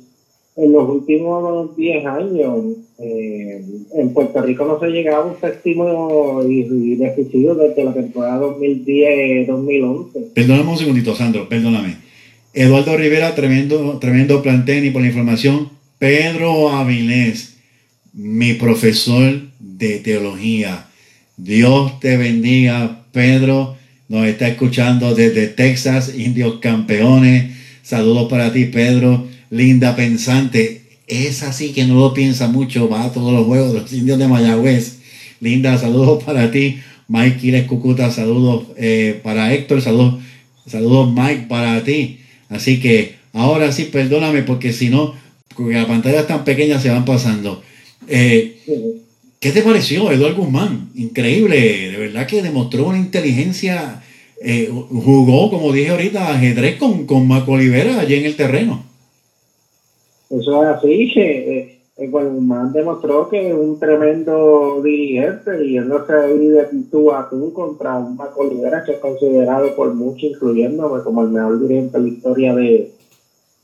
en 0.58 0.72
los 0.74 0.90
últimos 0.90 1.78
10 1.78 2.06
años. 2.06 2.66
Eh, 3.00 3.64
en 3.94 4.14
Puerto 4.14 4.42
Rico 4.42 4.66
no 4.66 4.82
se 4.82 4.88
llegaba 4.88 5.24
a 5.24 5.28
un 5.28 5.40
séptimo 5.40 6.44
y, 6.46 6.68
y 6.70 6.96
decisivo 6.98 7.56
desde 7.56 7.86
la 7.86 7.94
temporada 7.94 8.42
2010-2011. 8.42 10.34
Perdóname 10.34 10.72
un 10.72 10.78
segundito, 10.78 11.16
Sandro, 11.16 11.48
perdóname. 11.48 12.11
Eduardo 12.54 12.98
Rivera, 12.98 13.34
tremendo, 13.34 13.98
tremendo 14.00 14.42
plantel 14.42 14.84
y 14.84 14.92
por 14.92 15.02
la 15.02 15.08
información. 15.08 15.70
Pedro 16.00 16.70
Avilés, 16.70 17.56
mi 18.12 18.54
profesor 18.54 19.42
de 19.60 20.00
teología. 20.00 20.88
Dios 21.38 22.00
te 22.02 22.18
bendiga, 22.18 23.06
Pedro. 23.14 23.78
Nos 24.10 24.28
está 24.28 24.50
escuchando 24.50 25.16
desde 25.16 25.48
Texas, 25.48 26.14
Indios 26.14 26.60
Campeones. 26.60 27.56
Saludos 27.84 28.30
para 28.30 28.52
ti, 28.52 28.66
Pedro. 28.66 29.30
Linda 29.50 29.96
pensante. 29.96 30.82
Es 31.08 31.44
así 31.44 31.72
que 31.72 31.86
no 31.86 31.96
lo 31.96 32.14
piensa 32.14 32.50
mucho. 32.50 32.90
Va 32.90 33.06
a 33.06 33.14
todos 33.14 33.32
los 33.32 33.46
juegos 33.46 33.72
de 33.74 33.80
los 33.80 33.94
indios 33.94 34.20
de 34.20 34.28
Mayagüez. 34.28 35.00
Linda, 35.40 35.78
saludos 35.78 36.24
para 36.26 36.52
ti. 36.52 36.80
Mike 37.08 37.38
Quiles 37.38 37.66
Cucuta, 37.66 38.12
saludos 38.12 38.68
eh, 38.78 39.20
para 39.22 39.54
Héctor, 39.54 39.82
saludos, 39.82 40.22
saludos 40.66 41.14
Mike 41.14 41.48
para 41.50 41.84
ti. 41.84 42.21
Así 42.52 42.80
que 42.80 43.16
ahora 43.34 43.72
sí, 43.72 43.86
perdóname 43.86 44.44
porque 44.44 44.74
si 44.74 44.90
no, 44.90 45.16
porque 45.56 45.76
las 45.76 45.86
pantallas 45.86 46.28
tan 46.28 46.44
pequeñas 46.44 46.84
se 46.84 46.90
van 46.90 47.06
pasando. 47.06 47.64
Eh, 48.08 48.58
¿Qué 49.40 49.52
te 49.52 49.64
pareció, 49.64 50.12
Eduardo 50.12 50.44
Guzmán? 50.44 50.92
Increíble, 50.94 51.92
de 51.92 51.98
verdad 51.98 52.28
que 52.28 52.44
demostró 52.44 52.88
una 52.88 53.00
inteligencia, 53.00 54.04
eh, 54.44 54.70
jugó, 54.70 55.50
como 55.50 55.72
dije 55.72 55.90
ahorita, 55.90 56.36
ajedrez 56.36 56.76
con, 56.76 57.08
con 57.08 57.32
Olivera 57.32 58.00
allí 58.00 58.16
en 58.16 58.26
el 58.26 58.36
terreno. 58.36 58.84
Eso 60.30 60.64
es 60.64 60.70
así, 60.70 61.12
que 61.14 61.81
eh, 62.04 62.08
Guzmán 62.08 62.74
demostró 62.74 63.30
que 63.30 63.50
es 63.50 63.54
un 63.54 63.80
tremendo 63.80 64.82
dirigente, 64.84 65.68
yéndose 65.68 66.14
ahí 66.14 66.48
de 66.48 66.66
tú 66.90 67.12
a 67.12 67.30
tú 67.30 67.54
contra 67.54 67.98
un 67.98 68.16
Marco 68.16 68.42
Olivera 68.42 68.84
que 68.84 68.94
es 68.94 69.00
considerado 69.00 69.76
por 69.76 69.94
muchos, 69.94 70.24
incluyéndome, 70.24 71.04
como 71.04 71.24
el 71.24 71.30
mejor 71.30 71.60
dirigente 71.60 71.98
de 71.98 72.04
la 72.04 72.10
historia 72.10 72.56
de, 72.56 72.92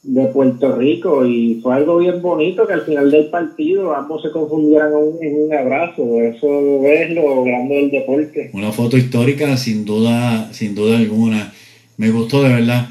de 0.03 0.25
Puerto 0.27 0.75
Rico 0.75 1.25
y 1.25 1.59
fue 1.61 1.75
algo 1.75 1.97
bien 1.97 2.21
bonito 2.21 2.65
que 2.65 2.73
al 2.73 2.81
final 2.81 3.11
del 3.11 3.29
partido 3.29 3.93
ambos 3.93 4.21
se 4.21 4.31
confundieran 4.31 4.91
en 5.21 5.43
un 5.43 5.53
abrazo. 5.53 6.21
Eso 6.21 6.85
es 6.85 7.11
lo 7.11 7.43
grande 7.43 7.75
del 7.75 7.91
deporte. 7.91 8.51
Una 8.53 8.71
foto 8.71 8.97
histórica 8.97 9.57
sin 9.57 9.85
duda, 9.85 10.51
sin 10.53 10.75
duda 10.75 10.97
alguna. 10.97 11.53
Me 11.97 12.11
gustó 12.11 12.43
de 12.43 12.49
verdad. 12.49 12.89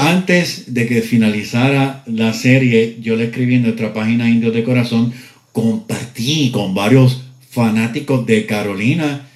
Antes 0.00 0.72
de 0.74 0.86
que 0.86 1.02
finalizara 1.02 2.04
la 2.06 2.32
serie, 2.32 2.98
yo 3.00 3.16
le 3.16 3.24
escribí 3.24 3.56
en 3.56 3.62
nuestra 3.62 3.92
página 3.92 4.30
Indios 4.30 4.54
de 4.54 4.62
Corazón, 4.62 5.12
compartí 5.50 6.52
con 6.52 6.72
varios 6.72 7.22
fanáticos 7.50 8.24
de 8.24 8.46
Carolina 8.46 9.28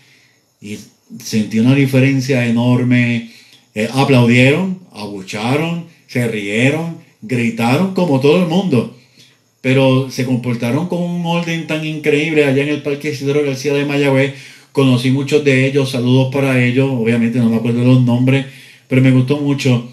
y 0.60 0.78
sentí 1.20 1.58
una 1.58 1.74
diferencia 1.74 2.46
enorme. 2.46 3.32
Eh, 3.74 3.88
aplaudieron, 3.92 4.78
abucharon, 4.92 5.86
se 6.06 6.28
rieron, 6.28 6.98
gritaron 7.22 7.92
como 7.92 8.20
todo 8.20 8.40
el 8.40 8.48
mundo, 8.48 8.96
pero 9.62 10.12
se 10.12 10.24
comportaron 10.24 10.86
con 10.86 11.02
un 11.02 11.26
orden 11.26 11.66
tan 11.66 11.84
increíble 11.84 12.44
allá 12.44 12.62
en 12.62 12.68
el 12.68 12.82
Parque 12.82 13.10
Isidro 13.10 13.44
García 13.44 13.74
de 13.74 13.84
Mayagüez. 13.84 14.34
Conocí 14.70 15.10
muchos 15.10 15.42
de 15.42 15.66
ellos, 15.66 15.90
saludos 15.90 16.32
para 16.32 16.64
ellos, 16.64 16.88
obviamente 16.88 17.40
no 17.40 17.50
me 17.50 17.56
acuerdo 17.56 17.82
los 17.82 18.04
nombres, 18.04 18.46
pero 18.86 19.02
me 19.02 19.10
gustó 19.10 19.38
mucho 19.38 19.91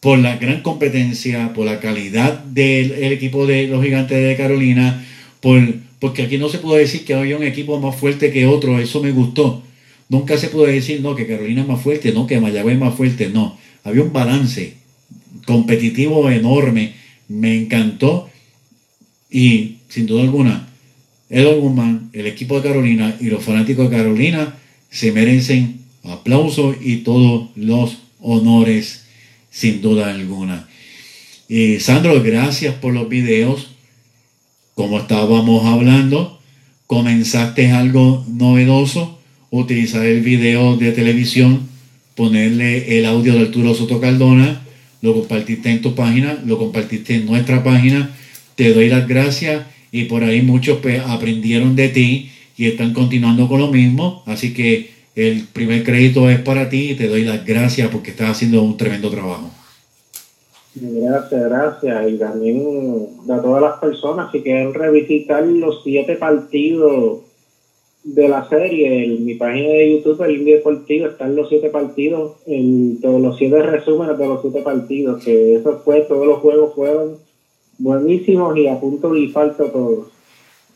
por 0.00 0.18
la 0.18 0.36
gran 0.36 0.62
competencia, 0.62 1.52
por 1.54 1.66
la 1.66 1.80
calidad 1.80 2.38
del 2.44 3.12
equipo 3.12 3.46
de 3.46 3.66
los 3.66 3.82
gigantes 3.82 4.22
de 4.22 4.36
Carolina, 4.36 5.04
por, 5.40 5.60
porque 5.98 6.22
aquí 6.22 6.38
no 6.38 6.48
se 6.48 6.58
puede 6.58 6.82
decir 6.82 7.04
que 7.04 7.14
había 7.14 7.36
un 7.36 7.42
equipo 7.42 7.80
más 7.80 7.96
fuerte 7.96 8.30
que 8.30 8.46
otro, 8.46 8.78
eso 8.78 9.02
me 9.02 9.10
gustó. 9.10 9.62
Nunca 10.08 10.38
se 10.38 10.48
puede 10.48 10.72
decir, 10.72 11.00
no, 11.02 11.14
que 11.14 11.26
Carolina 11.26 11.62
es 11.62 11.68
más 11.68 11.82
fuerte, 11.82 12.12
no, 12.12 12.26
que 12.26 12.40
Mayagüez 12.40 12.74
es 12.74 12.80
más 12.80 12.94
fuerte, 12.94 13.28
no. 13.28 13.58
Había 13.84 14.02
un 14.02 14.12
balance 14.12 14.74
competitivo 15.46 16.30
enorme. 16.30 16.94
Me 17.28 17.56
encantó. 17.56 18.30
Y 19.30 19.76
sin 19.88 20.06
duda 20.06 20.22
alguna, 20.22 20.68
Edward 21.28 21.58
Guzmán, 21.58 22.10
el 22.14 22.26
equipo 22.26 22.56
de 22.56 22.68
Carolina 22.68 23.16
y 23.20 23.26
los 23.26 23.44
fanáticos 23.44 23.90
de 23.90 23.96
Carolina 23.96 24.54
se 24.90 25.12
merecen 25.12 25.80
aplausos 26.04 26.76
y 26.80 26.98
todos 26.98 27.50
los 27.54 27.98
honores, 28.20 29.04
sin 29.50 29.80
duda 29.80 30.10
alguna. 30.10 30.68
Y 31.48 31.80
Sandro, 31.80 32.22
gracias 32.22 32.74
por 32.74 32.92
los 32.92 33.08
videos. 33.08 33.68
Como 34.74 34.98
estábamos 34.98 35.64
hablando, 35.64 36.40
comenzaste 36.86 37.70
algo 37.72 38.24
novedoso, 38.28 39.18
utilizar 39.50 40.04
el 40.04 40.20
video 40.20 40.76
de 40.76 40.92
televisión, 40.92 41.68
ponerle 42.14 42.98
el 42.98 43.06
audio 43.06 43.34
de 43.34 43.40
Arturo 43.40 43.74
Soto 43.74 44.00
Cardona 44.00 44.62
lo 45.00 45.14
compartiste 45.14 45.70
en 45.70 45.80
tu 45.80 45.94
página, 45.94 46.38
lo 46.44 46.58
compartiste 46.58 47.14
en 47.14 47.26
nuestra 47.26 47.62
página. 47.62 48.10
Te 48.56 48.72
doy 48.72 48.88
las 48.88 49.06
gracias 49.06 49.64
y 49.92 50.04
por 50.04 50.24
ahí 50.24 50.42
muchos 50.42 50.78
pues, 50.80 51.00
aprendieron 51.00 51.76
de 51.76 51.88
ti 51.88 52.30
y 52.56 52.66
están 52.66 52.92
continuando 52.92 53.48
con 53.48 53.60
lo 53.60 53.70
mismo. 53.70 54.22
Así 54.26 54.52
que 54.52 54.90
el 55.18 55.44
primer 55.52 55.82
crédito 55.82 56.30
es 56.30 56.40
para 56.40 56.68
ti 56.68 56.92
y 56.92 56.94
te 56.94 57.08
doy 57.08 57.24
las 57.24 57.44
gracias 57.44 57.88
porque 57.90 58.10
estás 58.10 58.30
haciendo 58.30 58.62
un 58.62 58.76
tremendo 58.76 59.10
trabajo. 59.10 59.50
Gracias, 60.74 61.44
gracias. 61.44 62.12
Y 62.12 62.18
también 62.18 63.08
a 63.28 63.42
todas 63.42 63.62
las 63.62 63.78
personas 63.80 64.30
que 64.30 64.42
quieren 64.42 64.74
revisitar 64.74 65.44
los 65.44 65.82
siete 65.82 66.14
partidos 66.14 67.20
de 68.04 68.28
la 68.28 68.48
serie, 68.48 69.04
en 69.04 69.24
mi 69.24 69.34
página 69.34 69.68
de 69.68 69.92
YouTube, 69.92 70.22
el 70.22 70.36
Indio 70.36 70.56
Deportivo, 70.56 71.06
están 71.08 71.36
los 71.36 71.48
siete 71.48 71.68
partidos, 71.68 72.36
en 72.46 73.00
todos 73.00 73.20
los 73.20 73.36
siete 73.36 73.60
resúmenes 73.62 74.16
de 74.16 74.26
los 74.26 74.40
siete 74.40 74.62
partidos, 74.62 75.22
que 75.24 75.56
eso 75.56 75.82
fue, 75.84 76.02
todos 76.02 76.26
los 76.26 76.38
juegos 76.38 76.74
fueron 76.74 77.16
buenísimos 77.78 78.56
y 78.56 78.68
a 78.68 78.80
punto 78.80 79.14
y 79.14 79.28
falta 79.28 79.70
todos. 79.70 80.06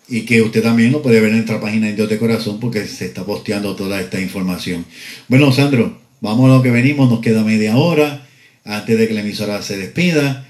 Y 0.09 0.23
que 0.23 0.43
usted 0.43 0.62
también 0.62 0.93
lo 0.93 1.03
puede 1.03 1.20
ver 1.20 1.31
en 1.31 1.37
nuestra 1.37 1.61
página 1.61 1.89
Indios 1.89 2.09
de 2.09 2.19
Corazón 2.19 2.61
porque 2.61 2.85
se 2.87 3.07
está 3.07 3.24
posteando 3.24 3.77
toda 3.77 4.01
esta 4.01 4.20
información. 4.20 4.85
Bueno, 5.29 5.53
Sandro, 5.53 5.99
vamos 6.20 6.51
a 6.51 6.57
lo 6.57 6.62
que 6.62 6.70
venimos, 6.70 7.09
nos 7.09 7.20
queda 7.20 7.45
media 7.45 7.77
hora 7.77 8.27
antes 8.65 8.99
de 8.99 9.09
que 9.09 9.15
la 9.15 9.20
emisora 9.20 9.62
se 9.62 9.79
despida. 9.79 10.47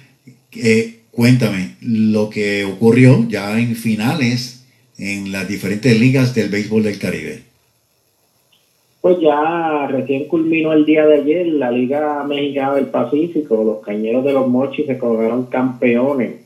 Eh, 0.55 1.01
cuéntame 1.11 1.77
lo 1.81 2.31
que 2.31 2.65
ocurrió 2.65 3.27
ya 3.29 3.59
en 3.59 3.77
finales 3.77 4.62
en 4.99 5.33
las 5.33 5.49
diferentes 5.49 5.99
ligas 5.99 6.35
del 6.35 6.49
béisbol 6.49 6.85
del 6.85 6.99
Caribe? 6.99 7.43
Pues 9.01 9.19
ya 9.20 9.89
recién 9.89 10.29
culminó 10.29 10.73
el 10.73 10.85
día 10.85 11.05
de 11.07 11.15
ayer 11.15 11.47
la 11.49 11.73
Liga 11.73 12.23
Mexicana 12.24 12.74
del 12.74 12.87
Pacífico. 12.87 13.65
Los 13.65 13.81
cañeros 13.81 14.24
de 14.24 14.33
los 14.33 14.47
Mochis 14.47 14.87
se 14.87 14.97
coronaron 14.97 15.47
campeones, 15.47 16.41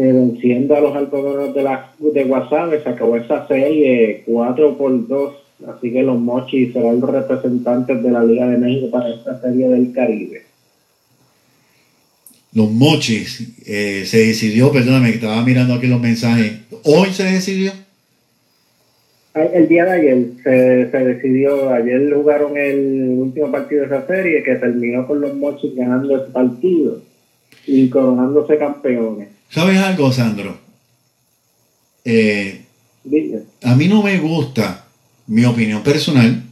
venciendo 0.00 0.76
a 0.76 0.80
los 0.80 0.96
algodones 0.96 1.54
de, 1.54 1.62
la, 1.62 1.92
de 1.98 2.24
Guasave. 2.24 2.82
Se 2.82 2.88
acabó 2.88 3.16
esa 3.16 3.46
serie 3.46 4.22
4 4.26 4.76
por 4.76 5.06
2. 5.06 5.34
Así 5.68 5.90
que 5.90 6.02
los 6.02 6.18
Mochis 6.18 6.72
serán 6.72 7.00
los 7.00 7.10
representantes 7.10 8.02
de 8.02 8.10
la 8.10 8.22
Liga 8.22 8.46
de 8.46 8.58
México 8.58 8.90
para 8.90 9.08
esta 9.08 9.40
serie 9.40 9.68
del 9.68 9.92
Caribe 9.92 10.42
los 12.56 12.72
mochis, 12.72 13.52
eh, 13.66 14.04
se 14.06 14.28
decidió, 14.28 14.72
perdóname, 14.72 15.10
que 15.10 15.16
estaba 15.16 15.44
mirando 15.44 15.74
aquí 15.74 15.88
los 15.88 16.00
mensajes, 16.00 16.52
¿hoy 16.84 17.10
se 17.10 17.24
decidió? 17.24 17.70
El 19.34 19.68
día 19.68 19.84
de 19.84 19.90
ayer 19.90 20.26
se, 20.42 20.98
decidió, 21.04 21.68
ayer 21.68 22.10
jugaron 22.14 22.56
el 22.56 23.18
último 23.18 23.52
partido 23.52 23.82
de 23.82 23.88
esa 23.88 24.06
serie 24.06 24.42
que 24.42 24.54
terminó 24.54 25.06
con 25.06 25.20
los 25.20 25.34
mochis 25.34 25.76
ganando 25.76 26.16
ese 26.16 26.32
partido 26.32 27.02
y 27.66 27.90
coronándose 27.90 28.56
campeones. 28.56 29.28
¿Sabes 29.50 29.78
algo, 29.78 30.12
Sandro? 30.12 30.58
Eh, 32.04 32.64
a 33.62 33.74
mí 33.74 33.88
no 33.88 34.02
me 34.02 34.18
gusta, 34.18 34.86
mi 35.26 35.44
opinión 35.44 35.82
personal, 35.82 36.44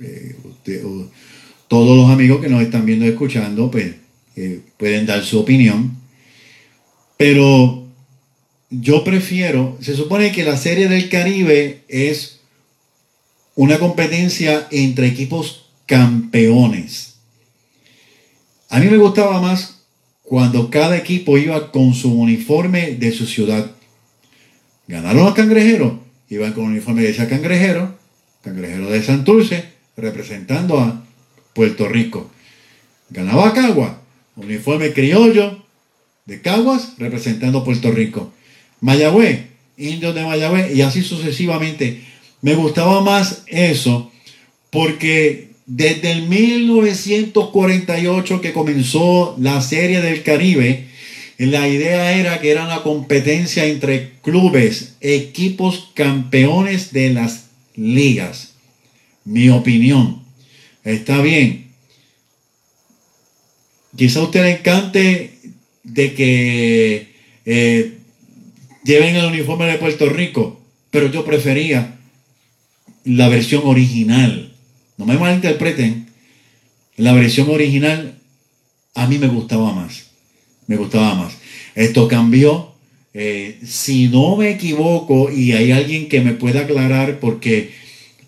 eh, 0.00 0.36
todos 1.68 1.96
los 1.96 2.10
amigos 2.10 2.40
que 2.40 2.48
nos 2.48 2.62
están 2.62 2.86
viendo 2.86 3.04
y 3.04 3.08
escuchando, 3.08 3.70
pues 3.70 3.94
pueden 4.76 5.06
dar 5.06 5.22
su 5.24 5.40
opinión, 5.40 5.96
pero 7.16 7.86
yo 8.70 9.04
prefiero, 9.04 9.78
se 9.80 9.94
supone 9.94 10.32
que 10.32 10.44
la 10.44 10.56
Serie 10.56 10.88
del 10.88 11.08
Caribe 11.08 11.84
es 11.88 12.40
una 13.54 13.78
competencia 13.78 14.66
entre 14.70 15.06
equipos 15.06 15.66
campeones. 15.86 17.14
A 18.68 18.80
mí 18.80 18.86
me 18.86 18.96
gustaba 18.96 19.40
más 19.40 19.73
cuando 20.24 20.70
cada 20.70 20.96
equipo 20.96 21.38
iba 21.38 21.70
con 21.70 21.94
su 21.94 22.12
uniforme 22.12 22.92
de 22.92 23.12
su 23.12 23.26
ciudad. 23.26 23.70
Ganaron 24.88 25.26
los 25.26 25.34
cangrejeros, 25.34 25.94
iban 26.28 26.52
con 26.52 26.64
uniforme 26.64 27.02
de 27.02 27.10
ese 27.10 27.28
cangrejero, 27.28 27.94
cangrejero 28.42 28.90
de 28.90 29.02
Santurce, 29.02 29.64
representando 29.96 30.80
a 30.80 31.04
Puerto 31.52 31.88
Rico. 31.88 32.30
Ganaba 33.10 33.52
Cagua, 33.52 34.00
uniforme 34.36 34.92
criollo 34.92 35.62
de 36.24 36.40
Caguas 36.40 36.94
representando 36.98 37.64
Puerto 37.64 37.92
Rico. 37.92 38.32
Mayagüez, 38.80 39.46
indios 39.76 40.14
de 40.14 40.24
Mayagüez 40.24 40.74
y 40.74 40.82
así 40.82 41.02
sucesivamente. 41.02 42.02
Me 42.40 42.54
gustaba 42.54 43.02
más 43.02 43.44
eso 43.46 44.10
porque 44.70 45.53
desde 45.66 46.12
el 46.12 46.28
1948 46.28 48.40
que 48.40 48.52
comenzó 48.52 49.34
la 49.38 49.60
serie 49.62 50.00
del 50.00 50.22
Caribe, 50.22 50.86
la 51.38 51.66
idea 51.68 52.12
era 52.12 52.40
que 52.40 52.50
era 52.50 52.64
una 52.64 52.82
competencia 52.82 53.66
entre 53.66 54.12
clubes, 54.22 54.94
equipos 55.00 55.90
campeones 55.94 56.92
de 56.92 57.10
las 57.10 57.46
ligas. 57.74 58.52
Mi 59.24 59.48
opinión. 59.48 60.22
Está 60.84 61.20
bien, 61.22 61.64
Quizá 63.96 64.20
a 64.20 64.24
usted 64.24 64.42
le 64.42 64.50
encante 64.52 65.38
de 65.84 66.14
que 66.14 67.08
eh, 67.44 67.98
lleven 68.82 69.14
el 69.14 69.26
uniforme 69.26 69.66
de 69.66 69.78
Puerto 69.78 70.08
Rico, 70.08 70.60
pero 70.90 71.10
yo 71.10 71.24
prefería 71.24 71.96
la 73.04 73.28
versión 73.28 73.62
original. 73.64 74.43
No 74.96 75.06
me 75.06 75.18
malinterpreten. 75.18 76.06
La 76.96 77.12
versión 77.12 77.50
original 77.50 78.18
a 78.94 79.06
mí 79.06 79.18
me 79.18 79.28
gustaba 79.28 79.72
más. 79.72 80.10
Me 80.66 80.76
gustaba 80.76 81.14
más. 81.14 81.34
Esto 81.74 82.08
cambió. 82.08 82.72
Eh, 83.12 83.58
si 83.64 84.08
no 84.08 84.36
me 84.36 84.50
equivoco 84.50 85.30
y 85.30 85.52
hay 85.52 85.70
alguien 85.70 86.08
que 86.08 86.20
me 86.20 86.32
pueda 86.32 86.60
aclarar 86.60 87.20
porque 87.20 87.70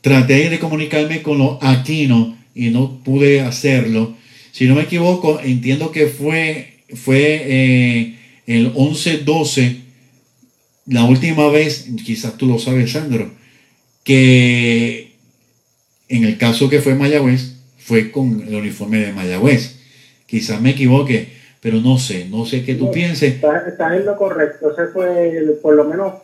traté 0.01 0.49
de 0.49 0.61
comunicarme 0.61 1.23
con 1.23 1.39
los 1.39 1.59
Aquino 1.61 2.39
y 2.55 2.69
no 2.71 3.03
pude 3.03 3.41
hacerlo. 3.41 4.15
Si 4.53 4.67
no 4.67 4.75
me 4.75 4.83
equivoco, 4.83 5.41
entiendo 5.41 5.91
que 5.91 6.07
fue, 6.07 6.79
fue 6.95 7.43
eh, 7.45 8.15
el 8.47 8.73
11-12, 8.73 9.81
la 10.87 11.05
última 11.05 11.49
vez, 11.49 11.89
quizás 12.05 12.39
tú 12.39 12.47
lo 12.47 12.59
sabes, 12.59 12.93
Sandro, 12.93 13.35
que 14.05 15.06
en 16.09 16.25
el 16.25 16.39
caso 16.39 16.69
que 16.69 16.81
fue 16.81 16.95
Mayagüez, 16.95 17.57
fue 17.79 18.11
con 18.11 18.43
el 18.47 18.55
uniforme 18.55 18.99
de 18.99 19.13
Mayagüez. 19.13 19.77
Quizás 20.27 20.61
me 20.61 20.71
equivoque, 20.71 21.29
pero 21.61 21.81
no 21.81 21.99
sé, 21.99 22.29
no 22.29 22.47
sé 22.47 22.65
qué 22.65 22.75
tú 22.75 22.91
pienses. 22.91 23.35
Estás 23.35 23.97
en 23.97 24.07
lo 24.07 24.17
correcto, 24.17 24.73
ese 24.73 24.89
fue 24.93 25.33
por 25.63 25.75
lo 25.75 25.85
menos 25.85 26.15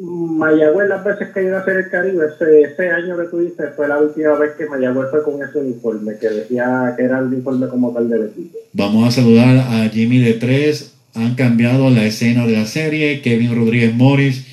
Mayagüez 0.00 0.88
las 0.88 1.04
veces 1.04 1.28
que 1.32 1.44
iba 1.44 1.58
a 1.58 1.60
hacer 1.60 1.76
el 1.76 1.88
Caribe, 1.88 2.26
ese, 2.26 2.90
año 2.90 3.16
que 3.16 3.28
tú 3.28 3.38
dices, 3.38 3.66
fue 3.76 3.86
la 3.86 3.98
última 3.98 4.34
vez 4.34 4.52
que 4.58 4.66
Mayagüez 4.66 5.08
fue 5.10 5.22
con 5.22 5.40
ese 5.40 5.58
uniforme, 5.58 6.16
que 6.18 6.28
decía 6.28 6.94
que 6.96 7.04
era 7.04 7.18
el 7.18 7.26
uniforme 7.26 7.68
como 7.68 7.92
tal 7.92 8.08
del 8.08 8.26
equipo. 8.26 8.58
Vamos 8.72 9.06
a 9.06 9.12
saludar 9.12 9.56
a 9.56 9.88
Jimmy 9.88 10.18
de 10.18 10.34
Tres, 10.34 10.94
han 11.14 11.36
cambiado 11.36 11.90
la 11.90 12.04
escena 12.04 12.44
de 12.44 12.54
la 12.54 12.66
serie, 12.66 13.22
Kevin 13.22 13.54
Rodríguez 13.54 13.94
Morris, 13.94 14.44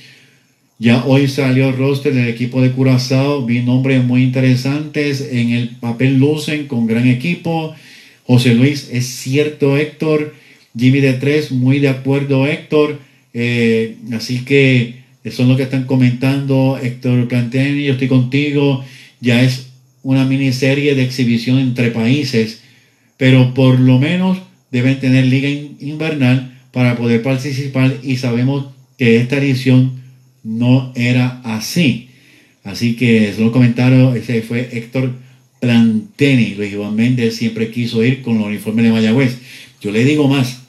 ya 0.82 1.06
hoy 1.06 1.28
salió 1.28 1.70
el 1.70 1.78
roster 1.78 2.12
del 2.12 2.28
equipo 2.28 2.60
de 2.60 2.72
Curazao, 2.72 3.46
vi 3.46 3.62
nombres 3.62 4.04
muy 4.04 4.24
interesantes, 4.24 5.22
en 5.32 5.52
el 5.52 5.70
papel 5.70 6.18
lucen 6.18 6.66
con 6.66 6.88
gran 6.88 7.08
equipo, 7.08 7.76
José 8.26 8.56
Luis, 8.56 8.90
es 8.92 9.06
cierto 9.06 9.78
Héctor, 9.78 10.34
Jimmy 10.76 11.00
de 11.00 11.14
Tres, 11.14 11.52
muy 11.52 11.78
de 11.78 11.90
acuerdo 11.90 12.48
Héctor, 12.48 12.98
eh, 13.36 13.98
así 14.12 14.40
que 14.44 15.02
eso 15.24 15.44
es 15.44 15.48
lo 15.48 15.56
que 15.56 15.64
están 15.64 15.84
comentando 15.84 16.80
Héctor 16.82 17.28
Planteni, 17.28 17.84
yo 17.84 17.94
estoy 17.94 18.08
contigo. 18.08 18.84
Ya 19.20 19.44
es 19.44 19.68
una 20.02 20.26
miniserie 20.26 20.96
de 20.96 21.04
exhibición 21.04 21.60
entre 21.60 21.92
países, 21.92 22.64
pero 23.18 23.54
por 23.54 23.80
lo 23.80 24.00
menos 24.00 24.40
deben 24.72 25.00
tener 25.00 25.26
liga 25.26 25.48
invernal 25.80 26.58
para 26.72 26.98
poder 26.98 27.22
participar 27.22 27.98
y 28.02 28.18
sabemos 28.18 28.74
que 28.98 29.18
esta 29.18 29.38
edición 29.38 30.01
no 30.44 30.92
era 30.96 31.42
así. 31.44 32.10
Así 32.64 32.96
que 32.96 33.30
eso 33.30 33.42
lo 33.42 33.52
comentaron, 33.52 34.16
ese 34.16 34.42
fue 34.42 34.70
Héctor 34.72 35.14
Planteni. 35.60 36.56
Luis 36.56 36.74
Iván 36.74 36.96
Méndez 36.96 37.36
siempre 37.36 37.72
quiso 37.72 38.04
ir 38.04 38.22
con 38.22 38.38
los 38.38 38.48
uniformes 38.48 38.86
de 38.86 38.92
Mayagüez. 38.92 39.38
Yo 39.82 39.92
le 39.92 40.04
digo 40.04 40.28
más. 40.28 40.62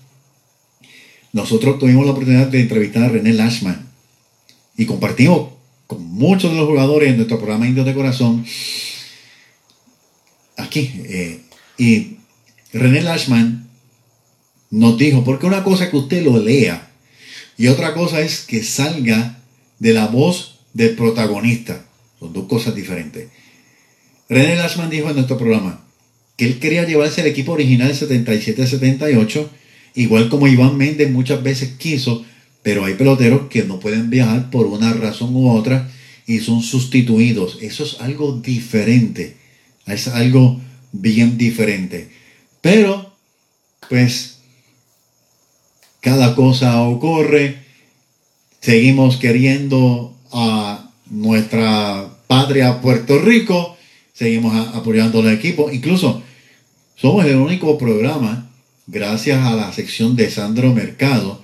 Nosotros 1.32 1.78
tuvimos 1.78 2.04
la 2.04 2.12
oportunidad 2.12 2.48
de 2.48 2.60
entrevistar 2.60 3.04
a 3.04 3.08
René 3.08 3.32
Lashman 3.32 3.88
y 4.76 4.84
compartimos 4.84 5.50
con 5.86 6.04
muchos 6.04 6.50
de 6.50 6.58
los 6.58 6.66
jugadores 6.66 7.10
en 7.10 7.16
nuestro 7.16 7.38
programa 7.38 7.66
Indios 7.66 7.86
de 7.86 7.94
Corazón 7.94 8.44
aquí. 10.56 10.92
Eh, 11.04 11.40
y 11.78 12.16
René 12.72 13.02
Lashman 13.02 13.68
nos 14.70 14.96
dijo, 14.96 15.24
porque 15.24 15.46
una 15.46 15.64
cosa 15.64 15.84
es 15.84 15.90
que 15.90 15.96
usted 15.96 16.24
lo 16.24 16.38
lea 16.38 16.90
y 17.58 17.68
otra 17.68 17.94
cosa 17.94 18.20
es 18.20 18.40
que 18.40 18.62
salga 18.62 19.41
de 19.82 19.92
la 19.92 20.06
voz 20.06 20.60
del 20.74 20.94
protagonista. 20.94 21.84
Son 22.20 22.32
dos 22.32 22.46
cosas 22.46 22.72
diferentes. 22.72 23.30
René 24.28 24.54
Lashman 24.54 24.88
dijo 24.88 25.08
en 25.08 25.16
nuestro 25.16 25.36
programa 25.36 25.84
que 26.36 26.46
él 26.46 26.60
quería 26.60 26.86
llevarse 26.86 27.22
el 27.22 27.26
equipo 27.26 27.50
original 27.50 27.92
77-78, 27.92 29.48
igual 29.96 30.28
como 30.28 30.46
Iván 30.46 30.76
Méndez 30.76 31.10
muchas 31.10 31.42
veces 31.42 31.72
quiso, 31.78 32.24
pero 32.62 32.84
hay 32.84 32.94
peloteros 32.94 33.48
que 33.48 33.64
no 33.64 33.80
pueden 33.80 34.08
viajar 34.08 34.50
por 34.50 34.66
una 34.66 34.92
razón 34.92 35.34
u 35.34 35.50
otra 35.50 35.90
y 36.28 36.38
son 36.38 36.62
sustituidos. 36.62 37.58
Eso 37.60 37.82
es 37.82 38.00
algo 38.00 38.38
diferente. 38.38 39.36
Es 39.84 40.06
algo 40.06 40.60
bien 40.92 41.36
diferente. 41.36 42.08
Pero, 42.60 43.16
pues, 43.88 44.38
cada 46.00 46.36
cosa 46.36 46.82
ocurre. 46.82 47.61
Seguimos 48.62 49.16
queriendo 49.16 50.16
a 50.30 50.88
nuestra 51.10 52.10
patria 52.28 52.80
Puerto 52.80 53.18
Rico. 53.18 53.76
Seguimos 54.14 54.54
apoyando 54.68 55.18
al 55.18 55.32
equipo. 55.32 55.68
Incluso 55.72 56.22
somos 56.94 57.26
el 57.26 57.34
único 57.38 57.76
programa, 57.76 58.52
gracias 58.86 59.44
a 59.44 59.56
la 59.56 59.72
sección 59.72 60.14
de 60.14 60.30
Sandro 60.30 60.72
Mercado, 60.72 61.42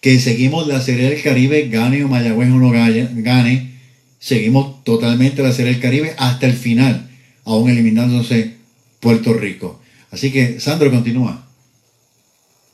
que 0.00 0.20
seguimos 0.20 0.68
la 0.68 0.80
Serie 0.80 1.10
del 1.10 1.20
Caribe, 1.20 1.68
gane 1.68 2.04
o 2.04 2.08
Mayagüez 2.08 2.50
o 2.50 2.58
no 2.58 2.70
gane, 2.70 3.74
seguimos 4.20 4.84
totalmente 4.84 5.42
la 5.42 5.52
Serie 5.52 5.72
del 5.72 5.82
Caribe 5.82 6.14
hasta 6.18 6.46
el 6.46 6.52
final, 6.52 7.10
aún 7.44 7.68
eliminándose 7.68 8.54
Puerto 9.00 9.34
Rico. 9.34 9.80
Así 10.12 10.30
que, 10.30 10.60
Sandro, 10.60 10.92
continúa. 10.92 11.49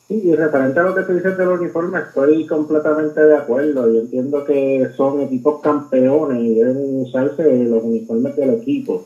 Sí, 0.08 0.22
y 0.24 0.34
referente 0.36 0.78
a 0.78 0.84
lo 0.84 0.94
que 0.94 1.02
tú 1.02 1.14
dices 1.14 1.36
del 1.36 1.48
uniforme, 1.48 1.98
estoy 1.98 2.46
completamente 2.46 3.24
de 3.24 3.36
acuerdo. 3.36 3.92
Yo 3.92 4.00
entiendo 4.00 4.44
que 4.44 4.88
son 4.96 5.20
equipos 5.20 5.60
campeones 5.60 6.42
y 6.44 6.54
deben 6.54 7.00
usarse 7.00 7.64
los 7.64 7.82
uniformes 7.82 8.36
del 8.36 8.50
equipo. 8.50 9.04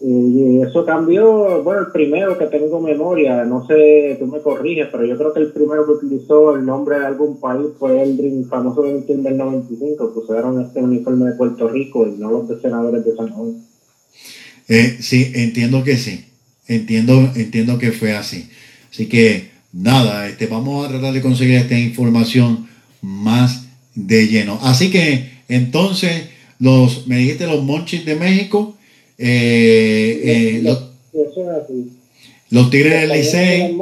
Y 0.00 0.60
eso 0.60 0.84
cambió, 0.84 1.62
bueno, 1.62 1.82
el 1.82 1.92
primero 1.92 2.36
que 2.36 2.46
tengo 2.46 2.80
memoria, 2.80 3.44
no 3.44 3.64
sé, 3.68 4.16
tú 4.18 4.26
me 4.26 4.40
corriges, 4.40 4.88
pero 4.90 5.04
yo 5.04 5.16
creo 5.16 5.32
que 5.32 5.38
el 5.38 5.52
primero 5.52 5.86
que 5.86 5.92
utilizó 5.92 6.56
el 6.56 6.66
nombre 6.66 6.98
de 6.98 7.06
algún 7.06 7.38
país 7.38 7.68
fue 7.78 8.02
el 8.02 8.16
Dream, 8.16 8.48
famoso 8.48 8.82
del 8.82 9.04
95, 9.06 10.12
que 10.12 10.18
usaron 10.18 10.60
este 10.60 10.82
uniforme 10.82 11.26
de 11.26 11.36
Puerto 11.36 11.68
Rico 11.68 12.04
y 12.08 12.18
no 12.18 12.32
los 12.32 12.48
de 12.48 12.60
senadores 12.60 13.04
de 13.04 13.14
San 13.14 13.28
Juan. 13.28 13.64
Eh, 14.68 14.96
sí, 14.98 15.30
entiendo 15.36 15.84
que 15.84 15.96
sí, 15.96 16.24
entiendo, 16.66 17.12
entiendo 17.36 17.78
que 17.78 17.92
fue 17.92 18.12
así. 18.16 18.50
Así 18.90 19.08
que 19.08 19.51
nada, 19.72 20.28
este, 20.28 20.46
vamos 20.46 20.86
a 20.86 20.88
tratar 20.88 21.12
de 21.12 21.22
conseguir 21.22 21.56
esta 21.56 21.78
información 21.78 22.68
más 23.00 23.66
de 23.94 24.26
lleno. 24.26 24.58
Así 24.62 24.90
que 24.90 25.30
entonces, 25.48 26.28
los, 26.58 27.06
me 27.06 27.18
dijiste 27.18 27.46
los 27.46 27.62
Monchis 27.62 28.04
de 28.04 28.14
México, 28.14 28.76
eh, 29.18 30.20
eh, 30.24 30.60
los, 30.62 30.92
los 32.50 32.70
Tigres 32.70 33.00
del 33.00 33.10
Licey. 33.10 33.76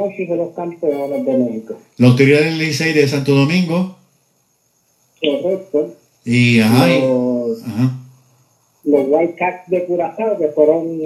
Los 1.97 2.15
Tigres 2.15 2.45
del 2.45 2.57
Licey 2.57 2.93
de 2.93 3.07
Santo 3.07 3.33
Domingo. 3.35 3.97
Correcto. 5.21 5.95
Y 6.25 6.59
ajá, 6.59 6.87
los, 6.87 7.63
ajá. 7.63 7.99
los 8.83 9.07
Whitecaps 9.07 9.69
de 9.69 9.85
Curazao, 9.85 10.37
que 10.37 10.47
fueron 10.49 10.99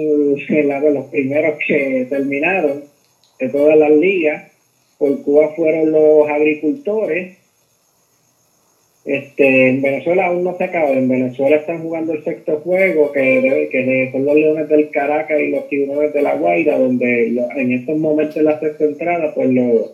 los 0.94 1.04
primeros 1.06 1.54
que 1.66 2.06
terminaron 2.08 2.84
de 3.38 3.48
todas 3.48 3.76
las 3.78 3.90
ligas. 3.90 4.52
Por 4.98 5.22
Cuba 5.22 5.50
fueron 5.54 5.92
los 5.92 6.28
agricultores 6.28 7.38
este, 9.06 9.68
en 9.68 9.82
Venezuela 9.82 10.26
aún 10.26 10.42
no 10.42 10.58
se 10.58 10.64
acaba. 10.64 10.90
En 10.90 11.08
Venezuela 11.08 11.56
están 11.56 11.80
jugando 11.80 12.12
el 12.12 12.24
sexto 12.24 12.58
juego, 12.58 13.12
que, 13.12 13.68
que 13.70 14.10
son 14.10 14.24
los 14.24 14.34
Leones 14.34 14.68
del 14.68 14.90
Caracas 14.90 15.40
y 15.40 15.50
los 15.50 15.68
Tiburones 15.68 16.12
de 16.12 16.22
la 16.22 16.34
Guaira, 16.34 16.76
donde 16.76 17.28
en 17.28 17.72
estos 17.72 17.96
momentos 17.96 18.34
de 18.34 18.42
la 18.42 18.58
sexta 18.58 18.84
entrada, 18.84 19.32
pues 19.32 19.48
los 19.48 19.92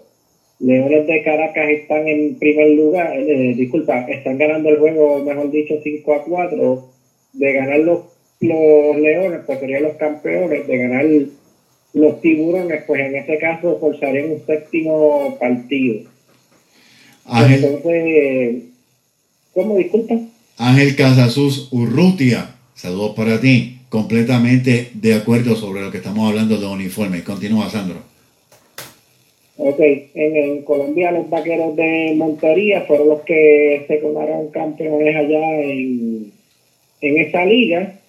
Leones 0.60 1.06
de 1.06 1.22
Caracas 1.22 1.68
están 1.68 2.08
en 2.08 2.38
primer 2.38 2.70
lugar. 2.70 3.14
Eh, 3.18 3.54
disculpa, 3.54 4.06
están 4.08 4.38
ganando 4.38 4.70
el 4.70 4.78
juego, 4.78 5.18
mejor 5.18 5.50
dicho, 5.50 5.78
5 5.82 6.14
a 6.14 6.24
4. 6.24 6.88
De 7.34 7.52
ganar 7.52 7.80
los, 7.80 8.00
los 8.40 8.96
Leones, 8.96 9.40
pues 9.44 9.60
serían 9.60 9.82
los 9.82 9.96
campeones. 9.96 10.66
De 10.66 10.78
ganar 10.78 11.04
los 11.92 12.20
Tiburones, 12.20 12.84
pues 12.86 13.00
en 13.00 13.16
este 13.16 13.38
caso 13.38 13.78
forzarían 13.78 14.30
un 14.30 14.46
séptimo 14.46 15.36
partido. 15.38 16.08
Entonces 17.26 18.72
¿Cómo 19.54 19.76
disculpa? 19.76 20.14
Ángel 20.56 20.96
Casasus 20.96 21.68
Urrutia, 21.72 22.54
saludos 22.74 23.14
para 23.14 23.40
ti. 23.40 23.78
Completamente 23.90 24.88
de 24.94 25.14
acuerdo 25.14 25.54
sobre 25.54 25.82
lo 25.82 25.90
que 25.90 25.98
estamos 25.98 26.26
hablando 26.26 26.56
de 26.56 26.66
uniformes. 26.66 27.22
Continúa, 27.22 27.68
Sandro. 27.68 27.98
Ok, 29.58 29.78
en, 30.14 30.62
Colombia 30.62 31.12
los 31.12 31.28
vaqueros 31.28 31.76
de 31.76 32.14
Montería 32.16 32.82
fueron 32.82 33.10
los 33.10 33.20
que 33.20 33.84
se 33.86 34.00
coronaron 34.00 34.48
campeones 34.48 35.14
allá 35.14 35.60
en, 35.60 36.32
en 37.02 37.18
esa 37.18 37.44
liga. 37.44 38.00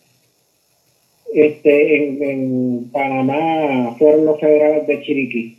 Este, 1.34 1.97
en, 1.97 2.23
en 2.23 2.89
Panamá 2.91 3.95
fueron 3.97 4.26
los 4.26 4.39
federales 4.39 4.88
de 4.88 5.01
Chiriquí. 5.01 5.57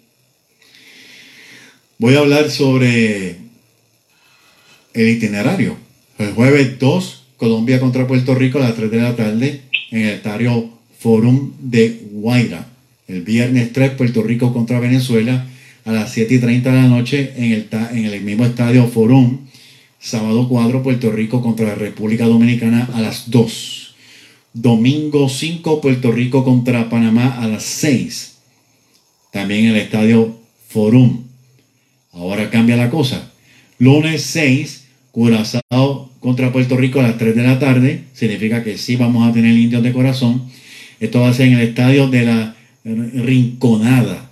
Voy 1.99 2.15
a 2.15 2.21
hablar 2.21 2.51
sobre 2.51 3.37
el 4.95 5.09
itinerario. 5.09 5.77
El 6.19 6.33
jueves 6.33 6.79
2 6.79 7.25
Colombia 7.37 7.81
contra 7.81 8.07
Puerto 8.07 8.35
Rico 8.35 8.59
a 8.59 8.63
las 8.63 8.75
3 8.75 8.91
de 8.91 9.01
la 9.01 9.17
tarde 9.17 9.61
en 9.91 10.01
el 10.01 10.15
estadio 10.15 10.71
Forum 10.99 11.53
de 11.59 12.01
Guaira. 12.13 12.69
El 13.07 13.23
viernes 13.23 13.73
3, 13.73 13.91
Puerto 13.93 14.23
Rico 14.23 14.53
contra 14.53 14.81
Venezuela 14.81 15.47
a 15.85 15.93
las 15.93 16.13
7 16.13 16.35
y 16.35 16.39
30 16.39 16.73
de 16.73 16.77
la 16.77 16.89
noche 16.89 17.33
en 17.37 17.53
el, 17.53 17.69
en 17.93 18.07
el 18.07 18.21
mismo 18.23 18.47
estadio 18.47 18.87
Forum. 18.87 19.41
Sábado 19.99 20.49
4, 20.49 20.83
Puerto 20.83 21.11
Rico 21.11 21.43
contra 21.43 21.67
la 21.67 21.75
República 21.75 22.25
Dominicana 22.25 22.89
a 22.95 23.01
las 23.01 23.31
2. 23.31 23.84
Domingo 24.55 25.29
5, 25.29 25.81
Puerto 25.81 26.13
Rico 26.13 26.45
contra 26.45 26.89
Panamá 26.89 27.41
a 27.43 27.49
las 27.49 27.65
6. 27.65 28.37
También 29.33 29.67
el 29.67 29.77
estadio 29.77 30.39
Forum. 30.69 31.25
Ahora 32.13 32.51
cambia 32.51 32.77
la 32.77 32.89
cosa. 32.89 33.33
Lunes 33.81 34.23
6, 34.23 34.85
Curazao 35.11 36.13
contra 36.21 36.53
Puerto 36.53 36.77
Rico 36.77 37.01
a 37.01 37.03
las 37.03 37.19
3 37.19 37.35
de 37.35 37.43
la 37.43 37.59
tarde. 37.59 38.05
Significa 38.13 38.63
que 38.63 38.79
sí 38.79 38.95
vamos 38.95 39.29
a 39.29 39.33
tener 39.33 39.59
indios 39.59 39.83
de 39.83 39.93
corazón. 39.93 40.45
Esto 41.01 41.23
va 41.23 41.31
a 41.31 41.35
ser 41.35 41.49
en 41.49 41.55
el 41.55 41.69
estadio 41.69 42.07
de 42.07 42.25
la 42.25 42.57
Rinconada. 42.85 44.31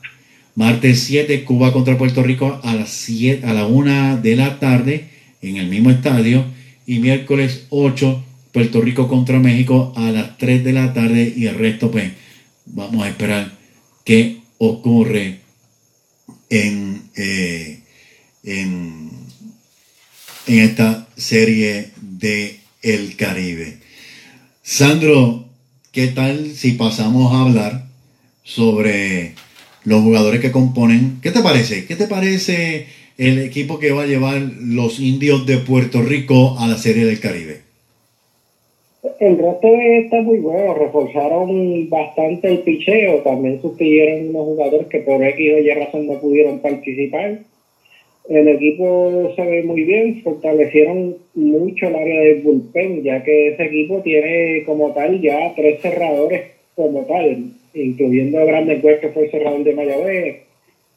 Martes 0.54 1.00
7, 1.00 1.42
Cuba 1.42 1.72
contra 1.72 1.98
Puerto 1.98 2.22
Rico 2.22 2.60
a 2.62 2.76
las 2.76 2.90
7, 2.90 3.44
a 3.44 3.54
la 3.54 3.66
1 3.66 4.18
de 4.18 4.36
la 4.36 4.60
tarde 4.60 5.08
en 5.42 5.56
el 5.56 5.66
mismo 5.66 5.90
estadio. 5.90 6.44
Y 6.86 7.00
miércoles 7.00 7.66
8, 7.70 8.24
Puerto 8.52 8.80
Rico 8.80 9.08
contra 9.08 9.38
México 9.38 9.92
a 9.96 10.10
las 10.10 10.38
3 10.38 10.62
de 10.62 10.72
la 10.72 10.92
tarde. 10.92 11.32
Y 11.34 11.46
el 11.46 11.56
resto, 11.56 11.90
pues, 11.90 12.12
vamos 12.66 13.04
a 13.04 13.08
esperar 13.08 13.52
qué 14.04 14.40
ocurre 14.58 15.40
en, 16.50 17.02
eh, 17.16 17.80
en, 18.44 19.10
en 20.46 20.58
esta 20.58 21.08
serie 21.16 21.90
de 22.00 22.60
El 22.82 23.16
Caribe. 23.16 23.78
Sandro, 24.62 25.48
¿qué 25.90 26.08
tal 26.08 26.54
si 26.54 26.72
pasamos 26.72 27.32
a 27.32 27.40
hablar 27.40 27.88
sobre 28.44 29.34
los 29.84 30.02
jugadores 30.02 30.40
que 30.40 30.52
componen? 30.52 31.18
¿Qué 31.22 31.30
te 31.30 31.40
parece? 31.40 31.86
¿Qué 31.86 31.96
te 31.96 32.06
parece 32.06 32.86
el 33.18 33.38
equipo 33.38 33.78
que 33.78 33.92
va 33.92 34.02
a 34.02 34.06
llevar 34.06 34.40
los 34.60 35.00
indios 35.00 35.46
de 35.46 35.58
Puerto 35.58 36.02
Rico 36.02 36.58
a 36.58 36.66
la 36.66 36.78
Serie 36.78 37.06
del 37.06 37.20
Caribe? 37.20 37.61
El 39.22 39.38
resto 39.38 39.68
está 39.68 40.20
muy 40.20 40.38
bueno, 40.38 40.74
reforzaron 40.74 41.88
bastante 41.88 42.48
el 42.48 42.58
picheo, 42.58 43.18
también 43.18 43.62
sustituyeron 43.62 44.30
unos 44.30 44.46
jugadores 44.46 44.88
que 44.88 44.98
por 44.98 45.22
X 45.22 45.52
o 45.54 45.58
Y 45.58 45.70
razón 45.70 46.08
no 46.08 46.14
pudieron 46.14 46.58
participar. 46.58 47.38
El 48.28 48.48
equipo 48.48 49.32
se 49.36 49.42
ve 49.42 49.62
muy 49.62 49.84
bien, 49.84 50.20
fortalecieron 50.24 51.18
mucho 51.34 51.86
el 51.86 51.94
área 51.94 52.20
del 52.20 52.42
bullpen, 52.42 53.04
ya 53.04 53.22
que 53.22 53.50
ese 53.50 53.62
equipo 53.62 54.00
tiene 54.00 54.64
como 54.66 54.92
tal 54.92 55.20
ya 55.20 55.54
tres 55.54 55.80
cerradores 55.80 56.42
como 56.74 57.02
tal, 57.02 57.44
incluyendo 57.74 58.40
a 58.40 58.44
Grande 58.44 58.80
West, 58.82 59.02
que 59.02 59.10
fue 59.10 59.30
cerrador 59.30 59.62
de 59.62 59.72
Mayagüez, 59.72 60.36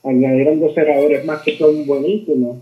añadieron 0.04 0.60
dos 0.60 0.74
cerradores 0.74 1.24
más 1.26 1.44
que 1.44 1.52
son 1.58 1.86
buenísimos 1.86 2.58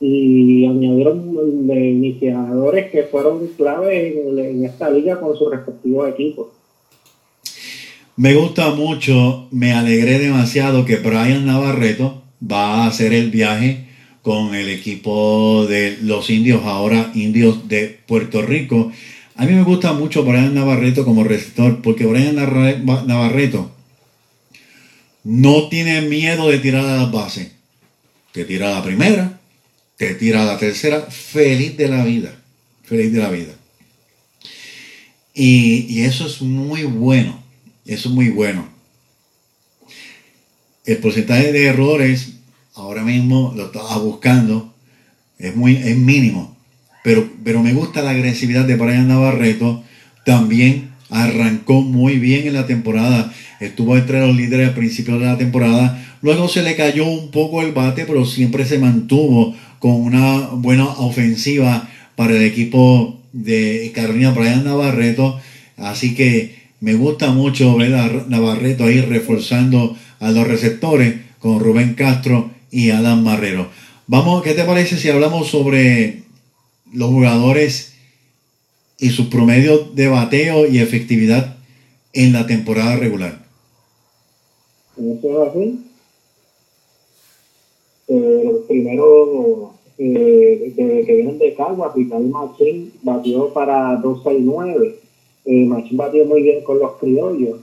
y 0.00 0.66
añadieron 0.66 1.34
iniciadores 1.70 2.90
que 2.90 3.04
fueron 3.04 3.46
clave 3.56 4.20
en, 4.28 4.64
esta 4.64 4.90
liga 4.90 5.20
con 5.20 5.36
sus 5.36 5.50
respectivos 5.50 6.08
equipos. 6.08 6.48
Me 8.16 8.34
gusta 8.34 8.70
mucho, 8.70 9.48
me 9.50 9.72
alegré 9.72 10.18
demasiado 10.18 10.84
que 10.84 10.96
Brian 10.96 11.46
Navarreto 11.46 12.22
va 12.40 12.84
a 12.84 12.86
hacer 12.86 13.12
el 13.12 13.30
viaje 13.30 13.88
con 14.22 14.54
el 14.54 14.68
equipo 14.68 15.66
de 15.66 15.98
los 16.02 16.30
indios, 16.30 16.62
ahora 16.64 17.10
indios 17.14 17.68
de 17.68 17.98
Puerto 18.06 18.42
Rico. 18.42 18.92
A 19.36 19.46
mí 19.46 19.52
me 19.52 19.64
gusta 19.64 19.92
mucho 19.92 20.24
Brian 20.24 20.54
Navarreto 20.54 21.04
como 21.04 21.24
receptor, 21.24 21.82
porque 21.82 22.06
Brian 22.06 22.36
Navarreto 22.36 23.70
no 25.24 25.68
tiene 25.68 26.02
miedo 26.02 26.48
de 26.48 26.58
tirar 26.58 26.84
a 26.86 26.96
las 26.96 27.12
bases. 27.12 27.50
Te 28.32 28.44
tira 28.44 28.68
a 28.68 28.78
la 28.78 28.84
primera, 28.84 29.40
te 29.96 30.14
tira 30.14 30.44
la 30.44 30.58
tercera, 30.58 31.02
feliz 31.02 31.76
de 31.76 31.88
la 31.88 32.04
vida. 32.04 32.34
Feliz 32.82 33.12
de 33.12 33.20
la 33.20 33.30
vida. 33.30 33.54
Y, 35.34 35.86
y 35.88 36.02
eso 36.02 36.26
es 36.26 36.42
muy 36.42 36.84
bueno. 36.84 37.42
Eso 37.86 38.08
es 38.08 38.14
muy 38.14 38.30
bueno. 38.30 38.68
El 40.84 40.98
porcentaje 40.98 41.52
de 41.52 41.66
errores, 41.66 42.34
ahora 42.74 43.02
mismo 43.02 43.52
lo 43.56 43.66
estaba 43.66 43.96
buscando, 43.98 44.74
es, 45.38 45.56
muy, 45.56 45.76
es 45.76 45.96
mínimo. 45.96 46.56
Pero, 47.02 47.30
pero 47.42 47.62
me 47.62 47.72
gusta 47.72 48.02
la 48.02 48.10
agresividad 48.10 48.64
de 48.64 48.76
Brian 48.76 49.08
Navarreto. 49.08 49.82
También 50.24 50.92
arrancó 51.10 51.82
muy 51.82 52.18
bien 52.18 52.46
en 52.46 52.54
la 52.54 52.66
temporada. 52.66 53.32
Estuvo 53.60 53.96
entre 53.96 54.20
los 54.20 54.34
líderes 54.34 54.68
al 54.68 54.74
principio 54.74 55.18
de 55.18 55.26
la 55.26 55.38
temporada. 55.38 56.02
Luego 56.22 56.48
se 56.48 56.62
le 56.62 56.76
cayó 56.76 57.06
un 57.06 57.30
poco 57.30 57.62
el 57.62 57.72
bate, 57.72 58.04
pero 58.06 58.24
siempre 58.24 58.64
se 58.64 58.78
mantuvo 58.78 59.54
con 59.84 59.96
una 60.00 60.48
buena 60.52 60.86
ofensiva 60.86 61.90
para 62.16 62.34
el 62.34 62.42
equipo 62.42 63.20
de 63.34 63.92
Carolina 63.94 64.30
Brian 64.30 64.64
Navarreto. 64.64 65.38
Así 65.76 66.14
que 66.14 66.54
me 66.80 66.94
gusta 66.94 67.32
mucho 67.32 67.76
ver 67.76 67.94
a 67.94 68.08
Navarreto 68.26 68.84
ahí 68.84 69.02
reforzando 69.02 69.94
a 70.20 70.30
los 70.30 70.48
receptores 70.48 71.16
con 71.38 71.60
Rubén 71.60 71.92
Castro 71.92 72.50
y 72.70 72.92
Adam 72.92 73.22
Marrero. 73.22 73.68
Vamos, 74.06 74.42
¿qué 74.42 74.54
te 74.54 74.64
parece 74.64 74.96
si 74.96 75.10
hablamos 75.10 75.48
sobre 75.48 76.22
los 76.90 77.10
jugadores 77.10 77.92
y 78.98 79.10
sus 79.10 79.26
promedios 79.26 79.94
de 79.94 80.08
bateo 80.08 80.66
y 80.66 80.78
efectividad 80.78 81.58
en 82.14 82.32
la 82.32 82.46
temporada 82.46 82.96
regular? 82.96 83.44
Eso 84.96 85.42
es 85.42 85.50
así. 85.50 85.80
Primero 88.66 89.73
eh, 89.96 90.72
que 90.76 91.14
vienen 91.14 91.38
de 91.38 91.54
Cagua, 91.54 91.92
Ricardo 91.94 92.26
Machín 92.26 92.92
batió 93.02 93.52
para 93.52 93.96
269. 93.96 94.96
Eh, 95.46 95.64
Machín 95.66 95.96
batió 95.96 96.24
muy 96.24 96.42
bien 96.42 96.62
con 96.62 96.78
los 96.78 96.92
criollos. 96.98 97.60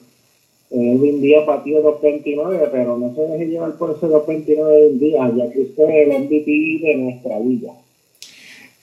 Eh, 0.72 0.94
Edwin 0.94 1.22
Díaz 1.22 1.46
batió 1.46 1.82
229, 1.82 2.70
pero 2.72 2.98
no 2.98 3.14
se 3.14 3.22
deje 3.22 3.48
llevar 3.48 3.78
por 3.78 3.92
ese 3.92 4.08
229 4.08 4.82
del 4.84 5.00
día, 5.00 5.32
ya 5.36 5.52
que 5.52 5.62
usted 5.62 5.84
es 5.84 6.08
el 6.08 6.24
MVP 6.24 6.80
de 6.82 6.96
nuestra 6.96 7.40
liga. 7.40 7.74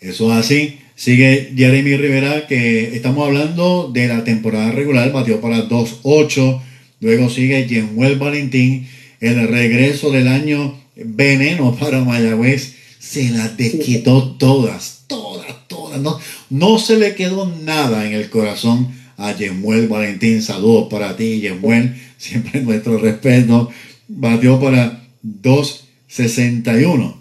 Eso 0.01 0.31
es 0.33 0.39
así. 0.39 0.79
Sigue 0.95 1.53
Jeremy 1.57 1.97
Rivera, 1.97 2.47
que 2.47 2.95
estamos 2.95 3.27
hablando 3.27 3.89
de 3.93 4.09
la 4.09 4.25
temporada 4.25 4.73
regular, 4.73 5.11
batió 5.13 5.41
para 5.41 5.69
2-8. 5.69 6.61
Luego 7.01 7.31
sigue 7.31 7.69
Jemuel 7.69 8.17
Valentín, 8.19 8.87
el 9.21 9.49
regreso 9.49 10.11
del 10.11 10.29
año 10.29 10.75
veneno 10.97 11.75
para 11.79 12.05
Mayagüez. 12.05 12.78
Se 13.09 13.31
las 13.31 13.57
desquitó 13.57 14.37
todas, 14.37 15.05
todas, 15.07 15.67
todas. 15.67 15.99
No, 15.99 16.19
no 16.51 16.79
se 16.79 16.99
le 16.99 17.15
quedó 17.15 17.47
nada 17.47 18.07
en 18.07 18.13
el 18.13 18.29
corazón 18.29 18.89
a 19.17 19.35
Yemuel 19.35 19.89
Valentín. 19.89 20.43
Saludos 20.43 20.89
para 20.91 21.17
ti, 21.17 21.41
Yemuel. 21.41 21.95
Siempre 22.19 22.61
nuestro 22.61 22.99
respeto. 22.99 23.71
Batió 24.09 24.61
para 24.61 25.01
2.61. 25.25 27.15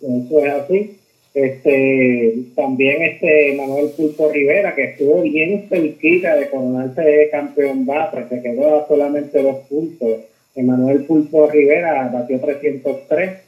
Eso 0.00 0.44
es 0.44 0.52
así. 0.52 0.96
Este, 1.34 2.34
también 2.56 3.00
este 3.02 3.54
Manuel 3.56 3.90
Pulpo 3.90 4.28
Rivera, 4.28 4.74
que 4.74 4.86
estuvo 4.86 5.22
bien 5.22 5.66
cerquita 5.68 6.34
de 6.34 6.50
coronarse 6.50 7.28
campeón 7.30 7.86
bate, 7.86 8.28
se 8.28 8.42
quedó 8.42 8.82
a 8.82 8.88
solamente 8.88 9.40
dos 9.40 9.58
puntos. 9.68 10.16
Manuel 10.56 11.04
Pulpo 11.04 11.46
Rivera 11.46 12.10
batió 12.12 12.40
303. 12.40 13.47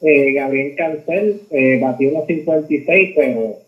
Eh, 0.00 0.32
Gabriel 0.32 0.74
Cancel 0.76 1.42
eh, 1.50 1.78
batió 1.80 2.10
unos 2.10 2.26
56, 2.26 3.12
pero 3.14 3.58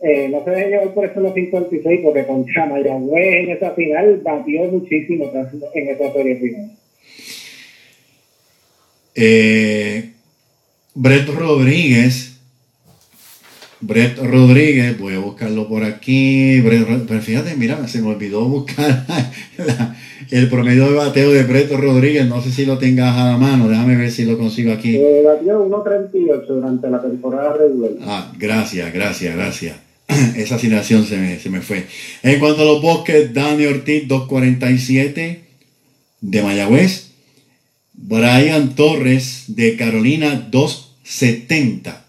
eh, 0.00 0.28
no 0.28 0.44
se 0.44 0.50
debe 0.50 0.70
llevar 0.70 0.94
por 0.94 1.04
eso 1.06 1.20
los 1.20 1.34
56, 1.34 2.00
porque 2.02 2.26
con 2.26 2.44
Mayagüez 2.44 3.44
en 3.44 3.50
esa 3.50 3.70
final 3.72 4.20
batió 4.22 4.64
muchísimo 4.64 5.30
en 5.74 5.88
esa 5.88 6.12
serie 6.12 6.36
final. 6.36 6.70
Eh, 9.14 10.10
Brett 10.94 11.28
Rodríguez. 11.28 12.27
Brett 13.80 14.18
Rodríguez, 14.18 14.98
voy 14.98 15.14
a 15.14 15.20
buscarlo 15.20 15.68
por 15.68 15.84
aquí. 15.84 16.60
pero 16.62 17.20
fíjate, 17.20 17.54
mira, 17.56 17.86
se 17.86 18.02
me 18.02 18.08
olvidó 18.08 18.44
buscar 18.44 19.06
el 20.30 20.48
promedio 20.48 20.88
de 20.88 20.94
bateo 20.94 21.32
de 21.32 21.44
Brett 21.44 21.70
Rodríguez. 21.70 22.26
No 22.26 22.42
sé 22.42 22.50
si 22.50 22.66
lo 22.66 22.78
tengas 22.78 23.16
a 23.16 23.32
la 23.32 23.38
mano, 23.38 23.68
déjame 23.68 23.96
ver 23.96 24.10
si 24.10 24.24
lo 24.24 24.36
consigo 24.36 24.72
aquí. 24.72 24.96
Eh, 24.96 25.22
batió 25.24 25.64
1.38 25.64 26.46
durante 26.46 26.90
la 26.90 27.00
temporada 27.00 27.56
regular. 27.56 27.92
Ah, 28.02 28.32
gracias, 28.36 28.92
gracias, 28.92 29.36
gracias. 29.36 29.76
Esa 30.36 30.56
asignación 30.56 31.04
se 31.04 31.16
me, 31.16 31.38
se 31.38 31.48
me 31.50 31.60
fue. 31.60 31.86
En 32.22 32.40
cuanto 32.40 32.62
a 32.62 32.64
los 32.64 32.82
bosques, 32.82 33.32
Dani 33.32 33.66
Ortiz 33.66 34.08
247 34.08 35.44
de 36.20 36.42
Mayagüez. 36.42 37.08
Brian 38.00 38.74
Torres 38.74 39.44
de 39.48 39.76
Carolina 39.76 40.48
270. 40.50 42.07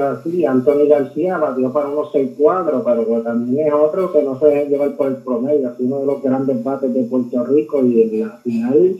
Así. 0.00 0.44
Anthony 0.44 0.86
García 0.88 1.38
batió 1.38 1.72
para 1.72 1.88
unos 1.88 2.12
6-4, 2.12 2.82
pero 2.84 3.06
pues 3.06 3.24
también 3.24 3.68
es 3.68 3.72
otro 3.72 4.12
que 4.12 4.22
no 4.22 4.38
se 4.38 4.46
deja 4.46 4.68
llevar 4.68 4.96
por 4.96 5.08
el 5.08 5.16
promedio. 5.16 5.68
Es 5.68 5.74
uno 5.78 6.00
de 6.00 6.06
los 6.06 6.22
grandes 6.22 6.62
bates 6.62 6.92
de 6.92 7.02
Puerto 7.04 7.44
Rico 7.44 7.84
y 7.84 8.02
en 8.02 8.20
la 8.20 8.36
final, 8.38 8.96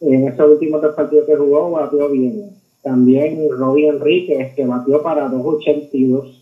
en 0.00 0.28
esos 0.28 0.50
últimos 0.50 0.80
tres 0.80 0.92
partidos 0.94 1.26
que 1.26 1.36
jugó, 1.36 1.70
batió 1.72 2.08
bien. 2.08 2.50
También 2.82 3.38
Robbie 3.50 3.88
Enríquez, 3.88 4.54
que 4.54 4.64
batió 4.64 5.02
para 5.02 5.28
2.82. 5.30 6.34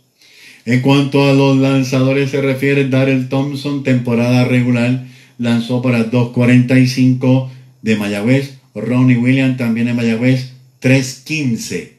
En 0.67 0.83
cuanto 0.83 1.23
a 1.23 1.33
los 1.33 1.57
lanzadores 1.57 2.31
se 2.31 2.43
refiere, 2.43 2.89
Darrell 2.89 3.29
Thompson, 3.29 3.85
temporada 3.85 4.45
regular, 4.45 5.05
lanzó 5.39 5.81
para 5.81 6.11
2.45 6.11 7.49
de 7.83 7.97
Mayagüez. 7.97 8.59
Ronnie 8.75 9.17
Williams 9.17 9.57
también 9.57 9.87
de 9.87 9.95
Mayagüez, 9.95 10.53
3.15. 10.83 11.96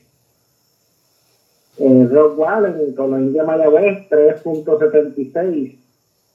Eh, 1.80 2.08
Rob 2.10 2.40
Wallen 2.40 2.96
con 2.96 3.12
la 3.12 3.20
India 3.20 3.44
Mayagüez 3.44 4.10
3.76 4.10 5.76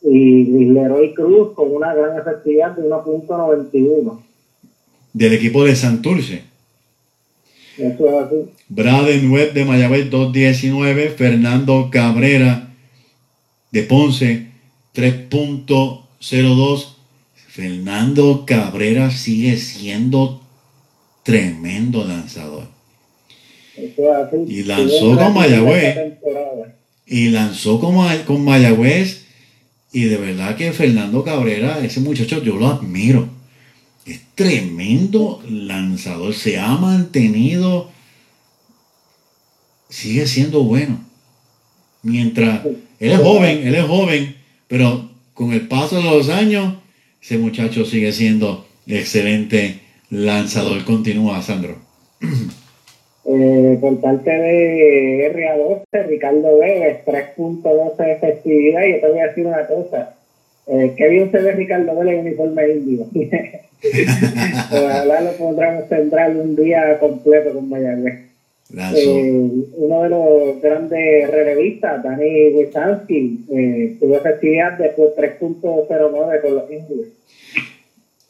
y 0.05 0.65
Leroy 0.67 1.15
Cruz 1.15 1.55
con 1.55 1.75
una 1.75 1.95
gran 1.95 2.19
efectividad 2.19 2.77
de 2.77 2.89
1.91. 2.89 4.21
Del 5.13 5.33
equipo 5.33 5.65
de 5.65 5.77
Santurce. 5.77 6.43
Eso 7.79 8.09
es 8.09 8.15
así. 8.15 8.37
Braden 8.69 9.31
Webb 9.31 9.55
de 9.55 9.65
Mayagüez 9.65 10.11
2.19. 10.11 11.11
Fernando 11.11 11.89
Cabrera 11.91 12.75
de 13.71 13.83
Ponce 13.83 14.49
3.02. 14.95 16.97
Fernando 17.35 18.45
Cabrera 18.47 19.11
sigue 19.11 19.57
siendo 19.57 20.41
tremendo 21.23 22.05
lanzador. 22.05 22.72
Y 24.49 24.63
lanzó 24.65 25.17
con 25.17 25.35
Mayagüez. 25.35 25.97
Y 27.07 27.29
lanzó 27.29 27.81
con, 27.81 27.97
con 28.25 28.45
Mayagüez. 28.45 29.25
Y 29.93 30.05
de 30.05 30.17
verdad 30.17 30.57
que 30.57 30.73
Fernando 30.73 31.23
Cabrera, 31.23 31.81
ese 31.85 32.01
muchacho, 32.01 32.43
yo 32.43 32.57
lo 32.57 32.69
admiro. 32.69 33.29
Es 34.07 34.21
tremendo 34.35 35.43
lanzador. 35.49 36.35
Se 36.35 36.59
ha 36.59 36.75
mantenido. 36.77 37.91
Sigue 39.89 40.27
siendo 40.27 40.63
bueno. 40.65 41.05
Mientras. 42.03 42.65
Él 42.99 43.13
es 43.13 43.19
joven, 43.19 43.67
él 43.67 43.75
es 43.75 43.85
joven. 43.85 44.37
Pero 44.69 45.11
con 45.35 45.53
el 45.53 45.69
paso 45.69 45.97
de 45.97 46.05
los 46.05 46.29
años, 46.29 46.75
ese 47.21 47.37
muchacho 47.39 47.85
sigue 47.85 48.13
siendo 48.13 48.67
excelente 48.87 49.81
lanzador. 50.09 50.85
Continúa, 50.85 51.43
Sandro. 51.43 51.79
Eh, 53.25 53.79
por 53.81 54.01
parte 54.01 54.31
de 54.31 55.33
RA12, 55.33 56.07
Ricardo 56.07 56.59
Vélez, 56.59 57.05
3.12 57.07 57.97
de 57.97 58.13
efectividad. 58.13 58.85
Y 58.85 58.93
yo 58.93 59.01
te 59.01 59.09
voy 59.09 59.19
a 59.21 59.29
decir 59.29 59.47
una 59.47 59.67
cosa. 59.67 60.15
Eh, 60.67 60.95
qué 60.97 61.09
bien 61.09 61.31
se 61.31 61.39
ve 61.39 61.53
Ricardo 61.53 61.97
Vélez 61.97 62.15
en 62.15 62.27
uniforme 62.27 62.69
indio. 62.71 63.07
Ojalá 64.73 65.21
lo 65.21 65.33
pondremos 65.33 65.89
central 65.89 66.37
un 66.37 66.57
día 66.57 66.99
completo 66.99 67.53
con 67.53 67.69
Mayagüez. 67.69 68.33
Eh, 68.75 69.51
uno 69.77 70.03
de 70.03 70.09
los 70.09 70.63
grandes 70.63 71.31
relevistas, 71.31 72.03
Dani 72.03 72.49
Wisansky, 72.55 73.45
eh, 73.51 73.97
tuvo 74.01 74.17
efectividad 74.17 74.79
después 74.79 75.11
3.09 75.17 76.41
con 76.41 76.55
los 76.55 76.71
indios. 76.71 77.09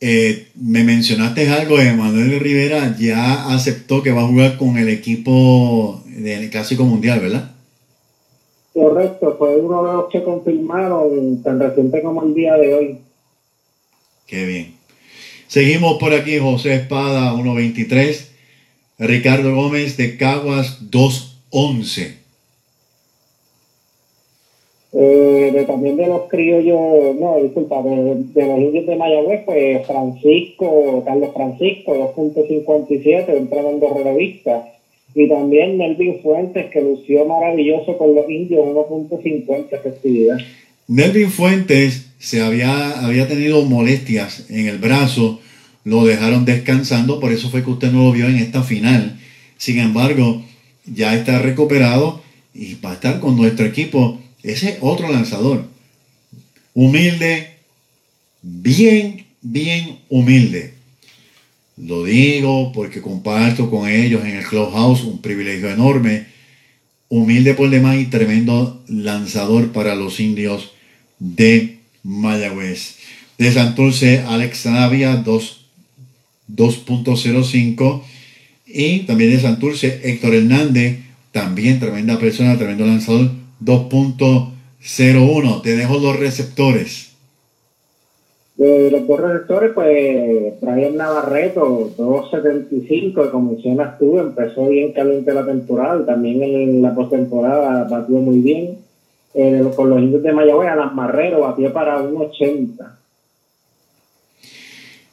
Eh, 0.05 0.49
me 0.57 0.83
mencionaste 0.83 1.49
algo 1.49 1.79
de 1.79 1.93
Manuel 1.93 2.41
Rivera, 2.41 2.97
ya 2.99 3.55
aceptó 3.55 4.03
que 4.03 4.11
va 4.11 4.23
a 4.23 4.27
jugar 4.27 4.57
con 4.57 4.77
el 4.77 4.89
equipo 4.89 6.03
del 6.07 6.51
Clásico 6.51 6.83
Mundial, 6.83 7.21
¿verdad? 7.21 7.53
Correcto, 8.75 9.37
fue 9.39 9.57
uno 9.57 9.85
de 9.85 9.93
los 9.93 10.09
que 10.11 10.25
confirmaron 10.25 11.41
tan 11.45 11.61
reciente 11.61 12.03
como 12.03 12.25
el 12.25 12.35
día 12.35 12.55
de 12.55 12.75
hoy. 12.75 12.99
Qué 14.27 14.45
bien. 14.45 14.75
Seguimos 15.47 15.99
por 16.01 16.13
aquí, 16.15 16.37
José 16.37 16.75
Espada 16.75 17.35
1.23, 17.35 18.27
Ricardo 18.99 19.55
Gómez 19.55 19.97
de 19.97 20.17
Caguas 20.17 20.91
2.11. 20.91 22.22
Eh, 24.95 25.51
de, 25.55 25.65
también 25.65 25.97
de 25.97 26.07
los 26.07 26.29
criollos, 26.29 27.17
no, 27.19 27.39
disculpa, 27.43 27.83
de, 27.83 28.15
de 28.35 28.47
los 28.47 28.59
indios 28.59 28.87
de 28.87 28.97
Mayagüez, 28.97 29.41
pues 29.47 29.87
Francisco, 29.87 31.03
Carlos 31.07 31.31
Francisco, 31.33 32.15
2.57, 32.15 33.39
un 33.39 33.49
tremendo 33.49 33.95
relevista. 33.95 34.69
Y 35.15 35.29
también 35.29 35.79
Melvin 35.79 36.21
Fuentes, 36.23 36.71
que 36.71 36.81
lució 36.81 37.25
maravilloso 37.25 37.97
con 37.97 38.15
los 38.15 38.29
indios, 38.29 38.67
1.50 38.67 39.67
efectividad. 39.71 40.37
Melvin 40.89 41.31
Fuentes 41.31 42.13
se 42.19 42.43
había, 42.43 43.05
había 43.05 43.27
tenido 43.29 43.65
molestias 43.65 44.47
en 44.51 44.67
el 44.67 44.79
brazo, 44.79 45.41
lo 45.85 46.05
dejaron 46.05 46.45
descansando, 46.45 47.19
por 47.19 47.33
eso 47.33 47.49
fue 47.51 47.65
que 47.65 47.71
usted 47.71 47.93
no 47.93 48.05
lo 48.05 48.13
vio 48.13 48.27
en 48.27 48.37
esta 48.37 48.63
final. 48.63 49.19
Sin 49.57 49.79
embargo, 49.79 50.43
ya 50.87 51.15
está 51.15 51.39
recuperado 51.39 52.23
y 52.55 52.75
va 52.75 52.91
a 52.91 52.95
estar 52.95 53.21
con 53.21 53.37
nuestro 53.37 53.67
equipo. 53.67 54.19
Ese 54.43 54.79
otro 54.81 55.11
lanzador, 55.11 55.67
humilde, 56.75 57.51
bien, 58.43 59.25
bien 59.41 59.99
humilde. 60.09 60.75
Lo 61.77 62.05
digo 62.05 62.73
porque 62.73 63.01
comparto 63.01 63.71
con 63.71 63.89
ellos 63.89 64.25
en 64.25 64.37
el 64.37 64.45
Clubhouse 64.45 65.05
un 65.05 65.23
privilegio 65.23 65.71
enorme. 65.71 66.27
Humilde 67.09 67.55
por 67.55 67.71
demás 67.71 67.99
y 67.99 68.07
tremendo 68.07 68.83
lanzador 68.89 69.73
para 69.73 69.95
los 69.95 70.19
indios 70.21 70.73
de 71.19 71.79
Mayagüez. 72.03 72.97
De 73.39 73.53
Santurce, 73.53 74.21
Alex 74.21 74.67
Navia, 74.67 75.17
2 75.17 75.63
2.05. 76.49 78.03
Y 78.67 79.01
también 79.01 79.31
de 79.31 79.41
Santurce, 79.41 80.01
Héctor 80.05 80.35
Hernández, 80.35 81.01
también 81.31 81.81
tremenda 81.81 82.19
persona, 82.19 82.57
tremendo 82.57 82.87
lanzador, 82.87 83.31
2.01. 83.65 85.63
Te 85.63 85.77
dejo 85.77 85.99
los 85.99 86.19
receptores. 86.19 87.13
De 88.57 88.91
los 88.91 89.07
dos 89.07 89.21
receptores, 89.21 89.73
pues 89.75 90.61
Brian 90.61 90.97
Navarreto, 90.97 91.91
2.75, 91.97 93.31
como 93.31 93.53
mencionas 93.53 93.99
tú, 93.99 94.19
empezó 94.19 94.69
bien 94.69 94.93
caliente 94.93 95.33
la 95.33 95.47
temporada 95.47 96.01
y 96.03 96.07
también 96.07 96.43
en 96.43 96.83
la 96.83 96.95
postemporada 96.95 97.85
batió 97.85 98.17
muy 98.17 98.41
bien. 98.41 98.79
Eh, 99.35 99.65
con 99.75 99.89
los 99.89 99.99
indios 99.99 100.23
de 100.23 100.33
Mayagüez, 100.33 100.69
Alan 100.69 100.95
Marrero 100.95 101.41
batió 101.41 101.73
para 101.73 102.03
1.80. 102.03 102.99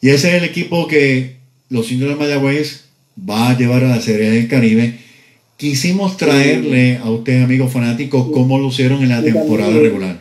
Y 0.01 0.09
ese 0.09 0.29
es 0.29 0.43
el 0.43 0.49
equipo 0.49 0.87
que 0.87 1.37
los 1.69 1.91
indios 1.91 2.09
de 2.09 2.15
Mayagüez 2.17 2.89
va 3.17 3.49
a 3.49 3.57
llevar 3.57 3.83
a 3.83 3.89
la 3.89 4.01
Serie 4.01 4.29
del 4.31 4.47
Caribe. 4.47 4.99
Quisimos 5.59 6.15
traerle 6.15 6.99
a 7.03 7.09
ustedes, 7.09 7.43
amigos 7.43 7.73
fanáticos, 7.73 8.31
cómo 8.31 8.57
lucieron 8.57 9.03
en 9.03 9.09
la 9.09 9.21
temporada 9.21 9.77
regular. 9.77 10.17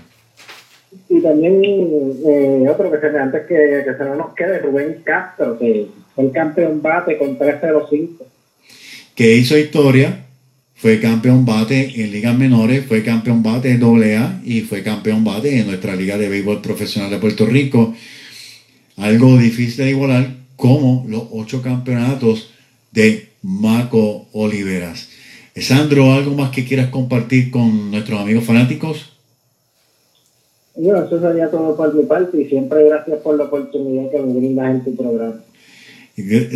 Y 1.09 1.20
también 1.20 1.62
eh, 1.65 2.66
otro 2.69 2.90
que 2.90 2.98
se 2.98 3.09
me 3.09 3.20
antes 3.20 3.47
que, 3.47 3.85
que 3.85 3.94
se 3.97 4.05
no 4.05 4.16
nos 4.16 4.35
quede, 4.35 4.59
Rubén 4.59 5.01
Castro, 5.05 5.56
que 5.56 5.86
fue 6.12 6.24
el 6.24 6.32
campeón 6.32 6.82
bate 6.82 7.16
con 7.16 7.39
3.05. 7.39 8.24
que 9.15 9.36
hizo 9.36 9.56
historia, 9.56 10.24
fue 10.74 10.98
campeón 10.98 11.47
bate 11.47 12.02
en 12.02 12.10
ligas 12.10 12.36
menores, 12.36 12.85
fue 12.86 13.05
campeón 13.05 13.40
bate 13.44 13.78
de 13.78 14.16
AA 14.16 14.40
y 14.44 14.62
fue 14.62 14.82
campeón 14.82 15.23
bate 15.23 15.60
en 15.60 15.69
nuestra 15.69 15.94
liga 15.94 16.19
de 16.19 16.28
béisbol 16.28 16.60
profesional 16.62 17.12
de 17.12 17.19
Puerto 17.19 17.47
Rico. 17.47 17.94
Algo 18.97 19.39
difícil 19.39 19.85
de 19.85 19.90
igualar 19.90 20.31
como 20.56 21.06
los 21.09 21.23
ocho 21.31 21.62
campeonatos 21.62 22.51
de 22.90 23.28
Marco 23.43 24.27
Oliveras. 24.32 25.10
Sandro, 25.57 26.12
¿algo 26.12 26.35
más 26.35 26.51
que 26.51 26.65
quieras 26.65 26.89
compartir 26.91 27.51
con 27.51 27.91
nuestros 27.91 28.20
amigos 28.20 28.45
fanáticos? 28.45 29.12
Bueno, 30.77 31.05
eso 31.05 31.20
sería 31.20 31.51
todo 31.51 31.77
por 31.77 31.93
mi 31.95 32.05
parte 32.05 32.41
y 32.41 32.45
siempre 32.49 32.85
gracias 32.85 33.19
por 33.19 33.37
la 33.37 33.45
oportunidad 33.45 34.11
que 34.11 34.19
me 34.20 34.33
brindas 34.35 34.70
en 34.77 34.85
tu 34.85 34.95
programa. 34.97 35.41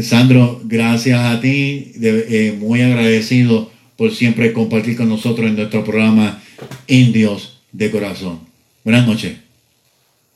Sandro, 0.03 0.61
gracias 0.65 1.19
a 1.19 1.41
ti, 1.41 1.93
de- 1.97 2.49
eh, 2.49 2.53
muy 2.53 2.81
agradecido 2.83 3.71
por 3.97 4.13
siempre 4.13 4.53
compartir 4.53 4.97
con 4.97 5.09
nosotros 5.09 5.47
en 5.49 5.57
nuestro 5.57 5.85
programa 5.85 6.43
Indios 6.87 7.61
de 7.73 7.91
Corazón. 7.91 8.41
Buenas 8.85 9.07
noches. 9.07 9.37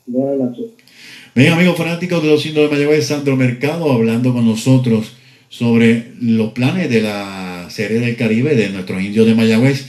Buenas 0.05 0.37
noches. 0.49 0.65
Bien, 1.35 1.53
amigos 1.53 1.77
fanáticos 1.77 2.23
de 2.23 2.29
los 2.29 2.45
indios 2.45 2.69
de 2.69 2.75
Mayagüez, 2.75 3.05
Sandro 3.07 3.35
Mercado 3.35 3.91
hablando 3.91 4.33
con 4.33 4.45
nosotros 4.45 5.13
sobre 5.49 6.11
los 6.19 6.51
planes 6.53 6.89
de 6.89 7.01
la 7.01 7.56
serie 7.77 7.99
del 7.99 8.15
Caribe 8.15 8.55
de 8.55 8.69
nuestros 8.69 9.03
indios 9.03 9.27
de 9.27 9.35
Mayagüez. 9.35 9.85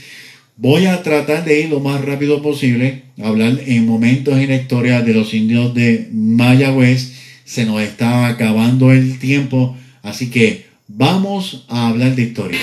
Voy 0.57 0.85
a 0.85 1.01
tratar 1.01 1.43
de 1.43 1.61
ir 1.61 1.69
lo 1.69 1.79
más 1.79 2.05
rápido 2.05 2.39
posible, 2.43 3.05
hablar 3.19 3.59
en 3.65 3.87
momentos 3.87 4.37
en 4.37 4.49
la 4.49 4.57
historia 4.57 5.01
de 5.01 5.15
los 5.15 5.33
indios 5.33 5.73
de 5.73 6.07
Mayagüez. 6.11 7.13
Se 7.45 7.65
nos 7.65 7.81
está 7.81 8.27
acabando 8.27 8.91
el 8.91 9.17
tiempo, 9.17 9.75
así 10.03 10.29
que 10.29 10.65
vamos 10.87 11.65
a 11.67 11.87
hablar 11.87 12.15
de 12.15 12.21
historia. 12.21 12.59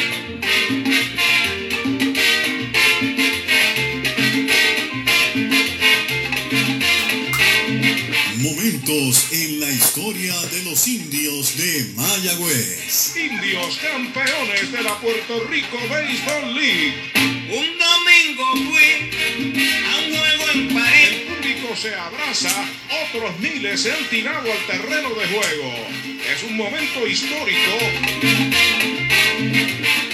Momentos 8.41 9.33
en 9.33 9.56
los 10.65 10.87
indios 10.87 11.57
de 11.57 11.87
Mayagüez. 11.97 13.17
Indios 13.17 13.79
campeones 13.79 14.71
de 14.71 14.83
la 14.83 14.97
Puerto 15.01 15.45
Rico 15.51 15.77
Baseball 15.91 16.55
League. 16.55 16.95
Un 17.51 17.67
domingo 17.77 18.71
fui 18.71 19.11
a 19.85 19.99
un 19.99 20.17
juego 20.17 20.45
en 20.55 20.75
París. 20.75 21.09
El 21.11 21.23
público 21.23 21.77
se 21.77 21.95
abraza, 21.95 22.65
otros 23.09 23.41
miles 23.41 23.81
se 23.81 23.93
han 23.93 24.09
tirado 24.09 24.47
al 24.53 24.67
terreno 24.67 25.09
de 25.11 25.27
juego. 25.27 25.75
Es 26.33 26.43
un 26.49 26.57
momento 26.57 27.07
histórico. 27.07 27.73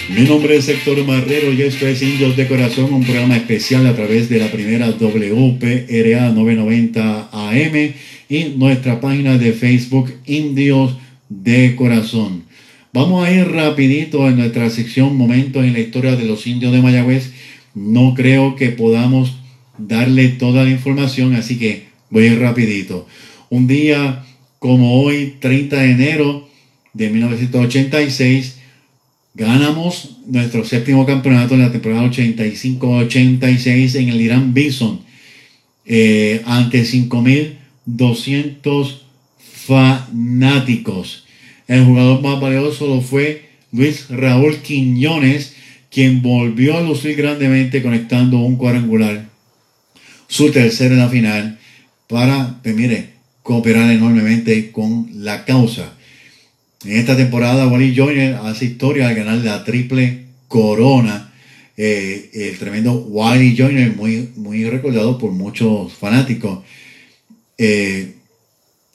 Mi 0.09 0.21
nombre 0.21 0.57
es 0.57 0.67
Héctor 0.67 1.03
Marrero 1.05 1.53
y 1.53 1.61
esto 1.61 1.87
es 1.87 2.01
Indios 2.01 2.35
de 2.35 2.47
Corazón, 2.47 2.93
un 2.93 3.03
programa 3.03 3.37
especial 3.37 3.85
a 3.85 3.95
través 3.95 4.29
de 4.29 4.39
la 4.39 4.51
primera 4.51 4.89
WPRA 4.89 6.29
990 6.29 7.29
AM 7.31 7.93
y 8.33 8.55
nuestra 8.57 8.99
página 8.99 9.37
de 9.37 9.53
Facebook 9.53 10.11
Indios 10.25 10.97
de 11.29 11.75
Corazón. 11.75 12.45
Vamos 12.91 13.23
a 13.23 13.31
ir 13.31 13.47
rapidito 13.49 14.27
en 14.27 14.37
nuestra 14.37 14.71
sección 14.71 15.15
Momentos 15.15 15.63
en 15.63 15.73
la 15.73 15.79
historia 15.79 16.15
de 16.15 16.25
los 16.25 16.47
indios 16.47 16.71
de 16.71 16.81
Mayagüez. 16.81 17.31
No 17.75 18.15
creo 18.15 18.55
que 18.55 18.69
podamos 18.69 19.35
darle 19.77 20.29
toda 20.29 20.63
la 20.63 20.71
información, 20.71 21.35
así 21.35 21.59
que 21.59 21.83
voy 22.09 22.23
a 22.23 22.33
ir 22.33 22.39
rapidito. 22.39 23.07
Un 23.51 23.67
día 23.67 24.25
como 24.57 24.99
hoy, 25.03 25.35
30 25.39 25.75
de 25.75 25.91
enero 25.91 26.49
de 26.93 27.11
1986, 27.11 28.57
ganamos 29.35 30.17
nuestro 30.25 30.65
séptimo 30.65 31.05
campeonato 31.05 31.53
en 31.53 31.61
la 31.61 31.71
temporada 31.71 32.09
85-86 32.09 33.93
en 33.93 34.09
el 34.09 34.21
Irán 34.21 34.55
Bison 34.55 35.01
eh, 35.85 36.41
ante 36.45 36.83
5.200 37.87 39.01
fanáticos. 39.37 41.25
El 41.67 41.85
jugador 41.85 42.21
más 42.21 42.39
valioso 42.41 42.87
lo 42.87 43.01
fue 43.01 43.49
Luis 43.71 44.09
Raúl 44.09 44.57
Quiñones, 44.57 45.55
quien 45.89 46.21
volvió 46.21 46.77
a 46.77 46.81
lucir 46.81 47.15
grandemente 47.15 47.81
conectando 47.81 48.39
un 48.39 48.55
cuadrangular, 48.55 49.29
su 50.27 50.51
tercera 50.51 50.93
en 50.93 50.99
la 50.99 51.09
final, 51.09 51.59
para, 52.07 52.59
pues 52.61 52.75
mire, 52.75 53.09
cooperar 53.43 53.91
enormemente 53.91 54.71
con 54.71 55.07
la 55.13 55.45
causa. 55.45 55.93
En 56.85 56.97
esta 56.97 57.15
temporada, 57.15 57.67
Wally 57.67 57.95
Joyner 57.95 58.35
hace 58.35 58.65
historia 58.65 59.07
al 59.07 59.15
ganar 59.15 59.37
la 59.37 59.63
triple 59.63 60.25
corona. 60.47 61.31
Eh, 61.77 62.29
el 62.33 62.57
tremendo 62.59 62.93
Wally 62.93 63.55
Joyner, 63.57 63.95
muy, 63.95 64.29
muy 64.35 64.65
recordado 64.65 65.17
por 65.17 65.31
muchos 65.31 65.93
fanáticos. 65.93 66.59
Eh, 67.57 68.15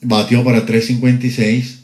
batió 0.01 0.43
para 0.43 0.65
356. 0.65 1.79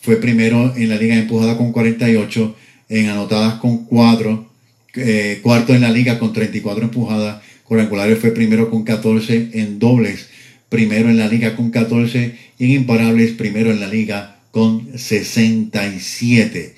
Fue 0.00 0.16
primero 0.16 0.74
en 0.76 0.88
la 0.88 0.96
liga 0.96 1.16
empujada 1.16 1.56
con 1.56 1.72
48, 1.72 2.56
en 2.88 3.08
anotadas 3.08 3.54
con 3.54 3.84
4, 3.84 4.50
eh, 4.94 5.40
cuarto 5.42 5.74
en 5.74 5.80
la 5.82 5.90
liga 5.90 6.18
con 6.18 6.32
34 6.32 6.84
empujadas. 6.84 7.42
Cuadrangulares 7.64 8.18
fue 8.18 8.32
primero 8.32 8.68
con 8.68 8.82
14 8.84 9.50
en 9.54 9.78
dobles, 9.78 10.26
primero 10.68 11.08
en 11.08 11.16
la 11.18 11.28
liga 11.28 11.56
con 11.56 11.70
14 11.70 12.34
y 12.58 12.64
en 12.64 12.72
imparables 12.72 13.30
primero 13.32 13.70
en 13.70 13.80
la 13.80 13.88
liga 13.88 14.40
con 14.50 14.98
67. 14.98 16.74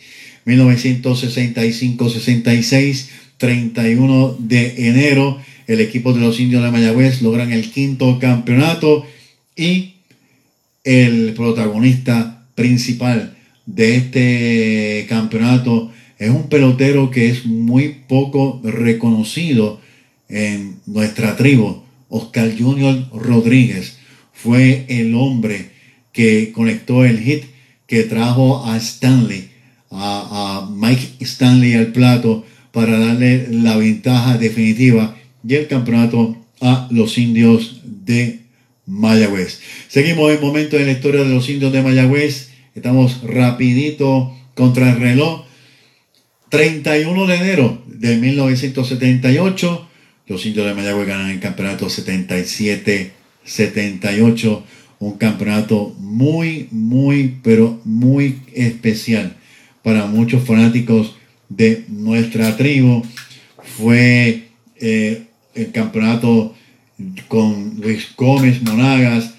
1965-66, 0.47 3.07
31 3.39 4.37
de 4.39 4.89
enero, 4.89 5.41
el 5.67 5.81
equipo 5.81 6.13
de 6.13 6.21
los 6.21 6.39
indios 6.39 6.63
de 6.63 6.71
Mayagüez 6.71 7.23
logran 7.23 7.53
el 7.53 7.71
quinto 7.71 8.19
campeonato 8.19 9.07
y 9.57 9.95
el 10.85 11.35
protagonista 11.35 12.47
principal 12.55 13.37
de 13.67 13.97
este 13.97 15.07
campeonato 15.09 15.93
es 16.19 16.31
un 16.31 16.49
pelotero 16.49 17.11
que 17.11 17.31
es 17.31 17.45
muy 17.47 17.97
poco 18.09 18.61
reconocido 18.63 19.81
en 20.29 20.77
nuestra 20.87 21.37
tribu. 21.37 21.83
Oscar 22.09 22.53
Junior 22.57 23.09
Rodríguez 23.13 23.99
fue 24.33 24.85
el 24.89 25.15
hombre 25.15 25.71
que 26.13 26.53
conectó 26.53 27.05
el 27.05 27.19
hit 27.21 27.45
que 27.87 28.05
trajo 28.05 28.65
a 28.67 28.77
Stanley, 28.77 29.51
a, 29.91 30.69
Mike 30.73 31.17
Stanley 31.21 31.75
al 31.75 31.89
plato 31.89 32.45
para 32.73 32.99
darle 32.99 33.49
la 33.51 33.77
ventaja 33.77 34.39
definitiva 34.39 35.17
y 35.47 35.55
el 35.55 35.67
campeonato 35.67 36.37
a 36.61 36.89
los 36.91 37.19
indios 37.19 37.81
de 37.85 38.44
Mayagüez. 38.87 39.61
Seguimos 39.89 40.33
en 40.33 40.41
momento 40.41 40.77
en 40.77 40.87
la 40.87 40.93
historia 40.93 41.23
de 41.23 41.31
los 41.31 41.49
indios 41.49 41.73
de 41.73 41.83
Mayagüez. 41.83 42.51
Estamos 42.75 43.23
rapidito 43.23 44.37
contra 44.55 44.91
el 44.91 45.01
reloj. 45.01 45.45
31 46.51 47.27
de 47.27 47.35
enero 47.35 47.83
de 47.87 48.17
1978, 48.17 49.89
los 50.29 50.47
indios 50.47 50.67
de 50.67 50.75
Mayagüez 50.75 51.09
ganan 51.09 51.31
el 51.31 51.41
campeonato 51.41 51.87
77-78 51.87 54.63
un 55.05 55.19
campeonato 55.19 55.95
muy, 55.99 56.69
muy, 56.71 57.39
pero 57.43 57.81
muy 57.85 58.41
especial 58.55 59.37
para 59.83 60.07
muchos 60.07 60.45
fanáticos 60.45 61.15
de 61.49 61.85
nuestra 61.89 62.57
tribu. 62.57 63.05
Fue 63.77 64.45
eh, 64.77 65.23
el 65.55 65.73
campeonato 65.73 66.55
con 67.29 67.81
Luis 67.81 68.09
Gómez 68.17 68.63
Monagas. 68.63 69.35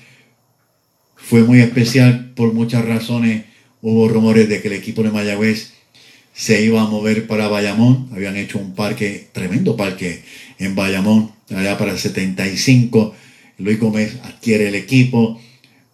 Fue 1.15 1.44
muy 1.44 1.60
especial 1.60 2.32
por 2.36 2.53
muchas 2.53 2.86
razones. 2.86 3.45
Hubo 3.82 4.07
rumores 4.07 4.49
de 4.49 4.61
que 4.61 4.68
el 4.68 4.73
equipo 4.73 5.03
de 5.03 5.11
Mayagüez 5.11 5.73
se 6.34 6.64
iba 6.64 6.82
a 6.82 6.88
mover 6.88 7.27
para 7.27 7.48
Bayamón. 7.48 8.10
Habían 8.14 8.38
hecho 8.38 8.60
un 8.60 8.76
parque, 8.76 9.27
tremendo 9.32 9.76
parque 9.76 10.23
en 10.60 10.76
Bayamón, 10.76 11.32
allá 11.49 11.77
para 11.77 11.91
el 11.91 11.99
75. 11.99 13.15
Luis 13.57 13.80
Gómez 13.80 14.18
adquiere 14.23 14.68
el 14.68 14.76
equipo 14.76 15.40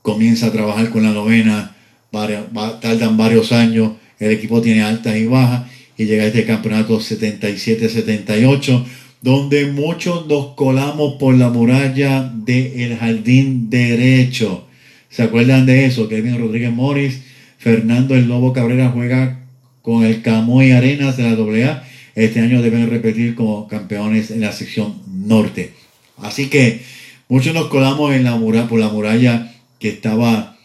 comienza 0.02 0.48
a 0.48 0.52
trabajar 0.52 0.90
con 0.90 1.04
la 1.04 1.12
novena, 1.12 1.76
tardan 2.12 3.18
varios 3.18 3.52
años, 3.52 3.94
el 4.20 4.32
equipo 4.32 4.62
tiene 4.62 4.82
altas 4.84 5.16
y 5.16 5.26
bajas 5.26 5.70
y 5.98 6.06
llega 6.06 6.26
este 6.26 6.46
campeonato 6.46 7.00
77-78, 7.00 8.86
donde 9.22 9.68
muchos 9.68 10.28
nos 10.28 10.56
colamos 10.56 11.16
por 11.20 11.36
la 11.36 11.50
muralla 11.50 12.32
del 12.34 12.98
jardín 12.98 13.70
derecho. 13.70 14.68
¿Se 15.10 15.24
acuerdan 15.24 15.66
de 15.66 15.86
eso? 15.86 16.10
Kevin 16.10 16.40
Rodríguez 16.40 16.72
Morris, 16.72 17.22
Fernando 17.58 18.16
el 18.16 18.28
Lobo 18.28 18.52
Cabrera 18.52 18.90
juega 18.90 19.46
con 19.84 20.04
el 20.04 20.22
Camoy 20.22 20.72
Arenas 20.72 21.18
de 21.18 21.24
la 21.24 21.70
AA. 21.70 21.84
Este 22.16 22.40
año 22.40 22.62
deben 22.62 22.90
repetir 22.90 23.36
como 23.36 23.68
campeones 23.68 24.32
en 24.32 24.42
la 24.42 24.52
sección 24.52 24.96
norte. 25.08 25.74
Así 26.18 26.48
que 26.48 26.82
muchos 27.30 27.54
nos 27.54 27.68
colamos 27.68 28.14
en 28.14 28.24
la 28.24 28.36
muralla, 28.36 28.68
por 28.68 28.80
la 28.80 28.90
muralla 28.90 29.54
que 29.80 29.90
estaba 29.90 30.58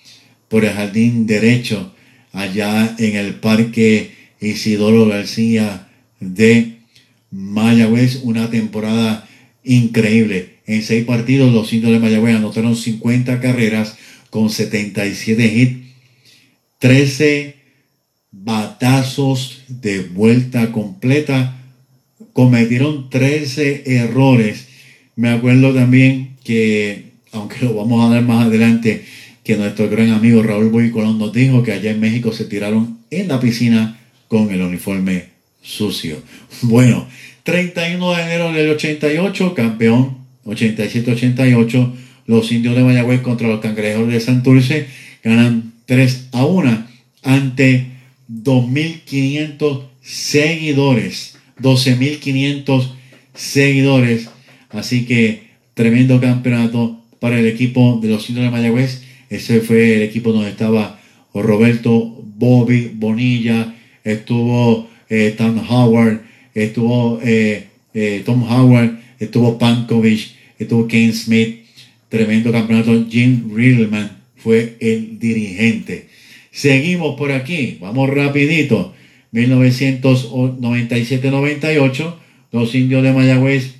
por 0.48 0.64
el 0.64 0.72
jardín 0.72 1.26
derecho, 1.26 1.92
allá 2.32 2.94
en 2.98 3.16
el 3.16 3.34
parque 3.34 4.12
Isidoro 4.40 5.06
García 5.06 5.88
de 6.20 6.75
Mayagüez, 7.36 8.20
una 8.22 8.48
temporada 8.48 9.28
increíble. 9.62 10.56
En 10.66 10.82
seis 10.82 11.04
partidos 11.04 11.52
los 11.52 11.72
indios 11.72 11.92
de 11.92 11.98
Mayagüez 11.98 12.36
anotaron 12.36 12.74
50 12.74 13.40
carreras 13.40 13.96
con 14.30 14.48
77 14.48 15.46
hits, 15.46 15.86
13 16.78 17.56
batazos 18.32 19.64
de 19.68 20.00
vuelta 20.00 20.72
completa, 20.72 21.60
cometieron 22.32 23.10
13 23.10 23.82
errores. 23.86 24.68
Me 25.14 25.30
acuerdo 25.30 25.74
también 25.74 26.36
que 26.42 27.06
aunque 27.32 27.64
lo 27.64 27.74
vamos 27.74 28.04
a 28.04 28.14
ver 28.14 28.22
más 28.22 28.46
adelante, 28.46 29.04
que 29.44 29.56
nuestro 29.56 29.88
gran 29.88 30.10
amigo 30.10 30.42
Raúl 30.42 30.70
Boy 30.70 30.90
Colón 30.90 31.18
nos 31.18 31.32
dijo 31.32 31.62
que 31.62 31.72
allá 31.72 31.90
en 31.90 32.00
México 32.00 32.32
se 32.32 32.46
tiraron 32.46 32.98
en 33.10 33.28
la 33.28 33.38
piscina 33.38 34.00
con 34.26 34.50
el 34.50 34.62
uniforme 34.62 35.36
sucio. 35.62 36.22
Bueno, 36.62 37.06
31 37.46 38.16
de 38.16 38.22
enero 38.22 38.52
del 38.52 38.70
88, 38.70 39.54
campeón 39.54 40.18
87-88, 40.46 41.92
los 42.26 42.50
indios 42.50 42.74
de 42.74 42.82
Mayagüez 42.82 43.20
contra 43.20 43.46
los 43.46 43.60
cangrejos 43.60 44.08
de 44.08 44.18
Santurce 44.18 44.88
ganan 45.22 45.72
3 45.86 46.30
a 46.32 46.44
1 46.44 46.86
ante 47.22 47.86
2.500 48.28 49.84
seguidores, 50.02 51.38
12.500 51.60 52.90
seguidores. 53.32 54.28
Así 54.70 55.06
que 55.06 55.46
tremendo 55.74 56.20
campeonato 56.20 57.00
para 57.20 57.38
el 57.38 57.46
equipo 57.46 58.00
de 58.02 58.08
los 58.08 58.28
indios 58.28 58.46
de 58.46 58.50
Mayagüez. 58.50 59.04
Ese 59.30 59.60
fue 59.60 59.94
el 59.94 60.02
equipo 60.02 60.32
donde 60.32 60.50
estaba 60.50 60.98
Roberto 61.32 62.24
Bobby 62.24 62.90
Bonilla, 62.92 63.72
estuvo 64.02 64.88
eh, 65.08 65.36
Howard, 65.68 66.25
estuvo 66.64 67.20
eh, 67.22 67.66
eh, 67.94 68.22
Tom 68.24 68.42
Howard, 68.42 68.98
estuvo 69.18 69.58
Pankovic, 69.58 70.30
estuvo 70.58 70.88
Ken 70.88 71.12
Smith, 71.12 71.66
tremendo 72.08 72.50
campeonato. 72.50 73.06
Jim 73.08 73.54
Riddleman 73.54 74.10
fue 74.36 74.76
el 74.80 75.18
dirigente. 75.18 76.08
Seguimos 76.50 77.16
por 77.16 77.32
aquí, 77.32 77.76
vamos 77.80 78.08
rapidito. 78.10 78.94
1997-98, 79.32 82.14
los 82.52 82.74
indios 82.74 83.02
de 83.02 83.12
Mayagüez 83.12 83.74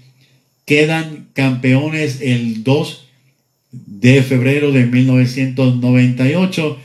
quedan 0.66 1.28
campeones 1.32 2.20
el 2.20 2.62
2 2.65 3.07
de 3.70 4.23
febrero 4.23 4.73
de 4.73 4.85
1998 4.86 6.78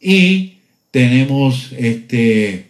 y 0.00 0.54
tenemos 0.90 1.72
este 1.76 2.66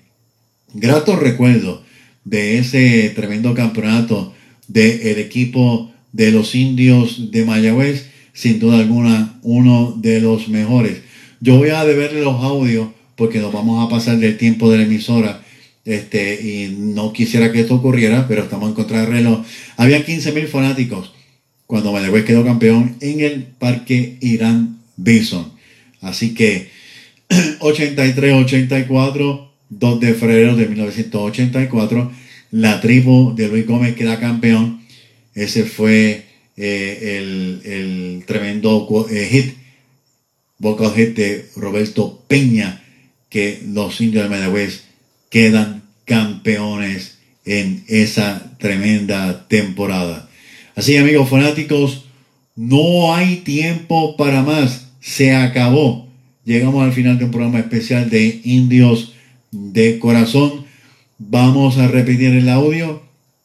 grato 0.73 1.17
recuerdo 1.17 1.84
de 2.25 2.59
ese 2.59 3.11
tremendo 3.11 3.55
campeonato 3.55 4.35
del 4.69 5.19
equipo 5.19 5.93
de 6.13 6.31
los 6.31 6.55
indios 6.55 7.31
de 7.31 7.45
Mayagüez, 7.45 8.07
sin 8.33 8.59
duda 8.59 8.79
alguna 8.79 9.39
uno 9.43 9.95
de 10.01 10.21
los 10.21 10.49
mejores. 10.49 11.03
Yo 11.41 11.57
voy 11.59 11.71
a 11.71 11.85
deberle 11.85 12.23
los 12.23 12.43
audios 12.43 12.89
porque 13.17 13.39
nos 13.39 13.53
vamos 13.53 13.85
a 13.85 13.91
pasar 13.91 14.19
del 14.19 14.37
tiempo 14.37 14.71
de 14.71 14.79
la 14.79 14.85
emisora. 14.85 15.43
Este, 15.85 16.41
y 16.41 16.75
no 16.79 17.13
quisiera 17.13 17.53
que 17.53 17.61
esto 17.61 17.75
ocurriera, 17.75 18.27
pero 18.27 18.43
estamos 18.43 18.71
en 18.71 18.75
contra 18.75 19.01
del 19.01 19.11
reloj. 19.11 19.45
Había 19.77 20.05
15 20.05 20.33
mil 20.33 20.49
fanáticos 20.49 21.13
cuando 21.67 21.93
Mayagüez 21.93 22.25
quedó 22.25 22.45
campeón 22.45 22.97
en 23.01 23.21
el 23.21 23.43
Parque 23.43 24.17
Irán 24.21 24.79
Bison. 24.97 25.53
Así 26.01 26.35
que 26.35 26.71
83-84, 27.61 29.49
2 29.71 30.01
de 30.01 30.15
febrero 30.15 30.57
de 30.57 30.67
1984, 30.67 32.13
la 32.51 32.81
tribu 32.81 33.35
de 33.35 33.49
Luis 33.49 33.67
Gómez 33.67 33.95
queda 33.95 34.21
campeón. 34.21 34.83
Ese 35.35 35.65
fue 35.65 36.25
eh, 36.57 37.19
el, 37.19 37.63
el, 37.65 38.25
tremendo 38.27 38.87
eh, 39.11 39.29
hit 39.31 39.55
vocal 40.59 40.93
hit 40.95 41.17
de 41.17 41.49
Roberto 41.57 42.25
Peña, 42.29 42.83
que 43.29 43.61
los 43.67 44.01
indios 44.01 44.25
de 44.25 44.31
Mayagüez 44.31 44.85
quedan 45.31 45.83
campeones 46.05 47.19
en 47.45 47.85
esa 47.89 48.57
tremenda 48.59 49.49
temporada. 49.49 50.29
Así 50.75 50.97
amigos 50.97 51.29
fanáticos, 51.29 52.05
no 52.57 53.15
hay 53.15 53.37
tiempo 53.37 54.17
para 54.17 54.43
más, 54.43 54.93
se 55.01 55.35
acabó. 55.35 56.09
Llegamos 56.45 56.85
al 56.85 56.93
final 56.93 57.19
de 57.19 57.25
un 57.25 57.31
programa 57.31 57.59
especial 57.59 58.11
de 58.11 58.41
Indios 58.45 59.14
de 59.55 60.01
Corazón. 60.01 60.67
Vamos 61.19 61.79
a 61.79 61.87
repetir 61.87 62.35
el 62.35 62.49
audio 62.49 63.03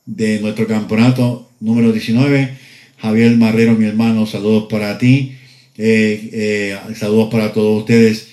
de 0.07 0.40
nuestro 0.40 0.65
campeonato 0.65 1.49
número 1.60 1.91
19. 1.91 2.57
Javier 2.98 3.38
Marrero, 3.38 3.76
mi 3.76 3.86
hermano, 3.86 4.26
saludos 4.26 4.65
para 4.69 4.98
ti. 4.98 5.36
Eh, 5.77 6.30
eh, 6.34 6.77
saludos 6.95 7.30
para 7.30 7.53
todos 7.53 7.81
ustedes. 7.81 8.27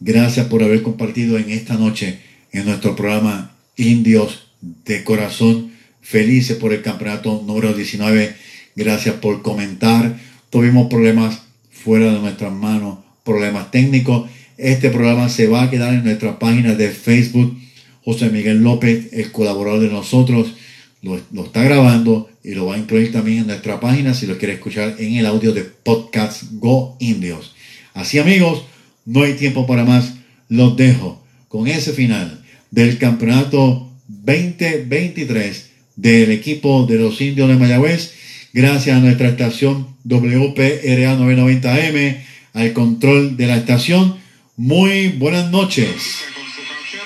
Gracias 0.00 0.46
por 0.46 0.62
haber 0.62 0.82
compartido 0.82 1.38
en 1.38 1.50
esta 1.50 1.74
noche 1.74 2.18
en 2.52 2.64
nuestro 2.64 2.96
programa 2.96 3.54
Indios 3.76 4.48
de 4.84 5.04
Corazón. 5.04 5.72
Felices 6.00 6.56
por 6.56 6.72
el 6.72 6.80
campeonato 6.80 7.42
número 7.46 7.74
19. 7.74 8.34
Gracias 8.74 9.16
por 9.16 9.42
comentar. 9.42 10.18
Tuvimos 10.48 10.88
problemas 10.88 11.42
fuera 11.70 12.10
de 12.10 12.20
nuestras 12.20 12.52
manos, 12.52 13.00
problemas 13.22 13.70
técnicos. 13.70 14.30
Este 14.58 14.90
programa 14.90 15.28
se 15.28 15.46
va 15.46 15.62
a 15.62 15.70
quedar 15.70 15.94
en 15.94 16.02
nuestra 16.02 16.40
página 16.40 16.74
de 16.74 16.90
Facebook. 16.90 17.56
José 18.04 18.28
Miguel 18.28 18.60
López, 18.60 19.12
el 19.12 19.30
colaborador 19.30 19.80
de 19.80 19.88
nosotros, 19.88 20.54
lo, 21.00 21.16
está 21.44 21.62
grabando 21.62 22.28
y 22.42 22.54
lo 22.54 22.66
va 22.66 22.74
a 22.74 22.78
incluir 22.78 23.12
también 23.12 23.38
en 23.38 23.46
nuestra 23.46 23.78
página 23.78 24.14
si 24.14 24.26
lo 24.26 24.36
quiere 24.36 24.54
escuchar 24.54 24.96
en 24.98 25.14
el 25.14 25.26
audio 25.26 25.52
de 25.52 25.62
podcast 25.62 26.42
Go 26.54 26.96
Indios. 26.98 27.54
Así 27.94 28.18
amigos, 28.18 28.64
no 29.06 29.22
hay 29.22 29.34
tiempo 29.34 29.64
para 29.64 29.84
más. 29.84 30.14
Los 30.48 30.76
dejo 30.76 31.24
con 31.46 31.68
ese 31.68 31.92
final 31.92 32.42
del 32.72 32.98
campeonato 32.98 33.92
2023 34.08 35.70
del 35.94 36.32
equipo 36.32 36.84
de 36.84 36.96
los 36.96 37.20
indios 37.20 37.48
de 37.48 37.54
Mayagüez. 37.54 38.12
Gracias 38.52 38.96
a 38.96 39.00
nuestra 39.00 39.28
estación 39.28 39.86
WPRA 40.02 41.16
990M, 41.16 42.16
al 42.54 42.72
control 42.72 43.36
de 43.36 43.46
la 43.46 43.56
estación. 43.56 44.16
Muy 44.58 45.06
buenas 45.10 45.52
noches. 45.52 46.26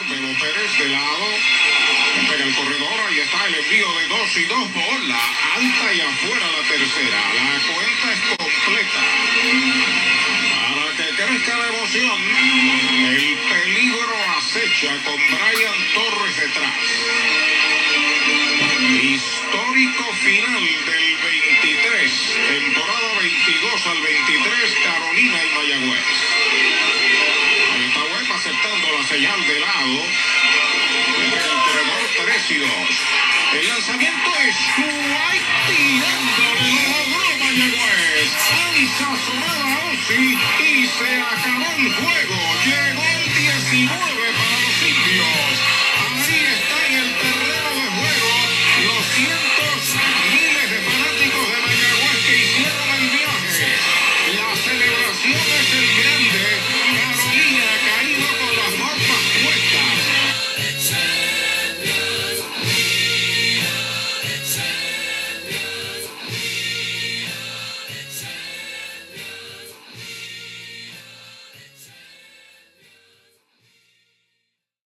De 0.09 0.89
lado. 0.89 1.27
El 2.43 2.55
corredor. 2.55 2.93
Y 4.35 4.45
dos 4.47 4.75
bola. 4.75 5.21
Alta 5.57 5.93
y 5.93 6.01
afuera 6.01 6.47
la 6.47 6.63
tercera. 6.67 7.21
La 7.35 7.61
cuenta 7.69 8.13
es 8.13 8.21
completa. 8.39 9.03
Para 10.73 10.93
que 10.97 11.05
crezca 11.15 11.59
la 11.59 11.69
emoción. 11.69 12.19
El 13.11 13.37
peligro 13.37 14.17
acecha 14.39 14.97
con 15.05 15.17
Brian 15.17 15.81
Torres 15.93 16.37
detrás. 16.41 16.81
Histórico 19.03 20.05
final 20.25 20.65
del 20.87 21.17
23. 21.61 22.13
Temporada 22.49 23.09
22 23.21 23.87
al 23.87 24.01
23. 24.01 24.75
Carolina 24.83 25.39
y 25.45 25.49
Mayagüez. 25.55 26.22
Señal 29.13 29.47
de 29.47 29.61
lado. 29.61 30.07
En 31.19 31.33
el 31.33 31.39
corredor 31.39 32.03
3 32.25 32.51
y 32.51 32.59
2. 32.59 32.69
El 33.61 33.69
lanzamiento 33.69 34.31
es 34.49 34.57
White 34.79 35.51
tirándole 35.69 36.69
lo 36.73 36.89
logró 36.97 37.31
Mayagüez. 37.41 38.31
Y 40.61 40.87
se 40.87 41.21
acabó 41.21 41.69
el 41.77 41.93
juego. 41.93 42.39
Llegó 42.65 43.05
el 43.05 43.25
19 43.35 44.42